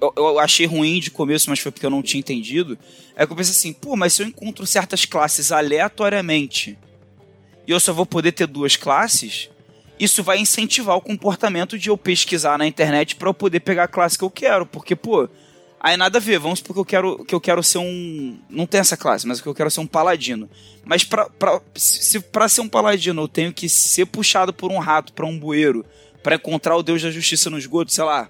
eu, 0.01 0.11
eu, 0.17 0.39
achei 0.39 0.65
ruim 0.65 0.99
de 0.99 1.11
começo, 1.11 1.51
mas 1.51 1.59
foi 1.59 1.71
porque 1.71 1.85
eu 1.85 1.91
não 1.91 2.01
tinha 2.01 2.19
entendido. 2.19 2.77
É 3.15 3.27
que 3.27 3.31
eu 3.31 3.37
pensei 3.37 3.51
assim, 3.51 3.73
pô, 3.73 3.95
mas 3.95 4.13
se 4.13 4.23
eu 4.23 4.27
encontro 4.27 4.65
certas 4.65 5.05
classes 5.05 5.51
aleatoriamente 5.51 6.77
e 7.67 7.71
eu 7.71 7.79
só 7.79 7.93
vou 7.93 8.07
poder 8.07 8.31
ter 8.31 8.47
duas 8.47 8.75
classes, 8.75 9.49
isso 9.99 10.23
vai 10.23 10.37
incentivar 10.37 10.95
o 10.95 11.01
comportamento 11.01 11.77
de 11.77 11.89
eu 11.89 11.97
pesquisar 11.97 12.57
na 12.57 12.67
internet 12.67 13.15
para 13.15 13.29
eu 13.29 13.33
poder 13.33 13.59
pegar 13.61 13.85
a 13.85 13.87
classe 13.87 14.17
que 14.17 14.23
eu 14.23 14.29
quero, 14.29 14.65
porque, 14.65 14.95
pô, 14.95 15.27
aí 15.79 15.97
nada 15.97 16.17
a 16.17 16.21
ver, 16.21 16.39
vamos 16.39 16.61
porque 16.61 16.79
eu 16.79 16.85
quero 16.85 17.25
que 17.25 17.33
eu 17.33 17.41
quero 17.41 17.63
ser 17.63 17.79
um, 17.79 18.37
não 18.49 18.65
tem 18.65 18.79
essa 18.79 18.97
classe, 18.97 19.27
mas 19.27 19.41
que 19.41 19.47
eu 19.47 19.55
quero 19.55 19.71
ser 19.71 19.79
um 19.79 19.87
paladino. 19.87 20.49
Mas 20.85 21.03
pra, 21.03 21.29
pra, 21.29 21.61
se 21.75 22.19
para 22.19 22.47
ser 22.47 22.61
um 22.61 22.69
paladino 22.69 23.23
eu 23.23 23.27
tenho 23.27 23.53
que 23.53 23.67
ser 23.67 24.05
puxado 24.05 24.53
por 24.53 24.71
um 24.71 24.79
rato 24.79 25.13
para 25.13 25.25
um 25.25 25.37
bueiro 25.37 25.85
para 26.23 26.35
encontrar 26.35 26.75
o 26.75 26.83
deus 26.83 27.01
da 27.01 27.11
justiça 27.11 27.49
no 27.49 27.57
esgoto, 27.57 27.91
sei 27.91 28.03
lá. 28.03 28.29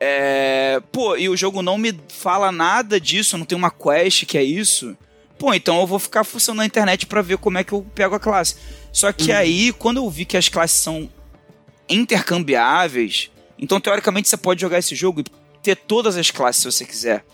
É, 0.00 0.82
pô, 0.92 1.16
e 1.16 1.28
o 1.28 1.36
jogo 1.36 1.62
não 1.62 1.78
me 1.78 1.98
fala 2.08 2.52
nada 2.52 3.00
disso, 3.00 3.38
não 3.38 3.46
tem 3.46 3.56
uma 3.56 3.70
quest 3.70 4.26
que 4.26 4.36
é 4.36 4.42
isso. 4.42 4.96
Pô, 5.38 5.54
então 5.54 5.80
eu 5.80 5.86
vou 5.86 5.98
ficar 5.98 6.24
fuçando 6.24 6.58
na 6.58 6.66
internet 6.66 7.06
para 7.06 7.22
ver 7.22 7.38
como 7.38 7.58
é 7.58 7.64
que 7.64 7.72
eu 7.72 7.86
pego 7.94 8.14
a 8.14 8.20
classe. 8.20 8.56
Só 8.94 9.12
que 9.12 9.32
uhum. 9.32 9.36
aí, 9.36 9.72
quando 9.72 9.96
eu 9.96 10.08
vi 10.08 10.24
que 10.24 10.36
as 10.36 10.48
classes 10.48 10.80
são 10.80 11.10
intercambiáveis, 11.88 13.28
então 13.58 13.80
teoricamente 13.80 14.28
você 14.28 14.36
pode 14.36 14.60
jogar 14.60 14.78
esse 14.78 14.94
jogo 14.94 15.20
e 15.20 15.24
ter 15.60 15.74
todas 15.74 16.16
as 16.16 16.30
classes 16.30 16.62
se 16.62 16.70
você 16.70 16.84
quiser. 16.84 17.24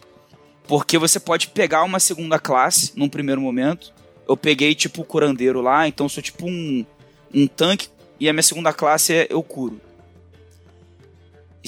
Porque 0.67 0.97
você 0.97 1.21
pode 1.21 1.49
pegar 1.49 1.83
uma 1.83 2.01
segunda 2.01 2.39
classe 2.39 2.93
num 2.97 3.11
primeiro 3.11 3.43
momento. 3.43 3.93
Eu 4.27 4.39
peguei 4.39 4.75
tipo 4.75 5.03
o 5.03 5.05
curandeiro 5.05 5.61
lá, 5.61 5.87
então 5.87 6.09
sou 6.09 6.23
tipo 6.23 6.47
um, 6.49 6.83
um 7.35 7.47
tanque 7.47 7.89
e 8.19 8.27
a 8.27 8.33
minha 8.33 8.43
segunda 8.43 8.73
classe 8.73 9.13
é 9.13 9.27
eu 9.29 9.43
curo. 9.43 9.79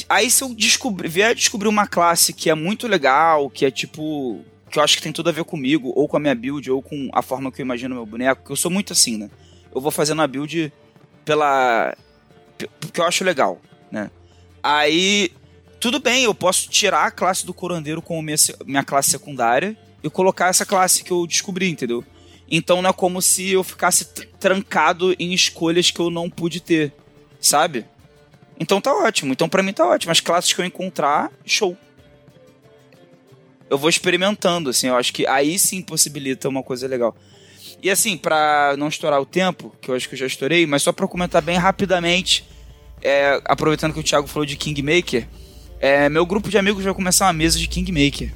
Aí 0.08 0.30
se 0.30 0.42
eu 0.42 0.54
descobrir, 0.54 1.08
vier 1.08 1.34
descobrir 1.34 1.68
uma 1.68 1.86
classe 1.86 2.32
que 2.32 2.48
é 2.48 2.54
muito 2.54 2.88
legal, 2.88 3.50
que 3.50 3.66
é 3.66 3.70
tipo. 3.70 4.40
que 4.70 4.78
eu 4.78 4.82
acho 4.82 4.96
que 4.96 5.02
tem 5.02 5.12
tudo 5.12 5.28
a 5.28 5.32
ver 5.32 5.44
comigo, 5.44 5.92
ou 5.94 6.08
com 6.08 6.16
a 6.16 6.20
minha 6.20 6.34
build, 6.34 6.70
ou 6.70 6.80
com 6.80 7.10
a 7.12 7.20
forma 7.20 7.52
que 7.52 7.60
eu 7.60 7.64
imagino 7.64 7.94
meu 7.94 8.06
boneco, 8.06 8.46
que 8.46 8.52
eu 8.52 8.56
sou 8.56 8.70
muito 8.70 8.94
assim, 8.94 9.18
né? 9.18 9.28
Eu 9.74 9.80
vou 9.80 9.90
fazendo 9.90 10.22
a 10.22 10.26
build 10.26 10.72
pela. 11.24 11.94
porque 12.80 13.00
eu 13.00 13.04
acho 13.04 13.24
legal, 13.24 13.60
né? 13.90 14.10
Aí, 14.62 15.32
tudo 15.80 15.98
bem, 15.98 16.24
eu 16.24 16.34
posso 16.34 16.68
tirar 16.68 17.06
a 17.06 17.10
classe 17.10 17.44
do 17.44 17.52
curandeiro 17.52 18.00
como 18.00 18.22
minha, 18.22 18.36
minha 18.64 18.84
classe 18.84 19.10
secundária 19.10 19.76
e 20.02 20.10
colocar 20.10 20.48
essa 20.48 20.64
classe 20.66 21.02
que 21.02 21.10
eu 21.10 21.26
descobri, 21.26 21.68
entendeu? 21.68 22.04
Então 22.50 22.82
não 22.82 22.90
é 22.90 22.92
como 22.92 23.22
se 23.22 23.50
eu 23.50 23.64
ficasse 23.64 24.04
trancado 24.38 25.14
em 25.18 25.32
escolhas 25.32 25.90
que 25.90 26.00
eu 26.00 26.10
não 26.10 26.28
pude 26.28 26.60
ter, 26.60 26.92
sabe? 27.40 27.86
Então 28.60 28.80
tá 28.80 28.94
ótimo. 28.94 29.32
Então 29.32 29.48
para 29.48 29.62
mim 29.62 29.72
tá 29.72 29.86
ótimo. 29.86 30.12
As 30.12 30.20
classes 30.20 30.52
que 30.52 30.60
eu 30.60 30.64
encontrar, 30.64 31.32
show. 31.44 31.76
Eu 33.70 33.78
vou 33.78 33.88
experimentando, 33.88 34.68
assim. 34.68 34.88
Eu 34.88 34.96
acho 34.96 35.12
que 35.14 35.26
aí 35.26 35.58
sim 35.58 35.80
possibilita 35.80 36.48
uma 36.48 36.62
coisa 36.62 36.86
legal. 36.86 37.16
E 37.82 37.90
assim, 37.90 38.16
para 38.16 38.76
não 38.78 38.86
estourar 38.86 39.20
o 39.20 39.26
tempo, 39.26 39.74
que 39.80 39.90
eu 39.90 39.94
acho 39.96 40.08
que 40.08 40.14
eu 40.14 40.18
já 40.18 40.26
estourei, 40.26 40.66
mas 40.66 40.82
só 40.82 40.92
para 40.92 41.08
comentar 41.08 41.42
bem 41.42 41.58
rapidamente, 41.58 42.44
é, 43.02 43.40
aproveitando 43.44 43.92
que 43.92 43.98
o 43.98 44.02
Thiago 44.04 44.28
falou 44.28 44.46
de 44.46 44.56
Kingmaker, 44.56 45.26
é, 45.80 46.08
meu 46.08 46.24
grupo 46.24 46.48
de 46.48 46.56
amigos 46.56 46.84
vai 46.84 46.94
começar 46.94 47.26
uma 47.26 47.32
mesa 47.32 47.58
de 47.58 47.66
Kingmaker 47.66 48.32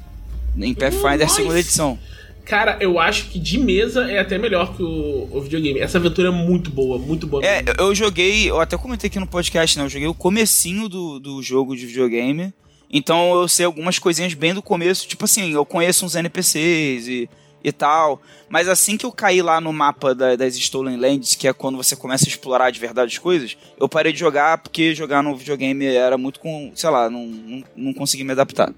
em 0.57 0.73
Pathfinder 0.73 1.27
uh, 1.27 1.29
segunda 1.29 1.59
edição. 1.59 1.97
Cara, 2.43 2.77
eu 2.81 2.99
acho 2.99 3.29
que 3.29 3.39
de 3.39 3.57
mesa 3.57 4.11
é 4.11 4.19
até 4.19 4.37
melhor 4.37 4.75
que 4.75 4.83
o, 4.83 5.29
o 5.31 5.41
videogame. 5.41 5.79
Essa 5.79 5.97
aventura 5.97 6.27
é 6.27 6.31
muito 6.31 6.69
boa, 6.69 6.97
muito 6.97 7.25
boa. 7.25 7.45
É, 7.45 7.63
eu 7.77 7.95
joguei, 7.95 8.49
eu 8.49 8.59
até 8.59 8.77
comentei 8.77 9.07
aqui 9.07 9.19
no 9.19 9.27
podcast, 9.27 9.77
né? 9.77 9.85
Eu 9.85 9.89
joguei 9.89 10.07
o 10.07 10.13
comecinho 10.13 10.89
do, 10.89 11.19
do 11.19 11.41
jogo 11.41 11.75
de 11.75 11.85
videogame. 11.85 12.53
Então 12.89 13.33
eu 13.41 13.47
sei 13.47 13.65
algumas 13.65 13.99
coisinhas 13.99 14.33
bem 14.33 14.53
do 14.53 14.61
começo. 14.61 15.07
Tipo 15.07 15.25
assim, 15.25 15.51
eu 15.51 15.65
conheço 15.65 16.05
uns 16.05 16.15
NPCs 16.15 17.07
e, 17.07 17.29
e 17.67 17.71
tal. 17.73 18.21
Mas 18.47 18.69
assim 18.69 18.95
que 18.95 19.05
eu 19.05 19.11
caí 19.11 19.41
lá 19.41 19.59
no 19.59 19.73
mapa 19.73 20.15
da, 20.15 20.37
das 20.37 20.55
Stolen 20.55 20.95
Lands, 20.95 21.35
que 21.35 21.49
é 21.49 21.53
quando 21.53 21.75
você 21.75 21.97
começa 21.97 22.23
a 22.23 22.29
explorar 22.29 22.71
de 22.71 22.79
verdade 22.79 23.11
as 23.11 23.17
coisas, 23.17 23.57
eu 23.77 23.89
parei 23.89 24.13
de 24.13 24.19
jogar 24.19 24.59
porque 24.59 24.95
jogar 24.95 25.21
no 25.21 25.35
videogame 25.35 25.85
era 25.85 26.17
muito 26.17 26.39
com. 26.39 26.71
sei 26.73 26.89
lá, 26.89 27.09
não, 27.09 27.25
não, 27.25 27.63
não 27.75 27.93
consegui 27.93 28.23
me 28.23 28.31
adaptar. 28.31 28.73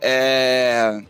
É. 0.00 1.02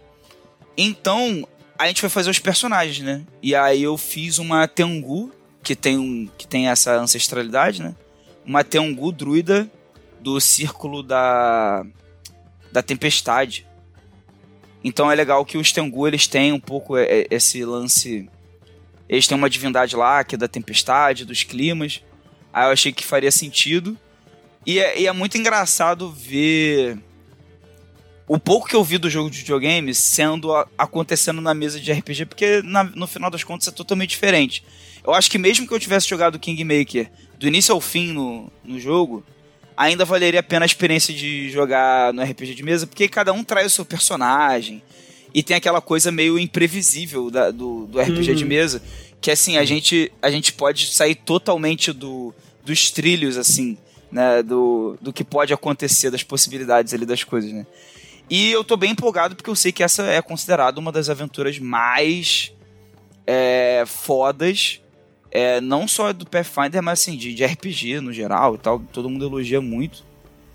Então, 0.76 1.46
a 1.78 1.86
gente 1.86 2.00
foi 2.00 2.10
fazer 2.10 2.30
os 2.30 2.40
personagens, 2.40 3.06
né? 3.06 3.24
E 3.40 3.54
aí 3.54 3.84
eu 3.84 3.96
fiz 3.96 4.38
uma 4.38 4.66
Tengu, 4.66 5.32
que 5.62 5.76
tem, 5.76 5.98
um, 5.98 6.28
que 6.36 6.48
tem 6.48 6.68
essa 6.68 6.96
ancestralidade, 6.96 7.80
né? 7.80 7.94
Uma 8.44 8.64
Tengu 8.64 9.12
druida 9.12 9.70
do 10.20 10.40
círculo 10.40 11.00
da, 11.00 11.86
da 12.72 12.82
tempestade. 12.82 13.67
Então 14.82 15.10
é 15.10 15.14
legal 15.14 15.44
que 15.44 15.58
os 15.58 15.72
Tengu, 15.72 16.06
eles 16.06 16.26
têm 16.26 16.52
um 16.52 16.60
pouco 16.60 16.94
esse 16.96 17.64
lance... 17.64 18.28
Eles 19.08 19.26
têm 19.26 19.36
uma 19.36 19.48
divindade 19.48 19.96
lá, 19.96 20.22
que 20.22 20.34
é 20.34 20.38
da 20.38 20.46
tempestade, 20.46 21.24
dos 21.24 21.42
climas. 21.42 22.02
Aí 22.52 22.66
eu 22.66 22.72
achei 22.72 22.92
que 22.92 23.04
faria 23.04 23.30
sentido. 23.32 23.96
E 24.66 24.78
é, 24.78 25.00
e 25.00 25.06
é 25.06 25.12
muito 25.12 25.38
engraçado 25.38 26.10
ver 26.10 26.98
o 28.28 28.38
pouco 28.38 28.68
que 28.68 28.76
eu 28.76 28.84
vi 28.84 28.98
do 28.98 29.08
jogo 29.08 29.30
de 29.30 29.38
videogame 29.38 29.94
sendo 29.94 30.54
a, 30.54 30.68
acontecendo 30.76 31.40
na 31.40 31.54
mesa 31.54 31.80
de 31.80 31.90
RPG, 31.90 32.26
porque 32.26 32.60
na, 32.62 32.84
no 32.84 33.06
final 33.06 33.30
das 33.30 33.42
contas 33.42 33.68
é 33.68 33.70
totalmente 33.70 34.10
diferente. 34.10 34.62
Eu 35.02 35.14
acho 35.14 35.30
que 35.30 35.38
mesmo 35.38 35.66
que 35.66 35.72
eu 35.72 35.80
tivesse 35.80 36.06
jogado 36.06 36.38
Kingmaker 36.38 37.10
do 37.38 37.48
início 37.48 37.72
ao 37.72 37.80
fim 37.80 38.12
no, 38.12 38.52
no 38.62 38.78
jogo, 38.78 39.24
ainda 39.78 40.04
valeria 40.04 40.40
a 40.40 40.42
pena 40.42 40.64
a 40.64 40.66
experiência 40.66 41.14
de 41.14 41.48
jogar 41.50 42.12
no 42.12 42.20
RPG 42.20 42.54
de 42.54 42.64
mesa, 42.64 42.84
porque 42.84 43.08
cada 43.08 43.32
um 43.32 43.44
traz 43.44 43.68
o 43.68 43.70
seu 43.70 43.84
personagem 43.84 44.82
e 45.32 45.40
tem 45.40 45.56
aquela 45.56 45.80
coisa 45.80 46.10
meio 46.10 46.36
imprevisível 46.36 47.30
da, 47.30 47.52
do, 47.52 47.86
do 47.86 48.00
RPG 48.00 48.30
uhum. 48.30 48.36
de 48.36 48.44
mesa, 48.44 48.82
que 49.20 49.30
assim, 49.30 49.56
a 49.56 49.64
gente, 49.64 50.10
a 50.20 50.30
gente 50.30 50.52
pode 50.52 50.92
sair 50.92 51.14
totalmente 51.14 51.92
do, 51.92 52.34
dos 52.64 52.90
trilhos, 52.90 53.36
assim, 53.36 53.78
né, 54.10 54.42
do, 54.42 54.98
do 55.00 55.12
que 55.12 55.22
pode 55.22 55.54
acontecer, 55.54 56.10
das 56.10 56.24
possibilidades 56.24 56.92
ali 56.92 57.06
das 57.06 57.22
coisas, 57.22 57.52
né. 57.52 57.64
E 58.28 58.50
eu 58.50 58.64
tô 58.64 58.76
bem 58.76 58.90
empolgado 58.90 59.36
porque 59.36 59.48
eu 59.48 59.56
sei 59.56 59.70
que 59.70 59.82
essa 59.82 60.02
é 60.02 60.20
considerada 60.20 60.78
uma 60.78 60.92
das 60.92 61.08
aventuras 61.08 61.58
mais 61.58 62.52
é, 63.26 63.84
fodas. 63.86 64.82
É, 65.30 65.60
não 65.60 65.86
só 65.86 66.12
do 66.12 66.26
Pathfinder, 66.26 66.82
mas 66.82 67.00
assim, 67.00 67.16
de, 67.16 67.34
de, 67.34 67.44
RPG 67.44 68.00
no 68.00 68.12
geral 68.12 68.54
e 68.54 68.58
tal. 68.58 68.80
Todo 68.92 69.10
mundo 69.10 69.26
elogia 69.26 69.60
muito. 69.60 70.02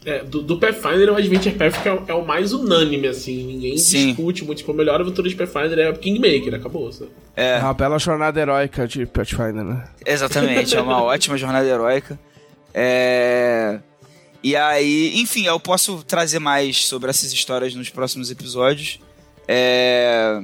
É, 0.05 0.23
do, 0.23 0.41
do 0.41 0.59
Pathfinder, 0.59 1.11
o 1.11 1.15
Adventure 1.15 1.55
Path 1.55 1.85
é, 1.85 2.11
é, 2.11 2.13
o 2.13 2.25
mais 2.25 2.51
unânime, 2.51 3.07
assim. 3.07 3.45
Ninguém 3.45 3.77
Sim. 3.77 4.07
discute 4.07 4.43
muito. 4.43 4.57
Tipo, 4.59 4.71
a 4.71 4.75
melhor 4.75 4.99
aventura 4.99 5.29
de 5.29 5.35
Pathfinder 5.35 5.79
é 5.79 5.93
Kingmaker, 5.93 6.55
acabou. 6.55 6.91
Sabe? 6.91 7.11
É. 7.35 7.57
é 7.57 7.59
uma 7.59 7.73
bela 7.73 7.97
jornada 7.99 8.39
heróica 8.39 8.87
de 8.87 9.05
Pathfinder, 9.05 9.63
né? 9.63 9.87
Exatamente, 10.05 10.75
é 10.75 10.81
uma 10.81 11.01
ótima 11.03 11.37
jornada 11.37 11.67
heróica. 11.67 12.19
É. 12.73 13.79
E 14.43 14.57
aí, 14.57 15.13
enfim, 15.15 15.45
eu 15.45 15.57
posso 15.57 16.03
trazer 16.03 16.39
mais 16.39 16.85
sobre 16.85 17.09
essas 17.09 17.31
histórias 17.31 17.73
nos 17.73 17.89
próximos 17.89 18.29
episódios. 18.29 18.99
É... 19.47 20.41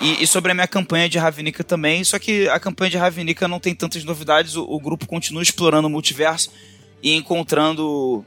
E, 0.00 0.22
e, 0.22 0.26
sobre 0.26 0.52
a 0.52 0.54
minha 0.54 0.66
campanha 0.66 1.08
de 1.08 1.18
Ravnica 1.18 1.62
também, 1.62 2.02
só 2.02 2.18
que 2.18 2.48
a 2.48 2.58
campanha 2.58 2.90
de 2.90 2.96
Ravnica 2.96 3.46
não 3.46 3.60
tem 3.60 3.74
tantas 3.74 4.02
novidades, 4.02 4.56
o, 4.56 4.64
o 4.64 4.80
grupo 4.80 5.06
continua 5.06 5.42
explorando 5.42 5.88
o 5.88 5.90
multiverso 5.90 6.50
e 7.02 7.14
encontrando 7.14 8.24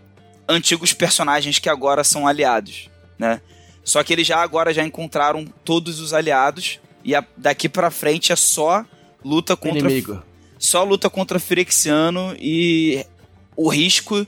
antigos 0.47 0.93
personagens 0.93 1.57
que 1.57 1.69
agora 1.69 2.03
são 2.03 2.27
aliados, 2.27 2.89
né? 3.17 3.41
Só 3.83 4.03
que 4.03 4.13
eles 4.13 4.27
já 4.27 4.41
agora 4.41 4.73
já 4.73 4.83
encontraram 4.83 5.45
todos 5.65 5.99
os 5.99 6.13
aliados 6.13 6.79
e 7.03 7.15
a, 7.15 7.25
daqui 7.35 7.67
para 7.67 7.91
frente 7.91 8.31
é 8.31 8.35
só 8.35 8.85
luta 9.23 9.57
contra 9.57 9.79
inimigo. 9.79 10.23
Só 10.57 10.83
luta 10.83 11.09
contra 11.09 11.39
Firexiano 11.39 12.35
e 12.39 13.05
o 13.55 13.67
risco 13.67 14.25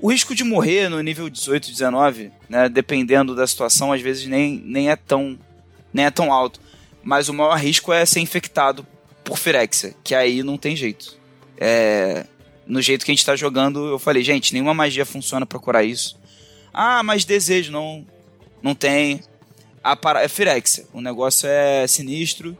o 0.00 0.10
risco 0.12 0.34
de 0.34 0.44
morrer 0.44 0.90
no 0.90 1.00
nível 1.00 1.30
18, 1.30 1.70
19, 1.70 2.30
né, 2.46 2.68
dependendo 2.68 3.34
da 3.34 3.46
situação, 3.46 3.90
às 3.90 4.02
vezes 4.02 4.26
nem, 4.26 4.62
nem 4.62 4.90
é 4.90 4.96
tão 4.96 5.38
nem 5.94 6.04
é 6.04 6.10
tão 6.10 6.32
alto. 6.32 6.60
Mas 7.02 7.28
o 7.28 7.34
maior 7.34 7.56
risco 7.56 7.92
é 7.92 8.04
ser 8.04 8.20
infectado 8.20 8.86
por 9.22 9.38
Firexia, 9.38 9.94
que 10.02 10.14
aí 10.14 10.42
não 10.42 10.58
tem 10.58 10.76
jeito. 10.76 11.16
É, 11.56 12.26
no 12.66 12.82
jeito 12.82 13.04
que 13.04 13.10
a 13.10 13.14
gente 13.14 13.24
tá 13.24 13.36
jogando, 13.36 13.86
eu 13.86 13.98
falei, 13.98 14.22
gente, 14.22 14.52
nenhuma 14.52 14.74
magia 14.74 15.06
funciona 15.06 15.46
para 15.46 15.58
curar 15.58 15.84
isso. 15.84 16.18
Ah, 16.72 17.02
mas 17.02 17.24
desejo, 17.24 17.70
não, 17.70 18.04
não 18.60 18.74
tem. 18.74 19.22
A 19.82 19.94
para... 19.94 20.22
É 20.22 20.28
Firexia. 20.28 20.84
O 20.92 21.00
negócio 21.00 21.48
é 21.48 21.86
sinistro. 21.86 22.58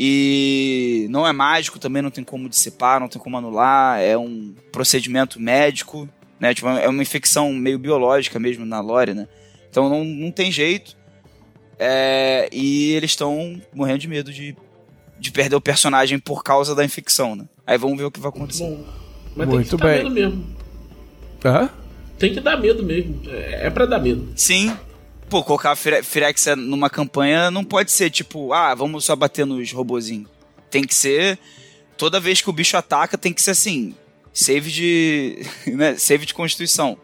E 0.00 1.08
não 1.10 1.26
é 1.26 1.32
mágico, 1.32 1.78
também 1.78 2.00
não 2.00 2.10
tem 2.10 2.22
como 2.22 2.48
dissipar, 2.48 3.00
não 3.00 3.08
tem 3.08 3.20
como 3.20 3.36
anular. 3.36 4.00
É 4.00 4.16
um 4.16 4.54
procedimento 4.70 5.40
médico 5.40 6.08
né? 6.38 6.54
Tipo, 6.54 6.68
é 6.68 6.88
uma 6.88 7.02
infecção 7.02 7.52
meio 7.52 7.78
biológica 7.78 8.38
mesmo 8.38 8.64
na 8.64 8.80
lore, 8.80 9.14
né? 9.14 9.26
Então 9.70 9.88
não, 9.88 10.04
não 10.04 10.30
tem 10.30 10.50
jeito. 10.50 10.96
É, 11.78 12.48
e 12.52 12.92
eles 12.92 13.12
estão 13.12 13.60
morrendo 13.72 13.98
de 13.98 14.08
medo 14.08 14.32
de, 14.32 14.56
de 15.18 15.30
perder 15.30 15.56
o 15.56 15.60
personagem 15.60 16.18
por 16.18 16.42
causa 16.42 16.74
da 16.74 16.84
infecção, 16.84 17.36
né? 17.36 17.44
Aí 17.66 17.78
vamos 17.78 17.98
ver 17.98 18.04
o 18.04 18.10
que 18.10 18.18
vai 18.20 18.30
acontecer. 18.30 18.64
Bom, 18.64 18.84
mas 19.36 19.48
Muito 19.48 19.70
tem 19.70 19.78
que 19.78 19.84
bem. 19.84 19.96
medo 19.98 20.10
mesmo. 20.10 20.56
Hã? 21.44 21.70
Tem 22.18 22.34
que 22.34 22.40
dar 22.40 22.56
medo 22.56 22.82
mesmo. 22.82 23.22
É, 23.28 23.66
é 23.66 23.70
para 23.70 23.86
dar 23.86 24.00
medo. 24.00 24.28
Sim. 24.34 24.76
Pô, 25.28 25.44
colocar 25.44 25.72
a 25.72 25.76
Firex 25.76 26.46
numa 26.56 26.88
campanha 26.88 27.50
não 27.50 27.62
pode 27.62 27.92
ser 27.92 28.10
tipo, 28.10 28.52
ah, 28.52 28.74
vamos 28.74 29.04
só 29.04 29.14
bater 29.14 29.46
nos 29.46 29.70
robozinhos. 29.70 30.28
Tem 30.70 30.82
que 30.84 30.94
ser. 30.94 31.38
Toda 31.96 32.18
vez 32.18 32.40
que 32.40 32.48
o 32.48 32.52
bicho 32.52 32.76
ataca, 32.76 33.18
tem 33.18 33.32
que 33.32 33.42
ser 33.42 33.50
assim 33.50 33.94
save 34.38 34.70
de. 34.70 35.38
Né, 35.66 35.96
save 35.96 36.24
de 36.24 36.34
constituição. 36.34 36.96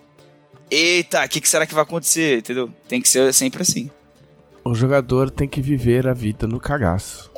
Eita, 0.70 1.24
o 1.24 1.28
que, 1.28 1.40
que 1.40 1.48
será 1.48 1.66
que 1.66 1.74
vai 1.74 1.82
acontecer? 1.82 2.38
Entendeu? 2.38 2.70
Tem 2.88 3.01
que 3.01 3.09
ser 3.09 3.32
sempre 3.34 3.62
assim. 3.62 3.90
O 4.64 4.74
jogador 4.74 5.30
tem 5.30 5.46
que 5.46 5.60
viver 5.60 6.08
a 6.08 6.14
vida 6.14 6.46
no 6.46 6.58
cagaço. 6.58 7.30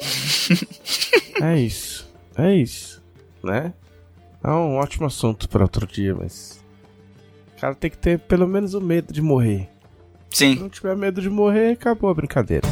é 1.43 1.59
isso. 1.59 2.09
É 2.39 2.55
isso. 2.55 3.03
Né? 3.43 3.75
É 4.45 4.51
um 4.51 4.77
ótimo 4.77 5.07
assunto 5.07 5.49
para 5.49 5.65
outro 5.65 5.85
dia, 5.89 6.15
mas. 6.15 6.65
O 7.57 7.61
cara 7.61 7.75
tem 7.75 7.91
que 7.91 7.99
ter 7.99 8.21
pelo 8.21 8.47
menos 8.47 8.75
o 8.75 8.81
medo 8.81 9.13
de 9.13 9.21
morrer. 9.21 9.69
Sim. 10.31 10.55
Se 10.55 10.61
não 10.61 10.69
tiver 10.69 10.95
medo 10.97 11.21
de 11.21 11.29
morrer, 11.29 11.73
acabou 11.73 12.09
a 12.11 12.15
brincadeira. 12.15 12.69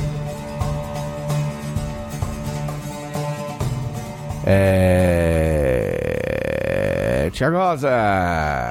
É. 4.47 5.65
Tiagosa! 7.33 7.91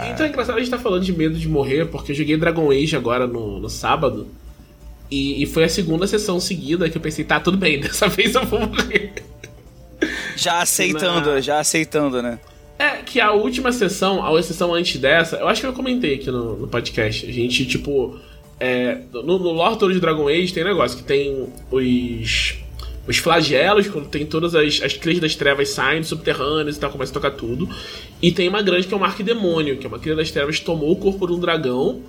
Então 0.10 0.26
é 0.26 0.30
engraçado 0.30 0.56
a 0.56 0.60
gente 0.60 0.72
tá 0.72 0.80
falando 0.80 1.04
de 1.04 1.12
medo 1.12 1.38
de 1.38 1.50
morrer, 1.50 1.88
porque 1.88 2.14
eu 2.14 2.16
joguei 2.16 2.38
Dragon 2.38 2.72
Age 2.72 2.96
agora 2.96 3.28
no, 3.28 3.60
no 3.60 3.68
sábado. 3.68 4.28
E, 5.14 5.44
e, 5.44 5.46
foi 5.46 5.64
a 5.64 5.70
segunda 5.70 6.08
sessão 6.08 6.40
seguida 6.40 6.90
que 6.90 6.98
eu 6.98 7.02
pensei, 7.02 7.24
tá, 7.24 7.40
tudo 7.40 7.56
bem, 7.56 7.78
dessa 7.82 8.08
vez 8.08 8.34
eu 8.34 8.44
vou 8.46 8.62
morrer. 8.62 9.14
Já 10.36 10.60
aceitando, 10.60 11.34
Na... 11.34 11.40
já 11.40 11.60
aceitando, 11.60 12.20
né? 12.20 12.40
É, 12.80 12.98
que 12.98 13.22
a 13.22 13.32
última 13.32 13.72
sessão, 13.72 14.26
a 14.26 14.42
sessão 14.42 14.74
antes 14.74 15.00
dessa, 15.00 15.38
eu 15.38 15.48
acho 15.48 15.62
que 15.62 15.68
eu 15.68 15.74
comentei 15.74 16.16
aqui 16.16 16.32
no, 16.32 16.58
no 16.58 16.68
podcast. 16.68 17.28
A 17.28 17.32
gente, 17.32 17.66
tipo. 17.66 18.20
É, 18.60 19.02
no, 19.12 19.24
no 19.24 19.52
lore 19.52 19.78
todo 19.78 19.94
de 19.94 20.00
Dragon 20.00 20.28
Age 20.28 20.54
tem 20.54 20.64
um 20.64 20.68
negócio 20.68 20.98
que 20.98 21.04
tem 21.04 21.48
os 21.70 22.56
os 23.08 23.18
flagelos, 23.18 23.88
quando 23.88 24.08
tem 24.08 24.26
todas 24.26 24.56
as, 24.56 24.82
as 24.82 24.94
crias 24.94 25.20
das 25.20 25.36
trevas 25.36 25.70
saindo, 25.70 26.06
subterrâneas 26.06 26.78
e 26.78 26.80
tal, 26.80 26.90
começa 26.90 27.12
a 27.12 27.14
tocar 27.14 27.32
tudo. 27.32 27.68
E 28.22 28.32
tem 28.32 28.48
uma 28.48 28.62
grande 28.62 28.88
que 28.88 28.94
é 28.94 28.98
o 28.98 29.04
Arquidemônio, 29.04 29.78
que 29.78 29.86
é 29.86 29.90
uma 29.90 30.00
cria 30.00 30.16
das 30.16 30.32
trevas 30.32 30.60
que 30.60 30.66
tomou 30.66 30.92
o 30.92 30.96
corpo 30.96 31.28
de 31.28 31.34
um 31.34 31.40
dragão. 31.40 32.02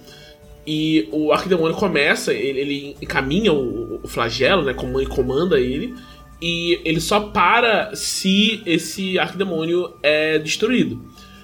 E 0.66 1.08
o 1.12 1.32
Arquidemônio 1.32 1.76
começa, 1.76 2.32
ele, 2.32 2.58
ele 2.58 2.96
encaminha 3.00 3.52
o, 3.52 4.00
o, 4.02 4.08
flagelo, 4.08 4.62
né? 4.62 4.74
Comanda 4.74 5.60
ele. 5.60 5.94
E 6.40 6.80
ele 6.84 7.00
só 7.00 7.20
para 7.20 7.94
se 7.94 8.62
esse 8.64 9.18
Arquidemônio 9.18 9.92
é 10.02 10.38
destruído. 10.38 11.00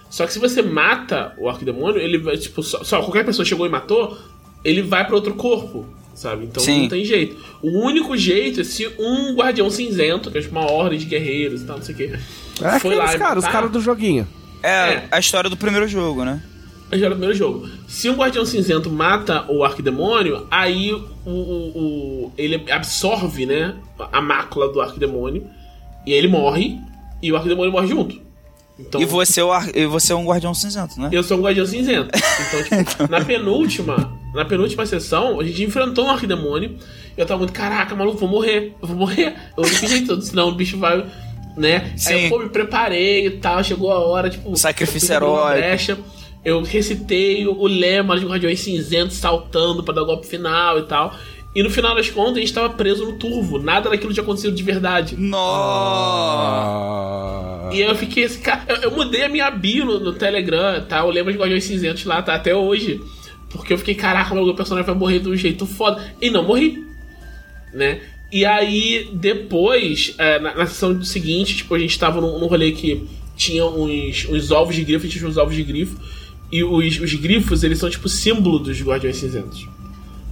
Só 0.09 0.27
que 0.27 0.33
se 0.33 0.39
você 0.39 0.63
mata 0.63 1.35
o 1.39 1.49
Arquidemônio, 1.49 2.01
ele 2.01 2.19
vai, 2.19 2.37
tipo, 2.37 2.63
só, 2.63 2.83
só 2.83 3.01
qualquer 3.01 3.25
pessoa 3.25 3.45
chegou 3.45 3.67
e 3.67 3.69
matou, 3.69 4.19
ele 4.65 4.83
vai 4.83 5.07
para 5.07 5.15
outro 5.15 5.35
corpo 5.35 5.87
sabe? 6.21 6.45
Então 6.45 6.63
Sim. 6.63 6.83
não 6.83 6.89
tem 6.89 7.05
jeito. 7.05 7.37
O 7.63 7.81
único 7.81 8.15
jeito 8.17 8.61
é 8.61 8.65
se 8.65 8.87
um 8.99 9.35
guardião 9.35 9.71
cinzento, 9.71 10.31
que 10.31 10.37
é 10.37 10.41
tipo 10.43 10.55
uma 10.55 10.71
ordem 10.71 10.99
de 10.99 11.07
guerreiros 11.07 11.63
e 11.63 11.65
tal, 11.65 11.79
não 11.79 11.85
sei 11.85 11.95
o 11.95 11.99
quê. 11.99 12.13
É 12.63 12.79
foi 12.79 12.95
lá 12.95 13.17
cara, 13.17 13.39
os 13.39 13.47
caras 13.47 13.71
do 13.71 13.81
joguinho. 13.81 14.29
É, 14.63 14.69
é, 14.69 15.09
a 15.11 15.19
história 15.19 15.49
do 15.49 15.57
primeiro 15.57 15.89
jogo, 15.89 16.25
né? 16.25 16.43
Já 16.99 17.07
era 17.07 17.15
o 17.15 17.19
primeiro 17.19 17.35
jogo. 17.35 17.69
Se 17.89 18.09
um 18.11 18.15
Guardião 18.17 18.45
Cinzento 18.45 18.91
mata 18.91 19.45
o 19.49 19.63
Arquidemônio, 19.65 20.47
aí 20.51 20.93
o, 20.93 21.05
o, 21.27 21.31
o- 22.27 22.33
ele 22.37 22.65
absorve, 22.71 23.47
né, 23.47 23.75
a 24.13 24.21
mácula 24.21 24.73
do 24.73 24.81
Arquidemônio, 24.81 25.47
e 26.07 26.13
ele 26.13 26.29
morre, 26.29 26.79
e 27.23 27.31
o 27.33 27.37
Arquidemônio 27.37 27.71
morre 27.73 27.87
junto. 27.87 28.21
Então, 28.79 29.01
E 29.01 29.05
você, 29.05 29.41
é 29.41 29.45
o 29.45 29.53
ar- 29.53 29.77
e 29.77 29.85
você 29.87 30.13
é 30.13 30.17
um 30.17 30.25
guardião 30.25 30.55
cinzento, 30.55 30.99
né? 30.99 31.11
eu 31.13 31.23
sou 31.23 31.37
um 31.37 31.43
Guardião 31.43 31.67
Cinzento. 31.67 32.09
Então, 32.49 32.85
tipo, 32.85 33.11
na 33.11 33.23
penúltima, 33.23 34.11
na 34.35 34.45
penúltima 34.47 34.87
sessão, 34.87 35.39
a 35.39 35.45
gente 35.45 35.63
enfrentou 35.63 36.07
um 36.07 36.11
Arquidemônio, 36.11 36.77
e 37.17 37.21
eu 37.21 37.27
tava 37.27 37.39
muito, 37.41 37.53
caraca, 37.53 37.95
maluco, 37.95 38.17
vou 38.19 38.29
morrer, 38.29 38.75
eu 38.81 38.89
vou 38.89 38.97
morrer. 38.97 39.35
Eu 39.57 39.63
não 39.63 39.69
fiz 39.71 39.91
jeito, 39.91 40.21
senão 40.23 40.49
o 40.49 40.53
bicho 40.53 40.79
vai, 40.79 41.05
né? 41.59 41.91
Aí 41.93 41.99
Sim. 41.99 42.25
eu 42.25 42.31
pô, 42.31 42.39
me 42.39 42.49
preparei 42.49 43.27
e 43.27 43.31
tal, 43.33 43.63
chegou 43.63 43.93
a 43.93 43.99
hora, 43.99 44.31
tipo... 44.31 44.57
Sacrifício 44.57 45.15
brecha, 45.53 45.99
Eu 46.45 46.63
recitei 46.63 47.47
o 47.47 47.67
lema 47.67 48.19
de 48.19 48.25
Guardiões 48.25 48.61
Cinzentos 48.61 49.17
saltando 49.17 49.83
pra 49.83 49.93
dar 49.95 50.03
o 50.03 50.07
golpe 50.07 50.27
final 50.27 50.79
e 50.79 50.83
tal. 50.83 51.15
E 51.55 51.63
no 51.63 51.71
final 51.71 51.95
das 51.95 52.09
contas, 52.09 52.37
a 52.37 52.41
gente 52.41 52.55
tava 52.55 52.71
preso 52.71 53.05
no 53.05 53.19
turvo. 53.19 53.59
Nada 53.59 53.91
daquilo 53.91 54.13
tinha 54.13 54.23
acontecido 54.23 54.55
de 54.55 54.63
verdade. 54.63 55.17
Nossa! 55.17 56.11
E 57.75 57.81
eu 57.81 57.95
fiquei 57.95 58.25
assim, 58.25 58.41
cara, 58.41 58.65
eu, 58.69 58.77
eu 58.77 58.91
mudei 58.93 59.25
a 59.25 59.29
minha 59.29 59.51
bio 59.51 59.85
no, 59.85 60.01
no 60.01 60.13
Telegram, 60.13 60.81
tá? 60.89 61.01
Eu 61.01 61.11
lembro 61.11 61.33
de 61.33 61.39
Guardiões 61.39 61.65
Cinzentos 61.65 62.05
lá, 62.05 62.23
tá? 62.23 62.35
Até 62.35 62.55
hoje. 62.55 63.01
Porque 63.51 63.73
eu 63.73 63.79
fiquei, 63.79 63.97
caraca, 63.97 64.35
meu 64.35 64.55
personagem 64.55 64.87
vai 64.87 64.95
morrer 64.95 65.19
de 65.19 65.29
um 65.29 65.37
jeito 65.37 65.67
foda. 65.67 66.01
E 66.21 66.31
não 66.31 66.45
morri. 66.45 66.85
Né? 67.75 68.01
E 68.33 68.47
aí, 68.47 69.11
depois, 69.13 70.15
é, 70.19 70.39
na, 70.39 70.55
na 70.55 70.67
sessão 70.67 71.03
seguinte, 71.03 71.57
tipo, 71.57 71.75
a 71.75 71.79
gente 71.79 71.99
tava 71.99 72.21
num, 72.21 72.39
num 72.39 72.47
rolê 72.47 72.71
que 72.71 73.09
tinha 73.37 73.67
uns, 73.67 74.27
uns 74.29 74.53
ovos 74.53 74.77
de 74.77 74.85
grifo, 74.85 75.05
a 75.05 75.09
gente 75.09 75.19
tinha 75.19 75.29
uns 75.29 75.37
ovos 75.37 75.57
de 75.57 75.65
grifo. 75.65 75.99
E 76.53 76.65
os, 76.65 76.99
os 77.01 77.15
grifos, 77.15 77.63
eles 77.63 77.79
são 77.79 77.89
tipo 77.89 78.09
símbolo 78.09 78.59
dos 78.59 78.81
Guardiões 78.83 79.17
Cinzentos. 79.17 79.69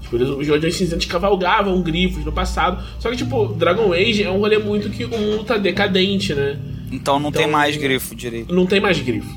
Tipo, 0.03 0.17
eles- 0.17 0.29
os 0.29 0.49
Guardiões 0.49 0.75
Cinzentos 0.75 1.07
cavalgavam 1.07 1.81
grifos 1.83 2.25
no 2.25 2.33
passado. 2.33 2.83
Só 2.99 3.11
que, 3.11 3.17
tipo, 3.17 3.47
Dragon 3.55 3.93
Age 3.93 4.23
é 4.25 4.31
um 4.31 4.39
rolê 4.39 4.59
muito 4.59 4.91
que 4.91 5.05
o 5.05 5.09
mundo 5.11 5.45
tá 5.45 5.57
decadente, 5.57 6.35
né? 6.35 6.59
Então 6.91 7.19
não 7.21 7.31
tem 7.31 7.43
Então- 7.43 7.53
mais 7.53 7.77
grifo 7.77 8.15
direito. 8.15 8.53
não 8.55 8.67
tem 8.67 8.81
mais 8.81 8.99
grifo. 8.99 9.29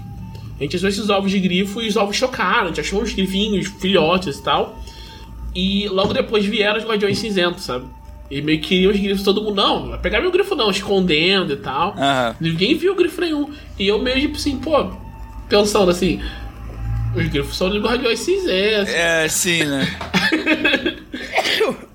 A 0.60 0.64
gente 0.64 0.76
achou 0.76 0.90
esses 0.90 1.10
ovos 1.10 1.32
de 1.32 1.40
grifo 1.40 1.82
e 1.82 1.88
os 1.88 1.96
ovos 1.98 2.16
chocaram. 2.16 2.66
A 2.66 2.68
gente 2.68 2.80
achou 2.82 3.02
uns 3.02 3.14
grifinhos, 3.14 3.68
filhotes 3.80 4.38
e 4.38 4.44
tal. 4.44 4.80
E 5.54 5.88
logo 5.90 6.14
depois 6.14 6.46
vieram 6.46 6.78
os 6.80 6.86
guardiões 6.86 7.18
cinzentos, 7.20 7.64
sabe? 7.64 7.86
E 8.30 8.42
meio 8.42 8.60
que 8.62 8.70
queriam 8.70 8.92
os 8.94 8.98
grifos, 9.00 9.24
todo 9.24 9.42
mundo, 9.44 9.56
não, 9.56 9.90
vai 9.90 10.00
pegar 10.00 10.22
meu 10.22 10.32
grifo 10.32 10.56
não, 10.56 10.70
escondendo 10.72 11.52
e 11.54 11.58
tal. 11.58 11.94
Aham. 11.98 12.36
Ninguém 12.40 12.76
viu 12.76 12.96
grifo 12.96 13.20
nenhum. 13.20 13.50
E 13.78 13.86
eu 13.88 14.00
meio 14.02 14.22
tipo 14.22 14.38
assim, 14.38 14.56
pô, 14.58 14.90
pensando 15.50 15.92
assim, 15.92 16.22
os 17.16 17.28
grifos 17.28 17.58
são 17.58 17.70
dos 17.70 17.82
guardiões 17.82 18.20
cinzentos. 18.20 18.94
É, 18.94 19.28
sim, 19.28 19.64
né? 19.64 19.88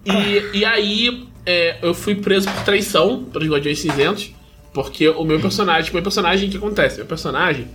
E, 0.05 0.59
e 0.61 0.65
aí 0.65 1.27
é, 1.45 1.79
eu 1.83 1.93
fui 1.93 2.15
preso 2.15 2.49
por 2.49 2.63
traição 2.65 3.25
pelos 3.25 3.49
Guardiões 3.49 3.79
Cinzentos. 3.81 4.31
Porque 4.73 5.09
o 5.09 5.25
meu 5.25 5.41
personagem, 5.41 5.91
o 5.91 5.95
meu 5.95 6.03
personagem, 6.03 6.49
o 6.49 6.51
que 6.53 6.57
acontece? 6.59 6.99
Meu 6.99 7.07
personagem, 7.07 7.67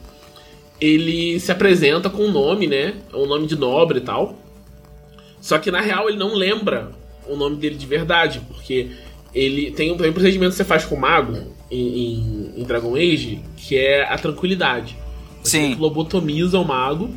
ele 0.79 1.39
se 1.39 1.51
apresenta 1.51 2.09
com 2.09 2.23
um 2.25 2.31
nome, 2.31 2.67
né? 2.67 2.93
Um 3.13 3.25
nome 3.25 3.47
de 3.47 3.55
nobre 3.57 3.97
e 3.97 4.01
tal. 4.01 4.37
Só 5.41 5.57
que 5.57 5.71
na 5.71 5.81
real 5.81 6.07
ele 6.07 6.17
não 6.17 6.33
lembra 6.35 6.91
o 7.27 7.35
nome 7.35 7.57
dele 7.57 7.75
de 7.75 7.85
verdade, 7.85 8.39
porque 8.47 8.91
ele 9.33 9.71
tem 9.71 9.91
um, 9.91 9.97
tem 9.97 10.09
um 10.09 10.13
procedimento 10.13 10.51
que 10.51 10.57
você 10.57 10.63
faz 10.63 10.85
com 10.85 10.95
o 10.95 10.99
mago 10.99 11.53
em, 11.71 11.79
em- 11.79 12.53
em 12.57 12.63
Dragon 12.63 12.95
Age, 12.95 13.41
que 13.57 13.75
é 13.77 14.03
a 14.03 14.17
tranquilidade. 14.17 14.95
Você 15.43 15.57
Sim. 15.57 15.75
lobotomiza 15.75 16.59
o 16.59 16.63
mago 16.65 17.09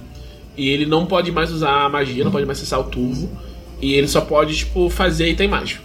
e 0.57 0.69
ele 0.69 0.87
não 0.87 1.07
pode 1.07 1.31
mais 1.33 1.51
usar 1.53 1.85
a 1.85 1.89
magia, 1.89 2.25
não 2.25 2.31
pode 2.33 2.47
mais 2.47 2.59
acessar 2.59 2.81
o 2.81 2.85
turvo. 2.85 3.31
E 3.81 3.95
ele 3.95 4.09
só 4.09 4.21
pode, 4.21 4.57
tipo, 4.57 4.89
fazer 4.89 5.29
item 5.31 5.49
mágico. 5.49 5.83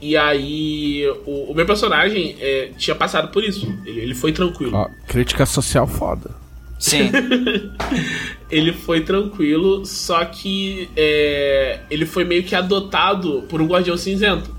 E 0.00 0.16
aí, 0.16 1.04
o, 1.26 1.50
o 1.52 1.54
meu 1.54 1.66
personagem 1.66 2.34
é, 2.40 2.70
tinha 2.78 2.94
passado 2.96 3.28
por 3.30 3.44
isso. 3.44 3.66
Ele, 3.84 4.00
ele 4.00 4.14
foi 4.14 4.32
tranquilo. 4.32 4.74
Ó, 4.74 4.88
crítica 5.06 5.44
social 5.44 5.86
foda. 5.86 6.30
Sim. 6.78 7.10
Ele 8.50 8.72
foi 8.72 9.02
tranquilo, 9.02 9.84
só 9.84 10.24
que 10.24 10.88
é, 10.96 11.80
ele 11.90 12.04
foi 12.06 12.24
meio 12.24 12.42
que 12.42 12.54
adotado 12.54 13.44
por 13.48 13.60
um 13.60 13.66
Guardião 13.66 13.96
Cinzento. 13.96 14.50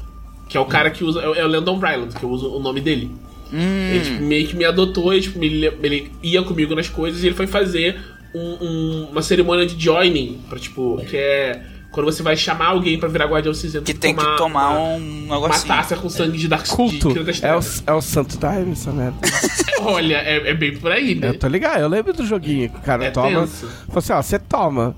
Que 0.47 0.55
é 0.55 0.59
o 0.59 0.65
cara 0.65 0.89
que 0.91 1.03
usa. 1.03 1.19
É 1.21 1.27
o- 1.27 1.35
é 1.35 1.43
o 1.43 1.47
Landon 1.47 1.77
Bryland, 1.79 2.13
que 2.15 2.23
eu 2.23 2.29
uso 2.29 2.49
o 2.53 2.59
nome 2.59 2.79
dele. 2.79 3.11
Ele 3.51 3.99
tipo, 4.05 4.23
meio 4.23 4.47
que 4.47 4.55
me 4.55 4.63
adotou, 4.63 5.13
e, 5.13 5.19
tipo, 5.19 5.37
me 5.39 5.49
le- 5.49 5.73
ele 5.83 6.11
ia 6.23 6.41
comigo 6.41 6.73
nas 6.73 6.87
coisas 6.87 7.21
e 7.23 7.27
ele 7.27 7.35
foi 7.35 7.47
fazer 7.47 7.99
um- 8.33 8.57
um- 8.61 9.07
uma 9.11 9.21
cerimônia 9.21 9.65
de 9.65 9.81
joining. 9.83 10.41
Pra, 10.49 10.57
tipo, 10.59 10.97
que 11.09 11.17
é 11.17 11.61
quando 11.91 12.05
você 12.05 12.23
vai 12.23 12.37
chamar 12.37 12.67
alguém 12.67 12.97
pra 12.97 13.09
virar 13.09 13.25
Guardião 13.25 13.53
Cinzento. 13.53 13.83
Que 13.85 13.93
tem 13.93 14.15
que 14.15 14.37
tomar 14.37 14.69
uma, 14.69 14.79
um 14.95 15.25
uma 15.25 15.39
negocinho. 15.41 15.67
taça 15.67 15.95
com 15.97 16.09
sangue 16.09 16.37
de 16.37 16.47
Dark 16.47 16.65
Culto. 16.67 17.13
de 17.13 17.45
É 17.45 17.55
o, 17.55 17.59
é 17.87 17.93
o 17.93 18.01
santo 18.01 18.37
daime, 18.37 18.71
essa 18.71 18.91
merda. 18.91 19.17
Olha, 19.83 20.15
é, 20.17 20.49
é 20.49 20.53
bem 20.53 20.77
por 20.77 20.91
aí, 20.91 21.15
né? 21.15 21.29
Eu 21.29 21.37
tô 21.39 21.47
ligado, 21.47 21.81
eu 21.81 21.87
lembro 21.89 22.13
do 22.13 22.25
joguinho 22.25 22.69
que 22.69 22.77
o 22.77 22.81
cara 22.81 23.05
É 23.05 23.11
toma. 23.11 23.27
tenso. 23.41 23.67
Fala 23.87 23.97
assim, 23.99 24.13
ó, 24.13 24.21
você 24.21 24.39
toma. 24.39 24.95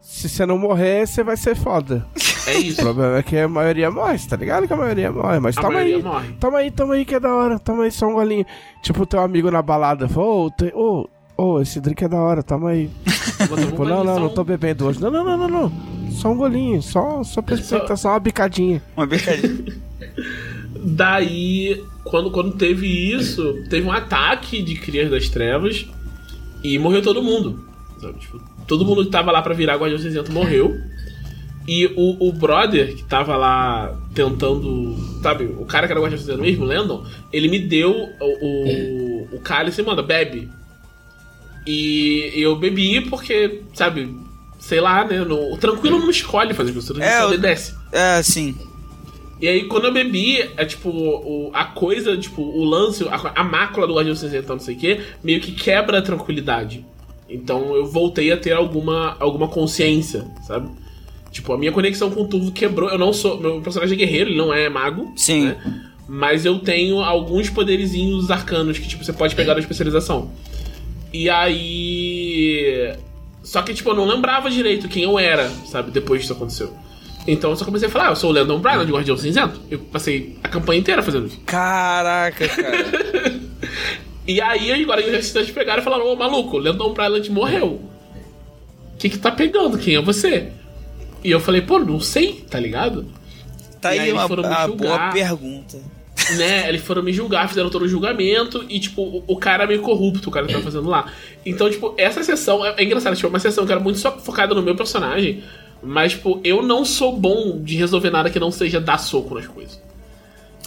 Se 0.00 0.28
você 0.28 0.46
não 0.46 0.56
morrer, 0.56 1.06
você 1.06 1.22
vai 1.22 1.36
ser 1.36 1.54
foda. 1.56 2.06
É 2.46 2.54
O 2.56 2.60
isso. 2.60 2.80
problema 2.80 3.18
é 3.18 3.22
que 3.22 3.36
a 3.36 3.46
maioria 3.48 3.90
morre, 3.90 4.16
tá 4.26 4.36
ligado 4.36 4.66
que 4.66 4.72
a 4.72 4.76
maioria 4.76 5.12
morre, 5.12 5.38
mas 5.40 5.56
A 5.58 5.60
toma 5.60 5.80
aí. 5.80 6.02
morre. 6.02 6.32
Toma 6.40 6.58
aí, 6.58 6.70
toma 6.70 6.94
aí 6.94 7.04
que 7.04 7.14
é 7.14 7.20
da 7.20 7.34
hora. 7.34 7.58
Toma 7.58 7.84
aí 7.84 7.90
só 7.90 8.06
um 8.06 8.14
golinho. 8.14 8.46
Tipo, 8.82 9.04
teu 9.04 9.20
amigo 9.20 9.50
na 9.50 9.60
balada 9.60 10.08
falou, 10.08 10.46
ô, 10.46 10.50
te- 10.50 10.72
ô, 11.38 11.44
ô, 11.54 11.60
esse 11.62 11.80
drink 11.80 12.02
é 12.04 12.08
da 12.08 12.18
hora, 12.18 12.42
toma 12.42 12.70
aí. 12.70 12.90
Pô, 13.76 13.84
não, 13.84 14.04
não, 14.04 14.20
não 14.20 14.28
só 14.28 14.34
tô 14.34 14.44
bebendo 14.44 14.84
hoje. 14.86 15.00
Não, 15.00 15.10
não, 15.10 15.24
não, 15.24 15.36
não, 15.38 15.48
não. 15.48 15.72
Só 16.10 16.32
um 16.32 16.36
golinho, 16.36 16.82
só, 16.82 17.22
só 17.22 17.40
pra 17.40 17.56
Só- 17.56 17.62
experimentar, 17.62 17.96
só 17.96 18.08
uma 18.10 18.18
bicadinha. 18.20 18.82
Uma 18.96 19.06
brincadeira. 19.06 19.56
Daí, 20.84 21.82
quando, 22.04 22.30
quando 22.30 22.52
teve 22.56 22.86
isso, 22.86 23.54
teve 23.68 23.86
um 23.86 23.92
ataque 23.92 24.62
de 24.62 24.74
Crias 24.76 25.10
das 25.10 25.28
Trevas 25.28 25.86
e 26.62 26.78
morreu 26.78 27.02
todo 27.02 27.22
mundo. 27.22 27.64
sabe? 28.00 28.18
Tipo, 28.18 28.40
todo 28.66 28.84
mundo 28.84 29.04
que 29.04 29.10
tava 29.10 29.30
lá 29.32 29.42
pra 29.42 29.54
virar 29.54 29.76
Guardião 29.76 29.98
Cinzento 29.98 30.32
morreu. 30.32 30.76
E 31.66 31.84
o, 31.96 32.28
o 32.28 32.32
brother 32.32 32.94
que 32.96 33.04
tava 33.04 33.36
lá 33.36 33.94
tentando. 34.14 34.96
Sabe, 35.22 35.44
o 35.44 35.66
cara 35.66 35.86
que 35.86 35.92
era 35.92 36.00
o 36.00 36.02
Guardião 36.02 36.18
Cinzento 36.20 36.40
mesmo, 36.40 36.64
o 36.64 36.66
Landon, 36.66 37.04
ele 37.32 37.48
me 37.48 37.58
deu 37.58 37.90
o, 37.92 38.46
o, 38.46 39.28
o 39.36 39.40
cálice 39.40 39.80
e 39.82 39.84
manda, 39.84 40.02
bebe. 40.02 40.48
E 41.70 42.32
eu 42.40 42.56
bebi 42.56 43.00
porque, 43.02 43.60
sabe, 43.74 44.14
sei 44.58 44.80
lá, 44.80 45.04
né? 45.04 45.18
No, 45.24 45.52
o 45.52 45.58
tranquilo 45.58 45.98
não 45.98 46.08
escolhe 46.10 46.54
fazer 46.54 46.70
isso, 46.70 46.92
o 46.92 46.94
tranquilo 46.94 47.14
É, 47.14 47.20
só 47.20 47.26
obedece. 47.28 47.74
É, 47.92 48.22
sim. 48.22 48.54
E 49.40 49.46
aí, 49.46 49.64
quando 49.64 49.84
eu 49.84 49.92
bebi, 49.92 50.40
é 50.56 50.64
tipo, 50.64 50.88
o- 50.88 51.50
a 51.52 51.64
coisa, 51.66 52.16
tipo, 52.16 52.42
o 52.42 52.64
lance, 52.64 53.04
a, 53.08 53.32
a 53.40 53.44
mácula 53.44 53.86
do 53.86 53.94
Guardião 53.94 54.16
Cinzento, 54.16 54.48
não 54.48 54.58
sei 54.58 54.74
o 54.74 54.78
que, 54.78 55.00
meio 55.22 55.40
que 55.40 55.52
quebra 55.52 55.98
a 55.98 56.02
tranquilidade. 56.02 56.84
Então 57.28 57.76
eu 57.76 57.84
voltei 57.86 58.32
a 58.32 58.36
ter 58.38 58.52
alguma, 58.52 59.14
alguma 59.20 59.46
consciência, 59.48 60.24
sabe? 60.46 60.70
Tipo, 61.30 61.52
a 61.52 61.58
minha 61.58 61.70
conexão 61.70 62.10
com 62.10 62.22
o 62.22 62.26
Turvo 62.26 62.50
quebrou. 62.50 62.88
Eu 62.88 62.96
não 62.98 63.12
sou. 63.12 63.38
Meu 63.38 63.60
personagem 63.60 63.94
é 63.94 63.98
guerreiro, 63.98 64.30
ele 64.30 64.38
não 64.38 64.52
é 64.52 64.68
mago. 64.70 65.12
Sim. 65.14 65.44
né? 65.48 65.84
Mas 66.08 66.46
eu 66.46 66.58
tenho 66.58 67.00
alguns 67.00 67.50
poderizinhos 67.50 68.30
arcanos 68.30 68.78
que, 68.78 68.88
tipo, 68.88 69.04
você 69.04 69.12
pode 69.12 69.34
pegar 69.36 69.52
na 69.52 69.60
especialização. 69.60 70.30
E 71.12 71.28
aí. 71.30 72.94
Só 73.42 73.62
que, 73.62 73.72
tipo, 73.72 73.90
eu 73.90 73.94
não 73.94 74.04
lembrava 74.04 74.50
direito 74.50 74.88
quem 74.88 75.04
eu 75.04 75.18
era, 75.18 75.48
sabe? 75.66 75.90
Depois 75.90 76.20
disso 76.20 76.34
aconteceu. 76.34 76.76
Então 77.26 77.50
eu 77.50 77.56
só 77.56 77.64
comecei 77.64 77.88
a 77.88 77.90
falar, 77.90 78.08
ah, 78.08 78.12
eu 78.12 78.16
sou 78.16 78.30
o 78.30 78.32
Landon 78.32 78.58
Bryan 78.58 78.86
de 78.86 78.92
Guardião 78.92 79.16
Cinzento. 79.16 79.60
Eu 79.70 79.78
passei 79.78 80.38
a 80.42 80.48
campanha 80.48 80.80
inteira 80.80 81.02
fazendo 81.02 81.26
isso. 81.26 81.38
Caraca, 81.44 82.48
cara. 82.48 83.38
E 84.26 84.40
aí 84.40 84.82
agora 84.82 85.00
os 85.00 85.10
restantes 85.10 85.50
pegaram 85.50 85.80
e 85.80 85.84
falaram, 85.84 86.06
ô 86.06 86.16
maluco, 86.16 86.56
o 86.56 86.60
Landon 86.60 86.94
Bryan 86.94 87.22
morreu. 87.30 87.80
O 88.94 88.96
que 88.98 89.10
que 89.10 89.18
tá 89.18 89.30
pegando? 89.30 89.78
Quem 89.78 89.96
é 89.96 90.02
você? 90.02 90.52
E 91.22 91.30
eu 91.30 91.40
falei, 91.40 91.60
pô, 91.60 91.78
não 91.78 92.00
sei, 92.00 92.44
tá 92.48 92.58
ligado? 92.58 93.06
Tá 93.80 93.94
E 93.94 94.00
aí, 94.00 94.06
aí 94.06 94.12
uma, 94.12 94.26
foram 94.26 94.42
me 94.42 94.48
uma 94.48 94.68
boa 94.68 95.10
pergunta. 95.12 95.78
Né, 96.36 96.68
eles 96.68 96.82
foram 96.82 97.02
me 97.02 97.12
julgar, 97.12 97.48
fizeram 97.48 97.70
todo 97.70 97.82
o 97.82 97.88
julgamento 97.88 98.64
e, 98.68 98.78
tipo, 98.80 99.02
o, 99.02 99.24
o 99.26 99.36
cara 99.36 99.64
é 99.64 99.66
meio 99.66 99.80
corrupto, 99.82 100.28
o 100.28 100.32
cara 100.32 100.46
que 100.46 100.52
tá 100.52 100.60
fazendo 100.60 100.88
lá. 100.88 101.10
Então, 101.46 101.70
tipo, 101.70 101.94
essa 101.96 102.22
sessão 102.22 102.64
é, 102.64 102.74
é 102.76 102.84
engraçada, 102.84 103.14
tipo, 103.16 103.26
é 103.26 103.30
uma 103.30 103.38
sessão 103.38 103.64
que 103.64 103.72
era 103.72 103.80
muito 103.80 103.98
só 103.98 104.12
focada 104.18 104.54
no 104.54 104.62
meu 104.62 104.74
personagem, 104.76 105.42
mas, 105.82 106.12
tipo, 106.12 106.40
eu 106.44 106.62
não 106.62 106.84
sou 106.84 107.16
bom 107.16 107.60
de 107.62 107.76
resolver 107.76 108.10
nada 108.10 108.28
que 108.30 108.38
não 108.40 108.50
seja 108.50 108.80
dar 108.80 108.98
soco 108.98 109.34
nas 109.34 109.46
coisas. 109.46 109.80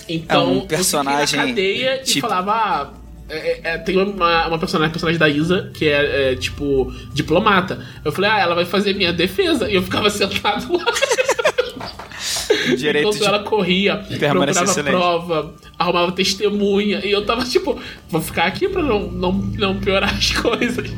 Então, 0.10 0.42
É 0.42 0.46
um 0.46 0.56
eu 0.56 0.62
personagem 0.62 1.38
na 1.40 1.46
cadeia 1.48 1.96
e 2.02 2.04
tipo- 2.04 2.28
falava, 2.28 2.52
ah, 2.54 2.94
é- 3.30 3.38
é- 3.52 3.62
é, 3.64 3.78
tem 3.78 3.98
uma, 3.98 4.48
uma 4.48 4.58
personagem, 4.60 4.92
personagem 4.92 5.20
da 5.20 5.30
Isa, 5.30 5.70
que 5.74 5.88
é, 5.88 6.32
é, 6.32 6.36
tipo, 6.36 6.92
diplomata. 7.14 7.80
Eu 8.04 8.12
falei, 8.12 8.30
ah, 8.30 8.40
ela 8.40 8.56
vai 8.56 8.66
fazer 8.66 8.94
minha 8.94 9.14
defesa. 9.14 9.70
E 9.70 9.76
eu 9.76 9.82
ficava 9.84 10.10
sentado 10.12 10.74
lá. 10.76 10.84
Direito 12.78 13.08
Enquanto 13.08 13.22
de... 13.22 13.28
ela 13.28 13.40
corria, 13.40 13.96
procurava 13.98 14.84
prova, 14.84 15.54
arrumava 15.78 16.12
testemunha, 16.12 17.06
e 17.06 17.12
eu 17.12 17.26
tava 17.26 17.44
tipo, 17.44 17.80
vou 18.10 18.22
ficar 18.22 18.46
aqui 18.46 18.68
pra 18.68 18.82
não, 18.82 19.12
não, 19.12 19.32
não 19.32 19.80
piorar 19.80 20.14
as 20.16 20.32
coisas. 20.38 20.90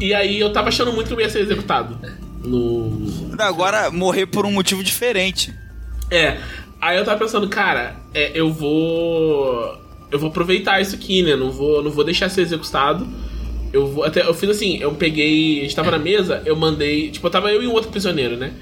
E 0.00 0.14
aí 0.14 0.38
eu 0.38 0.52
tava 0.52 0.68
achando 0.68 0.92
muito 0.92 1.08
que 1.08 1.14
eu 1.14 1.20
ia 1.20 1.28
ser 1.28 1.40
executado. 1.40 1.98
No. 2.44 3.34
Agora, 3.38 3.90
morrer 3.90 4.26
por 4.26 4.46
um 4.46 4.52
motivo 4.52 4.82
diferente. 4.82 5.52
É. 6.10 6.38
Aí 6.80 6.96
eu 6.96 7.04
tava 7.04 7.18
pensando, 7.18 7.48
cara, 7.48 7.96
é, 8.14 8.30
eu 8.34 8.52
vou. 8.52 9.76
Eu 10.10 10.18
vou 10.18 10.30
aproveitar 10.30 10.80
isso 10.80 10.94
aqui, 10.94 11.22
né? 11.22 11.34
Não 11.36 11.50
vou, 11.50 11.82
não 11.82 11.90
vou 11.90 12.04
deixar 12.04 12.28
ser 12.28 12.42
executado. 12.42 13.06
Eu 13.72 13.88
vou. 13.88 14.04
Até, 14.04 14.22
eu 14.22 14.32
fiz 14.32 14.48
assim, 14.50 14.78
eu 14.78 14.92
peguei. 14.94 15.58
A 15.58 15.62
gente 15.62 15.74
tava 15.74 15.90
na 15.90 15.98
mesa, 15.98 16.42
eu 16.46 16.54
mandei. 16.54 17.10
Tipo, 17.10 17.26
eu 17.26 17.30
tava 17.30 17.50
eu 17.50 17.62
e 17.62 17.66
um 17.66 17.72
outro 17.72 17.90
prisioneiro, 17.90 18.36
né? 18.36 18.52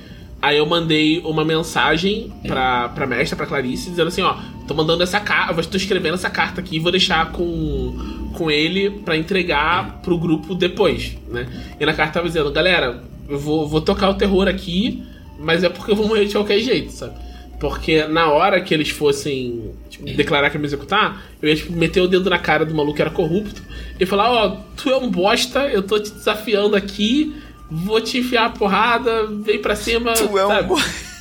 Aí 0.40 0.58
eu 0.58 0.66
mandei 0.66 1.20
uma 1.20 1.44
mensagem 1.44 2.32
pra, 2.46 2.88
pra 2.90 3.06
mestra, 3.06 3.36
pra 3.36 3.46
Clarice, 3.46 3.90
dizendo 3.90 4.08
assim, 4.08 4.22
ó, 4.22 4.36
tô 4.68 4.74
mandando 4.74 5.02
essa 5.02 5.18
carta, 5.18 5.62
tô 5.62 5.76
escrevendo 5.76 6.14
essa 6.14 6.30
carta 6.30 6.60
aqui 6.60 6.76
e 6.76 6.78
vou 6.78 6.92
deixar 6.92 7.32
com, 7.32 8.30
com 8.34 8.50
ele 8.50 8.90
para 8.90 9.16
entregar 9.16 10.00
pro 10.02 10.18
grupo 10.18 10.54
depois, 10.54 11.16
né? 11.28 11.46
E 11.80 11.86
na 11.86 11.94
carta 11.94 12.14
tava 12.14 12.28
dizendo, 12.28 12.52
galera, 12.52 13.02
eu 13.28 13.38
vou, 13.38 13.66
vou 13.66 13.80
tocar 13.80 14.10
o 14.10 14.14
terror 14.14 14.46
aqui, 14.46 15.02
mas 15.38 15.64
é 15.64 15.68
porque 15.68 15.90
eu 15.90 15.96
vou 15.96 16.06
morrer 16.06 16.26
de 16.26 16.32
qualquer 16.32 16.60
jeito, 16.60 16.92
sabe? 16.92 17.14
Porque 17.58 18.04
na 18.04 18.30
hora 18.30 18.60
que 18.60 18.74
eles 18.74 18.90
fossem 18.90 19.70
tipo, 19.88 20.04
declarar 20.04 20.50
que 20.50 20.56
ia 20.56 20.60
me 20.60 20.66
executar, 20.66 21.24
eu 21.40 21.48
ia 21.48 21.56
tipo, 21.56 21.72
meter 21.72 22.02
o 22.02 22.08
dedo 22.08 22.28
na 22.28 22.38
cara 22.38 22.66
do 22.66 22.74
maluco 22.74 22.96
que 22.96 23.02
era 23.02 23.10
corrupto 23.10 23.62
e 23.98 24.04
falar: 24.04 24.30
Ó, 24.30 24.46
oh, 24.46 24.56
tu 24.76 24.90
é 24.90 24.96
um 24.96 25.10
bosta, 25.10 25.66
eu 25.68 25.82
tô 25.82 25.98
te 25.98 26.12
desafiando 26.12 26.76
aqui, 26.76 27.34
vou 27.70 28.00
te 28.00 28.18
enfiar 28.18 28.46
a 28.46 28.50
porrada, 28.50 29.26
vem 29.26 29.60
pra 29.60 29.76
cima. 29.76 30.14
Tu 30.14 30.38
é 30.38 30.46
um 30.46 30.76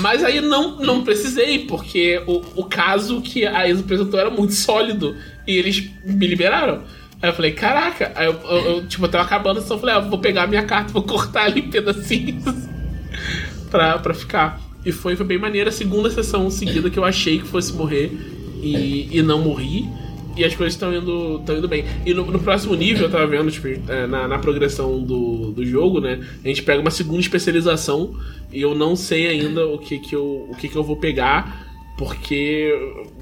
Mas 0.00 0.24
aí 0.24 0.40
não, 0.40 0.76
não 0.76 1.04
precisei, 1.04 1.66
porque 1.66 2.22
o, 2.26 2.42
o 2.56 2.64
caso 2.64 3.20
que 3.20 3.46
a 3.46 3.68
ex 3.68 3.80
apresentou 3.80 4.18
era 4.18 4.30
muito 4.30 4.54
sólido 4.54 5.16
e 5.46 5.56
eles 5.56 5.90
me 6.04 6.26
liberaram. 6.26 6.82
Aí 7.20 7.30
eu 7.30 7.34
falei, 7.34 7.52
caraca, 7.52 8.12
aí 8.14 8.26
eu, 8.26 8.32
eu, 8.32 8.56
eu 8.56 8.86
tipo, 8.86 9.04
eu 9.04 9.08
tava 9.08 9.24
acabando, 9.24 9.60
então 9.60 9.76
eu 9.76 9.80
falei, 9.80 9.94
ah, 9.94 10.00
vou 10.00 10.18
pegar 10.18 10.44
a 10.44 10.46
minha 10.46 10.64
carta, 10.64 10.92
vou 10.92 11.02
cortar 11.02 11.44
ali 11.44 11.60
em 11.60 11.70
pedacinhos 11.70 12.44
pra, 13.70 13.98
pra 13.98 14.14
ficar. 14.14 14.60
E 14.84 14.92
foi, 14.92 15.16
foi 15.16 15.26
bem 15.26 15.38
maneira 15.38 15.70
a 15.70 15.72
segunda 15.72 16.10
sessão 16.10 16.50
seguida 16.50 16.90
que 16.90 16.98
eu 16.98 17.04
achei 17.04 17.38
que 17.38 17.46
fosse 17.46 17.72
morrer 17.72 18.12
e, 18.62 19.08
e 19.10 19.22
não 19.22 19.40
morri. 19.40 19.88
E 20.36 20.44
as 20.44 20.54
coisas 20.54 20.74
estão 20.74 20.94
indo, 20.94 21.42
indo 21.48 21.66
bem. 21.66 21.84
E 22.04 22.12
no, 22.12 22.24
no, 22.26 22.38
próximo 22.38 22.74
nível, 22.74 23.04
eu 23.04 23.10
tava 23.10 23.26
vendo, 23.26 23.50
tipo, 23.50 23.68
é, 23.68 24.06
na, 24.06 24.28
na 24.28 24.38
progressão 24.38 25.02
do, 25.02 25.50
do 25.50 25.64
jogo, 25.64 26.00
né? 26.00 26.20
A 26.44 26.48
gente 26.48 26.62
pega 26.62 26.80
uma 26.80 26.90
segunda 26.90 27.20
especialização 27.20 28.14
e 28.52 28.60
eu 28.60 28.74
não 28.74 28.94
sei 28.94 29.26
ainda 29.28 29.66
o 29.66 29.78
que 29.78 29.98
que 29.98 30.14
eu, 30.14 30.46
o 30.50 30.56
que 30.56 30.68
que 30.68 30.76
eu 30.76 30.84
vou 30.84 30.96
pegar, 30.96 31.66
porque. 31.96 32.70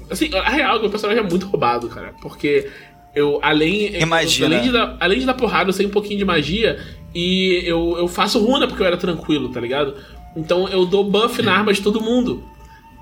Assim, 0.09 0.29
a 0.35 0.49
real 0.49 0.75
é 0.75 0.79
que 0.79 0.85
o 0.87 0.89
personagem 0.89 1.23
é 1.23 1.27
muito 1.27 1.45
roubado, 1.47 1.87
cara. 1.87 2.13
Porque 2.21 2.69
eu, 3.15 3.39
além. 3.41 3.95
Imagina. 3.95 4.47
Eu, 4.47 4.57
além, 4.57 4.67
de 4.67 4.73
dar, 4.73 4.97
além 4.99 5.19
de 5.19 5.25
dar 5.25 5.33
porrada, 5.33 5.69
eu 5.69 5.73
sei 5.73 5.85
um 5.85 5.91
pouquinho 5.91 6.19
de 6.19 6.25
magia 6.25 6.79
e 7.13 7.63
eu, 7.65 7.95
eu 7.97 8.09
faço 8.09 8.43
runa 8.43 8.67
porque 8.67 8.83
eu 8.83 8.87
era 8.87 8.97
tranquilo, 8.97 9.49
tá 9.49 9.61
ligado? 9.61 9.95
Então 10.35 10.67
eu 10.67 10.85
dou 10.85 11.09
buff 11.09 11.41
na 11.41 11.53
arma 11.53 11.73
de 11.73 11.81
todo 11.81 12.01
mundo. 12.01 12.43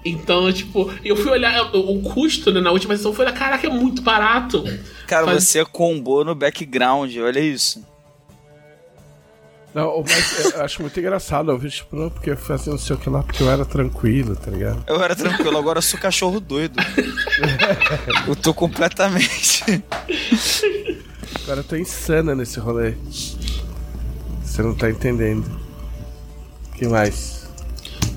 Então, 0.05 0.51
tipo, 0.51 0.91
eu 1.03 1.15
fui 1.15 1.31
olhar 1.31 1.73
o, 1.73 2.01
custo 2.01 2.51
né, 2.51 2.59
na 2.59 2.71
última 2.71 2.95
sessão, 2.95 3.13
foi, 3.13 3.31
caraca, 3.31 3.67
é 3.67 3.69
muito 3.69 4.01
barato. 4.01 4.63
Cara, 5.07 5.25
Faz... 5.25 5.45
você 5.45 5.63
combou 5.63 6.25
no 6.25 6.35
background, 6.35 7.15
olha 7.17 7.39
isso. 7.39 7.83
Não, 9.73 10.03
mas 10.07 10.53
eu 10.53 10.61
acho 10.61 10.81
muito 10.81 10.99
engraçado 10.99 11.51
eu 11.51 11.57
vi, 11.57 11.69
tipo, 11.69 11.95
não, 11.95 12.09
porque 12.09 12.31
eu 12.31 12.37
fazia 12.37 12.71
não 12.71 12.77
sei 12.77 12.95
o 12.95 12.99
que 12.99 13.09
lá, 13.09 13.23
porque 13.23 13.41
eu 13.41 13.49
era 13.49 13.65
tranquilo, 13.65 14.35
tá 14.35 14.51
ligado? 14.51 14.83
Eu 14.87 15.01
era 15.01 15.15
tranquilo, 15.15 15.57
agora 15.57 15.79
eu 15.79 15.81
sou 15.81 15.99
cachorro 15.99 16.39
doido. 16.39 16.75
eu 18.27 18.35
tô 18.35 18.53
completamente. 18.53 19.83
Agora 21.43 21.61
eu 21.61 21.63
tô 21.63 21.75
insana 21.75 22.35
nesse 22.35 22.59
rolê. 22.59 22.93
Você 24.43 24.61
não 24.61 24.75
tá 24.75 24.89
entendendo. 24.89 25.45
O 26.69 26.75
que 26.75 26.87
mais? 26.87 27.42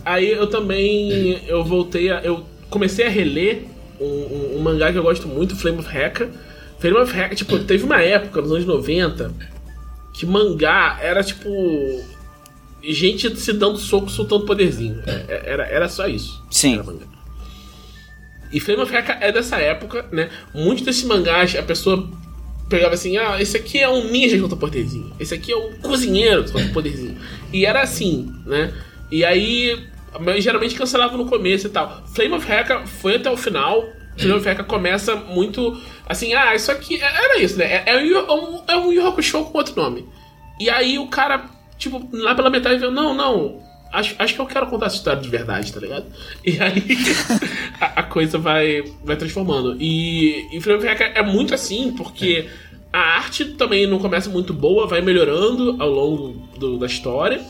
Aí 0.07 0.31
eu 0.31 0.47
também. 0.47 1.43
Eu 1.49 1.65
voltei 1.65 2.13
a. 2.13 2.21
Eu 2.21 2.47
comecei 2.71 3.05
a 3.05 3.11
reler 3.11 3.65
um, 4.01 4.05
um, 4.05 4.57
um 4.57 4.63
mangá 4.63 4.93
que 4.93 4.99
eu 4.99 5.03
gosto 5.03 5.27
muito, 5.27 5.57
Flame 5.57 5.81
of 5.81 5.99
Heka. 5.99 6.31
Flame 6.79 6.99
of 6.99 7.19
Heka, 7.19 7.35
tipo, 7.35 7.59
teve 7.59 7.83
uma 7.83 8.01
época, 8.01 8.41
nos 8.41 8.53
anos 8.53 8.67
90, 8.67 9.33
que 10.15 10.25
mangá 10.25 10.97
era 11.03 11.25
tipo. 11.25 11.51
Gente 12.85 13.37
se 13.37 13.53
dando 13.53 13.79
soco, 13.79 14.09
soltando 14.09 14.47
poderzinho. 14.47 15.03
É, 15.05 15.25
é, 15.27 15.43
era, 15.45 15.67
era 15.67 15.89
só 15.89 16.07
isso. 16.07 16.41
Sim. 16.53 16.81
E 18.53 18.61
Flame 18.61 18.83
of 18.83 18.95
Heka 18.95 19.19
é 19.21 19.33
dessa 19.33 19.57
época, 19.57 20.07
né? 20.13 20.31
Muitos 20.55 20.85
desses 20.85 21.03
mangás, 21.03 21.57
a 21.57 21.65
pessoa 21.65 22.09
pegava 22.69 22.95
assim, 22.95 23.17
ah, 23.17 23.43
esse 23.43 23.57
aqui 23.57 23.81
é 23.81 23.89
um 23.89 24.09
ninja 24.09 24.37
que 24.37 24.41
solta 24.41 24.55
poderzinho. 24.55 25.13
Esse 25.19 25.35
aqui 25.35 25.51
é 25.51 25.57
um 25.57 25.73
cozinheiro 25.79 26.45
que 26.45 26.51
solta 26.51 26.69
poderzinho. 26.69 27.17
E 27.53 27.67
era 27.67 27.83
assim, 27.83 28.33
né? 28.47 28.73
E 29.11 29.25
aí, 29.25 29.85
geralmente 30.39 30.75
cancelava 30.75 31.17
no 31.17 31.27
começo 31.27 31.67
e 31.67 31.71
tal. 31.71 32.03
Flame 32.15 32.35
of 32.35 32.51
Heka 32.51 32.87
foi 32.87 33.17
até 33.17 33.31
o 33.31 33.37
final. 33.37 33.85
Flame 34.17 34.39
of 34.39 34.49
Heka 34.49 34.65
começa 34.65 35.15
muito 35.15 35.81
assim, 36.09 36.35
ah, 36.35 36.55
isso 36.55 36.71
aqui 36.71 37.03
é, 37.03 37.25
era 37.25 37.39
isso, 37.39 37.59
né? 37.59 37.65
É, 37.65 37.83
é, 37.87 38.33
um, 38.33 38.63
é 38.67 38.77
um 38.77 39.07
Hakusho 39.07 39.45
com 39.45 39.59
outro 39.59 39.77
nome. 39.77 40.07
E 40.59 40.71
aí 40.71 40.99
o 40.99 41.07
cara, 41.09 41.45
tipo, 41.77 42.09
lá 42.13 42.35
pela 42.35 42.49
metade, 42.49 42.79
viu, 42.79 42.91
não, 42.91 43.15
não, 43.15 43.63
acho, 43.93 44.15
acho 44.19 44.35
que 44.35 44.41
eu 44.41 44.47
quero 44.47 44.67
contar 44.69 44.87
essa 44.87 44.97
história 44.97 45.21
de 45.21 45.29
verdade, 45.29 45.73
tá 45.73 45.81
ligado? 45.81 46.07
E 46.45 46.59
aí 46.61 46.83
a, 47.81 48.01
a, 48.01 48.03
coisa 48.03 48.39
vai, 48.39 48.83
vai 49.05 49.17
transformando. 49.17 49.77
E, 49.81 50.57
e 50.57 50.61
Flame 50.61 50.79
of 50.79 51.03
é 51.03 51.23
muito 51.23 51.55
assim, 51.55 51.93
porque 51.93 52.49
a 52.93 53.17
arte 53.17 53.45
também 53.45 53.87
não 53.87 53.99
começa 53.99 54.31
muito 54.31 54.55
boa, 54.55 54.87
vai 54.87 55.01
melhorando 55.01 55.77
ao 55.79 55.91
longo 55.91 56.49
do, 56.59 56.79
da 56.79 56.87
história. 56.87 57.43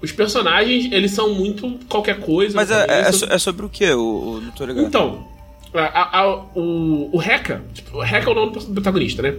Os 0.00 0.12
personagens, 0.12 0.92
eles 0.92 1.10
são 1.10 1.34
muito 1.34 1.78
qualquer 1.88 2.20
coisa. 2.20 2.54
Mas 2.54 2.70
é, 2.70 2.86
é, 2.88 3.34
é, 3.34 3.38
sobre 3.38 3.66
o 3.66 3.68
que? 3.68 3.90
O, 3.92 4.40
não 4.40 4.50
tô 4.52 4.64
ligado. 4.64 4.86
Então, 4.86 5.26
a, 5.74 6.20
a, 6.20 6.44
o, 6.54 7.10
o 7.12 7.22
Heka, 7.22 7.62
tipo, 7.74 7.98
o 7.98 8.04
Heka 8.04 8.28
é 8.28 8.28
o 8.28 8.34
nome 8.34 8.52
do 8.52 8.60
protagonista, 8.74 9.22
né? 9.22 9.34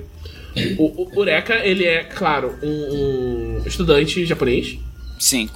O, 0.78 1.04
o, 1.04 1.20
o 1.20 1.24
Reka, 1.24 1.56
ele 1.66 1.86
é, 1.86 2.04
claro, 2.04 2.56
um, 2.62 3.62
um 3.62 3.64
estudante 3.66 4.26
japonês. 4.26 4.78
Sim. 5.18 5.50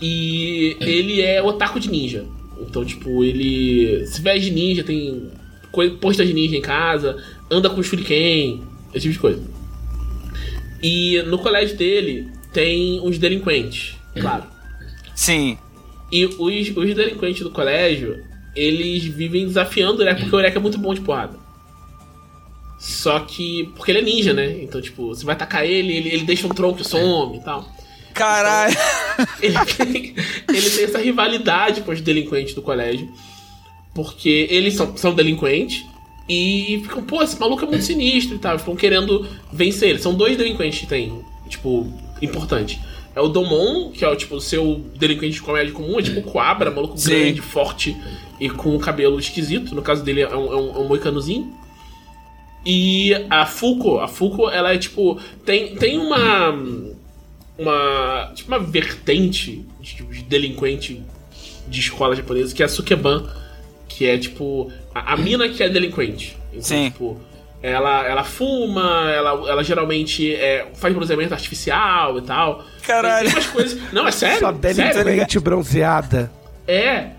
E 0.00 0.76
ele 0.80 1.20
é 1.20 1.42
otaku 1.42 1.80
de 1.80 1.90
ninja. 1.90 2.24
Então, 2.60 2.84
tipo, 2.84 3.24
ele 3.24 4.06
se 4.06 4.20
veste 4.20 4.50
de 4.50 4.52
ninja, 4.52 4.84
tem 4.84 5.30
postas 6.00 6.26
de 6.26 6.34
ninja 6.34 6.56
em 6.56 6.60
casa, 6.60 7.16
anda 7.50 7.70
com 7.70 7.82
shuriken, 7.82 8.62
esse 8.94 9.02
tipo 9.02 9.12
de 9.12 9.18
coisa. 9.18 9.42
E 10.82 11.22
no 11.26 11.38
colégio 11.38 11.76
dele 11.76 12.28
tem 12.52 13.00
uns 13.00 13.18
delinquentes, 13.18 13.96
claro. 14.18 14.44
Sim. 15.14 15.58
E 16.10 16.24
os, 16.26 16.38
os 16.76 16.94
delinquentes 16.94 17.42
do 17.42 17.50
colégio, 17.50 18.24
eles 18.54 19.04
vivem 19.04 19.46
desafiando 19.46 19.98
o 19.98 20.02
Eureka, 20.02 20.20
porque 20.20 20.34
o 20.34 20.38
Eureka 20.38 20.58
é 20.58 20.62
muito 20.62 20.78
bom 20.78 20.94
de 20.94 21.00
porrada. 21.00 21.38
Só 22.78 23.20
que. 23.20 23.70
Porque 23.76 23.92
ele 23.92 23.98
é 23.98 24.02
ninja, 24.02 24.32
né? 24.32 24.62
Então, 24.62 24.80
tipo, 24.80 25.08
você 25.08 25.24
vai 25.24 25.34
atacar 25.34 25.66
ele, 25.66 25.94
ele, 25.94 26.08
ele 26.08 26.24
deixa 26.24 26.46
um 26.46 26.50
tronco 26.50 26.80
e 26.80 26.84
some 26.84 27.36
e 27.36 27.40
tal. 27.40 27.68
Caralho! 28.14 28.74
Então, 29.18 29.26
ele, 29.42 29.66
tem, 29.66 30.14
ele 30.48 30.70
tem 30.70 30.84
essa 30.84 30.98
rivalidade 30.98 31.82
com 31.82 31.92
os 31.92 32.00
delinquentes 32.00 32.54
do 32.54 32.62
colégio. 32.62 33.08
Porque 33.94 34.46
eles 34.50 34.74
são, 34.74 34.96
são 34.96 35.14
delinquentes 35.14 35.84
e 36.28 36.80
ficam, 36.82 37.02
pô, 37.02 37.22
esse 37.22 37.38
maluco 37.38 37.64
é 37.64 37.68
muito 37.68 37.84
sinistro 37.84 38.36
e 38.36 38.38
tal. 38.38 38.58
Ficam 38.58 38.74
querendo 38.74 39.28
vencer 39.52 39.90
ele. 39.90 39.98
São 39.98 40.14
dois 40.14 40.36
delinquentes 40.36 40.80
que 40.80 40.86
tem, 40.86 41.22
tipo, 41.48 41.92
importante. 42.22 42.80
É 43.14 43.20
o 43.20 43.28
Domon, 43.28 43.90
que 43.90 44.04
é 44.04 44.08
o 44.08 44.14
tipo 44.14 44.36
o 44.36 44.40
seu 44.40 44.84
delinquente 44.96 45.34
de 45.34 45.42
comédia 45.42 45.72
comum, 45.72 45.98
é 45.98 46.02
tipo 46.02 46.20
o 46.20 46.22
Coabra, 46.22 46.70
maluco 46.70 46.96
Sim. 46.96 47.10
grande, 47.10 47.40
forte 47.40 47.96
e 48.38 48.48
com 48.48 48.78
cabelo 48.78 49.18
esquisito. 49.18 49.74
No 49.74 49.82
caso 49.82 50.02
dele 50.04 50.22
é 50.22 50.36
um, 50.36 50.52
é 50.52 50.56
um, 50.56 50.76
é 50.76 50.78
um 50.78 50.88
moicanozinho. 50.88 51.52
E 52.64 53.14
a 53.28 53.46
Fuko, 53.46 53.98
a 53.98 54.06
Fuko, 54.08 54.48
ela 54.50 54.72
é 54.72 54.78
tipo. 54.78 55.18
Tem, 55.44 55.74
tem 55.76 55.98
uma 55.98 56.50
uma 57.58 58.32
tipo 58.34 58.48
uma 58.48 58.58
vertente 58.58 59.64
de, 59.80 59.94
tipo, 59.94 60.12
de 60.12 60.22
delinquente 60.22 61.02
de 61.68 61.80
escola 61.80 62.16
japonesa 62.16 62.54
que 62.54 62.62
é 62.62 62.66
a 62.66 62.68
Sukeban, 62.68 63.28
que 63.88 64.06
é 64.06 64.16
tipo 64.18 64.70
a, 64.94 65.14
a 65.14 65.16
mina 65.16 65.48
que 65.48 65.62
é 65.62 65.68
delinquente. 65.68 66.36
Então, 66.50 66.62
Sim. 66.62 66.90
tipo, 66.90 67.20
ela, 67.62 68.06
ela 68.06 68.24
fuma, 68.24 69.10
ela, 69.10 69.30
ela 69.50 69.62
geralmente 69.62 70.34
é, 70.34 70.66
faz 70.74 70.94
bronzeamento 70.94 71.34
artificial 71.34 72.18
e 72.18 72.22
tal. 72.22 72.64
Caralho. 72.82 73.26
Tem 73.26 73.36
umas 73.36 73.46
coisas. 73.46 73.92
Não, 73.92 74.08
é 74.08 74.12
sério. 74.12 74.38
Só 74.38 74.52
delinquente 74.52 74.94
sério. 74.94 75.40
bronzeada. 75.40 76.30
É. 76.66 77.10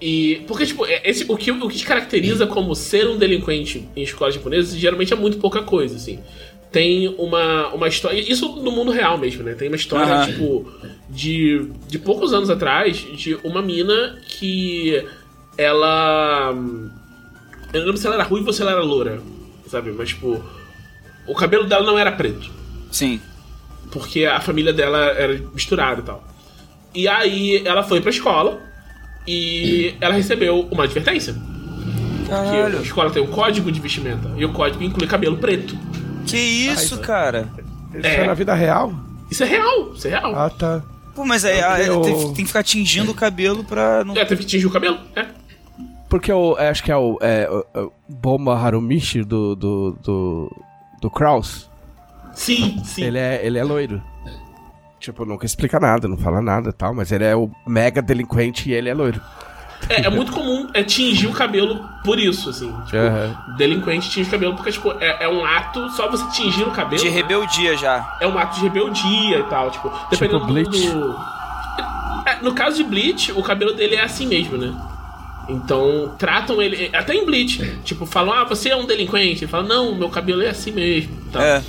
E. 0.00 0.42
Porque, 0.48 0.66
tipo, 0.66 0.84
é, 0.84 1.00
esse, 1.04 1.24
o, 1.28 1.36
que, 1.36 1.50
o 1.50 1.68
que 1.68 1.78
te 1.78 1.86
caracteriza 1.86 2.46
como 2.46 2.74
ser 2.74 3.06
um 3.06 3.16
delinquente 3.16 3.88
em 3.94 4.02
escolas 4.02 4.34
japonesas 4.34 4.74
geralmente 4.76 5.12
é 5.12 5.16
muito 5.16 5.38
pouca 5.38 5.62
coisa, 5.62 5.96
assim 5.96 6.18
tem 6.74 7.14
uma, 7.16 7.68
uma 7.68 7.86
história. 7.86 8.18
Isso 8.18 8.48
no 8.56 8.72
mundo 8.72 8.90
real 8.90 9.16
mesmo, 9.16 9.44
né? 9.44 9.54
Tem 9.54 9.68
uma 9.68 9.76
história, 9.76 10.12
uhum. 10.12 10.24
tipo, 10.26 10.72
de, 11.08 11.70
de 11.86 12.00
poucos 12.00 12.34
anos 12.34 12.50
atrás, 12.50 12.96
de 12.96 13.36
uma 13.44 13.62
mina 13.62 14.18
que 14.26 15.06
ela. 15.56 16.52
Eu 17.72 17.78
não 17.78 17.86
lembro 17.86 17.96
se 17.96 18.06
ela 18.08 18.16
era 18.16 18.24
ruiva 18.24 18.48
ou 18.48 18.52
se 18.52 18.60
ela 18.60 18.72
era 18.72 18.82
loura, 18.82 19.22
sabe? 19.68 19.92
Mas, 19.92 20.10
tipo. 20.10 20.42
O 21.26 21.34
cabelo 21.34 21.64
dela 21.64 21.84
não 21.86 21.98
era 21.98 22.12
preto. 22.12 22.50
Sim. 22.92 23.20
Porque 23.90 24.24
a 24.26 24.40
família 24.40 24.72
dela 24.72 24.98
era 24.98 25.40
misturada 25.54 26.00
e 26.00 26.04
tal. 26.04 26.22
E 26.94 27.08
aí 27.08 27.62
ela 27.66 27.82
foi 27.82 28.00
pra 28.00 28.10
escola 28.10 28.60
e 29.26 29.94
ela 30.00 30.14
recebeu 30.14 30.68
uma 30.70 30.84
advertência. 30.84 31.34
Que 32.26 32.32
a 32.32 32.36
Caralho. 32.44 32.82
escola 32.82 33.10
tem 33.10 33.22
um 33.22 33.26
código 33.26 33.70
de 33.72 33.80
vestimenta. 33.80 34.30
E 34.36 34.44
o 34.44 34.52
código 34.52 34.82
inclui 34.82 35.06
cabelo 35.06 35.38
preto. 35.38 35.76
Que 36.26 36.36
isso, 36.36 36.98
cara? 36.98 37.48
Isso 37.94 38.06
É. 38.06 38.16
é 38.22 38.26
na 38.26 38.34
vida 38.34 38.54
real? 38.54 38.92
Isso 39.30 39.42
é 39.42 39.46
real, 39.46 39.92
isso 39.94 40.06
é 40.06 40.10
real. 40.10 40.34
Ah, 40.36 40.50
tá. 40.50 40.82
Pô, 41.14 41.24
mas 41.24 41.44
aí 41.44 41.58
Eu- 41.58 41.68
ah, 41.68 41.80
eu- 41.80 42.00
tem, 42.02 42.14
tem 42.16 42.34
que 42.34 42.46
ficar 42.46 42.62
tingindo 42.62 43.10
o 43.10 43.14
cabelo 43.14 43.62
pra 43.64 44.04
não. 44.04 44.16
É, 44.16 44.24
teve 44.24 44.42
que 44.42 44.48
tingir 44.50 44.66
o 44.66 44.70
cabelo. 44.70 44.98
É. 45.16 45.26
Porque 46.14 46.30
eu 46.30 46.56
acho 46.56 46.80
que 46.84 46.92
é 46.92 46.96
o, 46.96 47.18
é, 47.20 47.48
o- 47.50 47.92
Bomba 48.08 48.56
Harumichi 48.56 49.24
do, 49.24 49.56
do, 49.56 49.98
do, 50.00 50.56
do 51.02 51.10
Kraus. 51.10 51.68
Sim, 52.32 52.80
sim. 52.84 53.02
Ele 53.02 53.18
é, 53.18 53.44
ele 53.44 53.58
é 53.58 53.64
loiro. 53.64 54.00
Tipo, 55.00 55.24
nunca 55.24 55.44
explica 55.44 55.80
nada, 55.80 56.06
não 56.06 56.16
fala 56.16 56.40
nada 56.40 56.68
e 56.70 56.72
tal, 56.72 56.94
mas 56.94 57.10
ele 57.10 57.24
é 57.24 57.34
o 57.34 57.50
mega 57.66 58.00
delinquente 58.00 58.70
e 58.70 58.72
ele 58.74 58.88
é 58.88 58.94
loiro. 58.94 59.20
É, 59.88 60.02
é 60.02 60.08
muito 60.08 60.30
comum 60.30 60.68
é, 60.72 60.84
tingir 60.84 61.26
o 61.26 61.32
cabelo 61.32 61.80
por 62.04 62.16
isso, 62.16 62.48
assim. 62.48 62.72
Tipo, 62.84 62.96
Aham. 62.98 63.56
delinquente 63.56 64.08
tinge 64.08 64.28
o 64.28 64.30
cabelo 64.30 64.54
porque, 64.54 64.70
tipo, 64.70 64.92
é, 65.00 65.24
é 65.24 65.28
um 65.28 65.44
ato, 65.44 65.88
só 65.90 66.08
você 66.08 66.24
tingir 66.30 66.62
o 66.62 66.70
cabelo. 66.70 67.02
De 67.02 67.08
rebeldia 67.08 67.76
já. 67.76 68.16
É 68.20 68.26
um 68.28 68.38
ato 68.38 68.54
de 68.54 68.62
rebeldia 68.62 69.40
e 69.40 69.42
tal, 69.50 69.68
tipo, 69.72 69.90
dependendo 70.08 70.46
do- 70.46 70.52
Bleach. 70.52 70.90
do. 70.90 71.16
É, 72.24 72.40
no 72.40 72.54
caso 72.54 72.76
de 72.76 72.84
Bleach, 72.84 73.32
o 73.32 73.42
cabelo 73.42 73.74
dele 73.74 73.96
é 73.96 74.04
assim 74.04 74.28
mesmo, 74.28 74.56
né? 74.56 74.72
Então, 75.48 76.14
tratam 76.18 76.60
ele. 76.60 76.90
Até 76.92 77.14
em 77.14 77.24
Bleach, 77.24 77.78
tipo, 77.84 78.06
falam, 78.06 78.32
ah, 78.32 78.44
você 78.44 78.70
é 78.70 78.76
um 78.76 78.86
delinquente. 78.86 79.44
Ele 79.44 79.50
fala, 79.50 79.66
não, 79.66 79.94
meu 79.94 80.08
cabelo 80.08 80.42
é 80.42 80.50
assim 80.50 80.72
mesmo. 80.72 81.12
Tal. 81.32 81.42
É. 81.42 81.62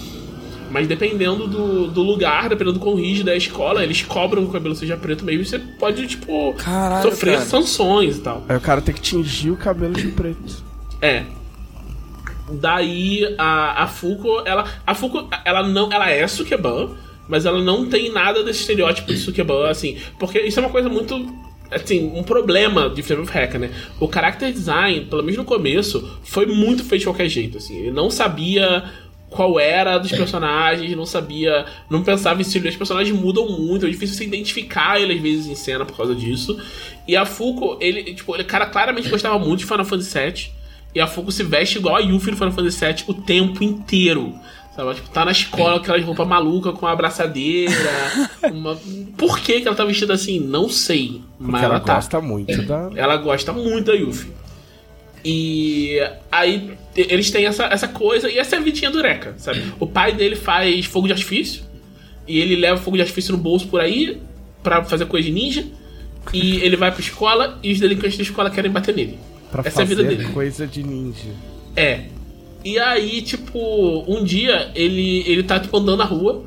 Mas 0.71 0.87
dependendo 0.87 1.47
do, 1.47 1.87
do 1.87 2.01
lugar, 2.01 2.49
dependendo 2.49 2.73
do 2.73 2.79
quão 2.79 2.95
rígido 2.95 3.29
é 3.29 3.33
a 3.33 3.37
escola, 3.37 3.83
eles 3.83 4.01
cobram 4.01 4.43
que 4.43 4.49
o 4.49 4.51
cabelo 4.51 4.75
seja 4.75 4.97
preto 4.97 5.23
mesmo 5.23 5.41
e 5.41 5.45
você 5.45 5.59
pode, 5.59 6.05
tipo, 6.07 6.53
Caralho, 6.53 7.03
sofrer 7.03 7.35
cara. 7.35 7.45
sanções 7.45 8.17
e 8.17 8.21
tal. 8.21 8.43
Aí 8.49 8.57
o 8.57 8.61
cara 8.61 8.81
tem 8.81 8.93
que 8.93 9.01
tingir 9.01 9.51
o 9.51 9.57
cabelo 9.57 9.93
de 9.93 10.07
preto. 10.09 10.63
É. 11.01 11.23
Daí 12.49 13.35
a, 13.37 13.83
a 13.83 13.87
Fuko, 13.87 14.41
ela. 14.45 14.65
A 14.85 14.93
Fuko, 14.93 15.27
ela 15.43 15.63
não. 15.67 15.91
Ela 15.91 16.09
é 16.09 16.27
Sukeban, 16.27 16.89
mas 17.27 17.45
ela 17.45 17.61
não 17.61 17.87
tem 17.87 18.11
nada 18.11 18.43
desse 18.43 18.61
estereótipo 18.61 19.07
de 19.07 19.17
Sukeban, 19.17 19.69
assim. 19.69 19.97
Porque 20.19 20.39
isso 20.41 20.59
é 20.59 20.63
uma 20.63 20.71
coisa 20.71 20.89
muito. 20.89 21.15
Assim, 21.71 22.11
um 22.15 22.23
problema 22.23 22.89
de 22.89 23.01
Flame 23.01 23.23
of 23.23 23.31
Hacker, 23.31 23.59
né? 23.59 23.71
O 23.99 24.11
character 24.11 24.51
design, 24.51 25.05
pelo 25.05 25.23
menos 25.23 25.37
no 25.37 25.45
começo, 25.45 26.19
foi 26.23 26.45
muito 26.45 26.83
feito 26.83 27.01
de 27.01 27.07
qualquer 27.07 27.27
jeito, 27.27 27.57
assim. 27.57 27.75
Ele 27.77 27.91
não 27.91 28.09
sabia 28.09 28.83
qual 29.29 29.59
era 29.59 29.97
dos 29.97 30.11
personagens, 30.11 30.95
não 30.95 31.05
sabia. 31.05 31.65
Não 31.89 32.03
pensava 32.03 32.39
em 32.39 32.41
estilo. 32.41 32.67
Os 32.69 32.75
personagens 32.75 33.17
mudam 33.17 33.49
muito, 33.49 33.85
é 33.85 33.89
difícil 33.89 34.15
você 34.15 34.23
identificar 34.23 34.99
ele 34.99 35.13
às 35.13 35.21
vezes 35.21 35.47
em 35.47 35.55
cena 35.55 35.85
por 35.85 35.97
causa 35.97 36.15
disso. 36.15 36.57
E 37.07 37.15
a 37.15 37.25
Fuko, 37.25 37.77
ele, 37.81 38.13
tipo, 38.13 38.33
ele 38.35 38.43
cara 38.43 38.65
claramente 38.65 39.09
gostava 39.09 39.37
muito 39.37 39.59
de 39.59 39.65
Final 39.65 39.85
Fantasy 39.85 40.17
VII. 40.17 40.51
E 40.95 40.99
a 41.01 41.07
Fuko 41.07 41.31
se 41.31 41.43
veste 41.43 41.77
igual 41.77 41.97
a 41.97 41.99
Yuffie 41.99 42.31
no 42.31 42.37
Final 42.37 42.53
Fantasy 42.53 42.85
VII 42.85 43.03
o 43.07 43.13
tempo 43.13 43.61
inteiro. 43.63 44.33
Sabe? 44.75 44.95
Tipo, 44.95 45.09
tá 45.09 45.23
na 45.23 45.31
escola 45.31 45.75
com 45.75 45.83
aquelas 45.83 46.03
roupas 46.03 46.27
malucas, 46.27 46.73
com 46.73 46.85
uma 46.85 46.91
abraçadeira. 46.91 47.73
uma... 48.51 48.77
Por 49.17 49.39
que, 49.39 49.61
que 49.61 49.67
ela 49.67 49.75
tá 49.75 49.85
vestida 49.85 50.13
assim? 50.13 50.39
Não 50.39 50.69
sei. 50.69 51.21
Mas 51.39 51.51
Porque 51.51 51.65
ela 51.65 51.75
ela 51.75 51.83
tá. 51.83 51.95
gosta 51.95 52.21
muito 52.21 52.61
da. 52.63 52.89
Ela 52.95 53.17
gosta 53.17 53.53
muito 53.53 53.85
da 53.85 53.93
Yuffie. 53.93 54.31
E 55.23 55.97
aí 56.31 56.77
eles 56.95 57.31
têm 57.31 57.45
essa, 57.47 57.65
essa 57.65 57.87
coisa, 57.87 58.29
e 58.29 58.37
essa 58.37 58.57
é 58.57 58.59
a 58.59 58.61
vidinha 58.61 58.91
do 58.91 58.99
Eureka, 58.99 59.33
sabe? 59.37 59.73
O 59.79 59.87
pai 59.87 60.11
dele 60.11 60.35
faz 60.35 60.85
fogo 60.85 61.07
de 61.07 61.13
artifício, 61.13 61.63
e 62.27 62.39
ele 62.39 62.55
leva 62.55 62.79
fogo 62.79 62.95
de 62.95 63.01
artifício 63.01 63.31
no 63.31 63.39
bolso 63.39 63.67
por 63.67 63.81
aí 63.81 64.21
pra 64.61 64.83
fazer 64.83 65.07
coisa 65.07 65.25
de 65.25 65.33
ninja, 65.33 65.65
e 66.31 66.57
ele 66.57 66.77
vai 66.77 66.91
pra 66.91 66.99
escola 67.01 67.57
e 67.63 67.71
os 67.71 67.79
delinquentes 67.79 68.17
da 68.17 68.23
escola 68.23 68.51
querem 68.51 68.69
bater 68.69 68.93
nele. 68.93 69.17
Pra 69.51 69.63
essa 69.65 69.81
é 69.81 69.83
a 69.83 69.85
vida 69.85 70.03
fazer 70.03 70.15
dele. 70.15 70.29
coisa 70.29 70.67
de 70.67 70.83
ninja. 70.83 71.31
É. 71.75 72.05
E 72.65 72.79
aí, 72.79 73.21
tipo, 73.21 74.03
um 74.07 74.23
dia 74.23 74.71
ele, 74.73 75.23
ele 75.27 75.43
tá, 75.43 75.59
tipo, 75.59 75.77
andando 75.77 75.99
na 75.99 76.03
rua 76.03 76.43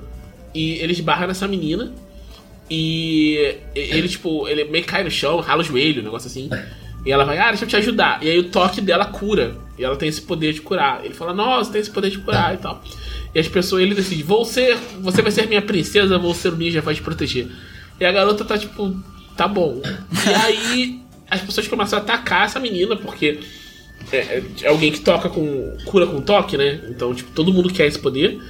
e 0.53 0.73
ele 0.73 0.93
esbarra 0.93 1.29
nessa 1.29 1.47
menina. 1.47 1.95
E 2.69 3.55
ele, 3.73 4.09
tipo, 4.09 4.49
ele 4.49 4.65
meio 4.65 4.85
cai 4.85 5.05
no 5.05 5.11
chão, 5.11 5.39
rala 5.39 5.61
o 5.61 5.65
joelho, 5.65 6.03
um 6.03 6.05
negócio 6.05 6.27
assim. 6.27 6.51
E 7.07 7.13
ela 7.13 7.25
vai, 7.25 7.39
ah, 7.39 7.51
deixa 7.51 7.65
eu 7.65 7.69
te 7.69 7.77
ajudar. 7.77 8.19
E 8.21 8.29
aí 8.29 8.37
o 8.37 8.51
toque 8.51 8.81
dela 8.81 9.05
cura. 9.05 9.57
E 9.79 9.85
ela 9.85 9.95
tem 9.95 10.09
esse 10.09 10.21
poder 10.21 10.53
de 10.53 10.61
curar. 10.61 11.05
Ele 11.05 11.15
fala, 11.15 11.33
nossa, 11.33 11.71
tem 11.71 11.81
esse 11.81 11.91
poder 11.91 12.11
de 12.11 12.19
curar 12.19 12.53
e 12.53 12.59
tal. 12.59 12.83
E 13.33 13.39
as 13.39 13.47
pessoas, 13.47 13.83
ele 13.83 13.95
decide, 13.95 14.25
vou 14.25 14.45
ser, 14.45 14.77
você 15.01 15.23
vai 15.23 15.31
ser 15.31 15.47
minha 15.47 15.63
princesa, 15.63 16.19
vou 16.19 16.35
ser 16.35 16.53
o 16.53 16.57
ninja, 16.57 16.81
vai 16.81 16.97
te 16.97 17.01
proteger. 17.01 17.47
E 18.01 18.05
a 18.05 18.11
garota 18.11 18.45
tá 18.45 18.59
tipo, 18.59 18.93
tá 19.37 19.47
bom. 19.47 19.81
E 20.29 20.35
aí 20.35 21.01
as 21.31 21.41
pessoas 21.41 21.69
começam 21.69 21.99
a 21.99 22.03
atacar 22.03 22.47
essa 22.47 22.59
menina, 22.59 22.97
porque 22.97 23.39
é, 24.13 24.17
é- 24.17 24.43
é 24.63 24.69
alguém 24.69 24.91
que 24.93 25.01
toca 25.01 25.29
com. 25.29 25.77
cura 25.85 26.07
com 26.07 26.21
toque, 26.21 26.57
né? 26.57 26.81
Então, 26.89 27.15
tipo, 27.15 27.31
todo 27.33 27.53
mundo 27.53 27.73
quer 27.73 27.87
esse 27.87 27.99
poder. 27.99 28.41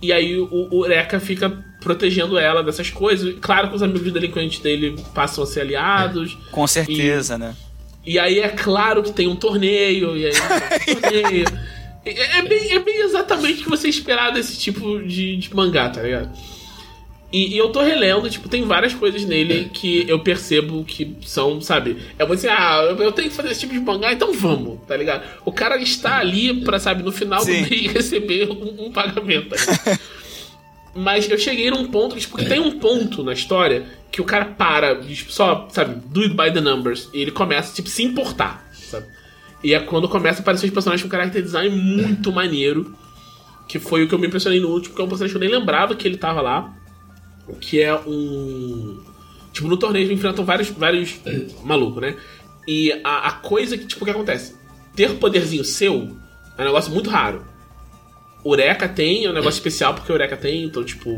E 0.00 0.12
aí 0.12 0.36
o, 0.38 0.68
o 0.70 0.84
Eureka 0.84 1.20
fica 1.20 1.50
protegendo 1.80 2.38
ela 2.38 2.62
dessas 2.62 2.90
coisas. 2.90 3.34
Claro 3.40 3.68
que 3.68 3.76
os 3.76 3.82
amigos 3.82 4.12
delinquentes 4.12 4.58
dele 4.60 4.96
passam 5.14 5.44
a 5.44 5.46
ser 5.46 5.60
aliados. 5.60 6.36
Com 6.50 6.66
certeza, 6.66 7.38
né? 7.38 7.54
E 8.04 8.18
aí 8.18 8.40
é 8.40 8.48
claro 8.48 9.02
que 9.02 9.12
tem 9.12 9.28
um 9.28 9.36
torneio, 9.36 10.16
e 10.16 10.26
aí 10.26 10.32
um 10.32 10.94
torneio. 11.00 11.44
É, 12.04 12.38
é 12.38 12.42
bem, 12.42 12.72
é 12.72 12.78
bem 12.80 13.00
exatamente 13.02 13.60
o 13.60 13.64
que 13.64 13.70
você 13.70 13.88
esperar 13.88 14.32
desse 14.32 14.58
tipo 14.58 15.00
de, 15.02 15.36
de 15.36 15.54
mangá, 15.54 15.88
tá 15.88 16.02
ligado? 16.02 16.30
E, 17.32 17.54
e 17.54 17.58
eu 17.58 17.70
tô 17.70 17.80
relendo, 17.80 18.28
tipo, 18.28 18.46
tem 18.46 18.62
várias 18.64 18.92
coisas 18.92 19.24
nele 19.24 19.70
que 19.72 20.04
eu 20.06 20.20
percebo 20.20 20.84
que 20.84 21.16
são, 21.22 21.62
sabe? 21.62 21.96
É 22.18 22.26
muito 22.26 22.40
assim, 22.40 22.48
ah, 22.48 22.82
eu, 22.90 22.96
eu 22.96 23.10
tenho 23.10 23.30
que 23.30 23.34
fazer 23.34 23.50
esse 23.50 23.60
tipo 23.60 23.72
de 23.72 23.80
mangá, 23.80 24.12
então 24.12 24.34
vamos, 24.34 24.80
tá 24.86 24.94
ligado? 24.94 25.24
O 25.42 25.50
cara 25.50 25.78
está 25.78 26.18
ali 26.18 26.62
pra, 26.62 26.78
sabe, 26.78 27.02
no 27.02 27.10
final 27.10 27.40
Sim. 27.40 27.62
do 27.62 27.70
mês 27.70 27.86
receber 27.90 28.50
um, 28.50 28.86
um 28.86 28.92
pagamento. 28.92 29.48
tá? 29.48 29.98
Mas 30.94 31.28
eu 31.30 31.38
cheguei 31.38 31.70
num 31.70 31.86
ponto, 31.86 32.16
tipo, 32.18 32.36
que 32.36 32.44
tem 32.44 32.60
um 32.60 32.78
ponto 32.78 33.24
na 33.24 33.32
história 33.32 33.86
que 34.10 34.20
o 34.20 34.24
cara 34.24 34.44
para, 34.44 34.96
tipo, 34.96 35.32
só, 35.32 35.66
sabe, 35.72 36.02
do 36.04 36.20
it 36.20 36.34
by 36.34 36.52
the 36.52 36.60
numbers, 36.60 37.08
e 37.14 37.22
ele 37.22 37.30
começa, 37.30 37.74
tipo, 37.74 37.88
se 37.88 38.02
importar, 38.02 38.70
sabe? 38.74 39.06
E 39.64 39.72
é 39.72 39.80
quando 39.80 40.06
começa 40.06 40.40
a 40.40 40.42
aparecer 40.42 40.66
os 40.66 40.72
personagens 40.72 41.02
com 41.02 41.10
character 41.10 41.40
design 41.40 41.74
muito 41.74 42.30
maneiro, 42.30 42.94
que 43.66 43.78
foi 43.78 44.04
o 44.04 44.08
que 44.08 44.14
eu 44.14 44.18
me 44.18 44.26
impressionei 44.26 44.60
no 44.60 44.68
último, 44.68 44.94
que 44.94 45.00
é 45.00 45.04
um 45.04 45.08
personagem 45.08 45.38
que 45.38 45.42
eu 45.42 45.48
nem 45.48 45.58
lembrava 45.58 45.94
que 45.94 46.06
ele 46.06 46.18
tava 46.18 46.42
lá, 46.42 46.81
que 47.60 47.80
é 47.80 47.94
um... 47.94 49.00
Tipo, 49.52 49.68
no 49.68 49.76
torneio 49.76 50.04
eles 50.04 50.18
enfrentam 50.18 50.44
vários, 50.44 50.70
vários 50.70 51.20
malucos, 51.62 52.00
né? 52.00 52.16
E 52.66 52.92
a, 53.04 53.28
a 53.28 53.32
coisa 53.32 53.76
que, 53.76 53.86
tipo, 53.86 54.02
o 54.02 54.04
que 54.04 54.10
acontece? 54.10 54.54
Ter 54.94 55.14
poderzinho 55.14 55.64
seu 55.64 56.16
é 56.56 56.62
um 56.62 56.66
negócio 56.66 56.92
muito 56.92 57.10
raro. 57.10 57.44
Eureka 58.44 58.88
tem, 58.88 59.24
é 59.24 59.30
um 59.30 59.32
negócio 59.32 59.58
especial 59.58 59.94
porque 59.94 60.10
o 60.10 60.14
Eureka 60.14 60.36
tem, 60.36 60.64
então, 60.64 60.84
tipo. 60.84 61.10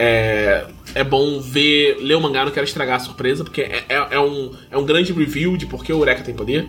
É, 0.00 0.64
é 0.94 1.02
bom 1.02 1.40
ver, 1.40 1.98
ler 2.00 2.14
o 2.14 2.20
mangá, 2.20 2.44
não 2.44 2.52
quero 2.52 2.64
estragar 2.64 2.96
a 2.96 3.00
surpresa, 3.00 3.42
porque 3.42 3.62
é, 3.62 3.84
é, 3.88 4.06
é 4.12 4.20
um, 4.20 4.54
é 4.70 4.78
um 4.78 4.86
grande 4.86 5.12
review 5.12 5.56
de 5.56 5.66
porque 5.66 5.92
o 5.92 5.98
Eureka 5.98 6.22
tem 6.22 6.34
poder. 6.34 6.68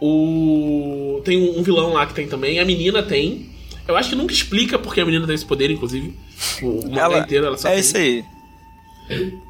O, 0.00 1.20
tem 1.24 1.36
um, 1.36 1.58
um 1.58 1.62
vilão 1.62 1.92
lá 1.92 2.06
que 2.06 2.14
tem 2.14 2.26
também, 2.26 2.58
a 2.58 2.64
menina 2.64 3.02
tem. 3.02 3.49
Eu 3.90 3.96
acho 3.96 4.08
que 4.10 4.16
nunca 4.16 4.32
explica 4.32 4.78
porque 4.78 5.00
a 5.00 5.04
menina 5.04 5.26
tem 5.26 5.34
esse 5.34 5.44
poder, 5.44 5.70
inclusive. 5.70 6.14
O, 6.62 6.88
mangá 6.88 7.02
Ela, 7.02 7.18
inteiro 7.20 7.46
ela 7.46 7.58
só 7.58 7.68
é 7.68 7.72
tem. 7.72 7.80
isso 7.80 7.96
aí. 7.96 8.24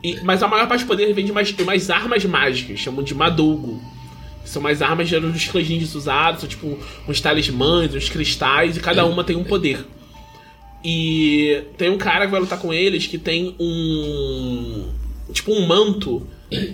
E- 0.03 0.19
mas 0.23 0.43
a 0.43 0.49
maior 0.49 0.67
parte 0.67 0.85
do 0.85 0.89
poder 0.89 1.13
vem 1.13 1.25
de 1.25 1.33
mais, 1.33 1.49
de 1.55 1.65
mais 1.65 1.91
armas 1.91 2.25
mágicas, 2.25 2.81
chamam 2.81 3.03
de 3.05 3.15
Madougo. 3.15 3.81
São 4.45 4.61
mais 4.63 4.81
armas 4.83 5.09
de 5.09 5.21
dos 5.21 5.45
clãs 5.47 5.69
ninjas 5.69 5.95
usados, 5.95 6.41
são 6.41 6.49
tipo 6.49 6.79
uns 7.07 7.21
talismãs, 7.21 7.95
uns 7.95 8.09
cristais, 8.09 8.77
e 8.77 8.81
cada 8.81 9.05
uma 9.05 9.23
tem 9.23 9.37
um 9.37 9.45
poder. 9.45 9.85
E 10.83 11.63
tem 11.77 11.91
um 11.91 11.99
cara 11.99 12.25
que 12.25 12.31
vai 12.33 12.41
lutar 12.41 12.59
com 12.59 12.73
eles 12.73 13.07
que 13.07 13.19
tem 13.19 13.55
um. 13.61 14.89
Tipo 15.33 15.53
um 15.53 15.67
manto 15.67 16.27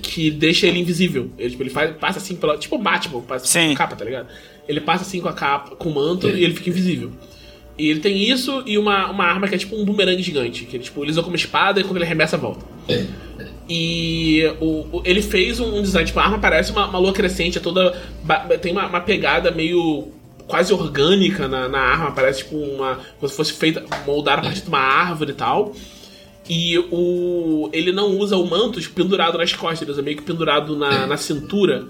que 0.03 0.31
deixa 0.31 0.67
ele 0.67 0.79
invisível. 0.79 1.31
Ele, 1.37 1.51
tipo, 1.51 1.63
ele 1.65 1.71
faz, 1.71 1.95
passa 1.97 2.19
assim 2.19 2.37
pela. 2.37 2.57
Tipo 2.57 2.77
o 2.77 2.79
Batman, 2.79 3.21
passa 3.23 3.47
Sim. 3.47 3.67
com 3.69 3.73
a 3.73 3.77
capa, 3.77 3.97
tá 3.97 4.05
ligado? 4.05 4.29
Ele 4.69 4.81
passa 4.81 5.03
assim 5.03 5.21
com 5.21 5.29
a 5.29 5.33
capa, 5.33 5.75
com 5.77 5.89
o 5.91 5.95
manto 5.95 6.29
e 6.29 6.45
ele 6.45 6.55
fica 6.55 6.71
invisível. 6.71 7.11
E 7.79 7.89
ele 7.91 8.01
tem 8.01 8.17
isso 8.31 8.63
e 8.65 8.79
uma, 8.79 9.11
uma 9.11 9.25
arma 9.25 9.47
que 9.49 9.55
é 9.55 9.59
tipo 9.59 9.77
um 9.77 9.85
bumerangue 9.85 10.23
gigante. 10.23 10.65
Que 10.65 10.77
ele, 10.77 10.85
tipo, 10.85 11.03
ele 11.05 11.11
usa 11.11 11.23
como 11.23 11.37
espada 11.37 11.81
e 11.81 11.85
quando 11.85 11.97
ele 11.97 12.05
arremessa, 12.07 12.37
volta. 12.37 12.65
E 13.69 14.43
o, 14.61 14.97
o- 14.99 15.03
ele 15.05 15.21
fez 15.21 15.59
um, 15.61 15.77
um 15.79 15.83
design, 15.83 16.07
tipo, 16.07 16.19
a 16.21 16.25
arma 16.25 16.39
parece 16.39 16.73
uma, 16.73 16.87
uma 16.87 16.99
lua 16.99 17.13
crescente, 17.13 17.59
é 17.59 17.61
toda. 17.61 17.91
Tem 18.63 18.73
uma, 18.73 18.87
uma 18.87 19.01
pegada 19.01 19.51
meio 19.51 20.09
quase 20.47 20.73
orgânica 20.73 21.49
na, 21.49 21.69
na 21.69 21.79
arma, 21.81 22.13
parece 22.13 22.45
tipo 22.45 22.57
uma. 22.57 22.99
como 23.19 23.29
se 23.29 23.37
fosse 23.37 23.53
feita, 23.53 23.85
moldada 24.07 24.41
a 24.41 24.45
partir 24.45 24.63
de 24.63 24.69
uma 24.69 24.79
árvore 24.79 25.33
e 25.33 25.35
tal. 25.35 25.75
E 26.49 26.79
o. 26.93 27.69
ele 27.73 27.91
não 27.93 28.17
usa 28.17 28.37
o 28.37 28.47
manto 28.49 28.81
tipo, 28.81 28.95
pendurado 28.95 29.37
nas 29.37 29.53
costas, 29.53 29.83
ele 29.83 29.91
usa 29.91 30.01
meio 30.03 30.17
que 30.17 30.23
pendurado 30.23 30.77
na, 30.77 31.07
na 31.07 31.17
cintura. 31.17 31.85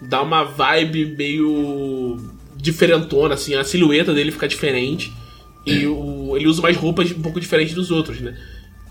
Dá 0.00 0.22
uma 0.22 0.44
vibe 0.44 1.14
meio 1.16 2.16
diferentona, 2.56 3.34
assim, 3.34 3.54
a 3.54 3.62
silhueta 3.64 4.14
dele 4.14 4.32
fica 4.32 4.48
diferente. 4.48 5.12
E 5.66 5.86
o, 5.86 6.34
ele 6.36 6.46
usa 6.46 6.60
umas 6.60 6.76
roupas 6.76 7.10
um 7.12 7.20
pouco 7.20 7.38
diferentes 7.40 7.74
dos 7.74 7.90
outros, 7.90 8.20
né? 8.20 8.36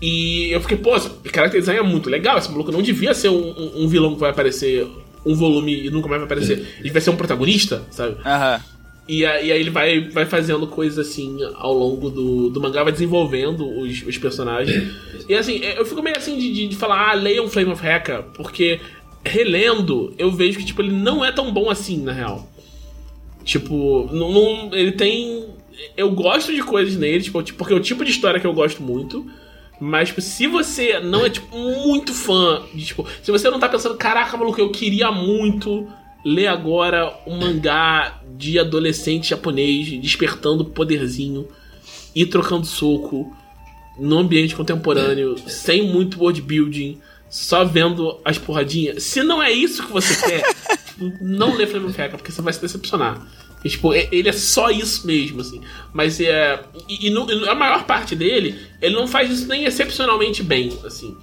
E 0.00 0.48
eu 0.50 0.60
fiquei, 0.60 0.76
pô, 0.76 0.94
esse 0.96 1.10
character 1.34 1.60
design 1.60 1.80
é 1.80 1.82
muito 1.82 2.08
legal. 2.08 2.38
Esse 2.38 2.50
maluco 2.50 2.70
não 2.70 2.82
devia 2.82 3.12
ser 3.14 3.28
um, 3.30 3.50
um, 3.50 3.84
um 3.84 3.88
vilão 3.88 4.14
que 4.14 4.20
vai 4.20 4.30
aparecer 4.30 4.86
um 5.26 5.34
volume 5.34 5.86
e 5.86 5.90
nunca 5.90 6.08
mais 6.08 6.20
vai 6.20 6.26
aparecer. 6.26 6.64
Ele 6.78 6.90
vai 6.90 7.00
ser 7.02 7.10
um 7.10 7.16
protagonista, 7.16 7.82
sabe? 7.90 8.16
Aham. 8.24 8.60
E, 9.08 9.24
a- 9.26 9.40
e 9.42 9.50
aí 9.50 9.58
ele 9.60 9.70
vai, 9.70 10.08
vai 10.10 10.26
fazendo 10.26 10.66
coisas 10.66 10.98
assim 11.08 11.38
ao 11.56 11.72
longo 11.72 12.10
do, 12.10 12.50
do 12.50 12.60
mangá, 12.60 12.84
vai 12.84 12.92
desenvolvendo 12.92 13.66
os, 13.80 14.02
os 14.06 14.18
personagens. 14.18 14.92
E 15.28 15.34
assim, 15.34 15.58
eu 15.64 15.84
fico 15.84 16.02
meio 16.02 16.16
assim 16.16 16.38
de, 16.38 16.52
de, 16.52 16.68
de 16.68 16.76
falar, 16.76 17.10
ah, 17.10 17.14
leiam 17.14 17.48
Flame 17.48 17.72
of 17.72 17.84
Hecka, 17.84 18.22
porque 18.34 18.78
relendo, 19.24 20.14
eu 20.18 20.30
vejo 20.30 20.58
que 20.58 20.64
tipo, 20.64 20.80
ele 20.82 20.92
não 20.92 21.24
é 21.24 21.32
tão 21.32 21.50
bom 21.52 21.70
assim, 21.70 21.98
na 22.02 22.12
real. 22.12 22.48
Tipo, 23.44 24.08
não, 24.12 24.30
não- 24.32 24.74
ele 24.74 24.92
tem. 24.92 25.46
Eu 25.96 26.10
gosto 26.10 26.52
de 26.54 26.62
coisas 26.62 26.96
nele, 26.96 27.22
tipo, 27.22 27.42
tipo, 27.42 27.58
porque 27.58 27.72
é 27.72 27.76
o 27.76 27.80
tipo 27.80 28.04
de 28.04 28.10
história 28.10 28.40
que 28.40 28.46
eu 28.46 28.52
gosto 28.52 28.82
muito. 28.82 29.26
Mas, 29.80 30.08
tipo, 30.08 30.20
se 30.20 30.46
você 30.46 30.98
não 30.98 31.24
é, 31.24 31.30
tipo, 31.30 31.56
muito 31.56 32.12
fã 32.12 32.62
de, 32.74 32.84
tipo, 32.84 33.06
se 33.22 33.30
você 33.30 33.48
não 33.48 33.60
tá 33.60 33.68
pensando, 33.68 33.96
caraca, 33.96 34.36
maluco, 34.36 34.60
eu 34.60 34.70
queria 34.70 35.12
muito 35.12 35.86
ler 36.24 36.48
agora 36.48 37.16
um 37.26 37.38
mangá 37.38 38.20
de 38.36 38.58
adolescente 38.58 39.30
japonês 39.30 39.88
despertando 40.00 40.64
poderzinho 40.64 41.48
e 42.14 42.26
trocando 42.26 42.66
soco 42.66 43.32
no 43.98 44.18
ambiente 44.18 44.54
contemporâneo, 44.54 45.36
sem 45.46 45.82
muito 45.82 46.20
world 46.20 46.40
building, 46.42 46.98
só 47.28 47.64
vendo 47.64 48.20
as 48.24 48.38
porradinhas. 48.38 49.02
Se 49.02 49.22
não 49.22 49.42
é 49.42 49.50
isso 49.50 49.86
que 49.86 49.92
você 49.92 50.26
quer, 50.26 50.42
não 51.20 51.54
lê 51.54 51.66
Flame 51.66 51.86
of 51.86 52.00
Hecka, 52.00 52.16
porque 52.16 52.32
você 52.32 52.42
vai 52.42 52.52
se 52.52 52.60
decepcionar. 52.60 53.26
E, 53.64 53.68
tipo, 53.68 53.92
e- 53.94 54.08
ele 54.12 54.28
é 54.28 54.32
só 54.32 54.70
isso 54.70 55.06
mesmo, 55.06 55.40
assim. 55.40 55.60
Mas 55.92 56.20
é. 56.20 56.60
E, 56.88 57.08
e 57.08 57.10
no- 57.10 57.30
e 57.30 57.48
a 57.48 57.54
maior 57.54 57.84
parte 57.84 58.14
dele, 58.14 58.58
ele 58.80 58.94
não 58.94 59.06
faz 59.08 59.30
isso 59.30 59.48
nem 59.48 59.64
excepcionalmente 59.64 60.42
bem, 60.42 60.78
assim. 60.84 61.16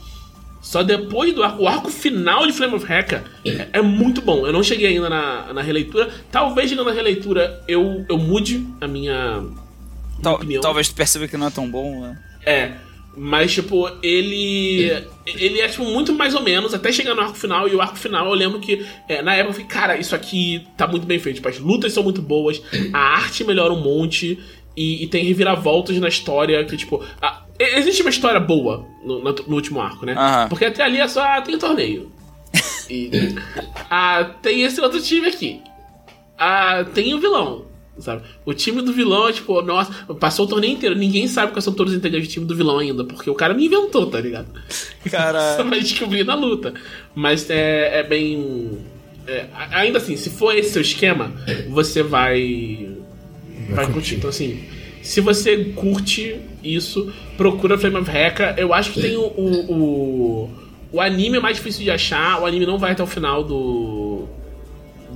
Só 0.62 0.82
depois 0.84 1.34
do 1.34 1.44
arco. 1.44 1.64
O 1.64 1.68
arco 1.68 1.90
final 1.92 2.46
de 2.48 2.52
Flame 2.52 2.74
of 2.76 2.92
Hecka 2.92 3.24
é, 3.46 3.68
é 3.74 3.82
muito 3.82 4.22
bom. 4.22 4.46
Eu 4.48 4.52
não 4.52 4.64
cheguei 4.64 4.88
ainda 4.88 5.10
na, 5.10 5.54
na 5.54 5.62
releitura. 5.62 6.10
Talvez 6.32 6.70
chegando 6.70 6.88
na 6.88 6.94
releitura 6.94 7.64
eu, 7.68 8.04
eu 8.10 8.18
mude 8.18 8.66
a 8.82 8.88
minha. 8.88 9.42
minha 9.42 9.54
Tal- 10.24 10.36
opinião. 10.36 10.62
talvez 10.62 10.90
tu 10.90 10.96
perceba 10.96 11.28
que 11.28 11.38
não 11.38 11.48
é 11.48 11.52
tão 11.52 11.70
bom, 11.70 12.02
né? 12.02 12.18
É. 12.46 12.72
Mas, 13.18 13.54
tipo, 13.54 13.90
ele. 14.04 14.92
Ele 15.26 15.60
é, 15.62 15.68
tipo, 15.68 15.84
muito 15.86 16.14
mais 16.14 16.36
ou 16.36 16.42
menos, 16.44 16.74
até 16.74 16.92
chegar 16.92 17.16
no 17.16 17.22
arco 17.22 17.36
final. 17.36 17.68
E 17.68 17.74
o 17.76 17.82
arco 17.82 17.96
final, 17.98 18.28
eu 18.28 18.34
lembro 18.34 18.60
que, 18.60 18.86
é, 19.08 19.22
na 19.22 19.34
época, 19.36 19.50
eu 19.50 19.54
falei, 19.54 19.68
cara, 19.68 19.98
isso 19.98 20.14
aqui 20.16 20.68
tá 20.78 20.86
muito 20.88 21.06
bem 21.08 21.18
feito. 21.18 21.38
Tipo, 21.38 21.48
as 21.50 21.58
lutas 21.60 21.94
são 21.94 22.04
muito 22.04 22.22
boas, 22.22 22.62
a 22.94 23.00
arte 23.00 23.44
melhora 23.44 23.74
um 23.74 23.82
monte. 23.82 24.40
E, 24.78 25.04
e 25.04 25.08
tem 25.08 25.24
reviravoltas 25.24 25.98
na 25.98 26.10
história 26.10 26.64
que, 26.66 26.76
tipo. 26.76 27.02
a- 27.22 27.44
existe 27.58 28.02
uma 28.02 28.10
história 28.10 28.40
boa 28.42 28.86
no, 29.06 29.24
no- 29.24 29.36
no 29.48 29.56
último 29.56 29.80
arco, 29.80 30.06
né? 30.06 30.14
Aham. 30.18 30.50
Porque 30.50 30.66
até 30.66 30.84
ali 30.84 31.00
é 31.00 31.08
só. 31.08 31.24
Ah, 31.24 31.42
tem 31.42 31.58
torneio. 31.58 32.12
E. 32.90 33.10
ah, 33.90 34.30
tem 34.42 34.62
esse 34.64 34.80
outro 34.82 35.02
time 35.02 35.28
aqui. 35.28 35.60
Ah, 36.38 36.86
tem 36.94 37.14
o 37.14 37.20
vilão. 37.20 37.66
Sabe? 38.00 38.24
O 38.46 38.54
time 38.54 38.82
do 38.82 38.92
vilão 38.92 39.30
é 39.30 39.32
tipo, 39.32 39.62
nossa, 39.62 39.92
passou 40.16 40.46
o 40.46 40.50
torneio 40.50 40.74
inteiro, 40.74 40.96
ninguém 40.96 41.28
sabe 41.28 41.54
quais 41.54 41.64
são 41.64 41.74
todos 41.74 41.94
os 41.94 42.00
integrantes 42.00 42.28
do 42.28 42.32
time 42.32 42.46
do 42.46 42.56
vilão 42.56 42.80
ainda, 42.80 43.06
porque 43.06 43.30
o 43.30 43.34
cara 43.34 43.54
me 43.54 43.66
inventou, 43.66 44.08
tá 44.08 44.20
ligado? 44.20 44.48
Só 45.04 45.10
Cara, 45.10 45.64
vai 45.64 45.80
descobrir 45.80 46.26
na 46.26 46.36
luta. 46.36 46.74
Mas 47.14 47.50
é, 47.50 48.00
é 48.00 48.04
bem. 48.04 48.80
é, 49.28 49.46
ainda 49.72 49.98
assim, 49.98 50.18
se 50.18 50.30
for 50.30 50.54
esse 50.56 50.72
seu 50.72 50.82
esquema, 50.82 51.32
você 51.70 52.04
vai. 52.04 52.90
Vai 53.70 53.92
curtir. 53.92 54.16
Então, 54.16 54.30
assim, 54.30 54.64
se 55.02 55.22
você 55.22 55.66
curte 55.76 56.40
isso, 56.64 57.14
procura 57.38 57.78
Flame 57.78 57.98
of 57.98 58.12
Hecka. 58.12 58.56
Eu 58.58 58.74
acho 58.74 58.92
que 58.92 59.02
tem 59.02 59.16
o, 59.16 59.22
o, 59.22 59.72
o. 59.72 60.50
o 60.92 61.02
anime 61.02 61.38
é 61.38 61.40
mais 61.40 61.58
difícil 61.58 61.84
de 61.84 61.92
achar, 61.92 62.42
o 62.42 62.46
anime 62.46 62.66
não 62.66 62.78
vai 62.78 62.92
até 62.92 63.04
o 63.04 63.08
final 63.08 63.44
do. 63.44 64.28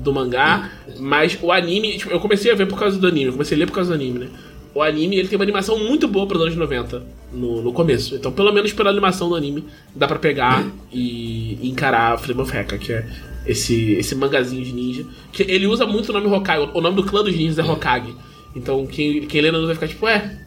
Do 0.04 0.14
mangá, 0.14 0.70
mas 1.00 1.38
o 1.42 1.52
anime, 1.52 1.98
tipo, 1.98 2.12
eu 2.12 2.20
comecei 2.20 2.52
a 2.52 2.56
ver 2.56 2.68
por 2.68 2.78
causa 2.80 2.98
do 2.98 3.08
anime, 3.08 3.26
eu 3.28 3.32
comecei 3.34 3.56
a 3.56 3.60
ler 3.60 3.66
por 3.66 3.74
causa 3.74 3.90
do 3.92 3.96
anime, 3.96 4.20
né? 4.20 4.28
O 4.74 4.82
anime 4.84 5.18
ele 5.18 5.28
tem 5.28 5.36
uma 5.38 5.44
animação 5.44 5.78
muito 5.80 6.08
boa 6.08 6.28
para 6.28 6.38
os 6.38 6.44
anos 6.44 6.56
90 6.56 7.04
no, 7.34 7.62
no 7.64 7.74
começo. 7.74 8.16
Então, 8.16 8.32
pelo 8.32 8.52
menos 8.54 8.72
pela 8.72 8.90
animação 8.92 9.28
do 9.28 9.36
anime, 9.36 9.66
dá 9.96 10.08
pra 10.08 10.20
pegar 10.20 10.64
e, 10.92 11.58
e 11.62 11.70
encarar 11.70 12.18
Flame 12.20 12.42
of 12.42 12.56
Hecka, 12.56 12.78
que 12.78 12.94
é 12.94 13.06
esse, 13.48 13.94
esse 13.94 14.14
mangazinho 14.16 14.64
de 14.64 14.72
ninja. 14.72 15.06
Que 15.32 15.44
ele 15.44 15.66
usa 15.68 15.86
muito 15.88 16.10
o 16.10 16.14
nome 16.14 16.28
Hokage. 16.28 16.70
O 16.74 16.82
nome 16.82 16.96
do 16.96 17.04
clã 17.04 17.24
dos 17.24 17.36
ninjas 17.36 17.58
é 17.58 17.64
Hokage. 17.64 18.16
Então, 18.56 18.86
quem, 18.86 19.22
quem 19.28 19.42
lê 19.42 19.52
na 19.52 19.60
vai 19.60 19.74
ficar 19.74 19.88
tipo, 19.88 20.06
ué, 20.06 20.38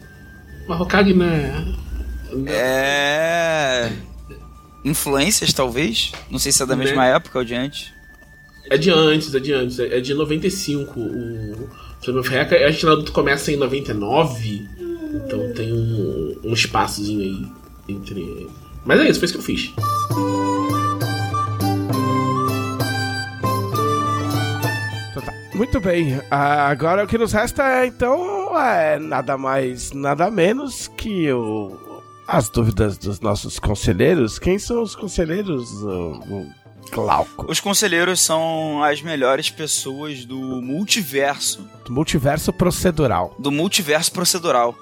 mas 0.68 0.80
Hokage 0.80 1.12
não 1.12 1.26
é. 1.26 1.64
não 2.32 2.44
é- 2.46 2.52
é. 3.88 3.92
Influências, 4.84 5.52
talvez? 5.52 6.12
Não 6.30 6.38
sei 6.38 6.52
se 6.52 6.62
é 6.62 6.66
da 6.66 6.74
Né? 6.76 6.84
mesma 6.84 7.06
época 7.06 7.38
ou 7.40 7.44
de 7.44 7.54
antes. 7.54 7.92
É 8.72 8.78
de 8.78 8.88
antes, 8.88 9.34
é 9.34 9.38
de 9.38 9.52
antes. 9.52 9.78
É 9.78 10.00
de 10.00 10.14
95 10.14 10.98
o 10.98 11.68
Flame 12.00 12.20
of. 12.20 12.34
A 12.34 12.70
gente 12.70 12.86
Naruto 12.86 13.12
começa 13.12 13.52
em 13.52 13.56
99. 13.56 14.66
Então 15.14 15.52
tem 15.52 15.70
um, 15.74 16.38
um 16.42 16.54
espaçozinho 16.54 17.20
aí 17.20 17.46
entre. 17.86 18.48
Mas 18.82 18.98
é 19.00 19.10
isso, 19.10 19.20
foi 19.20 19.26
isso 19.26 19.34
que 19.34 19.40
eu 19.40 19.44
fiz. 19.44 19.74
Então 25.10 25.22
tá. 25.22 25.34
Muito 25.54 25.78
bem. 25.78 26.18
Ah, 26.30 26.68
agora 26.68 27.04
o 27.04 27.06
que 27.06 27.18
nos 27.18 27.32
resta 27.32 27.62
é, 27.62 27.86
então, 27.86 28.58
é 28.58 28.98
nada 28.98 29.36
mais, 29.36 29.92
nada 29.92 30.30
menos 30.30 30.88
que 30.96 31.30
o, 31.30 31.76
as 32.26 32.48
dúvidas 32.48 32.96
dos 32.96 33.20
nossos 33.20 33.58
conselheiros. 33.58 34.38
Quem 34.38 34.58
são 34.58 34.82
os 34.82 34.96
conselheiros, 34.96 35.70
o, 35.82 36.20
o 36.30 36.61
Glauco? 36.90 37.50
Os 37.50 37.60
conselheiros 37.60 38.20
são 38.20 38.82
as 38.82 39.00
melhores 39.00 39.50
pessoas 39.50 40.24
do 40.24 40.38
multiverso, 40.38 41.66
Multiverso 41.88 42.52
procedural. 42.52 43.34
do 43.38 43.50
multiverso 43.50 44.12
procedural, 44.12 44.74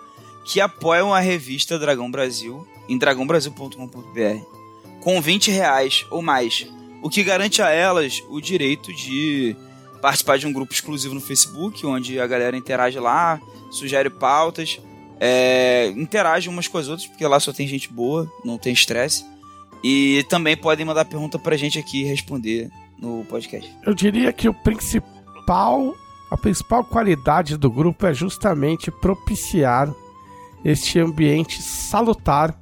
que 0.44 0.60
apoiam 0.60 1.14
a 1.14 1.20
revista 1.20 1.78
Dragão 1.78 2.10
Brasil 2.10 2.66
em 2.88 2.98
dragãobrasil.com.br 2.98 4.60
com 5.00 5.20
20 5.20 5.50
reais 5.50 6.04
ou 6.10 6.20
mais, 6.20 6.66
o 7.02 7.08
que 7.08 7.24
garante 7.24 7.62
a 7.62 7.70
elas 7.70 8.22
o 8.28 8.40
direito 8.40 8.92
de 8.92 9.56
participar 10.00 10.38
de 10.38 10.46
um 10.46 10.52
grupo 10.52 10.72
exclusivo 10.72 11.14
no 11.14 11.20
Facebook, 11.20 11.86
onde 11.86 12.20
a 12.20 12.26
galera 12.26 12.56
interage 12.56 12.98
lá, 12.98 13.40
sugere 13.70 14.10
pautas, 14.10 14.80
é, 15.18 15.88
interage 15.96 16.48
umas 16.48 16.66
com 16.68 16.78
as 16.78 16.88
outras, 16.88 17.06
porque 17.06 17.26
lá 17.26 17.38
só 17.38 17.52
tem 17.52 17.66
gente 17.66 17.92
boa, 17.92 18.30
não 18.44 18.58
tem 18.58 18.72
estresse. 18.72 19.24
E 19.82 20.24
também 20.28 20.56
podem 20.56 20.84
mandar 20.84 21.04
pergunta 21.04 21.38
pra 21.38 21.56
gente 21.56 21.78
aqui 21.78 22.04
responder 22.04 22.70
no 22.98 23.24
podcast. 23.24 23.70
Eu 23.86 23.94
diria 23.94 24.32
que 24.32 24.48
o 24.48 24.52
principal, 24.54 25.94
a 26.30 26.36
principal 26.36 26.84
qualidade 26.84 27.56
do 27.56 27.70
grupo 27.70 28.06
é 28.06 28.12
justamente 28.12 28.90
propiciar 28.90 29.90
este 30.64 30.98
ambiente 30.98 31.62
salutar, 31.62 32.54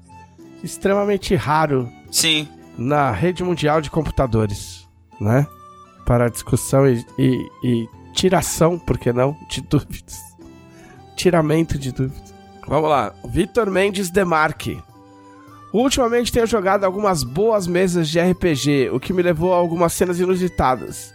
extremamente 0.62 1.34
raro 1.34 1.90
Sim, 2.10 2.46
na 2.76 3.10
rede 3.10 3.42
mundial 3.42 3.80
de 3.80 3.90
computadores, 3.90 4.86
né? 5.20 5.46
Para 6.06 6.28
discussão 6.30 6.86
e, 6.88 7.04
e- 7.18 7.48
e 7.64 7.88
tiração, 8.12 8.78
por 8.78 8.96
que 8.98 9.12
não, 9.12 9.36
de 9.50 9.60
dúvidas. 9.60 10.16
Tiramento 11.16 11.76
de 11.78 11.90
dúvidas. 11.92 12.32
Vamos 12.66 12.88
lá. 12.88 13.12
Vitor 13.24 13.68
Mendes 13.70 14.08
Demarque. 14.10 14.80
Ultimamente 15.72 16.32
tenho 16.32 16.46
jogado 16.46 16.84
algumas 16.84 17.22
boas 17.22 17.66
mesas 17.66 18.08
de 18.08 18.18
RPG, 18.20 18.90
o 18.92 18.98
que 18.98 19.12
me 19.12 19.22
levou 19.22 19.52
a 19.52 19.56
algumas 19.58 19.92
cenas 19.92 20.18
inusitadas. 20.18 21.12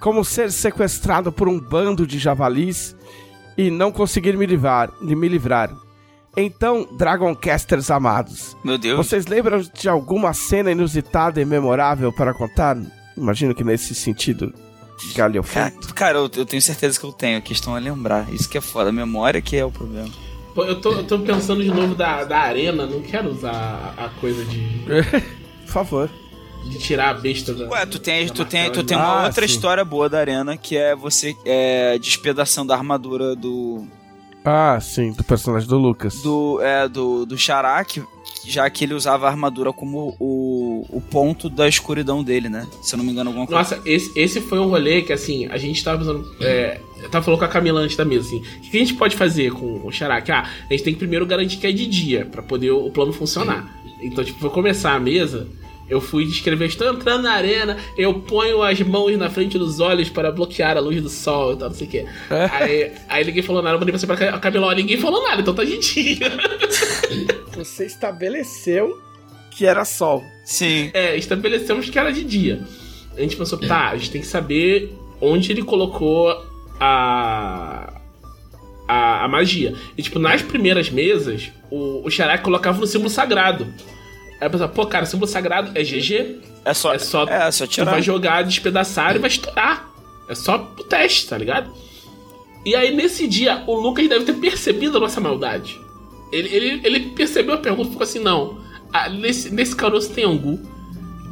Como 0.00 0.24
ser 0.24 0.52
sequestrado 0.52 1.32
por 1.32 1.48
um 1.48 1.58
bando 1.58 2.06
de 2.06 2.18
javalis 2.18 2.94
e 3.56 3.70
não 3.70 3.90
conseguir 3.90 4.36
me 4.36 4.46
livrar. 4.46 4.90
Me 5.00 5.28
livrar. 5.28 5.74
Então, 6.36 6.86
Dragoncasters 6.96 7.90
amados, 7.90 8.56
meu 8.62 8.78
Deus. 8.78 8.96
vocês 8.96 9.26
lembram 9.26 9.60
de 9.60 9.88
alguma 9.88 10.32
cena 10.32 10.70
inusitada 10.70 11.40
e 11.40 11.44
memorável 11.44 12.12
para 12.12 12.32
contar? 12.32 12.76
Imagino 13.16 13.52
que 13.52 13.64
nesse 13.64 13.92
sentido, 13.92 14.52
Cara, 15.16 15.28
galhofento. 15.30 15.92
cara, 15.94 16.18
eu, 16.18 16.30
eu 16.36 16.46
tenho 16.46 16.62
certeza 16.62 17.00
que 17.00 17.04
eu 17.04 17.10
tenho. 17.12 17.38
A 17.38 17.40
questão 17.40 17.76
é 17.76 17.80
lembrar. 17.80 18.32
Isso 18.32 18.48
que 18.48 18.56
é 18.56 18.60
foda. 18.60 18.90
A 18.90 18.92
memória 18.92 19.42
que 19.42 19.56
é 19.56 19.64
o 19.64 19.72
problema. 19.72 20.08
Pô, 20.58 20.64
eu 20.64 20.80
tô, 20.80 20.90
eu 20.90 21.04
tô 21.04 21.20
pensando 21.20 21.62
de 21.62 21.70
novo 21.70 21.94
da, 21.94 22.24
da 22.24 22.40
arena, 22.40 22.84
não 22.84 23.00
quero 23.00 23.30
usar 23.30 23.94
a, 23.96 24.08
coisa 24.20 24.44
de, 24.44 24.58
Por 25.64 25.72
favor. 25.72 26.10
de 26.64 26.78
tirar 26.80 27.10
a 27.10 27.14
besta 27.14 27.54
da. 27.54 27.68
Ué, 27.68 27.86
tu 27.86 28.00
tem, 28.00 28.26
da 28.26 28.34
tu 28.34 28.44
tem, 28.44 28.72
tu 28.72 28.82
tem 28.82 28.96
uma 28.96 29.20
Ah, 29.20 29.26
outra 29.26 29.46
sim. 29.46 29.54
história 29.54 29.84
boa 29.84 30.08
da 30.08 30.18
arena, 30.18 30.56
que 30.56 30.76
é 30.76 30.96
você 30.96 31.36
é, 31.44 31.96
despedaçando 32.00 32.72
a 32.72 32.76
armadura 32.76 33.36
do, 33.36 33.86
Ah, 34.50 34.80
sim, 34.80 35.12
do 35.12 35.22
personagem 35.22 35.68
do 35.68 35.76
Lucas. 35.76 36.22
do, 36.22 36.58
é, 36.62 36.88
do, 36.88 37.26
do 37.26 37.36
Sharak, 37.36 38.02
já 38.46 38.70
que 38.70 38.82
ele 38.82 38.94
usava 38.94 39.26
a 39.26 39.30
armadura 39.30 39.74
como 39.74 40.16
o, 40.18 40.86
o 40.88 41.02
ponto 41.02 41.50
da 41.50 41.68
escuridão 41.68 42.24
dele, 42.24 42.48
né? 42.48 42.66
Se 42.82 42.94
eu 42.94 42.96
não 42.96 43.04
me 43.04 43.12
engano, 43.12 43.28
alguma 43.28 43.46
coisa. 43.46 43.58
Nossa, 43.58 43.82
esse, 43.86 44.10
esse 44.18 44.40
foi 44.40 44.58
um 44.58 44.68
rolê 44.68 45.02
que, 45.02 45.12
assim, 45.12 45.46
a 45.48 45.58
gente 45.58 45.84
tava 45.84 45.98
pensando. 45.98 46.34
É, 46.40 46.80
eu 47.02 47.10
tava 47.10 47.22
falando 47.22 47.40
com 47.40 47.44
a 47.44 47.48
Camila 47.48 47.80
antes 47.80 47.94
da 47.94 48.06
mesa, 48.06 48.26
assim. 48.26 48.38
O 48.38 48.70
que 48.70 48.76
a 48.76 48.80
gente 48.80 48.94
pode 48.94 49.16
fazer 49.16 49.52
com 49.52 49.86
o 49.86 49.92
Xaraque? 49.92 50.32
Ah, 50.32 50.48
a 50.66 50.72
gente 50.72 50.82
tem 50.82 50.94
que 50.94 50.98
primeiro 50.98 51.26
garantir 51.26 51.58
que 51.58 51.66
é 51.66 51.72
de 51.72 51.86
dia, 51.86 52.24
pra 52.24 52.42
poder 52.42 52.70
o, 52.70 52.86
o 52.86 52.90
plano 52.90 53.12
funcionar. 53.12 53.78
Então, 54.00 54.24
tipo, 54.24 54.38
vou 54.40 54.50
começar 54.50 54.94
a 54.94 55.00
mesa. 55.00 55.46
Eu 55.88 56.00
fui 56.00 56.26
descrever, 56.26 56.66
estou 56.66 56.92
entrando 56.92 57.22
na 57.22 57.32
arena, 57.32 57.76
eu 57.96 58.12
ponho 58.14 58.62
as 58.62 58.78
mãos 58.80 59.16
na 59.16 59.30
frente 59.30 59.58
dos 59.58 59.80
olhos 59.80 60.10
para 60.10 60.30
bloquear 60.30 60.76
a 60.76 60.80
luz 60.80 61.00
do 61.00 61.08
sol 61.08 61.54
e 61.54 61.56
tal, 61.56 61.68
não 61.68 61.76
sei 61.76 61.86
o 61.86 61.90
quê. 61.90 62.06
aí, 62.52 62.92
aí 63.08 63.24
ninguém 63.24 63.42
falou 63.42 63.62
nada, 63.62 63.76
eu 63.76 63.80
mandei 63.80 63.92
pra 63.92 63.98
você 63.98 64.06
pra 64.06 64.38
Camila, 64.38 64.66
ó, 64.66 64.72
ninguém 64.72 64.98
falou 64.98 65.22
nada, 65.22 65.40
então 65.40 65.54
tá 65.54 65.64
de 65.64 65.78
dia. 65.78 66.18
Você 67.56 67.86
estabeleceu 67.86 69.02
que 69.50 69.66
era 69.66 69.84
sol. 69.84 70.22
Sim. 70.44 70.90
É, 70.94 71.16
estabelecemos 71.16 71.90
que 71.90 71.98
era 71.98 72.12
de 72.12 72.22
dia. 72.22 72.62
A 73.16 73.20
gente 73.20 73.36
pensou, 73.36 73.58
tá, 73.58 73.88
a 73.88 73.96
gente 73.96 74.12
tem 74.12 74.20
que 74.20 74.26
saber 74.28 74.96
onde 75.20 75.50
ele 75.50 75.64
colocou 75.64 76.30
a. 76.78 77.92
a, 78.86 79.24
a 79.24 79.28
magia. 79.28 79.74
E, 79.96 80.02
tipo, 80.02 80.20
nas 80.20 80.40
primeiras 80.42 80.90
mesas, 80.90 81.50
o, 81.68 82.06
o 82.06 82.42
colocava 82.42 82.78
no 82.78 82.86
símbolo 82.86 83.10
sagrado. 83.10 83.66
Aí 84.40 84.46
eu 84.46 84.50
pensava, 84.50 84.72
pô, 84.72 84.86
cara, 84.86 85.04
símbolo 85.06 85.26
sagrado 85.30 85.70
é 85.74 85.82
GG. 85.82 86.40
É 86.64 86.74
só, 86.74 86.92
É 86.94 86.98
só, 86.98 87.24
é 87.24 87.50
só 87.50 87.66
tu 87.66 87.70
tirar. 87.70 87.90
vai 87.90 88.02
jogar, 88.02 88.42
despedaçar 88.44 89.16
e 89.16 89.18
vai 89.18 89.28
estourar. 89.30 89.88
É 90.28 90.34
só 90.34 90.56
o 90.78 90.84
teste, 90.84 91.28
tá 91.28 91.36
ligado? 91.38 91.70
E 92.64 92.74
aí, 92.76 92.94
nesse 92.94 93.26
dia, 93.26 93.62
o 93.66 93.74
Lucas 93.74 94.08
deve 94.08 94.24
ter 94.24 94.34
percebido 94.34 94.98
a 94.98 95.00
nossa 95.00 95.20
maldade. 95.20 95.80
Ele, 96.30 96.48
ele, 96.54 96.80
ele 96.84 97.00
percebeu 97.10 97.54
a 97.54 97.58
pergunta 97.58 97.88
e 97.88 97.90
ficou 97.92 98.04
assim: 98.04 98.18
não, 98.18 98.58
ah, 98.92 99.08
nesse, 99.08 99.50
nesse 99.52 99.74
caroço 99.74 100.10
tem 100.12 100.24
angu. 100.24 100.60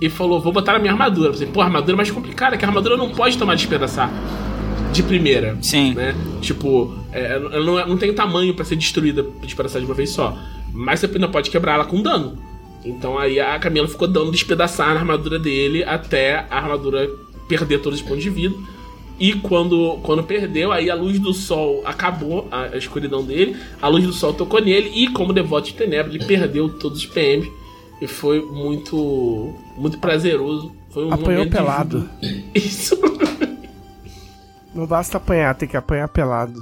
E 0.00 0.08
falou: 0.08 0.40
vou 0.40 0.52
botar 0.52 0.72
na 0.72 0.78
minha 0.78 0.92
armadura. 0.92 1.28
Eu 1.30 1.34
falei, 1.34 1.48
pô, 1.52 1.60
a 1.60 1.64
armadura 1.64 1.92
é 1.94 1.96
mais 1.98 2.10
complicada, 2.10 2.56
que 2.56 2.64
a 2.64 2.68
armadura 2.68 2.96
não 2.96 3.10
pode 3.10 3.36
tomar 3.36 3.54
despedaçar 3.54 4.10
de 4.92 5.02
primeira. 5.02 5.56
Sim. 5.60 5.94
Né? 5.94 6.14
Tipo, 6.40 6.94
é, 7.12 7.32
ela 7.34 7.60
não, 7.64 7.78
é- 7.78 7.86
não 7.86 7.98
tem 7.98 8.12
tamanho 8.14 8.54
pra 8.54 8.64
ser 8.64 8.76
destruída, 8.76 9.22
despedaçar 9.42 9.80
de 9.80 9.86
uma 9.86 9.94
vez 9.94 10.10
só. 10.10 10.36
Mas 10.72 11.00
você 11.00 11.06
ainda 11.06 11.28
pode 11.28 11.50
quebrar 11.50 11.74
ela 11.74 11.84
com 11.84 12.00
dano. 12.00 12.38
Então 12.86 13.18
aí 13.18 13.40
a 13.40 13.58
Camila 13.58 13.88
ficou 13.88 14.06
dando 14.06 14.30
despedaçar 14.30 14.94
na 14.94 15.00
armadura 15.00 15.38
dele 15.38 15.82
até 15.84 16.46
a 16.50 16.56
armadura 16.56 17.10
perder 17.48 17.80
todos 17.80 18.00
os 18.00 18.06
pontos 18.06 18.22
de 18.22 18.30
vida. 18.30 18.54
E 19.18 19.32
quando, 19.32 19.98
quando 20.02 20.22
perdeu, 20.22 20.72
aí 20.72 20.90
a 20.90 20.94
luz 20.94 21.18
do 21.18 21.32
sol 21.32 21.82
acabou, 21.86 22.46
a, 22.50 22.64
a 22.64 22.76
escuridão 22.76 23.24
dele, 23.24 23.56
a 23.80 23.88
luz 23.88 24.04
do 24.04 24.12
sol 24.12 24.34
tocou 24.34 24.60
nele, 24.60 24.90
e 24.94 25.08
como 25.10 25.32
devoto 25.32 25.68
de 25.68 25.74
Tenebra, 25.74 26.12
ele 26.14 26.24
perdeu 26.24 26.68
todos 26.68 26.98
os 26.98 27.06
PM. 27.06 27.50
E 28.00 28.06
foi 28.06 28.42
muito. 28.42 29.54
muito 29.76 29.98
prazeroso. 29.98 30.70
Foi 30.90 31.06
um 31.06 31.12
Apanhou 31.12 31.48
pelado. 31.48 32.08
Isso. 32.54 32.98
Não 34.74 34.86
basta 34.86 35.16
apanhar, 35.16 35.54
tem 35.54 35.66
que 35.66 35.78
apanhar 35.78 36.06
pelado. 36.08 36.60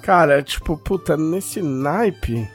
Cara, 0.00 0.42
tipo, 0.44 0.76
puta, 0.76 1.16
nesse 1.16 1.60
naipe. 1.60 2.48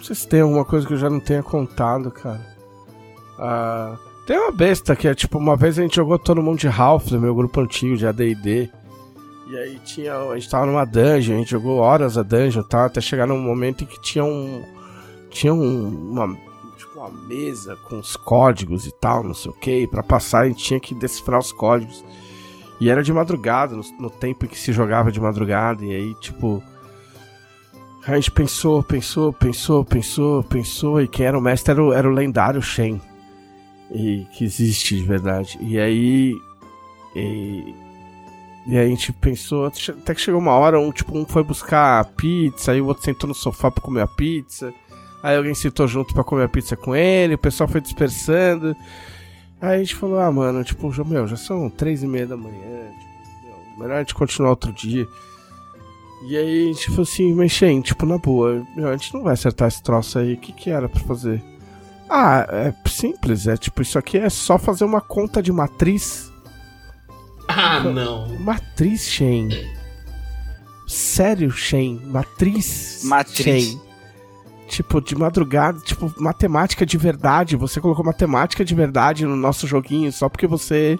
Não 0.00 0.04
sei 0.06 0.16
se 0.16 0.26
tem 0.26 0.40
alguma 0.40 0.64
coisa 0.64 0.86
que 0.86 0.94
eu 0.94 0.98
já 0.98 1.10
não 1.10 1.20
tenha 1.20 1.42
contado, 1.42 2.10
cara. 2.10 2.40
Ah, 3.38 3.98
tem 4.26 4.38
uma 4.38 4.50
besta 4.50 4.96
que 4.96 5.06
é 5.06 5.14
tipo, 5.14 5.36
uma 5.36 5.56
vez 5.56 5.78
a 5.78 5.82
gente 5.82 5.96
jogou 5.96 6.18
todo 6.18 6.42
mundo 6.42 6.58
de 6.58 6.68
Ralph, 6.68 7.08
do 7.08 7.20
meu 7.20 7.34
grupo 7.34 7.60
antigo 7.60 7.98
de 7.98 8.06
ADD. 8.06 8.70
E 9.50 9.56
aí 9.58 9.78
tinha. 9.84 10.16
A 10.16 10.34
gente 10.38 10.48
tava 10.48 10.64
numa 10.64 10.86
dungeon, 10.86 11.34
a 11.34 11.38
gente 11.38 11.50
jogou 11.50 11.80
horas 11.80 12.16
a 12.16 12.22
dungeon 12.22 12.62
tal, 12.62 12.86
até 12.86 12.98
chegar 12.98 13.26
num 13.26 13.38
momento 13.38 13.84
em 13.84 13.86
que 13.86 14.00
tinha 14.00 14.24
um. 14.24 14.64
Tinha 15.28 15.52
um, 15.52 16.12
uma. 16.12 16.34
Tipo, 16.78 16.98
uma 16.98 17.10
mesa 17.10 17.76
com 17.86 17.98
os 17.98 18.16
códigos 18.16 18.86
e 18.86 18.92
tal, 18.92 19.22
não 19.22 19.34
sei 19.34 19.50
o 19.50 19.54
que. 19.54 19.86
Pra 19.86 20.02
passar 20.02 20.44
a 20.44 20.48
gente 20.48 20.64
tinha 20.64 20.80
que 20.80 20.94
decifrar 20.94 21.38
os 21.38 21.52
códigos. 21.52 22.02
E 22.80 22.88
era 22.88 23.02
de 23.02 23.12
madrugada, 23.12 23.76
no, 23.76 23.82
no 23.98 24.08
tempo 24.08 24.46
em 24.46 24.48
que 24.48 24.58
se 24.58 24.72
jogava 24.72 25.12
de 25.12 25.20
madrugada. 25.20 25.84
E 25.84 25.94
aí, 25.94 26.14
tipo. 26.14 26.62
A 28.06 28.14
gente 28.16 28.30
pensou, 28.30 28.82
pensou, 28.82 29.32
pensou, 29.32 29.84
pensou, 29.84 30.42
pensou. 30.44 31.00
E 31.00 31.08
quem 31.08 31.26
era 31.26 31.38
o 31.38 31.40
mestre 31.40 31.72
era 31.72 31.82
o, 31.82 31.92
era 31.92 32.08
o 32.08 32.12
lendário 32.12 32.62
Shen. 32.62 33.00
E 33.90 34.26
que 34.32 34.44
existe 34.44 34.96
de 34.96 35.02
verdade. 35.02 35.58
E 35.60 35.78
aí. 35.78 36.34
E, 37.14 37.74
e 38.66 38.78
aí 38.78 38.86
a 38.86 38.88
gente 38.88 39.12
pensou, 39.12 39.66
até 39.66 40.14
que 40.14 40.20
chegou 40.20 40.40
uma 40.40 40.52
hora, 40.52 40.78
um 40.78 40.92
tipo, 40.92 41.16
um 41.16 41.26
foi 41.26 41.42
buscar 41.42 42.00
a 42.00 42.04
pizza, 42.04 42.72
aí 42.72 42.80
o 42.80 42.86
outro 42.86 43.02
sentou 43.02 43.26
no 43.26 43.34
sofá 43.34 43.70
pra 43.70 43.82
comer 43.82 44.02
a 44.02 44.06
pizza. 44.06 44.72
Aí 45.22 45.36
alguém 45.36 45.54
sentou 45.54 45.86
junto 45.86 46.14
pra 46.14 46.24
comer 46.24 46.44
a 46.44 46.48
pizza 46.48 46.76
com 46.76 46.94
ele, 46.94 47.34
o 47.34 47.38
pessoal 47.38 47.68
foi 47.68 47.80
dispersando. 47.80 48.76
Aí 49.60 49.76
a 49.76 49.78
gente 49.78 49.94
falou, 49.94 50.20
ah, 50.20 50.30
mano, 50.30 50.64
tipo, 50.64 50.90
meu, 51.04 51.26
já 51.26 51.36
são 51.36 51.68
três 51.68 52.02
e 52.02 52.06
meia 52.06 52.26
da 52.26 52.36
manhã, 52.36 52.90
tipo, 52.98 53.44
meu, 53.44 53.78
melhor 53.78 53.96
a 53.96 54.00
gente 54.00 54.14
continuar 54.14 54.50
outro 54.50 54.72
dia. 54.72 55.06
E 56.22 56.36
aí 56.36 56.64
a 56.64 56.72
gente 56.72 56.86
falou 56.88 57.02
assim, 57.02 57.32
mas 57.34 57.50
Shen, 57.50 57.80
tipo, 57.80 58.04
na 58.04 58.18
boa, 58.18 58.62
meu, 58.76 58.88
a 58.88 58.96
gente 58.96 59.14
não 59.14 59.22
vai 59.22 59.32
acertar 59.32 59.68
esse 59.68 59.82
troço 59.82 60.18
aí, 60.18 60.34
o 60.34 60.36
que 60.36 60.52
que 60.52 60.70
era 60.70 60.88
pra 60.88 61.00
fazer? 61.00 61.42
Ah, 62.08 62.46
é 62.50 62.74
simples, 62.88 63.46
é 63.46 63.56
tipo, 63.56 63.80
isso 63.82 63.98
aqui 63.98 64.18
é 64.18 64.28
só 64.28 64.58
fazer 64.58 64.84
uma 64.84 65.00
conta 65.00 65.42
de 65.42 65.50
matriz 65.52 66.30
Ah, 67.48 67.80
não. 67.80 68.28
Matriz 68.38 69.08
Shen. 69.08 69.48
Sério, 70.86 71.50
Shen? 71.50 72.00
Matriz? 72.04 73.00
Matriz. 73.04 73.44
Shen. 73.44 73.80
Tipo, 74.68 75.00
de 75.00 75.16
madrugada, 75.16 75.80
tipo, 75.80 76.12
matemática 76.18 76.84
de 76.86 76.96
verdade. 76.98 77.56
Você 77.56 77.80
colocou 77.80 78.04
matemática 78.04 78.64
de 78.64 78.74
verdade 78.74 79.24
no 79.24 79.36
nosso 79.36 79.66
joguinho 79.66 80.12
só 80.12 80.28
porque 80.28 80.46
você 80.46 80.98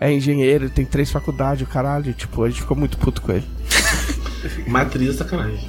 é 0.00 0.12
engenheiro 0.12 0.66
e 0.66 0.70
tem 0.70 0.84
três 0.84 1.10
faculdades, 1.10 1.66
o 1.66 1.70
caralho. 1.70 2.12
Tipo, 2.12 2.42
a 2.44 2.48
gente 2.48 2.62
ficou 2.62 2.76
muito 2.76 2.96
puto 2.98 3.22
com 3.22 3.32
ele. 3.32 3.46
Matriz 4.66 5.10
é 5.10 5.12
sacanagem. 5.12 5.68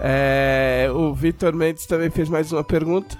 É, 0.00 0.88
o 0.92 1.14
Vitor 1.14 1.54
Mendes 1.54 1.86
também 1.86 2.10
fez 2.10 2.28
mais 2.28 2.50
uma 2.52 2.64
pergunta. 2.64 3.16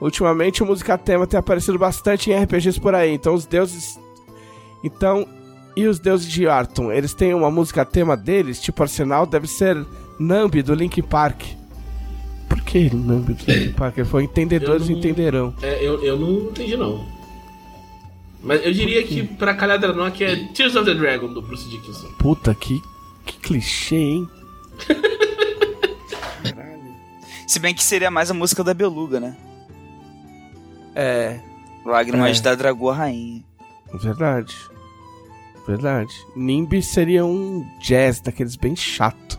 Ultimamente 0.00 0.62
o 0.62 0.66
música 0.66 0.96
tema 0.96 1.26
tem 1.26 1.38
aparecido 1.38 1.78
bastante 1.78 2.30
em 2.30 2.34
RPGs 2.42 2.80
por 2.80 2.94
aí. 2.94 3.12
Então 3.12 3.34
os 3.34 3.46
deuses. 3.46 3.98
Então. 4.82 5.26
E 5.76 5.86
os 5.86 6.00
deuses 6.00 6.28
de 6.28 6.48
Arton? 6.48 6.90
Eles 6.90 7.14
têm 7.14 7.32
uma 7.34 7.52
música 7.52 7.84
tema 7.84 8.16
deles? 8.16 8.60
Tipo 8.60 8.82
Arsenal? 8.82 9.26
Deve 9.26 9.46
ser 9.46 9.76
Nambi 10.18 10.60
do 10.60 10.74
Linkin 10.74 11.02
Park. 11.02 11.42
Por 12.48 12.60
que 12.62 12.92
Nambi 12.92 13.34
do 13.34 13.44
Linkin 13.46 13.72
Park? 13.74 13.96
Falou: 14.04 14.20
entendedores 14.22 14.88
não- 14.88 14.96
entenderão. 14.98 15.54
É, 15.62 15.84
eu, 15.86 16.02
eu 16.04 16.18
não 16.18 16.50
entendi, 16.50 16.76
não. 16.76 17.06
Mas 18.42 18.64
eu 18.64 18.72
diria 18.72 19.02
que 19.04 19.22
pra 19.22 19.54
aqui 20.06 20.24
é 20.24 20.36
Tears 20.54 20.74
of 20.74 20.84
the 20.84 20.94
Dragon 20.94 21.32
do 21.32 21.42
Bruce 21.42 21.68
Dickinson. 21.68 22.08
Puta, 22.18 22.52
que, 22.54 22.80
que 23.32 23.38
clichê, 23.38 23.96
hein? 23.96 24.28
Se 27.46 27.58
bem 27.58 27.74
que 27.74 27.82
seria 27.82 28.10
mais 28.10 28.30
a 28.30 28.34
música 28.34 28.62
da 28.62 28.74
Beluga, 28.74 29.18
né? 29.20 29.36
É, 30.94 31.40
Lágrimas 31.84 32.38
É. 32.38 32.42
da 32.42 32.54
Dragoa 32.54 32.94
Rainha. 32.94 33.42
verdade. 33.94 34.54
Verdade. 35.66 36.12
Nimbi 36.36 36.82
seria 36.82 37.24
um 37.24 37.66
jazz 37.80 38.20
daqueles 38.20 38.56
bem 38.56 38.76
chato. 38.76 39.38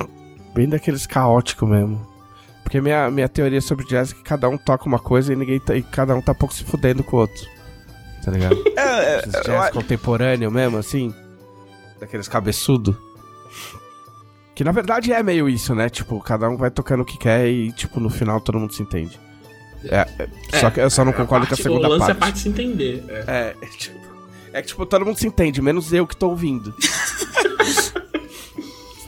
Bem 0.52 0.68
daqueles 0.68 1.06
caótico 1.06 1.64
mesmo. 1.64 2.04
Porque 2.64 2.80
minha, 2.80 3.08
minha 3.08 3.28
teoria 3.28 3.60
sobre 3.60 3.86
jazz 3.86 4.10
é 4.10 4.14
que 4.16 4.22
cada 4.24 4.48
um 4.48 4.58
toca 4.58 4.84
uma 4.86 4.98
coisa 4.98 5.32
e 5.32 5.36
ninguém 5.36 5.60
tá, 5.60 5.76
e 5.76 5.82
cada 5.82 6.12
um 6.16 6.20
tá 6.20 6.34
pouco 6.34 6.52
se 6.52 6.64
fudendo 6.64 7.04
com 7.04 7.16
o 7.16 7.20
outro. 7.20 7.46
Tá 8.24 8.32
ligado? 8.32 8.56
É, 8.76 9.18
é, 9.18 9.22
jazz 9.22 9.68
eu- 9.68 9.72
contemporâneo 9.72 10.50
mesmo, 10.50 10.76
assim. 10.76 11.14
Daqueles 12.00 12.28
cabeçudo. 12.28 12.96
Que 14.54 14.64
na 14.64 14.72
verdade 14.72 15.12
é 15.12 15.22
meio 15.22 15.48
isso, 15.48 15.74
né? 15.74 15.88
Tipo, 15.88 16.20
cada 16.20 16.48
um 16.48 16.56
vai 16.56 16.70
tocando 16.70 17.02
o 17.02 17.04
que 17.04 17.16
quer 17.18 17.48
e, 17.48 17.72
tipo, 17.72 17.98
no 18.00 18.10
final 18.10 18.40
todo 18.40 18.58
mundo 18.58 18.72
se 18.74 18.82
entende. 18.82 19.18
É, 19.84 20.06
é, 20.18 20.58
só 20.60 20.70
que 20.70 20.80
eu 20.80 20.90
só 20.90 21.04
não 21.04 21.12
concordo 21.12 21.46
com 21.46 21.54
a 21.54 21.56
parte- 21.56 21.62
segunda 21.62 21.88
O 21.88 21.92
lance 21.92 22.00
parte. 22.00 22.10
é 22.10 22.12
a 22.12 22.16
parte 22.20 22.34
de 22.34 22.40
se 22.40 22.48
entender. 22.50 23.04
É. 23.08 23.24
É, 23.26 23.56
é 23.62 23.66
tipo, 23.66 23.98
é 24.52 24.60
que 24.62 24.68
tipo, 24.68 24.84
todo 24.84 25.06
mundo 25.06 25.18
se 25.18 25.26
entende, 25.26 25.62
menos 25.62 25.90
eu 25.92 26.06
que 26.06 26.16
tô 26.16 26.28
ouvindo. 26.28 26.74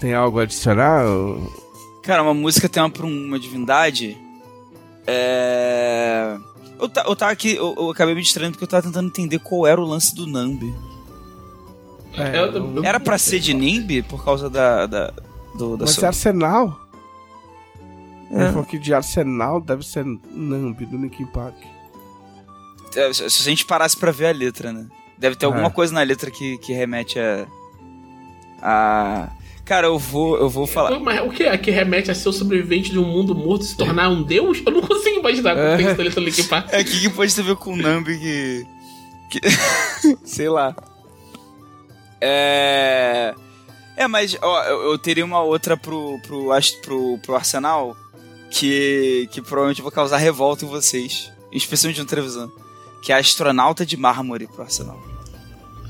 Tem 0.01 0.15
algo 0.15 0.41
a 0.41 0.45
adicionar? 0.45 1.05
ou- 1.05 1.53
Cara, 2.03 2.23
uma 2.23 2.35
música 2.35 2.69
tema 2.69 2.91
pra 2.91 3.07
uma 3.07 3.39
divindade. 3.39 4.17
É. 5.07 6.37
Eu, 6.81 6.91
eu 7.07 7.17
tava 7.17 7.31
aqui, 7.31 7.55
eu, 7.55 7.75
eu 7.77 7.91
acabei 7.91 8.15
me 8.15 8.23
distraindo 8.23 8.53
porque 8.53 8.65
eu 8.65 8.69
tava 8.69 8.83
tentando 8.83 9.07
entender 9.09 9.39
qual 9.39 9.67
era 9.67 9.81
o 9.81 9.85
lance 9.87 10.15
do 10.15 10.27
Nambi. 10.27 10.75
É, 12.17 12.39
Eu- 12.39 12.53
não- 12.61 12.77
eu- 12.77 12.85
Era 12.85 13.01
pra 13.01 13.17
ser 13.19 13.41
de 13.41 13.55
Nimbi 13.55 14.03
por 14.03 14.25
causa 14.25 14.49
da. 14.51 14.87
da 14.87 15.13
do, 15.57 15.77
da 15.77 15.85
Mas 15.85 15.95
sua- 15.95 16.05
é 16.05 16.07
Arsenal? 16.09 16.79
Ele 18.31 18.45
É. 18.45 18.49
falou 18.49 18.65
que 18.65 18.79
de 18.79 18.95
Arsenal 18.95 19.61
deve 19.61 19.83
ser 19.87 20.05
Nambi 20.05 20.87
do 20.87 20.97
Linkin 20.97 21.27
Park. 21.27 21.55
É, 22.97 23.13
Se 23.13 23.25
a 23.25 23.29
gente 23.29 23.65
parasse 23.67 23.97
pra 23.97 24.11
ver 24.11 24.27
a 24.27 24.33
letra, 24.33 24.73
né? 24.73 24.87
Deve 25.19 25.37
ter 25.37 25.47
alguma 25.47 25.67
É. 25.69 25.71
coisa 25.71 25.93
na 25.95 26.03
letra 26.03 26.31
que, 26.31 26.59
que 26.59 26.73
remete 26.73 27.19
a. 27.19 27.47
Ah. 28.63 29.29
Cara, 29.65 29.87
eu 29.87 29.99
vou, 29.99 30.37
eu 30.39 30.49
vou 30.51 30.67
falar. 30.67 30.99
Mas 30.99 31.21
o 31.25 31.31
que 31.31 31.45
é 31.45 31.57
que 31.57 31.71
remete 31.71 32.11
a 32.11 32.15
ser 32.15 32.29
o 32.29 32.33
sobrevivente 32.33 32.91
de 32.91 32.99
um 32.99 33.05
mundo 33.07 33.35
morto 33.35 33.63
e 33.63 33.67
se 33.67 33.77
tornar 33.77 34.09
um 34.09 34.23
deus? 34.23 34.61
Eu 34.67 34.73
não 34.73 34.81
consigo 34.83 35.21
imaginar 35.21 35.55
como 35.55 35.67
é. 35.67 35.81
isso 35.83 36.01
ali 36.01 36.27
Linkin 36.27 36.45
Park. 36.45 36.69
É, 36.73 36.81
o 36.81 36.85
que, 36.85 37.01
que 37.01 37.11
pode 37.11 37.35
ter 37.35 37.41
a 37.43 37.45
ver 37.45 37.57
com 37.57 37.73
o 37.73 37.77
Nambi 37.77 38.19
que. 38.19 38.67
que... 39.31 39.41
Sei 40.27 40.49
lá. 40.49 40.75
É. 42.23 43.35
É, 43.97 44.09
mas 44.09 44.37
ó, 44.41 44.65
eu, 44.65 44.93
eu 44.93 44.99
teria 44.99 45.25
uma 45.25 45.43
outra 45.43 45.77
pro, 45.77 46.19
pro, 46.27 46.49
pro, 46.83 47.19
pro 47.19 47.35
Arsenal 47.35 47.97
que, 48.51 49.29
que 49.33 49.43
provavelmente 49.43 49.83
vai 49.83 49.91
causar 49.91 50.17
revolta 50.17 50.65
em 50.65 50.69
vocês. 50.69 51.31
Especialmente 51.53 52.01
no 52.01 52.07
televisão. 52.07 52.51
Que 53.03 53.13
é 53.13 53.17
Astronauta 53.17 53.85
de 53.85 53.97
Mármore 53.97 54.47
pro 54.47 54.63
Arsenal. 54.63 54.99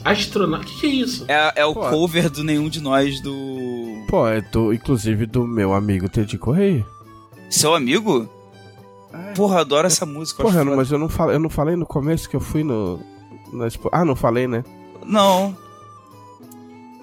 Astronauta? 0.05 0.65
O 0.65 0.69
que, 0.69 0.81
que, 0.81 0.87
é 0.87 0.91
isso? 0.91 1.25
É, 1.29 1.53
é 1.57 1.67
o 1.67 1.75
Pô. 1.75 1.89
cover 1.91 2.29
do 2.31 2.43
Nenhum 2.43 2.69
de 2.69 2.81
Nós 2.81 3.21
do. 3.21 4.05
Pô, 4.09 4.27
é 4.27 4.41
do, 4.41 4.73
inclusive 4.73 5.27
do 5.27 5.47
meu 5.47 5.73
amigo 5.73 6.09
Teddy 6.09 6.39
Correia. 6.39 6.85
Seu 7.49 7.75
amigo? 7.75 8.29
É. 9.13 9.33
Porra, 9.35 9.61
adoro 9.61 9.87
essa 9.87 10.07
música. 10.07 10.43
Porra, 10.43 10.65
não, 10.65 10.77
mas 10.77 10.91
eu 10.91 10.99
não, 10.99 11.09
falei, 11.09 11.37
eu 11.37 11.41
não 11.41 11.51
falei 11.51 11.77
no 11.77 11.87
começo 11.87 12.29
que 12.29 12.35
eu 12.35 12.41
fui 12.41 12.65
no. 12.65 12.99
Expo... 13.67 13.91
Ah, 13.93 14.05
não 14.05 14.17
falei, 14.17 14.49
né? 14.49 14.65
Não. 15.05 15.57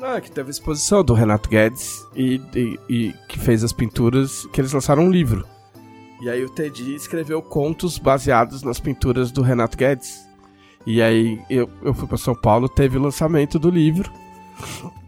Ah, 0.02 0.22
que 0.22 0.32
teve 0.32 0.50
a 0.50 0.52
exposição 0.52 1.04
do 1.04 1.14
Renato 1.14 1.50
Guedes 1.50 2.08
e, 2.16 2.42
e, 2.56 2.80
e, 2.90 3.16
que 3.28 3.38
fez 3.38 3.64
as 3.64 3.74
pinturas, 3.74 4.46
que 4.54 4.62
eles 4.62 4.72
lançaram 4.72 5.04
um 5.04 5.12
livro. 5.12 5.46
E 6.22 6.30
aí 6.30 6.44
o 6.44 6.50
Teddy 6.50 6.96
escreveu 6.96 7.42
contos 7.42 7.98
baseados 7.98 8.64
nas 8.64 8.80
pinturas 8.80 9.32
do 9.32 9.42
Renato 9.42 9.78
Guedes. 9.78 10.28
E 10.86 11.02
aí 11.02 11.42
eu, 11.50 11.70
eu 11.82 11.94
fui 11.94 12.08
para 12.08 12.18
São 12.18 12.36
Paulo, 12.36 12.68
teve 12.68 12.98
o 12.98 13.02
lançamento 13.02 13.60
do 13.60 13.70
livro. 13.70 14.12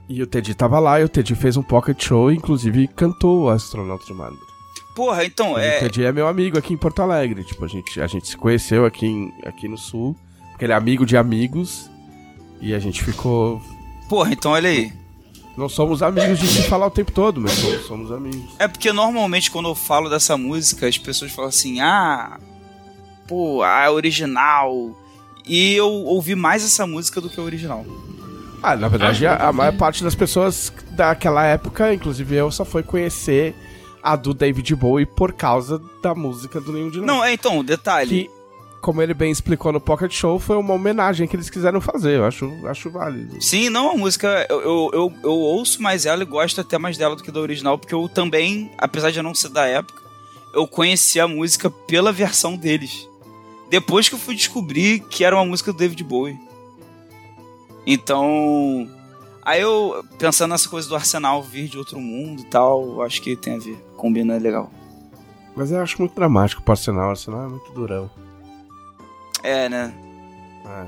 E 0.10 0.22
o 0.22 0.28
Teddy 0.28 0.54
tava 0.54 0.78
lá, 0.80 1.00
e 1.00 1.04
o 1.06 1.10
Teddy 1.10 1.36
fez 1.36 1.56
um 1.56 1.64
pocket 1.64 2.04
show, 2.04 2.32
inclusive 2.32 2.88
cantou 2.90 3.44
o 3.44 3.50
Astronauta 3.50 4.06
de 4.06 4.14
Mármore. 4.14 4.44
Porra, 4.94 5.24
então 5.24 5.58
é. 5.58 5.78
O 5.78 5.80
Teddy 5.82 6.04
é 6.04 6.12
meu 6.12 6.28
amigo 6.28 6.58
aqui 6.58 6.74
em 6.74 6.78
Porto 6.78 7.02
Alegre. 7.02 7.46
Tipo, 7.46 7.64
a 7.64 7.68
gente, 7.68 8.02
a 8.02 8.08
gente 8.08 8.28
se 8.28 8.36
conheceu 8.36 8.86
aqui, 8.86 9.06
em, 9.06 9.34
aqui 9.46 9.68
no 9.70 9.78
Sul, 9.78 10.18
porque 10.50 10.66
ele 10.66 10.74
é 10.74 10.76
amigo 10.76 11.06
de 11.06 11.16
amigos. 11.16 11.90
E 12.60 12.74
a 12.74 12.80
gente 12.80 13.04
ficou 13.04 13.62
Porra, 14.12 14.34
então 14.34 14.52
olha 14.52 14.70
aí. 14.70 14.92
Não 15.56 15.70
somos 15.70 16.04
amigos 16.04 16.38
de 16.38 16.46
se 16.46 16.64
falar 16.64 16.88
o 16.88 16.92
tempo 16.92 17.14
todo, 17.14 17.40
mas 17.40 17.54
somos, 17.54 17.86
somos 17.86 18.12
amigos. 18.12 18.44
É 18.60 18.68
porque 18.68 18.92
normalmente 18.92 19.50
quando 19.50 19.70
eu 19.70 19.74
falo 19.74 20.10
dessa 20.10 20.36
música, 20.36 20.86
as 20.86 20.98
pessoas 20.98 21.32
falam 21.32 21.48
assim, 21.48 21.80
ah, 21.80 22.38
pô, 23.26 23.64
a 23.64 23.90
original. 23.90 24.94
E 25.48 25.74
eu 25.76 25.88
ouvi 25.88 26.36
mais 26.36 26.62
essa 26.62 26.86
música 26.86 27.22
do 27.22 27.30
que 27.30 27.40
a 27.40 27.44
original. 27.44 27.86
Ah, 28.62 28.76
na 28.76 28.90
verdade, 28.90 29.26
a, 29.26 29.48
a 29.48 29.54
maior 29.54 29.78
parte 29.78 30.04
das 30.04 30.14
pessoas 30.14 30.74
daquela 30.90 31.46
época, 31.46 31.94
inclusive 31.94 32.36
eu, 32.36 32.52
só 32.52 32.66
foi 32.66 32.84
conhecer 32.84 33.56
a 34.04 34.18
do 34.18 34.34
David 34.34 34.76
Bowie 34.76 35.06
por 35.06 35.32
causa 35.32 35.82
da 36.04 36.14
música 36.14 36.60
do 36.60 36.74
Nenhum 36.74 36.90
de 36.90 36.98
Nós. 36.98 37.08
Não, 37.08 37.24
é 37.24 37.32
então, 37.32 37.64
detalhe. 37.64 38.10
Que 38.26 38.41
como 38.82 39.02
ele 39.02 39.14
bem 39.14 39.32
explicou 39.32 39.72
no 39.72 39.80
Pocket 39.80 40.12
Show, 40.12 40.40
foi 40.40 40.58
uma 40.58 40.74
homenagem 40.74 41.28
que 41.28 41.36
eles 41.36 41.50
quiseram 41.50 41.80
fazer. 41.80 42.18
Eu 42.18 42.26
acho, 42.26 42.52
acho 42.66 42.90
válido. 42.90 43.42
Sim, 43.42 43.70
não, 43.70 43.92
a 43.92 43.96
música. 43.96 44.46
Eu, 44.50 44.62
eu, 44.62 44.90
eu, 44.94 45.14
eu 45.24 45.32
ouço 45.32 45.82
mais 45.82 46.06
ela 46.06 46.24
e 46.24 46.26
gosto 46.26 46.60
até 46.60 46.78
mais 46.78 46.98
dela 46.98 47.16
do 47.16 47.24
que 47.24 47.32
da 47.32 47.40
original, 47.40 47.78
porque 47.78 47.94
eu 47.94 48.10
também, 48.10 48.72
apesar 48.78 49.12
de 49.12 49.22
não 49.22 49.36
ser 49.36 49.50
da 49.50 49.66
época, 49.66 50.02
eu 50.54 50.68
conheci 50.68 51.20
a 51.20 51.28
música 51.28 51.70
pela 51.70 52.12
versão 52.12 52.58
deles. 52.58 53.08
Depois 53.70 54.10
que 54.10 54.16
eu 54.16 54.20
fui 54.20 54.36
descobrir 54.36 55.00
que 55.02 55.24
era 55.24 55.36
uma 55.36 55.46
música 55.46 55.72
do 55.72 55.78
David 55.78 56.04
Bowie. 56.04 56.38
Então. 57.86 58.90
Aí 59.44 59.62
eu, 59.62 60.04
pensando 60.20 60.52
nessa 60.52 60.70
coisa 60.70 60.88
do 60.88 60.96
Arsenal 60.96 61.42
vir 61.42 61.68
de 61.68 61.78
outro 61.78 62.00
mundo 62.00 62.42
e 62.42 62.46
tal, 62.46 63.02
acho 63.02 63.22
que 63.22 63.36
tem 63.36 63.56
a 63.56 63.60
ver. 63.60 63.78
Combina 63.96 64.38
legal. 64.38 64.72
Mas 65.56 65.72
eu 65.72 65.82
acho 65.82 65.98
muito 66.00 66.16
dramático 66.16 66.62
pro 66.62 66.74
Arsenal. 66.74 67.08
O 67.08 67.10
Arsenal 67.12 67.46
é 67.46 67.48
muito 67.48 67.72
durão. 67.72 68.10
É, 69.44 69.70
né? 69.70 69.94
É. 70.66 70.86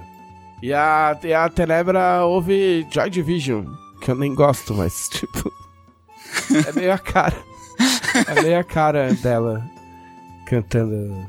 E 0.61 0.73
a, 0.73 1.19
e 1.23 1.33
a 1.33 1.49
Tenebra 1.49 2.23
ouve 2.23 2.87
Joy 2.89 3.09
Division, 3.09 3.65
que 3.99 4.11
eu 4.11 4.15
nem 4.15 4.33
gosto, 4.33 4.73
mas, 4.73 5.09
tipo. 5.11 5.51
é 6.67 6.71
meio 6.71 6.93
a 6.93 6.97
cara. 6.97 7.35
É 8.27 8.41
meio 8.41 8.59
a 8.59 8.63
cara 8.63 9.13
dela 9.15 9.69
cantando. 10.45 11.27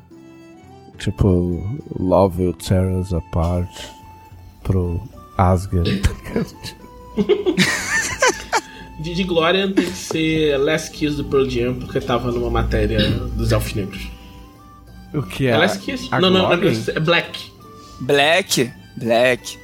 Tipo, 0.99 1.81
Love 1.99 2.43
Will 2.43 2.53
Tear 2.53 2.87
Us 2.93 3.13
Apart 3.13 3.69
pro 4.63 5.01
Asgard. 5.37 6.01
de, 9.01 9.15
de 9.15 9.25
Glória 9.25 9.73
tem 9.73 9.85
que 9.87 9.97
ser 9.97 10.57
Last 10.59 10.93
Kiss 10.93 11.17
do 11.17 11.25
Pearl 11.25 11.49
Jam, 11.49 11.75
porque 11.75 12.01
tava 12.01 12.31
numa 12.31 12.51
matéria 12.51 13.11
dos 13.11 13.51
Elfos 13.51 13.75
Negros. 13.75 14.14
O 15.15 15.23
que 15.23 15.47
é? 15.47 15.57
Last 15.57 15.79
Kiss? 15.79 16.11
Não, 16.11 16.21
não, 16.21 16.31
não, 16.31 16.53
é 16.53 17.01
Black. 17.01 17.53
Black? 18.01 18.73
Black. 18.97 19.59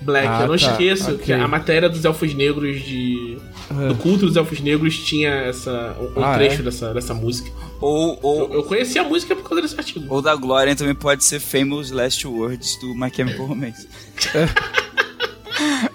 Black. 0.00 0.28
Ah, 0.28 0.42
eu 0.42 0.48
não 0.48 0.58
tá. 0.58 0.70
esqueço 0.70 1.12
okay. 1.12 1.26
que 1.26 1.32
a 1.32 1.48
matéria 1.48 1.88
dos 1.88 2.04
Elfos 2.04 2.34
Negros 2.34 2.82
de. 2.82 3.38
É. 3.70 3.88
Do 3.88 3.94
culto 3.96 4.26
dos 4.26 4.36
Elfos 4.36 4.60
Negros 4.60 4.98
tinha 4.98 5.30
essa, 5.30 5.96
um, 5.98 6.22
ah, 6.22 6.34
trecho 6.34 6.60
é? 6.60 6.64
dessa, 6.64 6.92
dessa 6.92 7.14
música. 7.14 7.50
Ou, 7.80 8.18
ou 8.22 8.50
eu, 8.50 8.54
eu 8.54 8.62
conheci 8.64 8.98
a 8.98 9.04
música 9.04 9.34
por 9.34 9.48
causa 9.48 9.62
desse 9.62 9.78
artigo. 9.78 10.04
Ou 10.08 10.20
da 10.20 10.34
Glória 10.34 10.76
também 10.76 10.94
pode 10.94 11.24
ser 11.24 11.40
Famous 11.40 11.90
Last 11.90 12.26
Words 12.26 12.78
do 12.80 12.94
My 12.94 13.10
Chemical 13.14 13.46
Romance. 13.46 13.88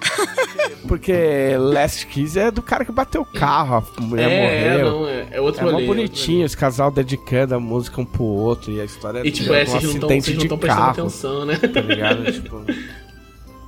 Porque 0.90 1.56
Last 1.56 2.07
Kiss 2.07 2.38
é 2.40 2.49
do 2.49 2.64
cara 2.64 2.84
que 2.84 2.91
bateu 2.91 3.22
o 3.22 3.26
carro, 3.26 3.86
a 3.95 4.02
mulher 4.02 4.28
é, 4.28 4.41
morreu. 4.41 4.80
É, 4.80 4.91
não, 4.91 5.07
é, 5.07 5.28
é 5.34 5.40
outro 5.40 5.61
é 5.61 5.72
rolê. 5.72 5.84
É 5.84 5.88
bonitinho, 5.88 6.44
esse 6.44 6.57
casal 6.57 6.90
dedicando 6.90 7.53
a 7.53 7.60
música 7.60 8.02
um 8.02 8.06
pro 8.06 8.24
outro 8.24 8.72
e 8.72 8.82
a 8.82 8.86
história 8.86 9.22
e, 9.24 9.32
tipo, 9.32 9.53
é, 9.53 9.60
um 9.60 9.78
acidente 9.78 10.34
não 10.34 10.48
tão, 10.48 10.57
de 10.57 10.66
carro. 10.66 10.90
atenção, 10.90 11.45
né? 11.45 11.57
Tá 11.57 11.80
ligado? 11.82 12.24
tipo... 12.34 12.64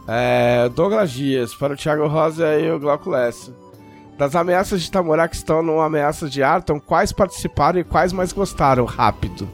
É, 0.07 0.67
Douglas 0.69 1.11
Dias, 1.11 1.53
para 1.53 1.73
o 1.73 1.77
Thiago 1.77 2.07
Rosa 2.07 2.59
e 2.59 2.71
o 2.71 2.79
Glauco 2.79 3.11
Lessa. 3.11 3.55
Das 4.17 4.35
ameaças 4.35 4.81
de 4.81 4.89
Tamorá 4.89 5.27
que 5.27 5.35
estão 5.35 5.61
no 5.61 5.79
Ameaças 5.79 6.31
de 6.31 6.41
Arton, 6.41 6.79
quais 6.79 7.11
participaram 7.11 7.79
e 7.79 7.83
quais 7.83 8.11
mais 8.11 8.33
gostaram? 8.33 8.85
Rápido. 8.85 9.47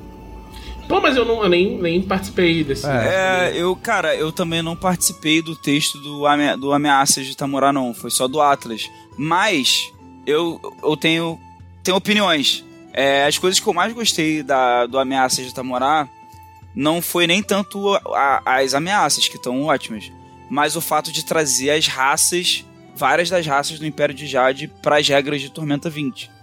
Pô, 0.88 1.02
mas 1.02 1.18
eu, 1.18 1.26
não, 1.26 1.44
eu 1.44 1.50
nem, 1.50 1.78
nem 1.78 2.02
participei 2.02 2.64
desse. 2.64 2.88
É, 2.88 3.52
eu, 3.56 3.76
cara, 3.76 4.16
eu 4.16 4.32
também 4.32 4.62
não 4.62 4.76
participei 4.76 5.42
do 5.42 5.56
texto 5.56 5.98
do, 6.00 6.24
do 6.58 6.72
Ameaças 6.72 7.26
de 7.26 7.36
Tamorá, 7.36 7.74
não. 7.74 7.94
Foi 7.94 8.10
só 8.10 8.28
do 8.28 8.42
Atlas. 8.42 8.90
Mas 9.18 9.92
eu, 10.26 10.60
eu 10.82 10.96
tenho, 10.96 11.40
tenho 11.84 11.98
opiniões. 11.98 12.64
É, 12.94 13.26
as 13.26 13.38
coisas 13.38 13.60
que 13.60 13.68
eu 13.68 13.74
mais 13.74 13.92
gostei 13.94 14.42
da, 14.42 14.86
do 14.86 14.98
Ameaças 14.98 15.46
de 15.46 15.54
Tamorá 15.54 16.08
não 16.74 17.02
foi 17.02 17.28
nem 17.28 17.42
tanto 17.42 17.94
a, 17.96 18.42
a, 18.46 18.60
as 18.60 18.74
ameaças, 18.74 19.28
que 19.28 19.36
estão 19.36 19.64
ótimas, 19.64 20.12
mas 20.48 20.76
o 20.76 20.82
fato 20.82 21.12
de 21.12 21.26
trazer 21.26 21.72
as 21.72 21.88
raças, 21.88 22.64
várias 22.96 23.30
das 23.30 23.46
raças 23.46 23.80
do 23.80 23.86
Império 23.86 24.14
de 24.14 24.28
Jade, 24.28 24.68
para 24.82 24.98
as 24.98 25.08
regras 25.08 25.42
de 25.42 25.50
Tormenta 25.50 25.90
20. 25.90 26.37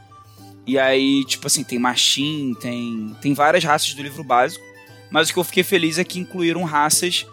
E 0.66 0.78
aí, 0.78 1.24
tipo 1.24 1.46
assim, 1.46 1.62
tem 1.62 1.78
Machin, 1.78 2.54
tem, 2.60 3.14
tem 3.20 3.34
várias 3.34 3.62
raças 3.64 3.92
do 3.94 4.02
livro 4.02 4.24
básico. 4.24 4.64
Mas 5.10 5.28
o 5.28 5.32
que 5.32 5.38
eu 5.38 5.44
fiquei 5.44 5.62
feliz 5.62 5.98
é 5.98 6.04
que 6.04 6.18
incluíram 6.18 6.64
raças 6.64 7.26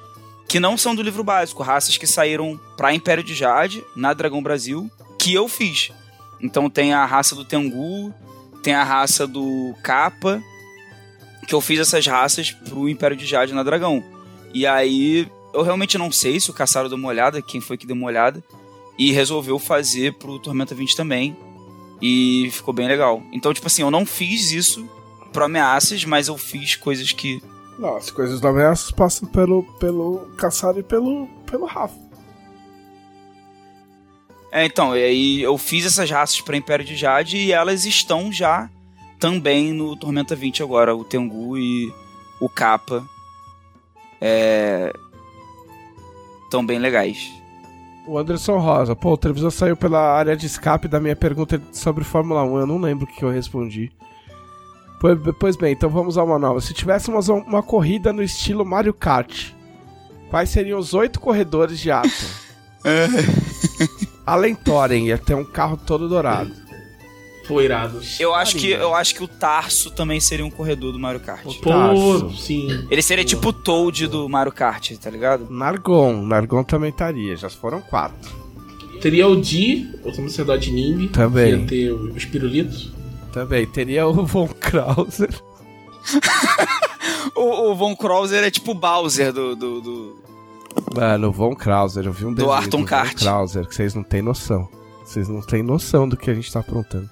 que 0.47 0.59
não 0.59 0.77
são 0.77 0.93
do 0.93 1.01
livro 1.01 1.23
básico, 1.23 1.63
raças 1.63 1.95
que 1.97 2.05
saíram 2.05 2.59
pra 2.75 2.93
Império 2.93 3.23
de 3.23 3.33
Jade, 3.33 3.83
na 3.95 4.13
Dragão 4.13 4.43
Brasil, 4.43 4.91
que 5.17 5.33
eu 5.33 5.47
fiz. 5.47 5.91
Então 6.41 6.69
tem 6.69 6.93
a 6.93 7.05
raça 7.05 7.33
do 7.33 7.45
Tengu, 7.45 8.13
tem 8.61 8.73
a 8.73 8.83
raça 8.83 9.25
do 9.25 9.73
Kappa, 9.81 10.43
que 11.47 11.55
eu 11.55 11.61
fiz 11.61 11.79
essas 11.79 12.05
raças 12.05 12.51
pro 12.51 12.89
Império 12.89 13.15
de 13.15 13.25
Jade 13.25 13.53
na 13.53 13.63
Dragão. 13.63 14.03
E 14.53 14.67
aí, 14.67 15.27
eu 15.53 15.61
realmente 15.61 15.97
não 15.97 16.11
sei 16.11 16.39
se 16.39 16.49
o 16.49 16.53
Caçaro 16.53 16.89
deu 16.89 16.97
uma 16.97 17.07
olhada, 17.07 17.41
quem 17.41 17.61
foi 17.61 17.77
que 17.77 17.87
deu 17.87 17.95
uma 17.95 18.07
olhada, 18.07 18.43
e 18.97 19.11
resolveu 19.11 19.57
fazer 19.57 20.13
pro 20.13 20.39
Tormenta 20.39 20.75
20 20.75 20.95
também. 20.95 21.35
E 22.01 22.49
ficou 22.51 22.73
bem 22.73 22.87
legal. 22.87 23.21
Então, 23.31 23.53
tipo 23.53 23.67
assim, 23.67 23.83
eu 23.83 23.91
não 23.91 24.05
fiz 24.05 24.51
isso 24.51 24.89
pro 25.31 25.45
Ameaças, 25.45 26.03
mas 26.05 26.27
eu 26.27 26.37
fiz 26.37 26.75
coisas 26.75 27.11
que. 27.11 27.41
Não, 27.77 27.95
as 27.95 28.09
coisas 28.09 28.39
do 28.39 28.47
Ameaças 28.47 28.91
passam 28.91 29.27
pelo, 29.27 29.63
pelo 29.79 30.19
Caçar 30.37 30.77
e 30.77 30.83
pelo, 30.83 31.27
pelo 31.45 31.65
Rafa. 31.65 31.95
É, 34.51 34.65
então, 34.65 34.95
e 34.95 35.03
aí 35.03 35.41
eu 35.41 35.57
fiz 35.57 35.85
essas 35.85 36.09
raças 36.09 36.41
para 36.41 36.57
Império 36.57 36.83
de 36.83 36.95
Jade 36.95 37.37
e 37.37 37.53
elas 37.53 37.85
estão 37.85 38.31
já 38.31 38.69
também 39.17 39.71
no 39.71 39.95
Tormenta 39.95 40.35
20 40.35 40.61
agora, 40.61 40.95
o 40.95 41.05
Tengu 41.05 41.57
e 41.57 41.93
o 42.39 42.49
Kappa. 42.49 43.07
É... 44.19 44.91
Estão 46.43 46.65
bem 46.65 46.79
legais. 46.79 47.40
O 48.07 48.17
Anderson 48.17 48.57
Rosa. 48.57 48.95
Pô, 48.95 49.13
o 49.13 49.17
televisor 49.17 49.51
saiu 49.51 49.77
pela 49.77 49.99
área 49.99 50.35
de 50.35 50.45
escape 50.45 50.87
da 50.87 50.99
minha 50.99 51.15
pergunta 51.15 51.61
sobre 51.71 52.03
Fórmula 52.03 52.43
1. 52.43 52.59
Eu 52.59 52.67
não 52.67 52.77
lembro 52.79 53.05
o 53.05 53.07
que 53.07 53.23
eu 53.23 53.29
respondi. 53.29 53.91
Pois, 54.99 55.17
pois 55.39 55.55
bem, 55.55 55.73
então 55.73 55.89
vamos 55.89 56.17
a 56.17 56.23
uma 56.23 56.37
nova. 56.37 56.61
Se 56.61 56.73
tivéssemos 56.73 57.29
uma 57.29 57.63
corrida 57.63 58.13
no 58.13 58.21
estilo 58.21 58.65
Mario 58.65 58.93
Kart, 58.93 59.51
quais 60.29 60.49
seriam 60.49 60.79
os 60.79 60.93
oito 60.93 61.19
corredores 61.19 61.79
de 61.79 61.91
Atom? 61.91 62.09
Além 64.25 64.55
Thorin, 64.55 65.05
ia 65.05 65.17
ter 65.17 65.35
um 65.35 65.43
carro 65.43 65.77
todo 65.77 66.07
dourado. 66.07 66.51
Eu 68.19 68.33
acho, 68.33 68.55
que, 68.57 68.69
eu 68.71 68.93
acho 68.95 69.15
que 69.15 69.23
o 69.23 69.27
Tarso 69.27 69.91
também 69.91 70.19
seria 70.19 70.45
um 70.45 70.49
corredor 70.49 70.91
do 70.91 70.99
Mario 70.99 71.19
Kart. 71.19 71.43
Pô, 71.43 71.69
Tarso. 71.69 72.31
sim. 72.37 72.67
Ele 72.89 73.01
seria 73.01 73.23
tipo 73.25 73.49
o 73.49 73.53
Toad 73.53 74.07
do 74.07 74.27
Mario 74.29 74.51
Kart, 74.51 74.91
tá 74.97 75.09
ligado? 75.09 75.47
Nargon, 75.49 76.21
Nargon 76.25 76.63
também 76.63 76.89
estaria, 76.89 77.35
já 77.35 77.49
foram 77.49 77.81
quatro. 77.81 78.31
Teria 79.01 79.27
o 79.27 79.39
Di, 79.39 79.89
o 80.03 80.11
sacerdote 80.13 80.71
Nimbi. 80.71 81.07
Também. 81.07 81.51
Ia 81.61 81.65
ter 81.67 81.91
os 81.91 82.23
pirulitos. 82.25 82.91
Também, 83.33 83.65
teria 83.65 84.05
o 84.07 84.25
Von 84.25 84.47
Krauser. 84.47 85.29
O, 87.35 87.71
o 87.71 87.75
Von 87.75 87.95
Krauser 87.95 88.43
é 88.43 88.51
tipo 88.51 88.71
o 88.71 88.75
Bowser 88.75 89.31
do, 89.31 89.55
do, 89.55 89.81
do- 89.81 90.15
Mano, 90.95 91.29
o 91.29 91.31
Von 91.31 91.55
Krauser, 91.55 92.05
eu 92.05 92.11
vi 92.13 92.25
um 92.25 92.33
desenho 92.33 92.51
Arton 92.53 92.69
do 92.69 92.77
Von 92.79 92.85
Kart. 92.85 93.17
Krauser 93.17 93.65
que 93.67 93.73
vocês 93.75 93.95
não 93.95 94.03
têm 94.03 94.21
noção. 94.21 94.67
Vocês 95.05 95.27
não 95.27 95.41
têm 95.41 95.63
noção 95.63 96.07
do 96.07 96.15
que 96.17 96.29
a 96.29 96.33
gente 96.33 96.51
tá 96.51 96.59
aprontando. 96.59 97.09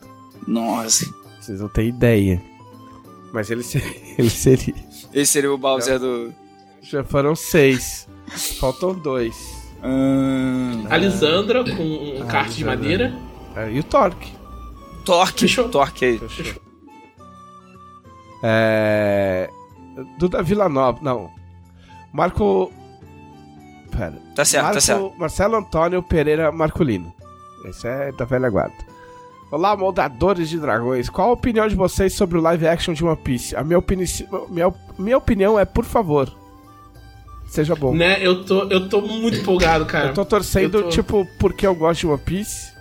Nossa. 0.49 1.05
Vocês 1.39 1.59
não 1.61 1.69
têm 1.69 1.89
ideia. 1.89 2.41
Mas 3.31 3.49
ele, 3.51 3.63
se- 3.63 3.77
ele 4.17 4.29
seria. 4.29 4.75
Esse 5.13 5.31
seria 5.33 5.53
o 5.53 5.57
Bowser 5.57 5.99
do. 5.99 6.33
Já 6.81 7.03
foram 7.03 7.35
seis. 7.35 8.07
Faltam 8.59 8.93
dois. 8.93 9.35
A 10.89 10.97
Lisandra 10.97 11.63
com 11.63 11.83
um 11.83 12.21
Ah, 12.21 12.25
kart 12.25 12.49
de 12.51 12.65
madeira. 12.65 13.13
É, 13.55 13.71
e 13.71 13.79
o 13.79 13.83
Torque. 13.83 14.31
Torque. 15.05 15.41
Fechou. 15.41 15.69
Torque 15.69 16.05
aí. 16.05 16.19
É. 18.43 19.49
Duda 20.17 20.41
Villanova. 20.43 20.99
Não. 21.01 21.29
Marco. 22.13 22.71
Pera. 23.91 24.13
Tá 24.35 24.45
certo, 24.45 24.63
Marco, 24.63 24.75
tá 24.77 24.81
certo. 24.81 25.13
Marcelo 25.17 25.55
Antônio 25.55 26.03
Pereira 26.03 26.51
Marculino. 26.51 27.13
Esse 27.65 27.87
é 27.87 28.11
da 28.11 28.25
velha 28.25 28.49
guarda. 28.49 28.75
Olá, 29.51 29.75
moldadores 29.75 30.47
de 30.49 30.59
dragões. 30.59 31.09
Qual 31.09 31.29
a 31.29 31.33
opinião 31.33 31.67
de 31.67 31.75
vocês 31.75 32.13
sobre 32.13 32.37
o 32.37 32.41
live 32.41 32.67
action 32.67 32.93
de 32.93 33.03
One 33.03 33.17
Piece? 33.17 33.55
A 33.55 33.63
minha, 33.63 33.79
opini 33.79 34.05
minha, 34.49 34.73
minha 34.97 35.17
opinião 35.17 35.57
é, 35.57 35.65
por 35.65 35.85
favor, 35.85 36.31
seja 37.47 37.75
bom. 37.75 37.95
Né, 37.95 38.17
eu 38.25 38.43
tô, 38.45 38.63
eu 38.69 38.87
tô 38.87 39.01
muito 39.01 39.37
empolgado, 39.37 39.85
cara. 39.85 40.09
Eu 40.09 40.13
tô 40.13 40.23
torcendo, 40.23 40.77
Eu 40.77 40.83
tô- 40.83 40.89
tipo, 40.89 41.27
porque 41.39 41.65
eu 41.65 41.73
gosto 41.73 42.01
de 42.01 42.07
One 42.07 42.21
Piece. 42.23 42.71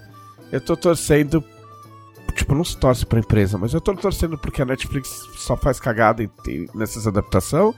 Eu 0.53 0.61
tô 0.61 0.77
torcendo. 0.77 1.43
Tipo, 2.35 2.55
não 2.55 2.65
se 2.65 2.77
torce 2.77 3.05
pra 3.05 3.19
empresa, 3.19 3.57
mas 3.59 3.73
eu 3.74 3.81
tô 3.81 3.95
torcendo 3.95 4.39
porque 4.39 4.62
a 4.62 4.65
Netflix 4.65 5.09
só 5.36 5.57
faz 5.57 5.81
cagada 5.81 6.23
em- 6.23 6.31
em- 6.47 6.69
nessas 6.74 7.07
adaptações. 7.07 7.74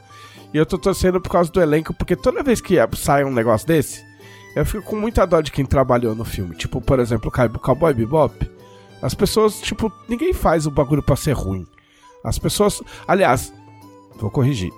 E 0.52 0.58
eu 0.58 0.66
tô 0.66 0.76
torcendo 0.76 1.20
por 1.20 1.30
causa 1.30 1.50
do 1.50 1.60
elenco, 1.62 1.94
porque 1.94 2.16
toda 2.16 2.42
vez 2.42 2.60
que 2.60 2.74
sai 2.96 3.24
um 3.24 3.32
negócio 3.32 3.66
desse, 3.68 4.02
eu 4.56 4.66
fico 4.66 4.82
com 4.82 4.96
muita 4.96 5.24
dó 5.24 5.40
de 5.40 5.52
quem 5.52 5.64
trabalhou 5.64 6.14
no 6.14 6.24
filme. 6.24 6.56
Tipo, 6.56 6.80
por 6.80 6.98
exemplo, 6.98 7.28
o 7.28 7.30
Cow- 7.30 7.48
Cowboy 7.60 7.94
Bebop. 7.94 8.50
As 9.02 9.14
pessoas, 9.14 9.60
tipo, 9.60 9.90
ninguém 10.08 10.32
faz 10.32 10.66
o 10.66 10.70
bagulho 10.70 11.02
pra 11.02 11.16
ser 11.16 11.32
ruim. 11.32 11.66
As 12.24 12.38
pessoas. 12.38 12.82
Aliás, 13.06 13.52
vou 14.16 14.30
corrigir. 14.30 14.70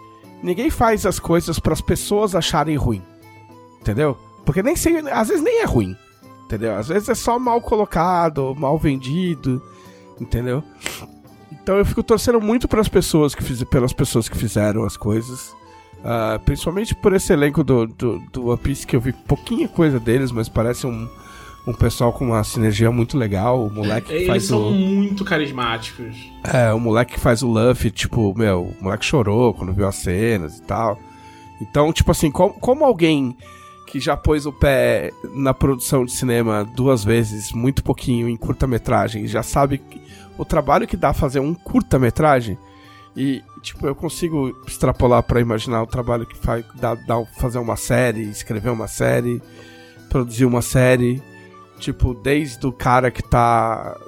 Ninguém 0.42 0.70
faz 0.70 1.06
as 1.06 1.18
coisas 1.18 1.58
para 1.58 1.72
as 1.72 1.80
pessoas 1.80 2.34
acharem 2.34 2.76
ruim. 2.76 3.02
Entendeu? 3.80 4.16
Porque 4.44 4.62
nem 4.62 4.76
sei, 4.76 4.98
às 5.10 5.28
vezes 5.28 5.42
nem 5.42 5.60
é 5.60 5.64
ruim. 5.64 5.96
Entendeu? 6.44 6.76
Às 6.76 6.88
vezes 6.88 7.08
é 7.08 7.14
só 7.14 7.38
mal 7.38 7.60
colocado, 7.60 8.54
mal 8.56 8.78
vendido, 8.78 9.62
entendeu? 10.20 10.62
Então 11.50 11.78
eu 11.78 11.84
fico 11.84 12.02
torcendo 12.02 12.40
muito 12.40 12.68
para 12.68 12.80
as 12.80 12.88
pessoas 12.88 13.34
que 13.34 13.42
fiz, 13.42 13.62
pelas 13.64 13.92
pessoas 13.92 14.28
que 14.28 14.36
fizeram 14.36 14.84
as 14.84 14.96
coisas. 14.96 15.54
Ah, 16.04 16.40
principalmente 16.44 16.94
por 16.96 17.12
esse 17.12 17.32
elenco 17.32 17.62
do, 17.62 17.86
do, 17.86 18.18
do 18.32 18.48
One 18.48 18.58
Piece 18.58 18.86
que 18.86 18.96
eu 18.96 19.00
vi 19.00 19.12
pouquinha 19.12 19.68
coisa 19.68 20.00
deles, 20.00 20.32
mas 20.32 20.48
parece 20.48 20.86
um, 20.86 21.08
um 21.66 21.72
pessoal 21.72 22.12
com 22.12 22.26
uma 22.26 22.42
sinergia 22.42 22.90
muito 22.90 23.16
legal. 23.16 23.66
O 23.66 23.70
moleque 23.70 24.08
que 24.08 24.14
Eles 24.14 24.26
faz 24.26 24.44
são 24.44 24.68
o. 24.68 24.72
muito 24.72 25.24
carismáticos. 25.24 26.16
É, 26.44 26.72
o 26.72 26.80
moleque 26.80 27.14
que 27.14 27.20
faz 27.20 27.42
o 27.42 27.48
Luffy, 27.48 27.90
tipo, 27.90 28.34
meu, 28.36 28.74
o 28.78 28.84
moleque 28.84 29.04
chorou 29.04 29.54
quando 29.54 29.72
viu 29.72 29.86
as 29.86 29.96
cenas 29.96 30.58
e 30.58 30.62
tal. 30.62 30.98
Então, 31.60 31.92
tipo 31.92 32.10
assim, 32.10 32.30
como, 32.30 32.54
como 32.54 32.84
alguém 32.84 33.36
que 33.86 34.00
já 34.00 34.16
pôs 34.16 34.46
o 34.46 34.52
pé 34.52 35.12
na 35.34 35.52
produção 35.52 36.04
de 36.04 36.12
cinema 36.12 36.64
duas 36.64 37.04
vezes, 37.04 37.52
muito 37.52 37.84
pouquinho, 37.84 38.28
em 38.28 38.36
curta-metragem, 38.36 39.26
já 39.26 39.42
sabe 39.42 39.82
o 40.38 40.44
trabalho 40.44 40.86
que 40.86 40.96
dá 40.96 41.12
fazer 41.12 41.40
um 41.40 41.52
curta-metragem, 41.52 42.56
e, 43.14 43.42
tipo, 43.60 43.86
eu 43.86 43.94
consigo 43.94 44.56
extrapolar 44.66 45.22
pra 45.22 45.40
imaginar 45.40 45.82
o 45.82 45.86
trabalho 45.86 46.26
que 46.26 46.36
faz 46.36 46.64
dá, 46.74 46.94
dá 46.94 47.22
fazer 47.38 47.58
uma 47.58 47.76
série, 47.76 48.22
escrever 48.22 48.70
uma 48.70 48.88
série, 48.88 49.42
produzir 50.08 50.46
uma 50.46 50.62
série, 50.62 51.22
tipo, 51.82 52.14
desde 52.14 52.64
o 52.66 52.72
cara 52.72 53.10
que 53.10 53.22
tá 53.22 53.98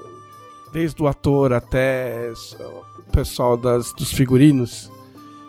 desde 0.72 1.02
o 1.02 1.06
ator 1.06 1.52
até 1.52 2.32
o 2.98 3.12
pessoal 3.12 3.56
das, 3.56 3.92
dos 3.92 4.12
figurinos. 4.12 4.90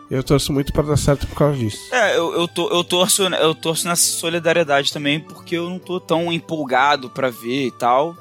Eu 0.09 0.23
torço 0.23 0.53
muito 0.53 0.71
para 0.71 0.83
dar 0.83 0.97
certo 0.97 1.25
por 1.25 1.35
causa 1.35 1.57
disso. 1.57 1.79
É, 1.91 2.15
eu, 2.15 2.33
eu, 2.33 2.47
tô, 2.47 2.69
eu, 2.69 2.83
torço, 2.83 3.23
eu 3.23 3.55
torço 3.55 3.87
nessa 3.87 4.03
solidariedade 4.03 4.93
também, 4.93 5.19
porque 5.19 5.55
eu 5.55 5.67
não 5.67 5.79
tô 5.79 5.99
tão 5.99 6.31
empolgado 6.31 7.09
pra 7.09 7.31
ver 7.31 7.67
e 7.67 7.71
tal. 7.71 8.15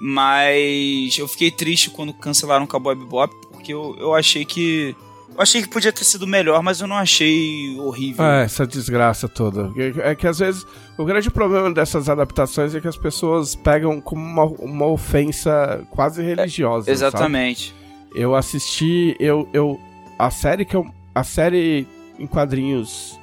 Mas 0.00 1.16
eu 1.18 1.26
fiquei 1.26 1.50
triste 1.50 1.90
quando 1.90 2.12
cancelaram 2.12 2.64
o 2.64 2.68
Cowboy 2.68 2.94
Bebop, 2.94 3.34
porque 3.50 3.72
eu, 3.72 3.96
eu 3.98 4.14
achei 4.14 4.44
que. 4.44 4.94
Eu 5.34 5.42
achei 5.42 5.62
que 5.62 5.68
podia 5.68 5.92
ter 5.92 6.04
sido 6.04 6.26
melhor, 6.26 6.62
mas 6.62 6.80
eu 6.80 6.86
não 6.86 6.96
achei 6.96 7.76
horrível. 7.80 8.24
É, 8.24 8.44
essa 8.44 8.64
desgraça 8.64 9.28
toda. 9.28 9.72
É 9.76 10.10
é 10.10 10.14
que 10.14 10.28
às 10.28 10.38
vezes 10.38 10.64
o 10.96 11.04
grande 11.04 11.28
problema 11.28 11.72
dessas 11.72 12.08
adaptações 12.08 12.72
é 12.74 12.80
que 12.80 12.86
as 12.86 12.96
pessoas 12.96 13.56
pegam 13.56 14.00
como 14.00 14.22
uma, 14.22 14.44
uma 14.44 14.86
ofensa 14.86 15.84
quase 15.90 16.22
religiosa. 16.22 16.84
sabe? 16.84 16.92
Exatamente. 16.92 17.74
Eu 18.14 18.36
assisti, 18.36 19.16
eu, 19.18 19.48
eu 19.52 19.80
a 20.16 20.30
série 20.30 20.64
que 20.64 20.76
eu 20.76 20.86
a 21.12 21.24
série 21.24 21.86
em 22.18 22.26
quadrinhos 22.26 23.18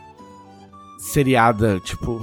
seriada, 0.98 1.80
tipo, 1.80 2.22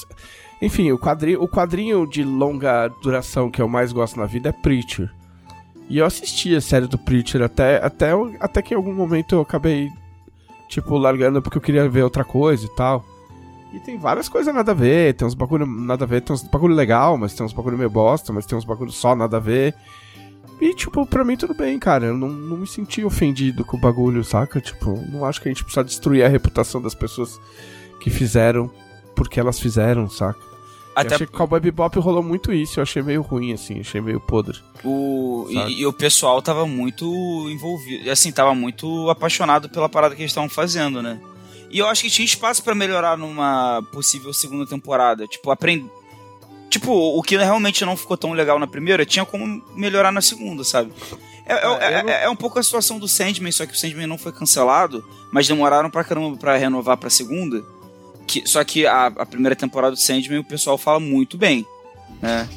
enfim, 0.60 0.92
o 0.92 0.98
quadrinho, 0.98 1.42
o 1.42 1.48
quadrinho 1.48 2.06
de 2.06 2.22
longa 2.22 2.88
duração 3.02 3.50
que 3.50 3.60
eu 3.60 3.68
mais 3.68 3.90
gosto 3.92 4.18
na 4.18 4.26
vida 4.26 4.50
é 4.50 4.52
Preacher. 4.52 5.10
E 5.90 5.98
eu 5.98 6.06
assisti 6.06 6.54
a 6.54 6.60
série 6.60 6.86
do 6.86 6.96
Preacher 6.96 7.42
até 7.42 7.84
até 7.84 8.12
até 8.38 8.62
que 8.62 8.72
em 8.72 8.76
algum 8.76 8.94
momento 8.94 9.34
eu 9.34 9.40
acabei 9.40 9.90
tipo 10.68 10.96
largando 10.96 11.42
porque 11.42 11.58
eu 11.58 11.62
queria 11.62 11.88
ver 11.88 12.04
outra 12.04 12.24
coisa 12.24 12.64
e 12.64 12.76
tal. 12.76 13.04
E 13.72 13.80
tem 13.80 13.98
várias 13.98 14.28
coisas 14.28 14.54
nada 14.54 14.70
a 14.70 14.74
ver, 14.74 15.14
tem 15.14 15.26
uns 15.26 15.34
bagulho 15.34 15.66
nada 15.66 16.04
a 16.04 16.06
ver, 16.06 16.22
tem 16.22 16.32
uns 16.32 16.44
bagulho 16.44 16.74
legal, 16.74 17.18
mas 17.18 17.34
tem 17.34 17.44
uns 17.44 17.52
bagulho 17.52 17.76
meio 17.76 17.90
bosta, 17.90 18.32
mas 18.32 18.46
tem 18.46 18.56
uns 18.56 18.64
bagulho 18.64 18.92
só 18.92 19.14
nada 19.14 19.36
a 19.36 19.40
ver. 19.40 19.74
E, 20.60 20.74
tipo, 20.74 21.06
pra 21.06 21.24
mim 21.24 21.36
tudo 21.36 21.54
bem, 21.54 21.78
cara. 21.78 22.06
Eu 22.06 22.16
não, 22.16 22.28
não 22.28 22.56
me 22.58 22.66
senti 22.66 23.02
ofendido 23.02 23.64
com 23.64 23.76
o 23.76 23.80
bagulho, 23.80 24.22
saca? 24.22 24.60
Tipo, 24.60 24.94
não 25.10 25.24
acho 25.24 25.40
que 25.40 25.48
a 25.48 25.52
gente 25.52 25.64
precisa 25.64 25.84
destruir 25.84 26.22
a 26.22 26.28
reputação 26.28 26.82
das 26.82 26.94
pessoas 26.94 27.40
que 28.00 28.10
fizeram 28.10 28.70
porque 29.16 29.40
elas 29.40 29.58
fizeram, 29.58 30.08
saca? 30.08 30.49
Eu 30.96 31.02
Até 31.02 31.14
achei 31.14 31.26
que 31.26 31.32
Cowboy 31.32 31.60
Bebop 31.60 31.98
rolou 32.00 32.22
muito 32.22 32.52
isso, 32.52 32.78
eu 32.80 32.82
achei 32.82 33.00
meio 33.00 33.22
ruim, 33.22 33.52
assim, 33.52 33.80
achei 33.80 34.00
meio 34.00 34.20
podre. 34.20 34.58
o. 34.84 35.46
E, 35.48 35.80
e 35.80 35.86
o 35.86 35.92
pessoal 35.92 36.42
tava 36.42 36.66
muito 36.66 37.04
envolvido. 37.48 38.10
Assim, 38.10 38.30
tava 38.32 38.54
muito 38.54 39.08
apaixonado 39.08 39.68
pela 39.68 39.88
parada 39.88 40.14
que 40.16 40.22
eles 40.22 40.30
estavam 40.32 40.50
fazendo, 40.50 41.00
né? 41.00 41.20
E 41.70 41.78
eu 41.78 41.86
acho 41.86 42.02
que 42.02 42.10
tinha 42.10 42.24
espaço 42.26 42.62
pra 42.64 42.74
melhorar 42.74 43.16
numa 43.16 43.80
possível 43.92 44.32
segunda 44.34 44.66
temporada. 44.66 45.26
Tipo, 45.28 45.50
aprender. 45.52 45.88
Tipo, 46.68 46.92
o 46.92 47.22
que 47.22 47.36
realmente 47.36 47.84
não 47.84 47.96
ficou 47.96 48.16
tão 48.16 48.32
legal 48.32 48.58
na 48.58 48.66
primeira, 48.66 49.06
tinha 49.06 49.24
como 49.24 49.62
melhorar 49.74 50.10
na 50.12 50.20
segunda, 50.20 50.62
sabe? 50.64 50.92
É, 51.46 51.54
é- 51.54 51.56
É, 51.56 51.64
eu 51.64 51.72
é- 51.74 52.02
não- 52.02 52.10
é 52.12 52.28
um 52.30 52.36
pouco 52.36 52.58
a 52.58 52.62
situação 52.62 52.98
do 52.98 53.08
Sandman, 53.08 53.50
só 53.52 53.64
que 53.66 53.72
o 53.72 53.76
Sandman 53.76 54.06
não 54.06 54.18
foi 54.18 54.30
cancelado, 54.32 55.04
mas 55.32 55.48
demoraram 55.48 55.88
pra 55.90 56.04
caramba 56.04 56.36
pra 56.36 56.56
renovar 56.56 56.96
pra 56.96 57.10
segunda. 57.10 57.64
Que, 58.30 58.48
só 58.48 58.62
que 58.62 58.86
a, 58.86 59.06
a 59.06 59.26
primeira 59.26 59.56
temporada 59.56 59.96
do 59.96 59.98
Sandman 59.98 60.38
o 60.38 60.44
pessoal 60.44 60.78
fala 60.78 61.00
muito 61.00 61.36
bem, 61.36 61.66
né? 62.22 62.48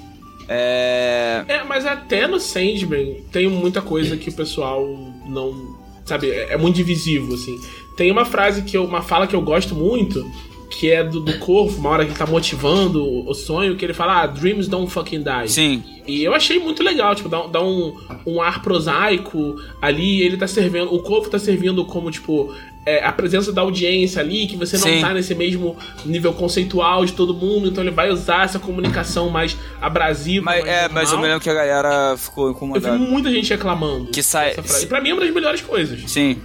É... 0.47 1.43
É, 1.47 1.63
mas 1.63 1.83
até 1.83 2.27
no 2.27 2.39
Sandman 2.39 3.23
tem 3.31 3.47
muita 3.47 3.81
coisa 3.81 4.15
que 4.15 4.29
o 4.29 4.33
pessoal 4.33 4.87
não. 5.25 5.75
Sabe, 6.05 6.29
é, 6.29 6.53
é 6.53 6.57
muito 6.57 6.75
divisivo, 6.75 7.33
assim. 7.33 7.59
Tem 7.97 8.11
uma 8.11 8.23
frase 8.23 8.61
que 8.61 8.77
eu. 8.77 8.85
Uma 8.85 9.01
fala 9.01 9.25
que 9.25 9.35
eu 9.35 9.41
gosto 9.41 9.73
muito, 9.73 10.23
que 10.69 10.91
é 10.91 11.03
do, 11.03 11.19
do 11.19 11.39
Corvo, 11.39 11.79
uma 11.79 11.89
hora 11.89 12.05
que 12.05 12.11
ele 12.11 12.19
tá 12.19 12.27
motivando 12.27 13.03
o, 13.27 13.33
sonho, 13.33 13.75
que 13.75 13.83
ele 13.83 13.95
fala, 13.95 14.21
ah, 14.21 14.27
dreams 14.27 14.67
don't 14.67 14.91
fucking 14.91 15.23
die. 15.23 15.49
Sim, 15.49 15.83
E 16.05 16.23
eu 16.23 16.35
achei 16.35 16.59
muito 16.59 16.83
legal, 16.83 17.15
tipo, 17.15 17.29
dá, 17.29 17.47
dá 17.47 17.63
um, 17.63 17.97
um 18.27 18.39
ar 18.39 18.61
prosaico 18.61 19.55
ali, 19.81 20.21
ele 20.21 20.37
tá 20.37 20.45
servindo, 20.45 20.93
o 20.93 21.01
Corvo 21.01 21.31
tá 21.31 21.39
servindo 21.39 21.83
como, 21.85 22.11
tipo, 22.11 22.53
é, 22.85 23.03
a 23.03 23.11
presença 23.11 23.51
da 23.53 23.61
audiência 23.61 24.21
ali, 24.21 24.45
que 24.47 24.57
você 24.57 24.77
não 24.77 24.83
Sim. 24.87 25.01
tá 25.01 25.13
nesse 25.13 25.33
mesmo 25.33 25.77
nível 26.05 26.33
conceitual 26.33 27.05
de 27.05 27.13
todo 27.13 27.33
mundo, 27.33 27.69
então 27.69 27.83
ele 27.83 27.91
vai 27.91 28.09
usar 28.11 28.43
essa 28.45 28.59
comunicação 28.59 29.29
mais 29.29 29.55
abrasiva. 29.81 30.43
mas, 30.45 30.63
mais 30.65 30.75
é, 30.75 30.89
mas 30.89 31.03
eu 31.09 31.17
normal. 31.17 31.21
me 31.21 31.27
lembro 31.29 31.41
que 31.43 31.49
a 31.49 31.53
galera 31.53 32.17
ficou 32.17 32.45
Eu 32.47 32.51
vi 32.51 32.55
incomodada. 32.57 32.97
muita 32.97 33.31
gente 33.31 33.49
reclamando. 33.49 34.07
Que 34.11 34.21
sai-. 34.21 34.55
E 34.81 34.85
pra 34.85 34.99
mim 34.99 35.09
é 35.09 35.13
uma 35.13 35.21
das 35.21 35.33
melhores 35.33 35.61
coisas. 35.61 36.11
Sim. 36.11 36.41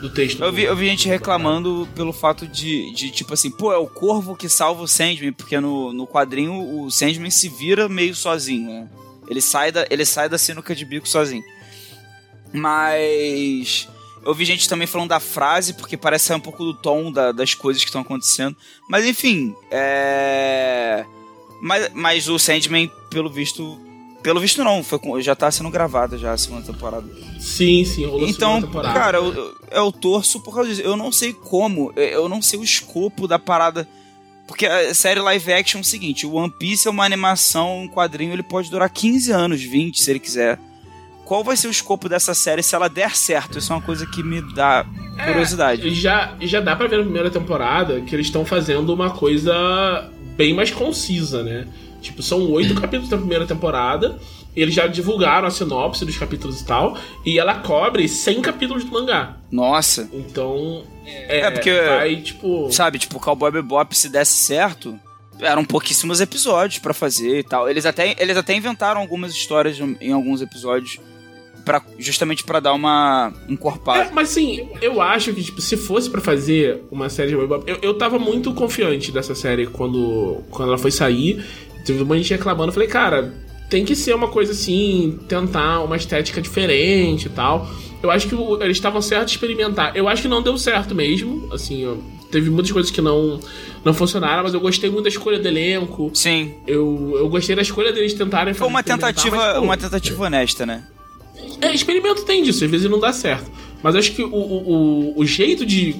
do 0.00 0.10
texto. 0.10 0.42
Eu 0.44 0.52
vi, 0.52 0.62
eu 0.64 0.76
vi 0.76 0.84
do- 0.84 0.90
gente 0.90 1.08
do- 1.08 1.10
reclamando 1.10 1.88
pelo 1.94 2.12
fato 2.12 2.46
de, 2.46 2.92
de, 2.94 3.10
tipo 3.10 3.32
assim, 3.34 3.50
pô, 3.50 3.72
é 3.72 3.76
o 3.78 3.86
corvo 3.88 4.36
que 4.36 4.48
salva 4.48 4.82
o 4.82 4.86
Sandman, 4.88 5.32
porque 5.32 5.58
no, 5.58 5.92
no 5.92 6.06
quadrinho 6.06 6.52
o 6.82 6.90
Sandman 6.90 7.30
se 7.30 7.48
vira 7.48 7.88
meio 7.88 8.14
sozinho, 8.14 8.68
né? 8.68 8.88
Ele 9.28 9.40
sai 9.42 9.72
da, 9.72 9.86
ele 9.90 10.04
sai 10.04 10.28
da 10.28 10.38
sinuca 10.38 10.74
de 10.74 10.84
bico 10.84 11.08
sozinho. 11.08 11.42
Mas. 12.52 13.88
Eu 14.28 14.34
vi 14.34 14.44
gente 14.44 14.68
também 14.68 14.86
falando 14.86 15.08
da 15.08 15.18
frase, 15.20 15.72
porque 15.74 15.96
parece 15.96 16.26
sair 16.26 16.36
um 16.36 16.40
pouco 16.40 16.62
do 16.64 16.74
tom 16.74 17.10
da- 17.10 17.32
das 17.32 17.54
coisas 17.54 17.82
que 17.82 17.88
estão 17.88 18.02
acontecendo. 18.02 18.54
Mas 18.88 19.04
enfim, 19.06 19.54
é. 19.70 21.04
Mas, 21.60 21.90
mas 21.94 22.28
o 22.28 22.38
Sandman, 22.38 22.90
pelo 23.10 23.30
visto. 23.30 23.80
Pelo 24.22 24.40
visto, 24.40 24.62
não, 24.64 24.82
foi 24.82 25.22
já 25.22 25.34
tá 25.36 25.48
sendo 25.50 25.70
gravada 25.70 26.18
já 26.18 26.32
a 26.32 26.36
segunda 26.38 26.62
temporada. 26.66 27.06
Sim, 27.38 27.84
sim, 27.84 28.04
rolou 28.04 28.28
Então, 28.28 28.60
temporada. 28.60 28.92
cara, 28.98 29.18
eu, 29.18 29.54
eu, 29.70 29.92
torço 29.92 30.40
por 30.40 30.52
causa 30.52 30.68
disso. 30.70 30.82
Eu 30.82 30.96
não 30.96 31.12
sei 31.12 31.32
como, 31.32 31.92
eu- 31.94 32.02
eu 32.02 32.28
não 32.28 32.42
sei 32.42 32.58
o 32.58 32.64
escopo 32.64 33.28
da 33.28 33.38
parada. 33.38 33.88
Porque 34.46 34.66
a 34.66 34.92
série 34.94 35.20
live 35.20 35.52
action 35.52 35.78
é 35.78 35.82
o 35.82 35.84
seguinte: 35.84 36.26
o 36.26 36.32
One 36.34 36.52
Piece 36.58 36.88
é 36.88 36.90
uma 36.90 37.04
animação, 37.04 37.82
um 37.82 37.88
quadrinho, 37.88 38.32
ele 38.32 38.42
pode 38.42 38.70
durar 38.70 38.90
15 38.90 39.30
anos, 39.30 39.62
20, 39.62 40.02
se 40.02 40.10
ele 40.10 40.18
quiser. 40.18 40.58
Qual 41.28 41.44
vai 41.44 41.56
ser 41.58 41.68
o 41.68 41.70
escopo 41.70 42.08
dessa 42.08 42.32
série 42.32 42.62
se 42.62 42.74
ela 42.74 42.88
der 42.88 43.14
certo? 43.14 43.58
Isso 43.58 43.70
é 43.70 43.76
uma 43.76 43.82
coisa 43.82 44.06
que 44.06 44.22
me 44.22 44.40
dá 44.54 44.86
curiosidade. 45.26 45.94
Já, 45.94 46.34
já 46.40 46.58
dá 46.58 46.74
pra 46.74 46.86
ver 46.86 46.96
na 46.96 47.02
primeira 47.04 47.30
temporada 47.30 48.00
que 48.00 48.14
eles 48.16 48.26
estão 48.28 48.46
fazendo 48.46 48.94
uma 48.94 49.10
coisa 49.10 50.10
bem 50.38 50.54
mais 50.54 50.70
concisa, 50.70 51.42
né? 51.42 51.68
Tipo, 52.00 52.22
são 52.22 52.50
oito 52.52 52.74
capítulos 52.80 53.10
da 53.10 53.18
primeira 53.18 53.46
temporada. 53.46 54.18
Eles 54.56 54.74
já 54.74 54.86
divulgaram 54.86 55.46
a 55.46 55.50
sinopse 55.50 56.04
dos 56.06 56.16
capítulos 56.16 56.62
e 56.62 56.64
tal. 56.64 56.96
E 57.26 57.38
ela 57.38 57.56
cobre 57.56 58.08
100 58.08 58.40
capítulos 58.40 58.84
do 58.84 58.90
mangá. 58.90 59.36
Nossa. 59.52 60.08
Então. 60.12 60.82
É, 61.04 61.40
É, 61.40 61.50
porque- 61.50 61.78
Vai, 61.82 62.16
tipo. 62.16 62.72
Sabe, 62.72 62.98
tipo, 62.98 63.18
o 63.18 63.20
Cowboy 63.20 63.50
Bebop, 63.52 63.94
se 63.94 64.08
desse 64.08 64.32
certo, 64.44 64.98
eram 65.40 65.64
pouquíssimos 65.64 66.20
episódios 66.20 66.78
pra 66.80 66.94
fazer 66.94 67.38
e 67.40 67.42
tal. 67.44 67.68
Eles 67.68 67.84
até, 67.84 68.16
eles 68.18 68.36
até 68.36 68.54
inventaram 68.54 69.00
algumas 69.00 69.32
histórias 69.32 69.78
em 70.00 70.10
alguns 70.12 70.40
episódios, 70.40 70.98
pra, 71.68 71.82
justamente 71.98 72.44
pra 72.44 72.60
dar 72.60 72.72
uma 72.72 73.30
encorpada. 73.46 74.04
É, 74.04 74.10
mas 74.10 74.30
assim, 74.30 74.66
eu 74.80 75.02
acho 75.02 75.34
que, 75.34 75.42
tipo, 75.42 75.60
se 75.60 75.76
fosse 75.76 76.08
pra 76.08 76.18
fazer 76.18 76.82
uma 76.90 77.10
série 77.10 77.28
de 77.28 77.34
eu, 77.34 77.78
eu 77.82 77.94
tava 77.94 78.18
muito 78.18 78.54
confiante 78.54 79.12
dessa 79.12 79.34
série 79.34 79.66
quando, 79.66 80.42
quando 80.50 80.70
ela 80.70 80.78
foi 80.78 80.90
sair. 80.90 81.44
Teve 81.84 82.02
uma 82.02 82.16
gente 82.16 82.30
reclamando. 82.30 82.70
Eu 82.70 82.72
falei, 82.72 82.88
cara, 82.88 83.34
tem 83.68 83.84
que 83.84 83.94
ser 83.94 84.14
uma 84.14 84.28
coisa 84.28 84.52
assim, 84.52 85.18
tentar 85.28 85.80
uma 85.80 85.94
estética 85.94 86.40
diferente 86.40 87.26
e 87.26 87.30
tal. 87.30 87.68
Eu 88.02 88.10
acho 88.10 88.28
que 88.28 88.34
eles 88.62 88.78
estavam 88.78 89.02
certos 89.02 89.32
de 89.32 89.36
experimentar. 89.36 89.94
Eu 89.94 90.08
acho 90.08 90.22
que 90.22 90.28
não 90.28 90.42
deu 90.42 90.56
certo 90.56 90.94
mesmo. 90.94 91.52
Assim, 91.52 91.86
ó, 91.86 91.96
teve 92.30 92.48
muitas 92.48 92.72
coisas 92.72 92.90
que 92.90 93.02
não, 93.02 93.40
não 93.84 93.92
funcionaram, 93.92 94.42
mas 94.44 94.54
eu 94.54 94.60
gostei 94.60 94.88
muito 94.88 95.04
da 95.04 95.10
escolha 95.10 95.38
do 95.38 95.46
elenco. 95.46 96.10
Sim. 96.14 96.54
Eu, 96.66 97.14
eu 97.18 97.28
gostei 97.28 97.54
da 97.54 97.62
escolha 97.62 97.92
deles 97.92 98.14
tentarem 98.14 98.54
Foi 98.54 98.68
uma 98.68 98.82
tentativa, 98.82 99.36
mas, 99.36 99.56
pô, 99.56 99.60
uma 99.64 99.76
tentativa 99.76 100.24
honesta, 100.24 100.64
né? 100.64 100.84
É, 101.60 101.74
experimento 101.74 102.24
tem 102.24 102.42
disso, 102.42 102.64
às 102.64 102.70
vezes 102.70 102.90
não 102.90 102.98
dá 102.98 103.12
certo. 103.12 103.50
Mas 103.82 103.94
acho 103.94 104.12
que 104.12 104.22
o, 104.22 104.34
o, 104.34 105.20
o, 105.20 105.26
jeito 105.26 105.64
de 105.64 105.96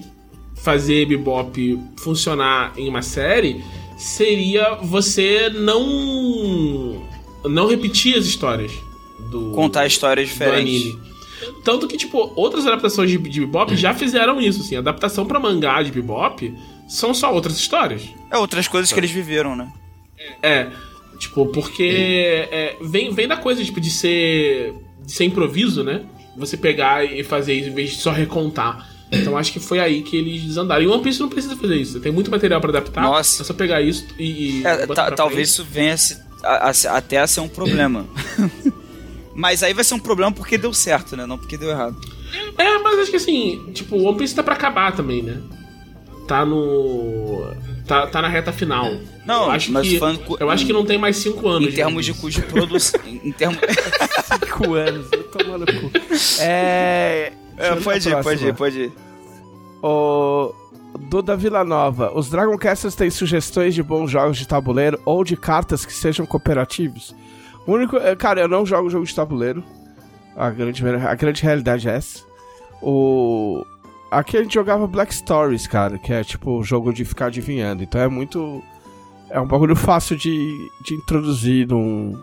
fazer 0.56 1.06
Bebop 1.06 1.78
funcionar 1.96 2.72
em 2.76 2.88
uma 2.88 3.02
série 3.02 3.62
seria 3.96 4.74
você 4.74 5.48
não 5.50 7.06
não 7.44 7.68
repetir 7.68 8.16
as 8.16 8.26
histórias 8.26 8.72
do 9.30 9.52
Contar 9.52 9.86
histórias 9.86 10.28
diferentes. 10.28 10.82
anime. 10.82 11.08
Tanto 11.64 11.86
que, 11.86 11.96
tipo, 11.96 12.32
outras 12.34 12.66
adaptações 12.66 13.10
de, 13.10 13.18
de 13.18 13.40
Bebop 13.40 13.76
já 13.76 13.94
fizeram 13.94 14.40
isso, 14.40 14.60
assim. 14.60 14.76
Adaptação 14.76 15.24
pra 15.26 15.38
mangá 15.38 15.82
de 15.82 15.92
Bebop 15.92 16.52
são 16.88 17.14
só 17.14 17.32
outras 17.32 17.56
histórias. 17.58 18.02
É 18.30 18.36
outras 18.36 18.66
coisas 18.66 18.90
que 18.92 18.98
eles 18.98 19.10
viveram, 19.10 19.54
né? 19.54 19.70
É, 20.42 20.68
tipo, 21.18 21.46
porque 21.46 22.48
é, 22.50 22.76
vem, 22.80 23.12
vem 23.12 23.28
da 23.28 23.36
coisa, 23.36 23.62
tipo, 23.62 23.80
de 23.80 23.90
ser, 23.90 24.74
ser 25.08 25.24
improviso, 25.24 25.82
né? 25.82 26.02
Você 26.36 26.56
pegar 26.56 27.04
e 27.04 27.24
fazer 27.24 27.54
isso 27.54 27.68
em 27.70 27.74
vez 27.74 27.90
de 27.90 27.96
só 27.96 28.12
recontar. 28.12 28.88
Então 29.10 29.36
acho 29.36 29.52
que 29.52 29.58
foi 29.58 29.80
aí 29.80 30.02
que 30.02 30.16
eles 30.16 30.42
desandaram. 30.42 30.82
E 30.82 30.86
One 30.86 31.02
Piece 31.02 31.18
não 31.18 31.28
precisa 31.28 31.56
fazer 31.56 31.76
isso. 31.76 31.98
Tem 31.98 32.12
muito 32.12 32.30
material 32.30 32.60
pra 32.60 32.70
adaptar. 32.70 33.00
Nossa. 33.02 33.42
É 33.42 33.44
só 33.44 33.54
pegar 33.54 33.80
isso 33.80 34.06
e. 34.18 34.60
e 34.60 34.66
É, 34.66 34.86
talvez 35.16 35.48
isso 35.50 35.64
venha 35.64 35.96
a- 36.44 36.70
a- 36.70 36.96
até 36.98 37.18
a 37.18 37.26
ser 37.26 37.40
um 37.40 37.48
problema. 37.48 38.06
Mas 39.34 39.62
aí 39.62 39.72
vai 39.72 39.84
ser 39.84 39.94
um 39.94 39.98
problema 40.00 40.32
porque 40.32 40.58
deu 40.58 40.72
certo, 40.74 41.16
né? 41.16 41.24
Não 41.24 41.38
porque 41.38 41.56
deu 41.56 41.70
errado. 41.70 41.96
É, 42.58 42.78
mas 42.78 42.98
acho 42.98 43.10
que 43.10 43.16
assim, 43.16 43.70
tipo, 43.72 43.96
o 43.96 44.04
One 44.04 44.18
Piece 44.18 44.34
tá 44.34 44.42
pra 44.42 44.54
acabar 44.54 44.94
também, 44.94 45.22
né? 45.22 45.40
Tá 46.26 46.44
no. 46.44 47.46
Tá, 47.88 48.06
tá 48.06 48.20
na 48.20 48.28
reta 48.28 48.52
final. 48.52 48.84
Não, 49.24 49.44
eu 49.44 49.50
acho 49.50 49.72
mas 49.72 49.88
que, 49.88 49.98
eu 50.38 50.50
acho 50.50 50.66
que 50.66 50.72
não 50.74 50.84
tem 50.84 50.98
mais 50.98 51.16
cinco 51.16 51.48
anos. 51.48 51.72
Em 51.72 51.76
termos 51.76 52.04
de 52.04 52.12
custo 52.12 52.42
de 52.42 52.46
produção. 52.46 53.00
em 53.06 53.32
termos. 53.32 53.58
Cinco 54.28 54.74
anos, 54.74 55.06
eu 55.10 55.24
tô 55.24 55.48
maluco. 55.48 55.90
É. 56.38 57.32
É, 57.56 57.74
pode 57.76 58.08
ir, 58.08 58.22
pode 58.22 58.46
ir, 58.46 58.54
pode 58.54 58.80
ir. 58.82 58.92
O 59.82 60.52
Duda 60.98 61.34
Vila 61.34 61.64
Nova. 61.64 62.12
Os 62.14 62.28
Dragon 62.28 62.58
Casters 62.58 62.94
têm 62.94 63.10
sugestões 63.10 63.74
de 63.74 63.82
bons 63.82 64.10
jogos 64.10 64.36
de 64.36 64.46
tabuleiro 64.46 65.00
ou 65.06 65.24
de 65.24 65.34
cartas 65.34 65.86
que 65.86 65.92
sejam 65.92 66.26
cooperativos? 66.26 67.14
O 67.66 67.72
único. 67.72 67.96
é, 67.96 68.14
Cara, 68.14 68.42
eu 68.42 68.48
não 68.48 68.66
jogo 68.66 68.90
jogo 68.90 69.06
de 69.06 69.14
tabuleiro. 69.14 69.64
A 70.36 70.50
grande, 70.50 70.84
a 70.86 71.14
grande 71.14 71.42
realidade 71.42 71.88
é 71.88 71.94
essa. 71.94 72.20
O. 72.82 73.64
Aqui 74.10 74.36
a 74.38 74.42
gente 74.42 74.54
jogava 74.54 74.86
Black 74.86 75.14
Stories, 75.14 75.66
cara, 75.66 75.98
que 75.98 76.12
é 76.12 76.24
tipo 76.24 76.52
o 76.58 76.62
jogo 76.64 76.92
de 76.92 77.04
ficar 77.04 77.26
adivinhando. 77.26 77.82
Então 77.82 78.00
é 78.00 78.08
muito. 78.08 78.62
É 79.30 79.38
um 79.38 79.46
bagulho 79.46 79.76
fácil 79.76 80.16
de, 80.16 80.70
de 80.82 80.94
introduzir 80.94 81.68
num, 81.68 82.18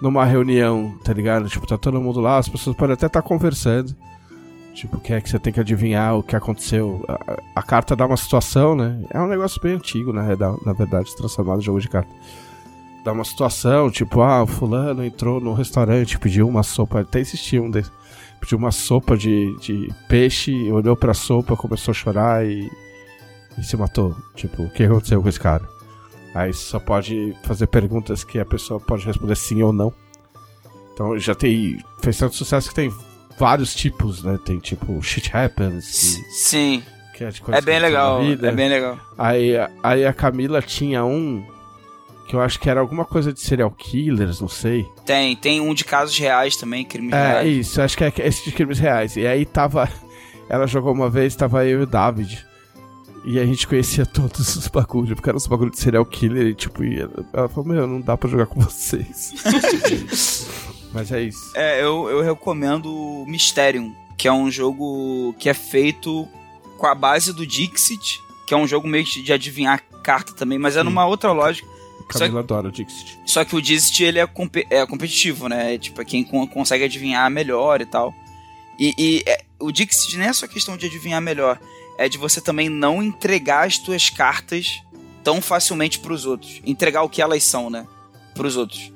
numa 0.00 0.24
reunião, 0.24 0.96
tá 1.04 1.12
ligado? 1.12 1.48
Tipo, 1.48 1.66
tá 1.66 1.76
todo 1.76 2.00
mundo 2.00 2.20
lá, 2.20 2.38
as 2.38 2.48
pessoas 2.48 2.76
podem 2.76 2.94
até 2.94 3.06
estar 3.06 3.22
conversando. 3.22 3.94
Tipo, 4.72 5.00
que 5.00 5.12
é 5.12 5.20
que 5.20 5.28
você 5.28 5.38
tem 5.38 5.52
que 5.52 5.58
adivinhar 5.58 6.16
o 6.16 6.22
que 6.22 6.36
aconteceu. 6.36 7.04
A, 7.08 7.36
a- 7.56 7.62
carta 7.62 7.96
dá 7.96 8.06
uma 8.06 8.16
situação, 8.16 8.76
né? 8.76 9.02
É 9.10 9.18
um 9.18 9.26
negócio 9.26 9.60
bem 9.60 9.74
antigo, 9.74 10.12
na, 10.12 10.22
na 10.64 10.72
verdade, 10.74 11.16
transformado 11.16 11.58
em 11.60 11.64
jogo 11.64 11.80
de 11.80 11.88
carta. 11.88 12.10
Dá 13.02 13.10
uma 13.12 13.24
situação, 13.24 13.90
tipo, 13.90 14.20
ah, 14.20 14.42
o 14.42 14.46
fulano 14.46 15.02
entrou 15.04 15.40
no 15.40 15.54
restaurante, 15.54 16.18
pediu 16.18 16.46
uma 16.46 16.62
sopa. 16.62 17.00
Até 17.00 17.18
existia 17.20 17.60
um 17.62 17.70
desse. 17.70 17.90
Pediu 18.46 18.58
uma 18.58 18.70
sopa 18.70 19.16
de, 19.16 19.56
de 19.58 19.92
peixe, 20.06 20.70
olhou 20.70 20.96
pra 20.96 21.12
sopa, 21.12 21.56
começou 21.56 21.90
a 21.90 21.94
chorar 21.96 22.46
e, 22.46 22.70
e 23.58 23.64
se 23.64 23.76
matou. 23.76 24.16
Tipo, 24.36 24.62
o 24.62 24.70
que 24.70 24.84
aconteceu 24.84 25.20
com 25.20 25.28
esse 25.28 25.40
cara? 25.40 25.68
Aí 26.32 26.54
só 26.54 26.78
pode 26.78 27.34
fazer 27.42 27.66
perguntas 27.66 28.22
que 28.22 28.38
a 28.38 28.44
pessoa 28.44 28.78
pode 28.78 29.04
responder 29.04 29.34
sim 29.34 29.64
ou 29.64 29.72
não. 29.72 29.92
Então 30.94 31.18
já 31.18 31.34
tem. 31.34 31.82
Fez 32.00 32.18
tanto 32.18 32.36
sucesso 32.36 32.68
que 32.68 32.74
tem 32.76 32.94
vários 33.36 33.74
tipos, 33.74 34.22
né? 34.22 34.38
Tem 34.44 34.60
tipo 34.60 35.02
Shit 35.02 35.36
Happens, 35.36 35.84
que, 35.84 36.30
Sim, 36.30 36.82
que 37.16 37.24
é 37.24 37.30
de 37.30 37.42
é 37.50 37.60
bem 37.60 37.80
legal. 37.80 38.22
É 38.22 38.52
bem 38.52 38.68
legal. 38.68 38.96
Aí, 39.18 39.54
aí 39.82 40.06
a 40.06 40.12
Camila 40.12 40.62
tinha 40.62 41.04
um 41.04 41.44
que 42.26 42.34
eu 42.34 42.40
acho 42.40 42.58
que 42.58 42.68
era 42.68 42.80
alguma 42.80 43.04
coisa 43.04 43.32
de 43.32 43.40
serial 43.40 43.70
killers, 43.70 44.40
não 44.40 44.48
sei. 44.48 44.86
Tem, 45.04 45.36
tem 45.36 45.60
um 45.60 45.72
de 45.72 45.84
casos 45.84 46.18
reais 46.18 46.56
também, 46.56 46.84
crimes 46.84 47.12
É, 47.14 47.28
reais. 47.42 47.56
isso, 47.68 47.80
acho 47.80 47.96
que 47.96 48.04
é 48.04 48.12
esse 48.18 48.44
de 48.44 48.52
crimes 48.52 48.78
reais. 48.78 49.16
E 49.16 49.26
aí 49.26 49.44
tava. 49.44 49.88
Ela 50.48 50.66
jogou 50.66 50.92
uma 50.92 51.10
vez, 51.10 51.34
tava 51.34 51.64
eu 51.64 51.80
e 51.80 51.82
o 51.82 51.86
David. 51.86 52.44
E 53.24 53.40
a 53.40 53.44
gente 53.46 53.66
conhecia 53.66 54.06
todos 54.06 54.54
os 54.56 54.68
bagulhos, 54.68 55.14
porque 55.14 55.28
eram 55.28 55.36
os 55.38 55.46
bagulhos 55.46 55.74
de 55.74 55.80
serial 55.80 56.04
killer 56.04 56.46
e 56.46 56.54
tipo, 56.54 56.84
e 56.84 57.00
ela, 57.32 57.48
falou, 57.48 57.64
meu, 57.64 57.86
não 57.86 58.00
dá 58.00 58.16
pra 58.16 58.28
jogar 58.30 58.46
com 58.46 58.60
vocês. 58.60 59.34
Mas 60.92 61.10
é 61.12 61.22
isso. 61.22 61.50
É, 61.54 61.82
eu, 61.82 62.08
eu 62.08 62.22
recomendo 62.22 62.86
o 62.86 63.26
Mysterium, 63.26 63.92
que 64.16 64.28
é 64.28 64.32
um 64.32 64.50
jogo 64.50 65.34
que 65.38 65.48
é 65.48 65.54
feito 65.54 66.26
com 66.78 66.86
a 66.86 66.94
base 66.94 67.32
do 67.32 67.46
Dixit, 67.46 68.22
que 68.46 68.54
é 68.54 68.56
um 68.56 68.66
jogo 68.66 68.86
meio 68.86 69.04
que 69.04 69.20
de 69.22 69.32
adivinhar 69.32 69.82
carta 70.02 70.32
também, 70.32 70.58
mas 70.58 70.76
é 70.76 70.82
numa 70.84 71.04
outra 71.04 71.32
lógica. 71.32 71.66
Camila 72.08 72.40
adora 72.40 72.68
o 72.68 72.72
Dixit. 72.72 73.18
Só 73.26 73.44
que 73.44 73.54
o 73.56 73.60
Dixit 73.62 74.04
ele 74.04 74.18
é, 74.18 74.26
compe- 74.26 74.66
é 74.70 74.84
competitivo, 74.86 75.48
né? 75.48 75.74
É, 75.74 75.78
tipo, 75.78 76.00
é 76.00 76.04
quem 76.04 76.22
con- 76.24 76.46
consegue 76.46 76.84
adivinhar 76.84 77.30
melhor 77.30 77.80
e 77.80 77.86
tal. 77.86 78.14
E, 78.78 78.94
e, 78.98 79.22
é, 79.26 79.42
o 79.58 79.72
Dixit 79.72 80.16
não 80.16 80.24
é 80.26 80.32
só 80.32 80.46
questão 80.46 80.76
de 80.76 80.86
adivinhar 80.86 81.20
melhor, 81.20 81.58
é 81.98 82.08
de 82.08 82.18
você 82.18 82.40
também 82.40 82.68
não 82.68 83.02
entregar 83.02 83.66
as 83.66 83.78
tuas 83.78 84.10
cartas 84.10 84.80
tão 85.24 85.40
facilmente 85.40 85.98
pros 85.98 86.26
outros. 86.26 86.60
Entregar 86.64 87.02
o 87.02 87.08
que 87.08 87.20
elas 87.22 87.42
são, 87.42 87.68
né? 87.70 87.86
Pros 88.34 88.56
outros. 88.56 88.92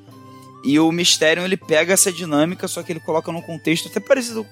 E 0.63 0.79
o 0.79 0.91
Mysterium 0.91 1.43
ele 1.43 1.57
pega 1.57 1.93
essa 1.93 2.11
dinâmica, 2.11 2.67
só 2.67 2.83
que 2.83 2.91
ele 2.91 2.99
coloca 2.99 3.31
num 3.31 3.41
contexto 3.41 3.87
até 3.87 3.99
parecido 3.99 4.45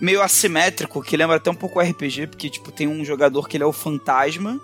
meio 0.00 0.22
assimétrico, 0.22 1.02
que 1.02 1.16
lembra 1.16 1.36
até 1.36 1.50
um 1.50 1.54
pouco 1.54 1.80
RPG, 1.80 2.28
porque 2.28 2.48
tipo 2.48 2.70
tem 2.70 2.86
um 2.86 3.04
jogador 3.04 3.48
que 3.48 3.56
ele 3.56 3.64
é 3.64 3.66
o 3.66 3.72
fantasma 3.72 4.60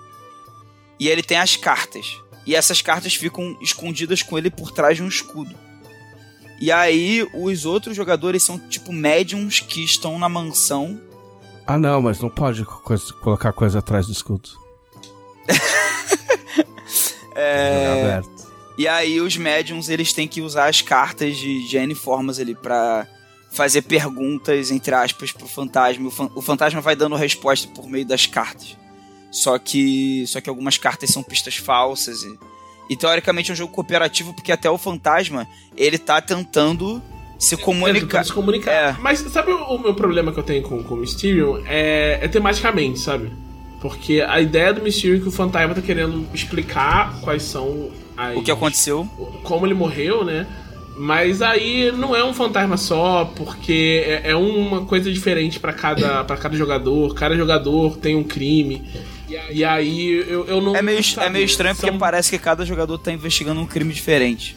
e 0.99 1.09
ele 1.09 1.23
tem 1.23 1.39
as 1.39 1.57
cartas. 1.57 2.17
E 2.51 2.55
essas 2.57 2.83
cartas 2.83 3.15
ficam 3.15 3.57
escondidas 3.61 4.23
com 4.23 4.37
ele 4.37 4.51
por 4.51 4.73
trás 4.73 4.97
de 4.97 5.03
um 5.05 5.09
escudo. 5.09 5.55
E 6.61 6.73
aí 6.73 7.25
os 7.33 7.65
outros 7.65 7.95
jogadores 7.97 8.43
são 8.43 8.59
tipo 8.59 8.93
médiums 8.93 9.61
que 9.61 9.85
estão 9.85 10.19
na 10.19 10.29
mansão 10.29 11.01
Ah, 11.67 11.79
não, 11.79 12.03
mas 12.03 12.19
não 12.21 12.29
pode 12.29 12.65
coisa- 12.65 13.13
colocar 13.15 13.53
coisa 13.53 13.79
atrás 13.79 14.07
do 14.07 14.13
escudo. 14.13 14.49
É 17.35 18.01
aberto. 18.03 18.51
E 18.77 18.89
aí 18.89 19.21
os 19.21 19.37
médiums, 19.37 19.89
eles 19.89 20.13
têm 20.13 20.27
que 20.27 20.41
usar 20.41 20.69
as 20.69 20.83
cartas 20.83 21.37
de, 21.37 21.67
de 21.69 21.77
N 21.79 21.95
formas 21.95 22.39
ali 22.39 22.55
pra 22.55 23.07
fazer 23.53 23.83
perguntas, 23.83 24.71
entre 24.71 24.95
aspas, 24.95 25.33
pro 25.33 25.47
fantasma. 25.47 26.09
O, 26.09 26.11
fan- 26.11 26.31
o 26.35 26.43
fantasma 26.43 26.81
vai 26.81 26.97
dando 26.97 27.15
resposta 27.17 27.69
por 27.69 27.87
meio 27.89 28.05
das 28.07 28.27
cartas. 28.27 28.77
Só 29.31 29.59
que, 29.59 30.25
só 30.27 30.41
que 30.41 30.49
algumas 30.51 30.77
cartas 30.79 31.11
são 31.11 31.23
pistas 31.23 31.57
falsas. 31.57 32.23
E, 32.23 32.39
e 32.91 32.97
teoricamente 32.97 33.51
é 33.51 33.55
um 33.55 33.57
jogo 33.57 33.73
cooperativo, 33.73 34.35
porque 34.35 34.51
até 34.53 34.69
o 34.69 34.77
fantasma, 34.79 35.47
ele 35.77 35.99
tá 35.99 36.21
tentando 36.21 37.01
se 37.39 37.55
É, 37.55 37.59
comunicar. 37.59 38.01
tentando 38.01 38.25
se 38.27 38.33
comunicar. 38.33 38.71
É. 38.73 38.97
Mas 39.01 39.21
sabe 39.21 39.53
o 39.53 39.79
meu 39.79 39.95
problema 39.95 40.33
que 40.33 40.39
eu 40.39 40.43
tenho 40.43 40.63
com, 40.63 40.83
com 40.83 40.95
o 40.95 40.99
Mysterium? 40.99 41.63
É, 41.67 42.19
é 42.23 42.29
tematicamente, 42.29 42.99
sabe? 42.99 43.31
Porque 43.81 44.21
a 44.21 44.41
ideia 44.41 44.75
do 44.75 44.83
Mysterium 44.83 45.19
é 45.19 45.21
que 45.23 45.29
o 45.29 45.33
fantasma 45.33 45.75
tá 45.75 45.81
querendo 45.81 46.27
explicar 46.35 47.19
quais 47.23 47.43
são 47.45 47.91
as... 48.17 48.37
O 48.37 48.43
que 48.43 48.51
aconteceu? 48.51 49.09
como 49.43 49.65
ele 49.67 49.73
morreu, 49.73 50.23
né? 50.25 50.47
Mas 50.99 51.41
aí 51.41 51.91
não 51.93 52.15
é 52.15 52.23
um 52.23 52.35
fantasma 52.35 52.77
só, 52.77 53.25
porque 53.37 54.03
é, 54.07 54.33
é 54.33 54.37
uma 54.37 54.85
coisa 54.85 55.11
diferente 55.11 55.59
pra 55.59 55.73
cada, 55.73 56.23
pra 56.25 56.37
cada 56.37 56.55
jogador. 56.55 57.15
Cada 57.15 57.35
jogador 57.35 57.97
tem 57.97 58.15
um 58.17 58.23
crime. 58.25 58.83
E 59.51 59.65
aí 59.65 60.25
eu, 60.29 60.47
eu 60.47 60.61
não. 60.61 60.75
É 60.77 60.83
meio, 60.83 61.01
é 61.19 61.29
meio 61.29 61.45
estranho 61.45 61.75
porque 61.75 61.91
são- 61.91 61.99
parece 61.99 62.31
que 62.31 62.39
cada 62.39 62.65
jogador 62.65 62.99
tá 62.99 63.13
investigando 63.13 63.61
um 63.61 63.67
crime 63.67 63.93
diferente. 63.93 64.57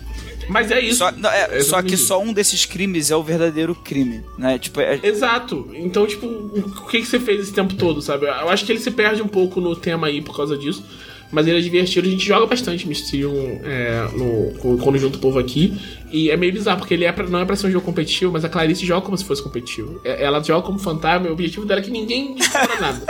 Mas 0.49 0.71
é 0.71 0.81
isso. 0.81 0.97
Só, 0.97 1.11
não, 1.11 1.29
é, 1.29 1.59
É 1.59 1.63
só 1.63 1.81
que 1.81 1.95
só 1.95 2.21
um 2.21 2.33
desses 2.33 2.65
crimes 2.65 3.09
é 3.09 3.15
o 3.15 3.23
verdadeiro 3.23 3.73
crime, 3.73 4.23
né? 4.37 4.59
Tipo, 4.59 4.81
é- 4.81 4.99
Exato. 5.01 5.69
Então, 5.73 6.05
tipo, 6.05 6.25
o 6.27 6.87
que, 6.89 6.99
que 6.99 7.05
você 7.05 7.17
fez 7.19 7.41
esse 7.43 7.53
tempo 7.53 7.75
todo, 7.75 8.01
sabe? 8.01 8.25
Eu 8.25 8.49
acho 8.49 8.65
que 8.65 8.71
ele 8.73 8.79
se 8.79 8.91
perde 8.91 9.21
um 9.21 9.27
pouco 9.27 9.61
no 9.61 9.73
tema 9.75 10.07
aí 10.07 10.21
por 10.21 10.35
causa 10.35 10.57
disso. 10.57 10.83
Mas 11.31 11.47
ele 11.47 11.57
é 11.57 11.61
divertido. 11.61 12.07
A 12.07 12.11
gente 12.11 12.25
joga 12.27 12.45
bastante 12.45 12.87
Mysterium 12.87 13.59
é, 13.63 14.07
no, 14.13 14.77
quando 14.77 14.99
junta 14.99 15.17
o 15.17 15.19
povo 15.21 15.39
aqui. 15.39 15.73
E 16.11 16.29
é 16.29 16.35
meio 16.37 16.51
bizarro, 16.53 16.77
porque 16.79 16.93
ele 16.93 17.05
é 17.05 17.11
pra- 17.11 17.25
não 17.25 17.39
é 17.39 17.45
pra 17.45 17.55
ser 17.55 17.67
um 17.67 17.71
jogo 17.71 17.85
competitivo, 17.85 18.31
mas 18.33 18.43
a 18.45 18.49
Clarice 18.49 18.85
joga 18.85 19.01
como 19.03 19.17
se 19.17 19.23
fosse 19.25 19.41
competitivo. 19.41 19.99
É- 20.03 20.23
Ela 20.25 20.43
joga 20.43 20.63
como 20.63 20.77
fantasma, 20.77 21.25
e 21.25 21.29
o 21.29 21.33
objetivo 21.33 21.65
dela 21.65 21.79
é 21.79 21.83
que 21.83 21.89
ninguém 21.89 22.35
descubra 22.35 22.79
nada. 22.81 23.01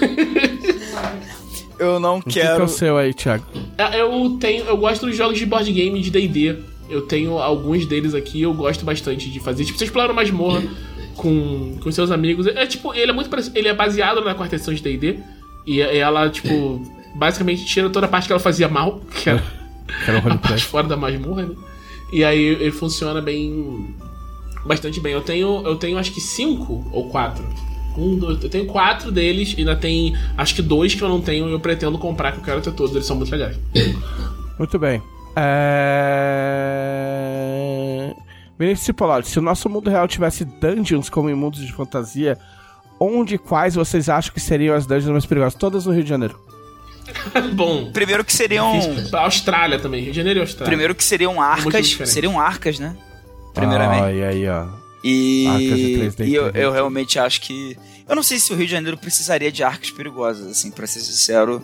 eu 1.82 2.00
não 2.00 2.18
O 2.18 2.22
que, 2.22 2.30
que 2.30 2.40
é 2.40 2.42
quero. 2.44 2.64
o 2.64 2.68
seu 2.68 2.96
aí, 2.96 3.12
Thiago? 3.14 3.44
É, 3.78 4.00
Eu 4.00 4.36
tenho. 4.40 4.64
Eu 4.64 4.76
gosto 4.76 5.06
dos 5.06 5.16
jogos 5.16 5.38
de 5.38 5.46
board 5.46 5.70
game 5.72 6.00
de 6.00 6.10
DD. 6.10 6.56
Eu 6.90 7.02
tenho 7.02 7.38
alguns 7.38 7.86
deles 7.86 8.14
aqui, 8.14 8.42
eu 8.42 8.52
gosto 8.52 8.84
bastante 8.84 9.30
de 9.30 9.40
fazer. 9.40 9.64
Tipo, 9.64 9.78
você 9.78 9.84
explora 9.84 10.12
uma 10.12 10.20
masmorra 10.22 10.62
com, 11.16 11.78
com 11.82 11.90
seus 11.92 12.10
amigos. 12.10 12.46
É 12.46 12.66
tipo, 12.66 12.92
ele 12.94 13.10
é 13.10 13.14
muito 13.14 13.30
parecido- 13.30 13.56
Ele 13.58 13.68
é 13.68 13.74
baseado 13.74 14.20
na 14.22 14.34
quarta 14.34 14.56
edição 14.56 14.74
de 14.74 14.82
DD. 14.82 15.18
E 15.66 15.80
ela, 15.80 16.28
tipo, 16.28 16.82
basicamente 17.14 17.64
tira 17.64 17.88
toda 17.88 18.06
a 18.06 18.08
parte 18.08 18.26
que 18.26 18.32
ela 18.32 18.40
fazia 18.40 18.68
mal, 18.68 19.00
que 19.22 19.28
era 19.30 19.42
era 20.06 20.18
o 20.26 20.32
a 20.32 20.36
parte 20.36 20.64
fora 20.64 20.86
da 20.86 20.96
masmorra, 20.96 21.42
né? 21.46 21.54
E 22.12 22.24
aí 22.24 22.38
ele 22.42 22.70
funciona 22.72 23.20
bem. 23.22 23.94
Bastante 24.66 25.00
bem. 25.00 25.12
Eu 25.12 25.22
tenho, 25.22 25.62
eu 25.64 25.76
tenho 25.76 25.98
acho 25.98 26.12
que 26.12 26.20
cinco 26.20 26.84
ou 26.92 27.08
quatro. 27.08 27.44
Um, 27.96 28.16
dois, 28.16 28.42
eu 28.42 28.48
tenho 28.48 28.66
quatro 28.66 29.12
deles, 29.12 29.54
e 29.56 29.60
ainda 29.60 29.76
tem 29.76 30.16
acho 30.36 30.54
que 30.54 30.62
dois 30.62 30.94
que 30.94 31.02
eu 31.02 31.08
não 31.08 31.20
tenho 31.20 31.48
e 31.48 31.52
eu 31.52 31.60
pretendo 31.60 31.98
comprar, 31.98 32.32
que 32.32 32.38
eu 32.38 32.44
quero 32.44 32.60
ter 32.60 32.72
todos, 32.72 32.94
eles 32.94 33.06
são 33.06 33.16
muito 33.16 33.30
legais. 33.30 33.56
Muito 34.58 34.78
bem. 34.78 35.02
É... 35.34 35.92
Vinícius 38.58 38.94
se 39.24 39.38
o 39.38 39.42
nosso 39.42 39.68
mundo 39.68 39.90
real 39.90 40.06
tivesse 40.06 40.44
dungeons 40.44 41.08
como 41.08 41.28
em 41.28 41.34
mundos 41.34 41.60
de 41.60 41.72
fantasia, 41.72 42.38
onde 43.00 43.34
e 43.34 43.38
quais 43.38 43.74
vocês 43.74 44.08
acham 44.08 44.32
que 44.32 44.40
seriam 44.40 44.76
as 44.76 44.86
dungeons 44.86 45.10
mais 45.10 45.26
perigosas? 45.26 45.54
Todas 45.54 45.86
no 45.86 45.92
Rio 45.92 46.04
de 46.04 46.10
Janeiro. 46.10 46.38
Bom, 47.54 47.90
Primeiro 47.92 48.24
que 48.24 48.32
seriam. 48.32 48.72
Pra 49.10 49.22
Austrália 49.22 49.78
também, 49.80 50.02
Rio 50.02 50.12
de 50.12 50.16
Janeiro 50.16 50.38
e 50.40 50.42
Austrália. 50.42 50.66
Primeiro 50.66 50.94
que 50.94 51.02
seriam 51.02 51.40
arcas. 51.40 51.98
Seriam 52.06 52.38
arcas, 52.38 52.78
né? 52.78 52.96
Primeiramente. 53.52 54.02
Ah, 54.02 54.12
e 54.12 54.24
aí, 54.24 54.48
ó. 54.48 54.81
E, 55.04 55.46
Arcas 55.48 55.78
de 55.78 56.24
3D 56.24 56.28
e 56.28 56.34
eu, 56.34 56.50
eu 56.50 56.70
realmente 56.70 57.18
acho 57.18 57.40
que. 57.40 57.76
Eu 58.08 58.14
não 58.14 58.22
sei 58.22 58.38
se 58.38 58.52
o 58.52 58.56
Rio 58.56 58.66
de 58.66 58.72
Janeiro 58.72 58.96
precisaria 58.96 59.50
de 59.50 59.64
arcas 59.64 59.90
perigosas, 59.90 60.46
assim, 60.46 60.70
pra 60.70 60.86
ser 60.86 61.00
sincero. 61.00 61.62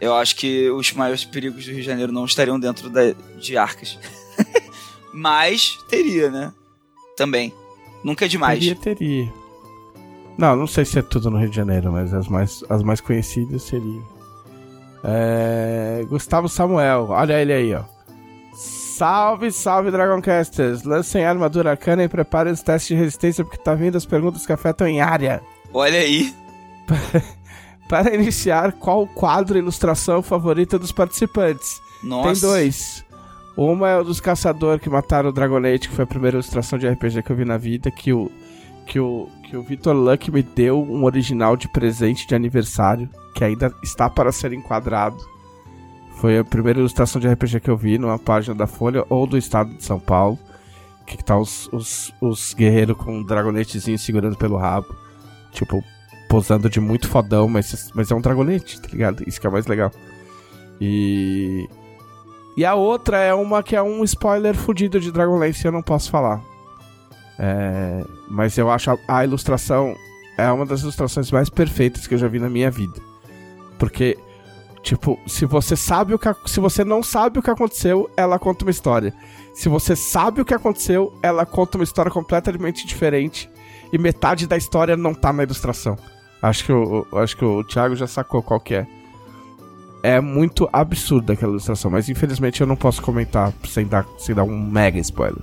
Eu 0.00 0.14
acho 0.14 0.36
que 0.36 0.70
os 0.70 0.92
maiores 0.92 1.24
perigos 1.24 1.64
do 1.64 1.70
Rio 1.70 1.80
de 1.80 1.86
Janeiro 1.86 2.12
não 2.12 2.24
estariam 2.24 2.58
dentro 2.58 2.90
da, 2.90 3.12
de 3.38 3.56
arcas. 3.56 3.98
Mas 5.12 5.78
teria, 5.88 6.30
né? 6.30 6.52
Também. 7.16 7.52
Nunca 8.04 8.26
é 8.26 8.28
demais. 8.28 8.58
Teria, 8.58 8.76
teria. 8.76 9.32
Não, 10.36 10.54
não 10.54 10.66
sei 10.66 10.84
se 10.84 10.98
é 10.98 11.02
tudo 11.02 11.30
no 11.30 11.38
Rio 11.38 11.48
de 11.48 11.56
Janeiro, 11.56 11.90
mas 11.90 12.12
as 12.12 12.28
mais, 12.28 12.62
as 12.68 12.82
mais 12.82 13.00
conhecidas 13.00 13.62
seriam. 13.62 14.06
É... 15.02 16.04
Gustavo 16.08 16.46
Samuel, 16.46 17.06
olha 17.08 17.40
ele 17.40 17.54
aí, 17.54 17.74
ó. 17.74 17.84
Salve, 18.96 19.52
salve, 19.52 19.90
Dragoncasters! 19.90 20.82
Lancem 20.82 21.22
a 21.22 21.28
armadura 21.28 21.72
arcana 21.72 22.04
e 22.04 22.08
preparem 22.08 22.50
os 22.50 22.62
testes 22.62 22.88
de 22.88 22.94
resistência 22.94 23.44
porque 23.44 23.58
tá 23.58 23.74
vindo 23.74 23.94
as 23.94 24.06
perguntas 24.06 24.46
que 24.46 24.52
afetam 24.54 24.88
em 24.88 25.02
área. 25.02 25.42
Olha 25.70 25.98
aí. 25.98 26.34
Para 27.90 28.14
iniciar, 28.14 28.72
qual 28.72 29.02
o 29.02 29.06
quadro 29.06 29.58
e 29.58 29.60
ilustração 29.60 30.22
favorita 30.22 30.78
dos 30.78 30.92
participantes? 30.92 31.78
Nossa. 32.02 32.32
Tem 32.32 32.40
dois. 32.40 33.04
Uma 33.54 33.90
é 33.90 33.98
o 33.98 34.04
dos 34.04 34.18
caçadores 34.18 34.82
que 34.82 34.88
mataram 34.88 35.28
o 35.28 35.32
Dragonite, 35.32 35.90
que 35.90 35.94
foi 35.94 36.04
a 36.04 36.08
primeira 36.08 36.36
ilustração 36.38 36.78
de 36.78 36.88
RPG 36.88 37.22
que 37.22 37.30
eu 37.30 37.36
vi 37.36 37.44
na 37.44 37.58
vida, 37.58 37.90
que 37.90 38.14
o 38.14 38.32
que 38.86 38.98
o 38.98 39.28
que 39.42 39.58
o 39.58 39.62
Victor 39.62 39.94
Luck 39.94 40.30
me 40.30 40.42
deu 40.42 40.82
um 40.82 41.04
original 41.04 41.54
de 41.54 41.68
presente 41.68 42.26
de 42.26 42.34
aniversário, 42.34 43.10
que 43.34 43.44
ainda 43.44 43.70
está 43.82 44.08
para 44.08 44.32
ser 44.32 44.54
enquadrado. 44.54 45.18
Foi 46.16 46.38
a 46.38 46.44
primeira 46.44 46.78
ilustração 46.78 47.20
de 47.20 47.28
RPG 47.28 47.60
que 47.60 47.70
eu 47.70 47.76
vi 47.76 47.98
numa 47.98 48.18
página 48.18 48.54
da 48.54 48.66
Folha 48.66 49.04
ou 49.08 49.26
do 49.26 49.36
estado 49.36 49.74
de 49.74 49.84
São 49.84 50.00
Paulo. 50.00 50.38
Que 51.06 51.22
tá 51.22 51.38
os, 51.38 51.68
os, 51.72 52.12
os 52.20 52.52
guerreiros 52.54 52.96
com 52.96 53.18
um 53.18 53.22
dragonetezinho 53.22 53.98
segurando 53.98 54.36
pelo 54.36 54.56
rabo. 54.56 54.88
Tipo, 55.52 55.82
posando 56.28 56.68
de 56.68 56.80
muito 56.80 57.08
fodão, 57.08 57.48
mas, 57.48 57.90
mas 57.94 58.10
é 58.10 58.14
um 58.14 58.20
dragonete, 58.20 58.80
tá 58.80 58.88
ligado? 58.88 59.22
Isso 59.26 59.40
que 59.40 59.46
é 59.46 59.50
mais 59.50 59.66
legal. 59.66 59.90
E. 60.80 61.68
E 62.56 62.64
a 62.64 62.74
outra 62.74 63.18
é 63.18 63.34
uma 63.34 63.62
que 63.62 63.76
é 63.76 63.82
um 63.82 64.02
spoiler 64.02 64.54
fudido 64.54 64.98
de 64.98 65.12
Dragonlance, 65.12 65.64
eu 65.64 65.72
não 65.72 65.82
posso 65.82 66.10
falar. 66.10 66.42
É, 67.38 68.02
mas 68.30 68.56
eu 68.56 68.70
acho 68.70 68.90
a, 68.90 68.98
a 69.06 69.24
ilustração 69.24 69.94
é 70.38 70.50
uma 70.50 70.64
das 70.64 70.80
ilustrações 70.80 71.30
mais 71.30 71.50
perfeitas 71.50 72.06
que 72.06 72.14
eu 72.14 72.18
já 72.18 72.28
vi 72.28 72.38
na 72.38 72.48
minha 72.48 72.70
vida. 72.70 72.94
Porque, 73.78 74.16
tipo, 74.86 75.18
se 75.26 75.44
você 75.44 75.74
sabe 75.74 76.14
o 76.14 76.18
que. 76.18 76.28
Se 76.46 76.60
você 76.60 76.84
não 76.84 77.02
sabe 77.02 77.38
o 77.38 77.42
que 77.42 77.50
aconteceu, 77.50 78.08
ela 78.16 78.38
conta 78.38 78.64
uma 78.64 78.70
história. 78.70 79.12
Se 79.52 79.68
você 79.68 79.96
sabe 79.96 80.40
o 80.40 80.44
que 80.44 80.54
aconteceu, 80.54 81.12
ela 81.22 81.44
conta 81.44 81.76
uma 81.76 81.82
história 81.84 82.10
completamente 82.10 82.86
diferente. 82.86 83.50
E 83.92 83.98
metade 83.98 84.46
da 84.46 84.56
história 84.56 84.96
não 84.96 85.12
tá 85.14 85.32
na 85.32 85.42
ilustração. 85.42 85.96
Acho 86.40 86.64
que 86.64 86.72
o, 86.72 87.06
o- 87.10 87.18
acho 87.18 87.36
que 87.36 87.44
o 87.44 87.64
Thiago 87.64 87.96
já 87.96 88.06
sacou 88.06 88.42
qual 88.42 88.60
que 88.60 88.74
é. 88.74 88.86
É 90.02 90.20
muito 90.20 90.68
absurda 90.72 91.32
aquela 91.32 91.50
ilustração, 91.52 91.90
mas 91.90 92.08
infelizmente 92.08 92.60
eu 92.60 92.66
não 92.66 92.76
posso 92.76 93.02
comentar 93.02 93.52
sem 93.64 93.86
dar, 93.86 94.06
sem 94.18 94.34
dar 94.34 94.44
um 94.44 94.56
mega 94.70 94.98
spoiler. 95.00 95.42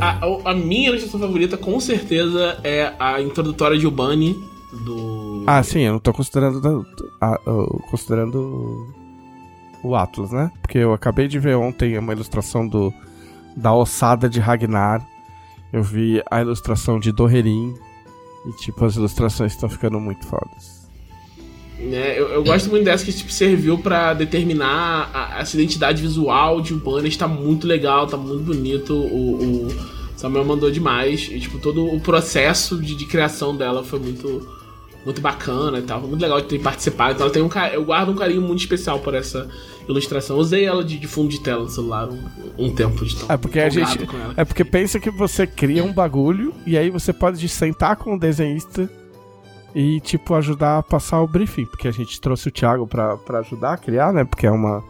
A, 0.00 0.18
a- 0.26 0.50
a 0.50 0.54
minha 0.54 0.90
ilustração 0.90 1.18
favorita, 1.18 1.56
com 1.56 1.80
certeza, 1.80 2.60
é 2.62 2.92
a 2.98 3.20
introdutória 3.20 3.78
de 3.78 3.86
Ubani 3.86 4.44
do. 4.72 5.44
Ah, 5.46 5.62
sim, 5.62 5.80
eu 5.80 5.92
não 5.92 5.98
tô 6.00 6.12
considerando 6.12 6.86
a- 7.20 7.40
o- 7.46 7.82
considerando 7.90 8.86
o 9.82 9.94
Atlas, 9.94 10.30
né? 10.30 10.50
Porque 10.62 10.78
eu 10.78 10.92
acabei 10.92 11.26
de 11.28 11.38
ver 11.38 11.56
ontem 11.56 11.96
uma 11.98 12.12
ilustração 12.12 12.66
do 12.66 12.92
da 13.56 13.74
ossada 13.74 14.28
de 14.28 14.38
Ragnar. 14.40 15.04
Eu 15.72 15.82
vi 15.82 16.22
a 16.30 16.40
ilustração 16.40 16.98
de 17.00 17.12
Doherin 17.12 17.74
e 18.46 18.52
tipo 18.62 18.84
as 18.84 18.96
ilustrações 18.96 19.52
estão 19.52 19.68
ficando 19.68 19.98
muito 20.00 20.26
fodas. 20.26 20.88
né? 21.78 22.18
Eu, 22.18 22.28
eu 22.28 22.44
gosto 22.44 22.68
muito 22.70 22.84
dessa 22.84 23.04
que 23.04 23.12
tipo, 23.12 23.30
serviu 23.32 23.78
pra 23.78 24.12
determinar 24.14 25.10
a, 25.12 25.40
essa 25.40 25.56
identidade 25.56 26.00
visual 26.02 26.60
de 26.60 26.74
Urbana. 26.74 27.08
Está 27.08 27.26
muito 27.28 27.66
legal, 27.66 28.06
tá 28.06 28.16
muito 28.16 28.42
bonito. 28.44 28.94
O, 28.94 29.66
o 29.66 29.68
Samuel 30.16 30.44
mandou 30.44 30.70
demais. 30.70 31.28
E, 31.30 31.40
tipo, 31.40 31.58
todo 31.58 31.86
o 31.86 32.00
processo 32.00 32.80
de, 32.80 32.94
de 32.94 33.06
criação 33.06 33.56
dela 33.56 33.82
foi 33.84 33.98
muito, 33.98 34.46
muito 35.04 35.20
bacana 35.20 35.78
e 35.78 35.82
tal. 35.82 36.00
Muito 36.00 36.20
legal 36.20 36.40
de 36.40 36.46
ter 36.46 36.58
participado. 36.58 37.14
Então, 37.14 37.26
ela 37.26 37.32
tem 37.32 37.42
um, 37.42 37.50
eu 37.72 37.84
guardo 37.84 38.10
um 38.10 38.14
carinho 38.14 38.42
muito 38.42 38.60
especial 38.60 38.98
por 38.98 39.14
essa 39.14 39.48
ilustração. 39.88 40.36
Eu 40.36 40.40
usei 40.40 40.64
ela 40.64 40.84
de, 40.84 40.98
de 40.98 41.06
fundo 41.06 41.28
de 41.28 41.40
tela 41.40 41.62
no 41.62 41.68
celular 41.70 42.08
um, 42.08 42.22
um 42.58 42.74
tempo 42.74 43.04
de 43.04 43.16
tão 43.16 43.26
É 43.28 43.36
porque 43.36 43.60
a 43.60 43.68
gente 43.68 43.98
é 44.36 44.44
porque 44.44 44.64
pensa 44.64 45.00
que 45.00 45.10
você 45.10 45.46
cria 45.46 45.84
um 45.84 45.92
bagulho 45.92 46.54
e 46.66 46.76
aí 46.76 46.90
você 46.90 47.12
pode 47.12 47.46
sentar 47.48 47.96
com 47.96 48.14
o 48.14 48.18
desenhista 48.18 48.88
e 49.74 50.00
tipo 50.00 50.34
ajudar 50.34 50.78
a 50.78 50.82
passar 50.82 51.20
o 51.20 51.28
briefing, 51.28 51.66
porque 51.66 51.88
a 51.88 51.92
gente 51.92 52.20
trouxe 52.20 52.48
o 52.48 52.52
Thiago 52.52 52.86
pra, 52.86 53.16
pra 53.16 53.38
ajudar 53.38 53.74
a 53.74 53.76
criar, 53.76 54.12
né? 54.12 54.24
Porque 54.24 54.46
é 54.46 54.50
uma 54.50 54.82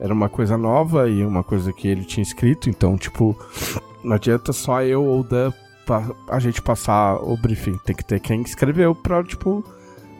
era 0.00 0.12
uma 0.12 0.28
coisa 0.28 0.56
nova 0.56 1.08
e 1.08 1.24
uma 1.24 1.42
coisa 1.42 1.72
que 1.72 1.88
ele 1.88 2.04
tinha 2.04 2.22
escrito, 2.22 2.70
então 2.70 2.96
tipo 2.96 3.36
não 4.02 4.14
adianta 4.14 4.52
só 4.52 4.82
eu 4.82 5.04
ou 5.04 5.20
o 5.20 5.24
Dan 5.24 5.52
pra 5.88 6.04
a 6.28 6.38
gente 6.38 6.60
passar 6.60 7.16
o 7.16 7.34
briefing. 7.38 7.78
Tem 7.78 7.96
que 7.96 8.04
ter 8.04 8.20
quem 8.20 8.42
escreveu 8.42 8.94
pra, 8.94 9.24
tipo, 9.24 9.64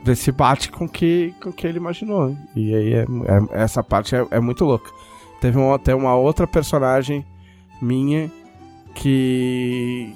ver 0.03 0.17
se 0.17 0.33
bate 0.33 0.71
com 0.71 0.89
que, 0.89 1.35
o 1.39 1.45
com 1.45 1.53
que 1.53 1.67
ele 1.67 1.77
imaginou. 1.77 2.35
E 2.57 2.75
aí 2.75 2.95
é, 2.95 3.01
é- 3.03 3.63
essa 3.63 3.83
parte 3.83 4.17
é, 4.17 4.27
é 4.31 4.41
muito 4.41 4.65
louca. 4.65 4.91
Teve 5.41 5.59
um, 5.59 5.73
até 5.75 5.95
uma 5.95 6.15
outra 6.17 6.47
personagem 6.47 7.25
minha 7.83 8.31
que. 8.95 10.15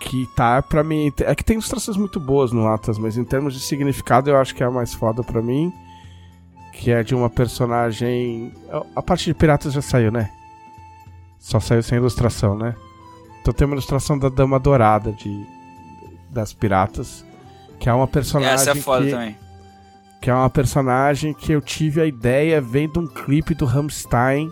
Que 0.00 0.26
tá 0.36 0.62
pra 0.62 0.84
mim. 0.84 1.10
É 1.20 1.34
que 1.34 1.42
tem 1.44 1.54
ilustrações 1.54 1.96
muito 1.96 2.20
boas 2.20 2.52
no 2.52 2.68
Atlas, 2.68 2.98
mas 2.98 3.16
em 3.16 3.24
termos 3.24 3.54
de 3.54 3.60
significado 3.60 4.30
eu 4.30 4.36
acho 4.36 4.54
que 4.54 4.62
é 4.62 4.66
a 4.66 4.70
mais 4.70 4.94
foda 4.94 5.22
pra 5.24 5.42
mim. 5.42 5.72
Que 6.72 6.90
é 6.90 7.02
de 7.02 7.14
uma 7.14 7.28
personagem. 7.30 8.52
A 8.94 9.02
parte 9.02 9.24
de 9.24 9.34
piratas 9.34 9.72
já 9.72 9.82
saiu, 9.82 10.12
né? 10.12 10.30
Só 11.38 11.58
saiu 11.60 11.82
sem 11.82 11.98
ilustração, 11.98 12.56
né? 12.56 12.74
Então 13.44 13.52
tem 13.52 13.66
uma 13.66 13.74
ilustração 13.74 14.18
da 14.18 14.30
Dama 14.30 14.58
Dourada 14.58 15.12
de, 15.12 15.46
das 16.30 16.54
Piratas. 16.54 17.22
Que 17.78 17.90
é 17.90 17.92
uma 17.92 18.08
personagem. 18.08 18.54
Essa 18.54 18.70
é 18.70 18.74
foda 18.74 19.04
que, 19.04 19.10
também. 19.10 19.36
que 20.22 20.30
é 20.30 20.34
uma 20.34 20.48
personagem 20.48 21.34
que 21.34 21.52
eu 21.52 21.60
tive 21.60 22.00
a 22.00 22.06
ideia 22.06 22.58
vendo 22.58 23.00
um 23.00 23.06
clipe 23.06 23.54
do 23.54 23.66
Rammstein. 23.66 24.50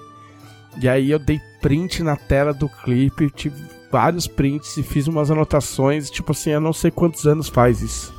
E 0.79 0.87
aí 0.87 1.11
eu 1.11 1.19
dei 1.19 1.41
print 1.63 2.03
na 2.03 2.17
tela 2.17 2.53
do 2.53 2.69
clipe, 2.69 3.31
tive 3.31 3.65
vários 3.91 4.27
prints 4.27 4.77
e 4.77 4.83
fiz 4.83 5.07
umas 5.07 5.31
anotações, 5.31 6.11
tipo 6.11 6.33
assim, 6.33 6.51
eu 6.51 6.61
não 6.61 6.75
sei 6.75 6.91
quantos 6.91 7.27
anos 7.27 7.49
faz 7.49 7.81
isso. 7.81 8.13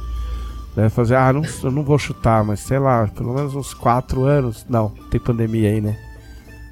Deve 0.75 0.89
fazer, 0.89 1.15
ah, 1.15 1.31
não, 1.31 1.43
eu 1.63 1.69
não 1.69 1.83
vou 1.83 1.99
chutar, 1.99 2.43
mas 2.43 2.61
sei 2.61 2.79
lá, 2.79 3.07
pelo 3.07 3.35
menos 3.35 3.53
uns 3.53 3.75
4 3.75 4.23
anos. 4.23 4.65
Não, 4.67 4.89
tem 5.11 5.19
pandemia 5.19 5.69
aí, 5.69 5.79
né? 5.79 5.95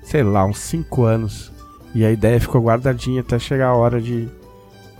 Sei 0.01 0.23
lá, 0.23 0.43
uns 0.43 0.57
5 0.57 1.03
anos. 1.03 1.50
E 1.93 2.05
a 2.05 2.11
ideia 2.11 2.39
ficou 2.39 2.61
guardadinha 2.61 3.21
até 3.21 3.37
chegar 3.37 3.69
a 3.69 3.75
hora 3.75 4.01
de, 4.01 4.29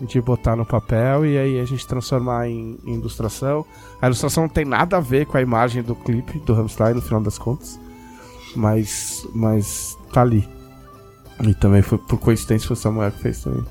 de 0.02 0.22
botar 0.22 0.56
no 0.56 0.66
papel 0.66 1.26
e 1.26 1.38
aí 1.38 1.60
a 1.60 1.66
gente 1.66 1.88
transformar 1.88 2.50
em, 2.50 2.78
em 2.86 2.96
ilustração. 2.96 3.66
A 4.02 4.08
ilustração 4.08 4.44
não 4.44 4.50
tem 4.50 4.66
nada 4.66 4.98
a 4.98 5.00
ver 5.00 5.26
com 5.26 5.38
a 5.38 5.42
imagem 5.42 5.82
do 5.82 5.96
clipe 5.96 6.40
do 6.40 6.54
Rammstein, 6.54 6.96
no 6.96 7.02
final 7.02 7.22
das 7.22 7.38
contas. 7.38 7.80
Mas, 8.56 9.26
mas 9.34 9.98
tá 10.12 10.22
ali. 10.22 10.48
E 11.42 11.54
também 11.56 11.82
foi, 11.82 11.98
por 11.98 12.20
coincidência, 12.20 12.68
foi 12.68 12.76
o 12.76 12.80
Samuel 12.80 13.12
que 13.12 13.20
fez 13.20 13.42
também. 13.42 13.66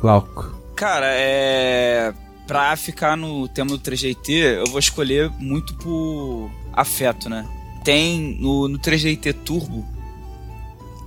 Glauco. 0.00 0.54
Cara, 0.74 1.06
é. 1.10 2.14
Pra 2.46 2.74
ficar 2.76 3.16
no 3.16 3.46
tema 3.48 3.70
do 3.70 3.78
3GT, 3.78 4.30
eu 4.30 4.66
vou 4.66 4.78
escolher 4.78 5.30
muito 5.38 5.74
por 5.74 6.50
afeto, 6.72 7.28
né? 7.28 7.46
Tem 7.84 8.38
no, 8.40 8.68
no 8.68 8.78
3GT 8.78 9.34
Turbo, 9.44 9.84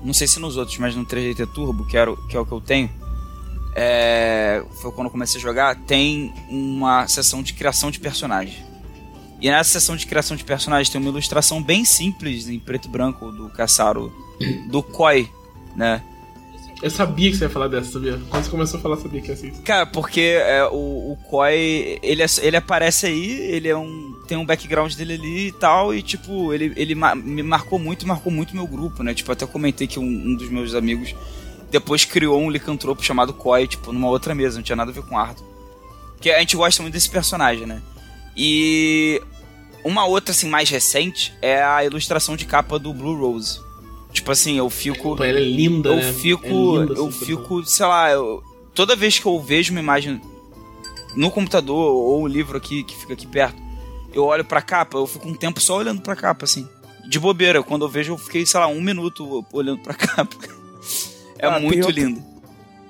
não 0.04 0.14
sei 0.14 0.28
se 0.28 0.40
nos 0.40 0.58
outros, 0.58 0.78
mas 0.78 0.96
no 0.96 1.06
3GT 1.06 1.48
Turbo, 1.54 1.86
que, 1.86 1.98
era, 1.98 2.16
que 2.28 2.36
é 2.36 2.40
o 2.40 2.46
que 2.46 2.52
eu 2.52 2.62
tenho, 2.62 2.90
é, 3.76 4.64
foi 4.82 4.92
quando 4.92 5.08
eu 5.08 5.12
comecei 5.12 5.40
a 5.40 5.42
jogar, 5.42 5.76
tem 5.76 6.34
uma 6.50 7.08
seção 7.08 7.42
de 7.42 7.54
criação 7.54 7.92
de 7.92 8.00
personagem. 8.00 8.72
E 9.40 9.50
nessa 9.50 9.72
seção 9.72 9.96
de 9.96 10.06
criação 10.06 10.38
de 10.38 10.44
personagens 10.44 10.90
tem 10.90 11.02
uma 11.02 11.10
ilustração 11.10 11.64
bem 11.64 11.84
simples, 11.84 12.48
em 12.48 12.60
preto 12.60 12.88
e 12.88 12.92
branco, 12.92 13.32
do 13.32 13.50
Caçaro, 13.50 14.14
do 14.70 14.84
Koi, 14.84 15.30
né? 15.76 16.04
Eu 16.82 16.90
sabia 16.90 17.30
que 17.30 17.38
você 17.38 17.44
ia 17.44 17.50
falar 17.50 17.68
dessa, 17.68 17.92
sabia? 17.92 18.20
Quando 18.30 18.44
você 18.44 18.50
começou 18.50 18.80
a 18.80 18.82
falar, 18.82 18.98
sabia 18.98 19.22
que 19.22 19.28
ia 19.30 19.36
ser 19.36 19.50
isso. 19.50 19.62
Cara, 19.62 19.86
porque 19.86 20.20
é, 20.22 20.64
o, 20.66 21.12
o 21.12 21.18
Koi, 21.30 22.00
ele, 22.02 22.24
ele 22.42 22.58
aparece 22.58 23.06
aí, 23.06 23.30
ele 23.52 23.68
é 23.70 23.78
um. 23.78 24.20
Tem 24.28 24.38
um 24.38 24.46
background 24.46 24.94
dele 24.96 25.14
ali 25.14 25.48
e 25.48 25.52
tal, 25.52 25.94
e 25.94 26.02
tipo, 26.02 26.52
ele, 26.54 26.74
ele 26.76 26.96
ma- 26.96 27.14
me 27.14 27.44
marcou 27.44 27.78
muito, 27.78 28.08
marcou 28.08 28.32
muito 28.32 28.56
meu 28.56 28.66
grupo, 28.66 29.04
né? 29.04 29.14
Tipo, 29.14 29.32
até 29.32 29.46
comentei 29.46 29.86
que 29.88 30.00
um, 30.00 30.04
um 30.04 30.36
dos 30.36 30.50
meus 30.50 30.74
amigos 30.74 31.14
depois 31.70 32.04
criou 32.04 32.40
um 32.42 32.50
licantropo 32.50 33.04
chamado 33.04 33.34
Koi, 33.34 33.68
tipo, 33.68 33.92
numa 33.94 34.08
outra 34.10 34.34
mesa, 34.34 34.56
não 34.58 34.64
tinha 34.64 34.76
nada 34.76 34.90
a 34.90 34.94
ver 34.94 35.04
com 35.04 35.18
Arthur. 35.18 35.46
Porque 36.16 36.32
a 36.32 36.40
gente 36.40 36.56
gosta 36.56 36.82
muito 36.82 36.94
desse 36.94 37.10
personagem, 37.10 37.66
né? 37.68 37.82
E 38.36 39.22
uma 39.84 40.06
outra, 40.06 40.32
assim, 40.32 40.50
mais 40.50 40.70
recente 40.70 41.34
é 41.42 41.62
a 41.64 41.84
ilustração 41.86 42.36
de 42.36 42.46
capa 42.46 42.80
do 42.80 42.94
Blue 42.94 43.16
Rose. 43.20 43.60
Tipo 44.12 44.32
assim, 44.32 44.58
eu 44.58 44.70
fico 44.70 45.16
Pô, 45.16 45.24
ela 45.24 45.40
é 45.40 45.44
linda, 45.44 45.90
eu 45.90 45.96
né? 45.98 46.14
fico, 46.14 46.46
É 46.46 46.50
linda, 46.82 46.94
eu 46.94 47.12
fico, 47.12 47.66
sei 47.66 47.86
lá, 47.86 48.12
eu- 48.12 48.44
toda 48.76 48.96
vez 48.96 49.18
que 49.18 49.26
eu 49.26 49.40
vejo 49.40 49.72
uma 49.72 49.80
imagem 49.80 50.22
no 51.16 51.32
computador 51.32 51.94
ou 51.94 52.22
um 52.24 52.28
livro 52.28 52.58
aqui 52.58 52.84
que 52.84 52.96
fica 52.96 53.14
aqui 53.14 53.26
perto, 53.28 53.62
eu 54.14 54.26
olho 54.26 54.44
pra 54.46 54.62
capa, 54.62 54.98
eu 54.98 55.08
fico 55.08 55.28
um 55.28 55.34
tempo 55.34 55.60
só 55.62 55.78
olhando 55.78 56.02
pra 56.02 56.16
capa, 56.16 56.44
assim. 56.46 56.68
De 57.08 57.20
bobeira, 57.20 57.64
quando 57.64 57.84
eu 57.86 57.90
vejo, 57.90 58.14
eu 58.14 58.18
fiquei, 58.18 58.46
sei 58.46 58.60
lá, 58.60 58.68
um 58.68 58.82
minuto 58.82 59.46
olhando 59.54 59.80
pra 59.82 59.94
capa. 59.96 60.36
É 61.40 61.48
Ah, 61.48 61.54
tem 61.54 61.64
muito 61.64 61.86
outra- 61.88 62.02
lindo. 62.04 62.22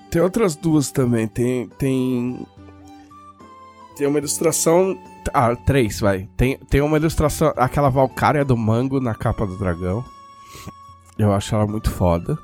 Tem 0.10 0.22
outras 0.22 0.56
duas 0.56 0.91
também. 0.91 1.26
Tem. 1.27 1.69
Tem. 1.77 2.45
Tem 3.95 4.07
uma 4.07 4.18
ilustração. 4.19 4.98
Ah, 5.34 5.56
três, 5.56 5.99
vai. 5.99 6.27
Tem, 6.35 6.57
tem 6.69 6.81
uma 6.81 6.98
ilustração. 6.98 7.53
Aquela 7.56 7.89
Valkyria 7.89 8.43
do 8.43 8.57
Mango 8.57 8.99
na 8.99 9.15
capa 9.15 9.45
do 9.45 9.57
dragão. 9.57 10.03
Eu 11.22 11.31
acho 11.31 11.53
ela 11.53 11.68
muito 11.68 11.91
foda. 11.91 12.38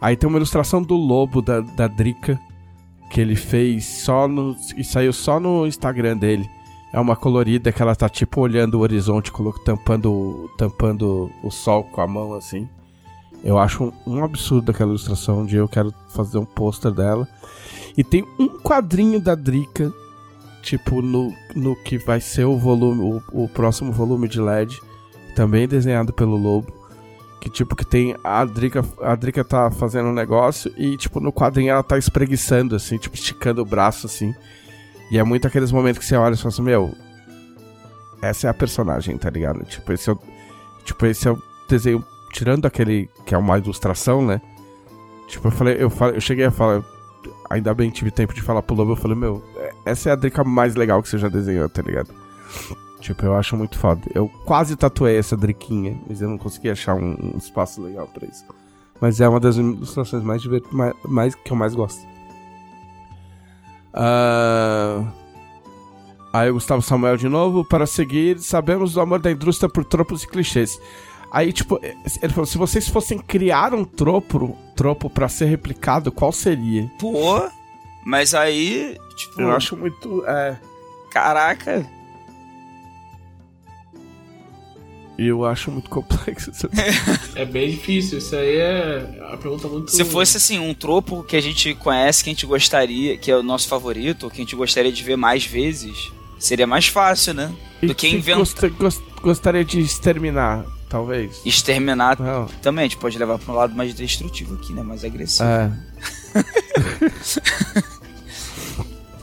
Aí 0.00 0.16
tem 0.16 0.26
uma 0.26 0.38
ilustração 0.38 0.82
do 0.82 0.94
lobo 0.94 1.42
da, 1.42 1.60
da 1.60 1.86
Drica. 1.86 2.40
Que 3.10 3.20
ele 3.20 3.36
fez 3.36 3.84
só 3.84 4.26
no. 4.26 4.56
E 4.76 4.82
saiu 4.82 5.12
só 5.12 5.38
no 5.38 5.66
Instagram 5.66 6.16
dele. 6.16 6.48
É 6.92 6.98
uma 6.98 7.14
colorida 7.14 7.70
que 7.70 7.82
ela 7.82 7.94
tá 7.94 8.08
tipo 8.08 8.40
olhando 8.40 8.76
o 8.76 8.80
horizonte, 8.80 9.30
tampando, 9.64 10.50
tampando 10.56 11.30
o 11.42 11.50
sol 11.50 11.84
com 11.84 12.00
a 12.00 12.06
mão 12.06 12.34
assim. 12.34 12.68
Eu 13.44 13.58
acho 13.58 13.84
um, 13.84 13.92
um 14.06 14.24
absurdo 14.24 14.70
aquela 14.70 14.90
ilustração. 14.90 15.44
Dia 15.44 15.58
eu 15.58 15.68
quero 15.68 15.92
fazer 16.08 16.38
um 16.38 16.44
pôster 16.44 16.90
dela. 16.90 17.28
E 17.96 18.02
tem 18.02 18.24
um 18.38 18.48
quadrinho 18.48 19.20
da 19.20 19.34
Drica, 19.34 19.92
tipo, 20.62 21.02
no, 21.02 21.32
no 21.54 21.76
que 21.76 21.98
vai 21.98 22.20
ser 22.20 22.46
o 22.46 22.56
volume, 22.56 23.02
o, 23.32 23.44
o 23.44 23.48
próximo 23.48 23.92
volume 23.92 24.26
de 24.26 24.40
LED, 24.40 24.80
também 25.36 25.68
desenhado 25.68 26.12
pelo 26.12 26.36
Lobo. 26.36 26.73
Que 27.44 27.50
tipo, 27.50 27.76
que 27.76 27.84
tem 27.84 28.16
a 28.24 28.42
Drica, 28.46 28.82
a 29.02 29.14
Drica 29.14 29.44
tá 29.44 29.70
fazendo 29.70 30.08
um 30.08 30.14
negócio 30.14 30.72
e, 30.78 30.96
tipo, 30.96 31.20
no 31.20 31.30
quadrinho 31.30 31.72
ela 31.72 31.82
tá 31.82 31.98
espreguiçando, 31.98 32.74
assim, 32.74 32.96
tipo, 32.96 33.14
esticando 33.14 33.60
o 33.60 33.66
braço, 33.66 34.06
assim. 34.06 34.34
E 35.10 35.18
é 35.18 35.22
muito 35.22 35.46
aqueles 35.46 35.70
momentos 35.70 35.98
que 35.98 36.06
você 36.06 36.16
olha 36.16 36.32
e 36.32 36.38
fala 36.38 36.48
assim, 36.48 36.62
meu, 36.62 36.94
essa 38.22 38.46
é 38.46 38.50
a 38.50 38.54
personagem, 38.54 39.18
tá 39.18 39.28
ligado? 39.28 39.62
Tipo, 39.66 39.92
esse 39.92 40.08
é 40.08 40.14
o, 40.14 40.18
tipo, 40.86 41.04
esse 41.04 41.28
é 41.28 41.32
o 41.32 41.42
desenho 41.68 42.02
tirando 42.32 42.64
aquele 42.64 43.10
que 43.26 43.34
é 43.34 43.38
uma 43.38 43.58
ilustração, 43.58 44.24
né? 44.24 44.40
Tipo, 45.28 45.48
eu 45.48 45.52
falei, 45.52 45.76
eu 45.78 45.90
falei, 45.90 46.16
eu 46.16 46.22
cheguei 46.22 46.46
a 46.46 46.50
falar, 46.50 46.82
ainda 47.50 47.74
bem 47.74 47.90
que 47.90 47.96
tive 47.98 48.10
tempo 48.10 48.32
de 48.32 48.40
falar 48.40 48.62
pro 48.62 48.74
Lobo, 48.74 48.92
eu 48.92 48.96
falei, 48.96 49.18
meu, 49.18 49.44
é- 49.58 49.72
essa 49.84 50.08
é 50.08 50.12
a 50.12 50.16
Drica 50.16 50.42
mais 50.42 50.74
legal 50.76 51.02
que 51.02 51.10
você 51.10 51.18
já 51.18 51.28
desenhou, 51.28 51.68
tá 51.68 51.82
ligado? 51.82 52.08
Tipo, 53.04 53.26
eu 53.26 53.34
acho 53.36 53.54
muito 53.54 53.78
foda. 53.78 54.00
Eu 54.14 54.28
quase 54.46 54.74
tatuei 54.76 55.18
essa 55.18 55.36
Driquinha, 55.36 56.00
mas 56.08 56.22
eu 56.22 56.28
não 56.30 56.38
consegui 56.38 56.70
achar 56.70 56.94
um, 56.94 57.34
um 57.34 57.36
espaço 57.36 57.82
legal 57.82 58.06
pra 58.06 58.26
isso. 58.26 58.44
Mas 58.98 59.20
é 59.20 59.28
uma 59.28 59.38
das 59.38 59.56
ilustrações 59.56 60.22
mais 60.22 60.40
divertidas, 60.40 60.74
mais, 60.74 60.94
mais- 61.04 61.34
que 61.34 61.52
eu 61.52 61.56
mais 61.56 61.74
gosto. 61.74 62.00
Ah, 63.92 65.04
Aí 66.32 66.50
o 66.50 66.54
Gustavo 66.54 66.82
Samuel 66.82 67.16
de 67.16 67.28
novo. 67.28 67.64
Para 67.64 67.86
seguir, 67.86 68.38
sabemos 68.40 68.94
do 68.94 69.00
amor 69.00 69.20
da 69.20 69.30
indústria 69.30 69.68
por 69.68 69.84
tropos 69.84 70.24
e 70.24 70.26
clichês. 70.26 70.80
Aí, 71.30 71.52
tipo, 71.52 71.78
ele 72.22 72.32
falou: 72.32 72.46
se 72.46 72.56
vocês 72.58 72.88
fossem 72.88 73.18
criar 73.18 73.72
um 73.74 73.84
tropo, 73.84 74.56
tropo 74.74 75.08
para 75.10 75.28
ser 75.28 75.44
replicado, 75.44 76.10
qual 76.10 76.32
seria? 76.32 76.90
Pô, 76.98 77.40
mas 78.04 78.34
aí, 78.34 78.96
tipo, 79.14 79.42
Eu 79.42 79.52
acho 79.52 79.76
muito. 79.76 80.24
É. 80.26 80.56
caraca. 81.10 81.86
Eu 85.16 85.44
acho 85.44 85.70
muito 85.70 85.88
complexo. 85.88 86.50
É 87.36 87.44
bem 87.44 87.70
difícil, 87.70 88.18
isso 88.18 88.34
aí 88.36 88.56
é 88.58 89.18
a 89.32 89.36
pergunta 89.36 89.66
muito... 89.68 89.90
Se 89.90 90.04
fosse 90.04 90.36
assim, 90.36 90.56
um 90.58 90.72
tropo 90.72 91.22
que 91.24 91.36
a 91.36 91.40
gente 91.40 91.74
conhece, 91.74 92.22
que 92.22 92.30
a 92.30 92.32
gente 92.32 92.46
gostaria, 92.46 93.16
que 93.18 93.28
é 93.30 93.36
o 93.36 93.42
nosso 93.42 93.66
favorito, 93.68 94.24
ou 94.24 94.30
que 94.30 94.36
a 94.36 94.44
gente 94.44 94.54
gostaria 94.54 94.92
de 94.92 95.02
ver 95.02 95.16
mais 95.16 95.44
vezes, 95.44 96.12
seria 96.38 96.66
mais 96.66 96.86
fácil, 96.86 97.34
né? 97.34 97.52
E 97.82 97.88
Do 97.88 97.94
que 97.94 98.08
que 98.08 98.16
inventar. 98.16 98.38
gosta- 98.38 98.68
gos- 98.68 99.02
gostaria 99.20 99.64
de 99.64 99.80
exterminar, 99.80 100.64
talvez. 100.88 101.40
Exterminar 101.44 102.20
Não. 102.20 102.46
também, 102.62 102.84
a 102.84 102.88
gente 102.88 102.98
pode 102.98 103.18
levar 103.18 103.36
pra 103.38 103.52
um 103.52 103.56
lado 103.56 103.74
mais 103.74 103.92
destrutivo 103.94 104.54
aqui, 104.54 104.72
né? 104.72 104.82
Mais 104.84 105.04
agressivo. 105.04 105.48
É. 105.48 105.72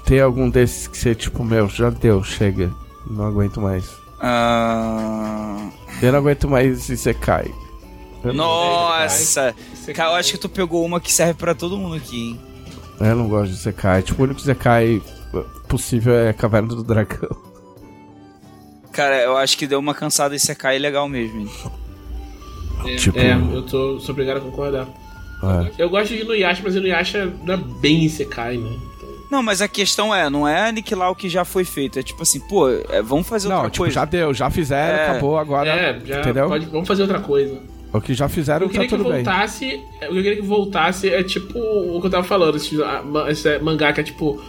Tem 0.06 0.20
algum 0.20 0.50
desses 0.50 0.88
que 0.88 0.98
você, 0.98 1.16
tipo, 1.16 1.44
meu, 1.44 1.70
já 1.70 1.90
deu, 1.90 2.24
chega. 2.24 2.72
Não 3.10 3.26
aguento 3.26 3.62
mais. 3.62 3.86
Ah, 4.20 5.51
Eu 6.02 6.12
não 6.12 6.20
aguento 6.20 6.48
mais 6.50 6.90
e 6.90 6.98
você 6.98 7.14
cai. 7.14 7.54
Nossa! 8.24 9.56
Cara, 9.96 10.12
eu 10.12 10.16
acho 10.16 10.32
que 10.34 10.38
tu 10.38 10.50
pegou 10.50 10.86
uma 10.86 11.00
que 11.00 11.12
serve 11.12 11.34
pra 11.36 11.54
todo 11.56 11.78
mundo 11.78 11.96
aqui, 11.96 12.30
hein? 12.30 12.40
Eu 13.00 13.16
não 13.16 13.28
gosto 13.28 13.52
de 13.52 13.58
Zekai. 13.58 14.04
Tipo, 14.04 14.22
o 14.22 14.26
único 14.26 14.40
Zekai 14.42 15.02
possível 15.68 16.14
é 16.14 16.32
Caverna 16.34 16.68
do 16.70 16.84
Dragão. 16.84 17.30
Cara, 18.92 19.22
eu 19.24 19.38
acho 19.38 19.58
que 19.58 19.66
deu 19.66 19.80
uma 19.80 19.94
cansada 19.96 20.36
e 20.36 20.40
legal 20.80 21.08
mesmo. 21.10 21.40
hein? 21.42 21.50
É, 22.86 22.96
Tipo- 22.96 23.18
é, 23.18 23.34
eu 23.34 23.62
tô 23.64 24.00
sou 24.00 24.12
obrigado 24.14 24.38
a 24.38 24.42
concordar. 24.42 24.88
É. 25.44 25.72
Eu 25.84 25.90
gosto 25.90 26.14
de 26.14 26.22
Inuyasha, 26.22 26.62
mas 26.64 26.76
Inuyasha 26.76 27.32
não 27.44 27.54
é 27.56 27.58
bem 27.58 28.04
Isekai, 28.04 28.58
né? 28.58 28.78
Não, 29.32 29.42
mas 29.42 29.62
a 29.62 29.68
questão 29.68 30.14
é, 30.14 30.30
não 30.30 30.46
é 30.48 30.68
aniquilar 30.68 31.10
o 31.10 31.16
que 31.16 31.30
já 31.30 31.46
foi 31.46 31.64
feito. 31.64 31.98
É 31.98 32.04
tipo 32.04 32.22
assim, 32.22 32.40
pô, 32.42 32.70
é, 32.70 33.02
vamos 33.02 33.26
fazer 33.28 33.48
Não, 33.48 33.56
outra 33.56 33.72
tipo, 33.72 33.84
coisa. 33.84 33.96
já 33.96 34.04
deu, 34.06 34.34
já 34.34 34.50
fizeram, 34.50 35.00
É. 35.00 35.10
acabou 35.10 35.38
agora. 35.40 35.70
É, 35.70 36.00
já 36.06 36.20
entendeu? 36.20 36.48
pode- 36.50 36.66
vamos 36.66 36.88
fazer 36.88 37.04
outra 37.04 37.20
coisa. 37.22 37.58
O 37.94 38.00
que 38.02 38.14
já 38.14 38.28
fizeram 38.30 38.68
tá 38.70 38.86
tudo 38.88 39.04
bem. 39.06 39.24
voltasse. 39.24 39.66
O 39.66 40.00
que 40.00 40.06
eu 40.06 40.12
queria 40.24 40.36
que 40.36 40.42
voltasse 40.42 41.10
é 41.10 41.24
tipo 41.24 41.58
o 41.60 42.00
que 42.02 42.08
eu 42.08 42.12
tava 42.12 42.24
falando, 42.24 42.56
esse, 42.58 42.78
esse 43.30 43.60
mangá 43.60 43.92
que 43.94 44.02
é 44.02 44.04
tipo. 44.04 44.42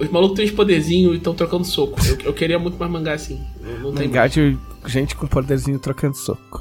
Os 0.00 0.08
malucos 0.10 0.34
têm 0.36 0.44
os 0.44 0.50
poderzinhos 0.50 1.14
e 1.14 1.18
estão 1.18 1.32
trocando 1.34 1.64
soco. 1.64 1.96
Eu, 2.04 2.18
eu 2.26 2.32
queria 2.34 2.58
muito 2.58 2.76
mais 2.76 2.90
mangá 2.90 3.12
assim. 3.12 3.40
Não, 3.80 3.92
Mangá 3.92 4.20
mais. 4.22 4.32
de 4.32 4.58
gente 4.86 5.14
com 5.14 5.26
poderzinho 5.28 5.78
trocando 5.78 6.16
soco. 6.16 6.60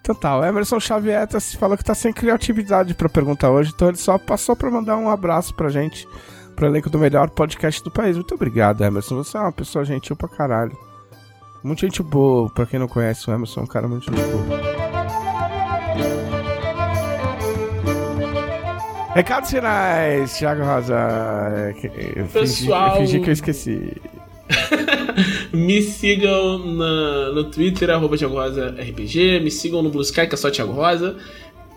Então 0.00 0.14
tá, 0.14 0.38
o 0.38 0.44
Emerson 0.44 0.80
Xavier 0.80 1.26
tá- 1.28 1.38
falou 1.40 1.76
que 1.76 1.84
tá 1.84 1.94
sem 1.94 2.10
criatividade 2.14 2.94
pra 2.94 3.08
perguntar 3.10 3.50
hoje, 3.50 3.70
então 3.74 3.88
ele 3.88 3.98
só 3.98 4.16
passou 4.16 4.56
pra 4.56 4.70
mandar 4.70 4.96
um 4.96 5.10
abraço 5.10 5.54
pra 5.54 5.68
gente, 5.68 6.08
pro 6.60 6.68
elenco 6.68 6.90
do 6.90 6.98
melhor 6.98 7.30
podcast 7.30 7.82
do 7.82 7.90
país. 7.90 8.16
Muito 8.16 8.34
obrigado, 8.34 8.84
Emerson. 8.84 9.16
Você 9.16 9.34
é 9.34 9.40
uma 9.40 9.50
pessoa 9.50 9.82
gentil 9.82 10.14
pra 10.14 10.28
caralho. 10.28 10.76
Muito 11.64 11.80
gente 11.80 12.02
boa, 12.02 12.50
pra 12.50 12.66
quem 12.66 12.78
não 12.78 12.86
conhece 12.86 13.30
o 13.30 13.32
Emerson, 13.32 13.60
é 13.60 13.62
um 13.62 13.66
cara 13.66 13.88
muito 13.88 14.04
gente 14.04 14.20
boa. 14.20 14.60
Recados 19.14 19.50
finais, 19.50 20.36
Thiago 20.38 20.62
Rosa. 20.62 20.94
É, 20.98 21.72
que- 21.80 21.86
Eu 21.86 22.26
fingi- 22.26 22.32
Pessoal- 22.32 22.90
eu 22.96 23.00
fingi 23.06 23.20
que 23.20 23.30
eu 23.30 23.32
esqueci. 23.32 23.96
Me 25.52 25.80
sigam 25.82 26.58
na- 26.58 27.30
no 27.32 27.44
Twitter, 27.44 27.88
arroba 27.90 28.16
Thiago 28.18 28.34
Rosa 28.34 28.74
RPG. 28.78 29.40
Me 29.40 29.50
sigam 29.50 29.82
no 29.82 29.88
Blue 29.90 30.02
Sky, 30.02 30.26
que 30.26 30.34
é 30.34 30.36
só 30.36 30.50
Thiago 30.50 30.72
Rosa. 30.72 31.16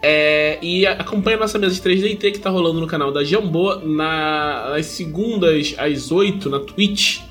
É, 0.05 0.59
e 0.61 0.85
a- 0.85 0.91
acompanhe 0.93 1.37
a 1.37 1.39
nossa 1.39 1.57
mesa 1.57 1.73
de 1.73 1.81
3DT 1.81 2.31
que 2.33 2.39
tá 2.39 2.49
rolando 2.49 2.81
no 2.81 2.87
canal 2.87 3.09
da 3.09 3.23
Jambô 3.23 3.75
na- 3.75 4.71
nas 4.71 4.85
segundas 4.87 5.73
às 5.77 6.11
8 6.11 6.49
na 6.49 6.59
Twitch, 6.59 7.21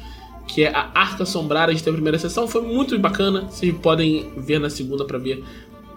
que 0.48 0.64
é 0.64 0.68
a 0.74 0.88
Arca 0.94 1.24
Assombrada. 1.24 1.70
A 1.70 1.74
gente 1.74 1.86
a 1.86 1.92
primeira 1.92 2.18
sessão, 2.18 2.48
foi 2.48 2.62
muito 2.62 2.98
bacana. 2.98 3.42
Vocês 3.50 3.74
podem 3.76 4.32
ver 4.38 4.58
na 4.58 4.70
segunda 4.70 5.04
pra 5.04 5.18
ver 5.18 5.44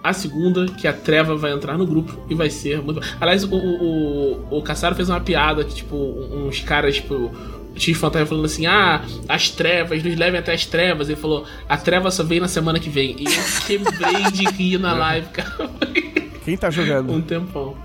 a 0.04 0.12
segunda, 0.12 0.66
que 0.66 0.86
a 0.86 0.92
Treva 0.92 1.34
vai 1.34 1.50
entrar 1.52 1.76
no 1.78 1.86
grupo 1.86 2.16
e 2.28 2.34
vai 2.34 2.50
ser 2.50 2.80
muito. 2.82 3.00
Aliás, 3.20 3.42
o, 3.42 3.54
o, 3.56 4.32
o, 4.52 4.58
o 4.58 4.62
Caçaro 4.62 4.94
fez 4.94 5.08
uma 5.08 5.18
piada 5.20 5.64
que, 5.64 5.74
tipo, 5.76 5.96
uns 5.96 6.60
caras, 6.60 6.96
tipo. 6.96 7.30
Tinha 7.74 7.94
fantasma 7.96 8.26
falando 8.26 8.44
assim: 8.46 8.64
ah, 8.66 9.02
as 9.28 9.50
trevas, 9.50 10.02
nos 10.02 10.16
levem 10.16 10.40
até 10.40 10.52
as 10.54 10.64
trevas. 10.64 11.08
Ele 11.08 11.18
falou: 11.20 11.44
a 11.68 11.76
treva 11.76 12.10
só 12.10 12.22
vem 12.22 12.40
na 12.40 12.48
semana 12.48 12.78
que 12.78 12.88
vem. 12.88 13.16
E 13.18 13.24
eu 13.24 13.42
quebrei 13.66 14.22
de 14.32 14.44
rir 14.44 14.78
na 14.78 14.92
live, 14.94 15.26
cara. 15.28 15.70
Quem 16.46 16.56
tá 16.56 16.70
jogando? 16.70 17.12
um 17.12 17.20
tempão. 17.20 17.76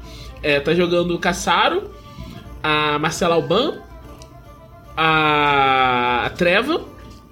É, 0.41 0.59
tá 0.59 0.73
jogando 0.73 1.13
o 1.13 1.19
Caçaro, 1.19 1.91
a 2.63 2.97
Marcela 2.97 3.35
Alban, 3.35 3.81
a, 4.95 6.25
a 6.25 6.29
Treva 6.31 6.83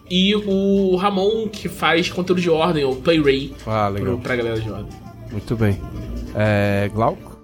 e 0.09 0.35
o 0.35 0.95
Ramon, 0.95 1.47
que 1.47 1.69
faz 1.69 2.09
conteúdo 2.09 2.41
de 2.41 2.49
ordem, 2.49 2.83
o 2.83 2.95
Play 2.95 3.21
Ray, 3.21 3.55
Ah, 3.65 3.85
pro, 3.93 3.93
legal. 4.03 4.17
pra 4.17 4.35
galera 4.35 4.59
de 4.59 4.69
ordem. 4.69 4.99
Muito 5.31 5.55
bem. 5.55 5.79
É. 6.35 6.89
Glauco? 6.93 7.37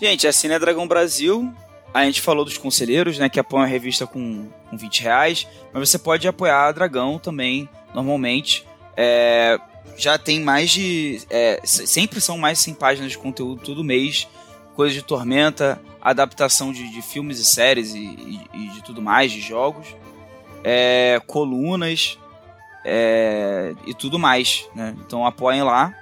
Gente, 0.00 0.26
a 0.26 0.32
Cine 0.32 0.58
Dragão 0.58 0.86
Brasil. 0.88 1.52
A 1.92 2.04
gente 2.04 2.20
falou 2.20 2.44
dos 2.44 2.56
conselheiros, 2.56 3.18
né? 3.18 3.28
Que 3.28 3.38
apoiam 3.40 3.62
a 3.64 3.66
revista 3.66 4.06
com, 4.06 4.48
com 4.68 4.76
20 4.76 5.02
reais. 5.02 5.46
Mas 5.72 5.88
você 5.88 5.98
pode 5.98 6.26
apoiar 6.26 6.66
a 6.68 6.72
Dragão 6.72 7.18
também, 7.18 7.68
normalmente. 7.94 8.64
É, 8.96 9.58
já 9.96 10.16
tem 10.18 10.40
mais 10.40 10.70
de. 10.70 11.20
é, 11.30 11.60
se- 11.64 11.86
sempre 11.86 12.20
são 12.20 12.38
mais 12.38 12.58
de 12.58 12.64
100 12.64 12.74
páginas 12.74 13.10
de 13.12 13.18
conteúdo 13.18 13.62
todo 13.62 13.84
mês. 13.84 14.26
Coisa 14.74 14.94
de 14.94 15.02
Tormenta, 15.02 15.80
adaptação 16.00 16.72
de, 16.72 16.90
de 16.90 17.02
filmes 17.02 17.38
e 17.38 17.44
séries 17.44 17.92
e, 17.94 17.98
e- 17.98 18.40
e 18.54 18.68
de 18.70 18.82
tudo 18.82 19.02
mais, 19.02 19.30
de 19.32 19.40
jogos. 19.40 19.86
É, 20.64 21.20
colunas 21.26 22.18
é, 22.84 23.74
e 23.86 23.92
tudo 23.94 24.18
mais, 24.18 24.66
né? 24.74 24.94
Então 25.06 25.26
apoiem 25.26 25.62
lá. 25.62 25.94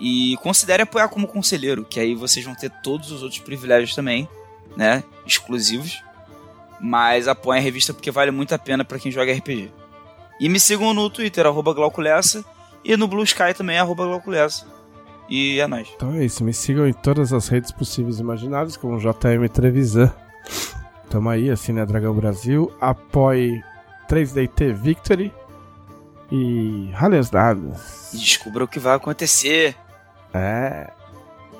E 0.00 0.36
considere 0.42 0.82
apoiar 0.82 1.08
como 1.08 1.28
conselheiro, 1.28 1.84
que 1.84 2.00
aí 2.00 2.14
vocês 2.14 2.44
vão 2.44 2.54
ter 2.56 2.70
todos 2.82 3.12
os 3.12 3.22
outros 3.22 3.40
privilégios 3.40 3.94
também, 3.94 4.28
né? 4.76 5.04
Exclusivos. 5.24 6.02
Mas 6.80 7.28
apoiem 7.28 7.60
a 7.60 7.62
revista 7.62 7.94
porque 7.94 8.10
vale 8.10 8.32
muito 8.32 8.52
a 8.54 8.58
pena 8.58 8.84
pra 8.84 8.98
quem 8.98 9.12
joga 9.12 9.32
RPG. 9.32 9.70
E 10.40 10.48
me 10.48 10.58
sigam 10.58 10.92
no 10.92 11.08
Twitter, 11.08 11.46
arroba 11.46 11.72
Glauculessa, 11.72 12.44
e 12.84 12.96
no 12.96 13.06
Blue 13.06 13.24
Sky 13.24 13.54
também, 13.56 13.78
arroba 13.78 14.04
Glauculessa. 14.04 14.66
E 15.28 15.60
é 15.60 15.66
nóis. 15.66 15.88
Então 15.94 16.12
é 16.12 16.24
isso, 16.24 16.44
me 16.44 16.52
sigam 16.52 16.86
em 16.86 16.92
todas 16.92 17.32
as 17.32 17.48
redes 17.48 17.70
possíveis 17.70 18.18
e 18.18 18.22
imagináveis, 18.22 18.76
como 18.76 18.98
JM 18.98 19.48
Trevisan. 19.52 20.12
Tamo 21.08 21.28
aí, 21.28 21.50
assim, 21.50 21.72
né, 21.72 21.84
Dragão 21.84 22.14
Brasil. 22.14 22.72
Apoie 22.80 23.62
3DT 24.08 24.72
Victory. 24.72 25.32
E 26.30 26.90
rale 26.94 27.18
os 27.18 27.28
dados. 27.28 28.12
E 28.14 28.16
descubra 28.16 28.64
o 28.64 28.68
que 28.68 28.78
vai 28.78 28.96
acontecer. 28.96 29.76
É. 30.32 30.90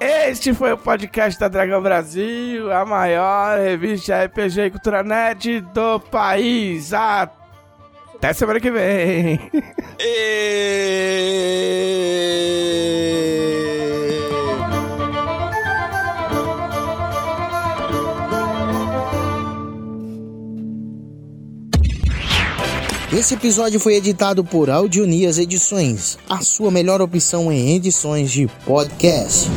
Este 0.01 0.53
foi 0.55 0.73
o 0.73 0.79
podcast 0.79 1.39
da 1.39 1.49
Dragão 1.49 1.83
Brasil, 1.83 2.73
a 2.73 2.85
maior 2.85 3.59
revista 3.59 4.25
RPG 4.25 4.61
e 4.63 4.71
Cultura 4.71 5.03
Nerd 5.03 5.61
do 5.61 6.01
país. 6.01 6.93
Até 8.23 8.35
semana 8.35 8.61
que 8.61 8.71
vem. 8.71 9.41
E... 9.99 11.03
Esse 23.13 23.35
episódio 23.35 23.81
foi 23.81 23.97
editado 23.97 24.45
por 24.45 24.71
Audionias 24.71 25.39
Edições, 25.39 26.17
a 26.31 26.43
sua 26.43 26.71
melhor 26.71 27.03
opção 27.03 27.51
em 27.51 27.75
edições 27.75 28.31
de 28.31 28.47
podcast. 28.65 29.51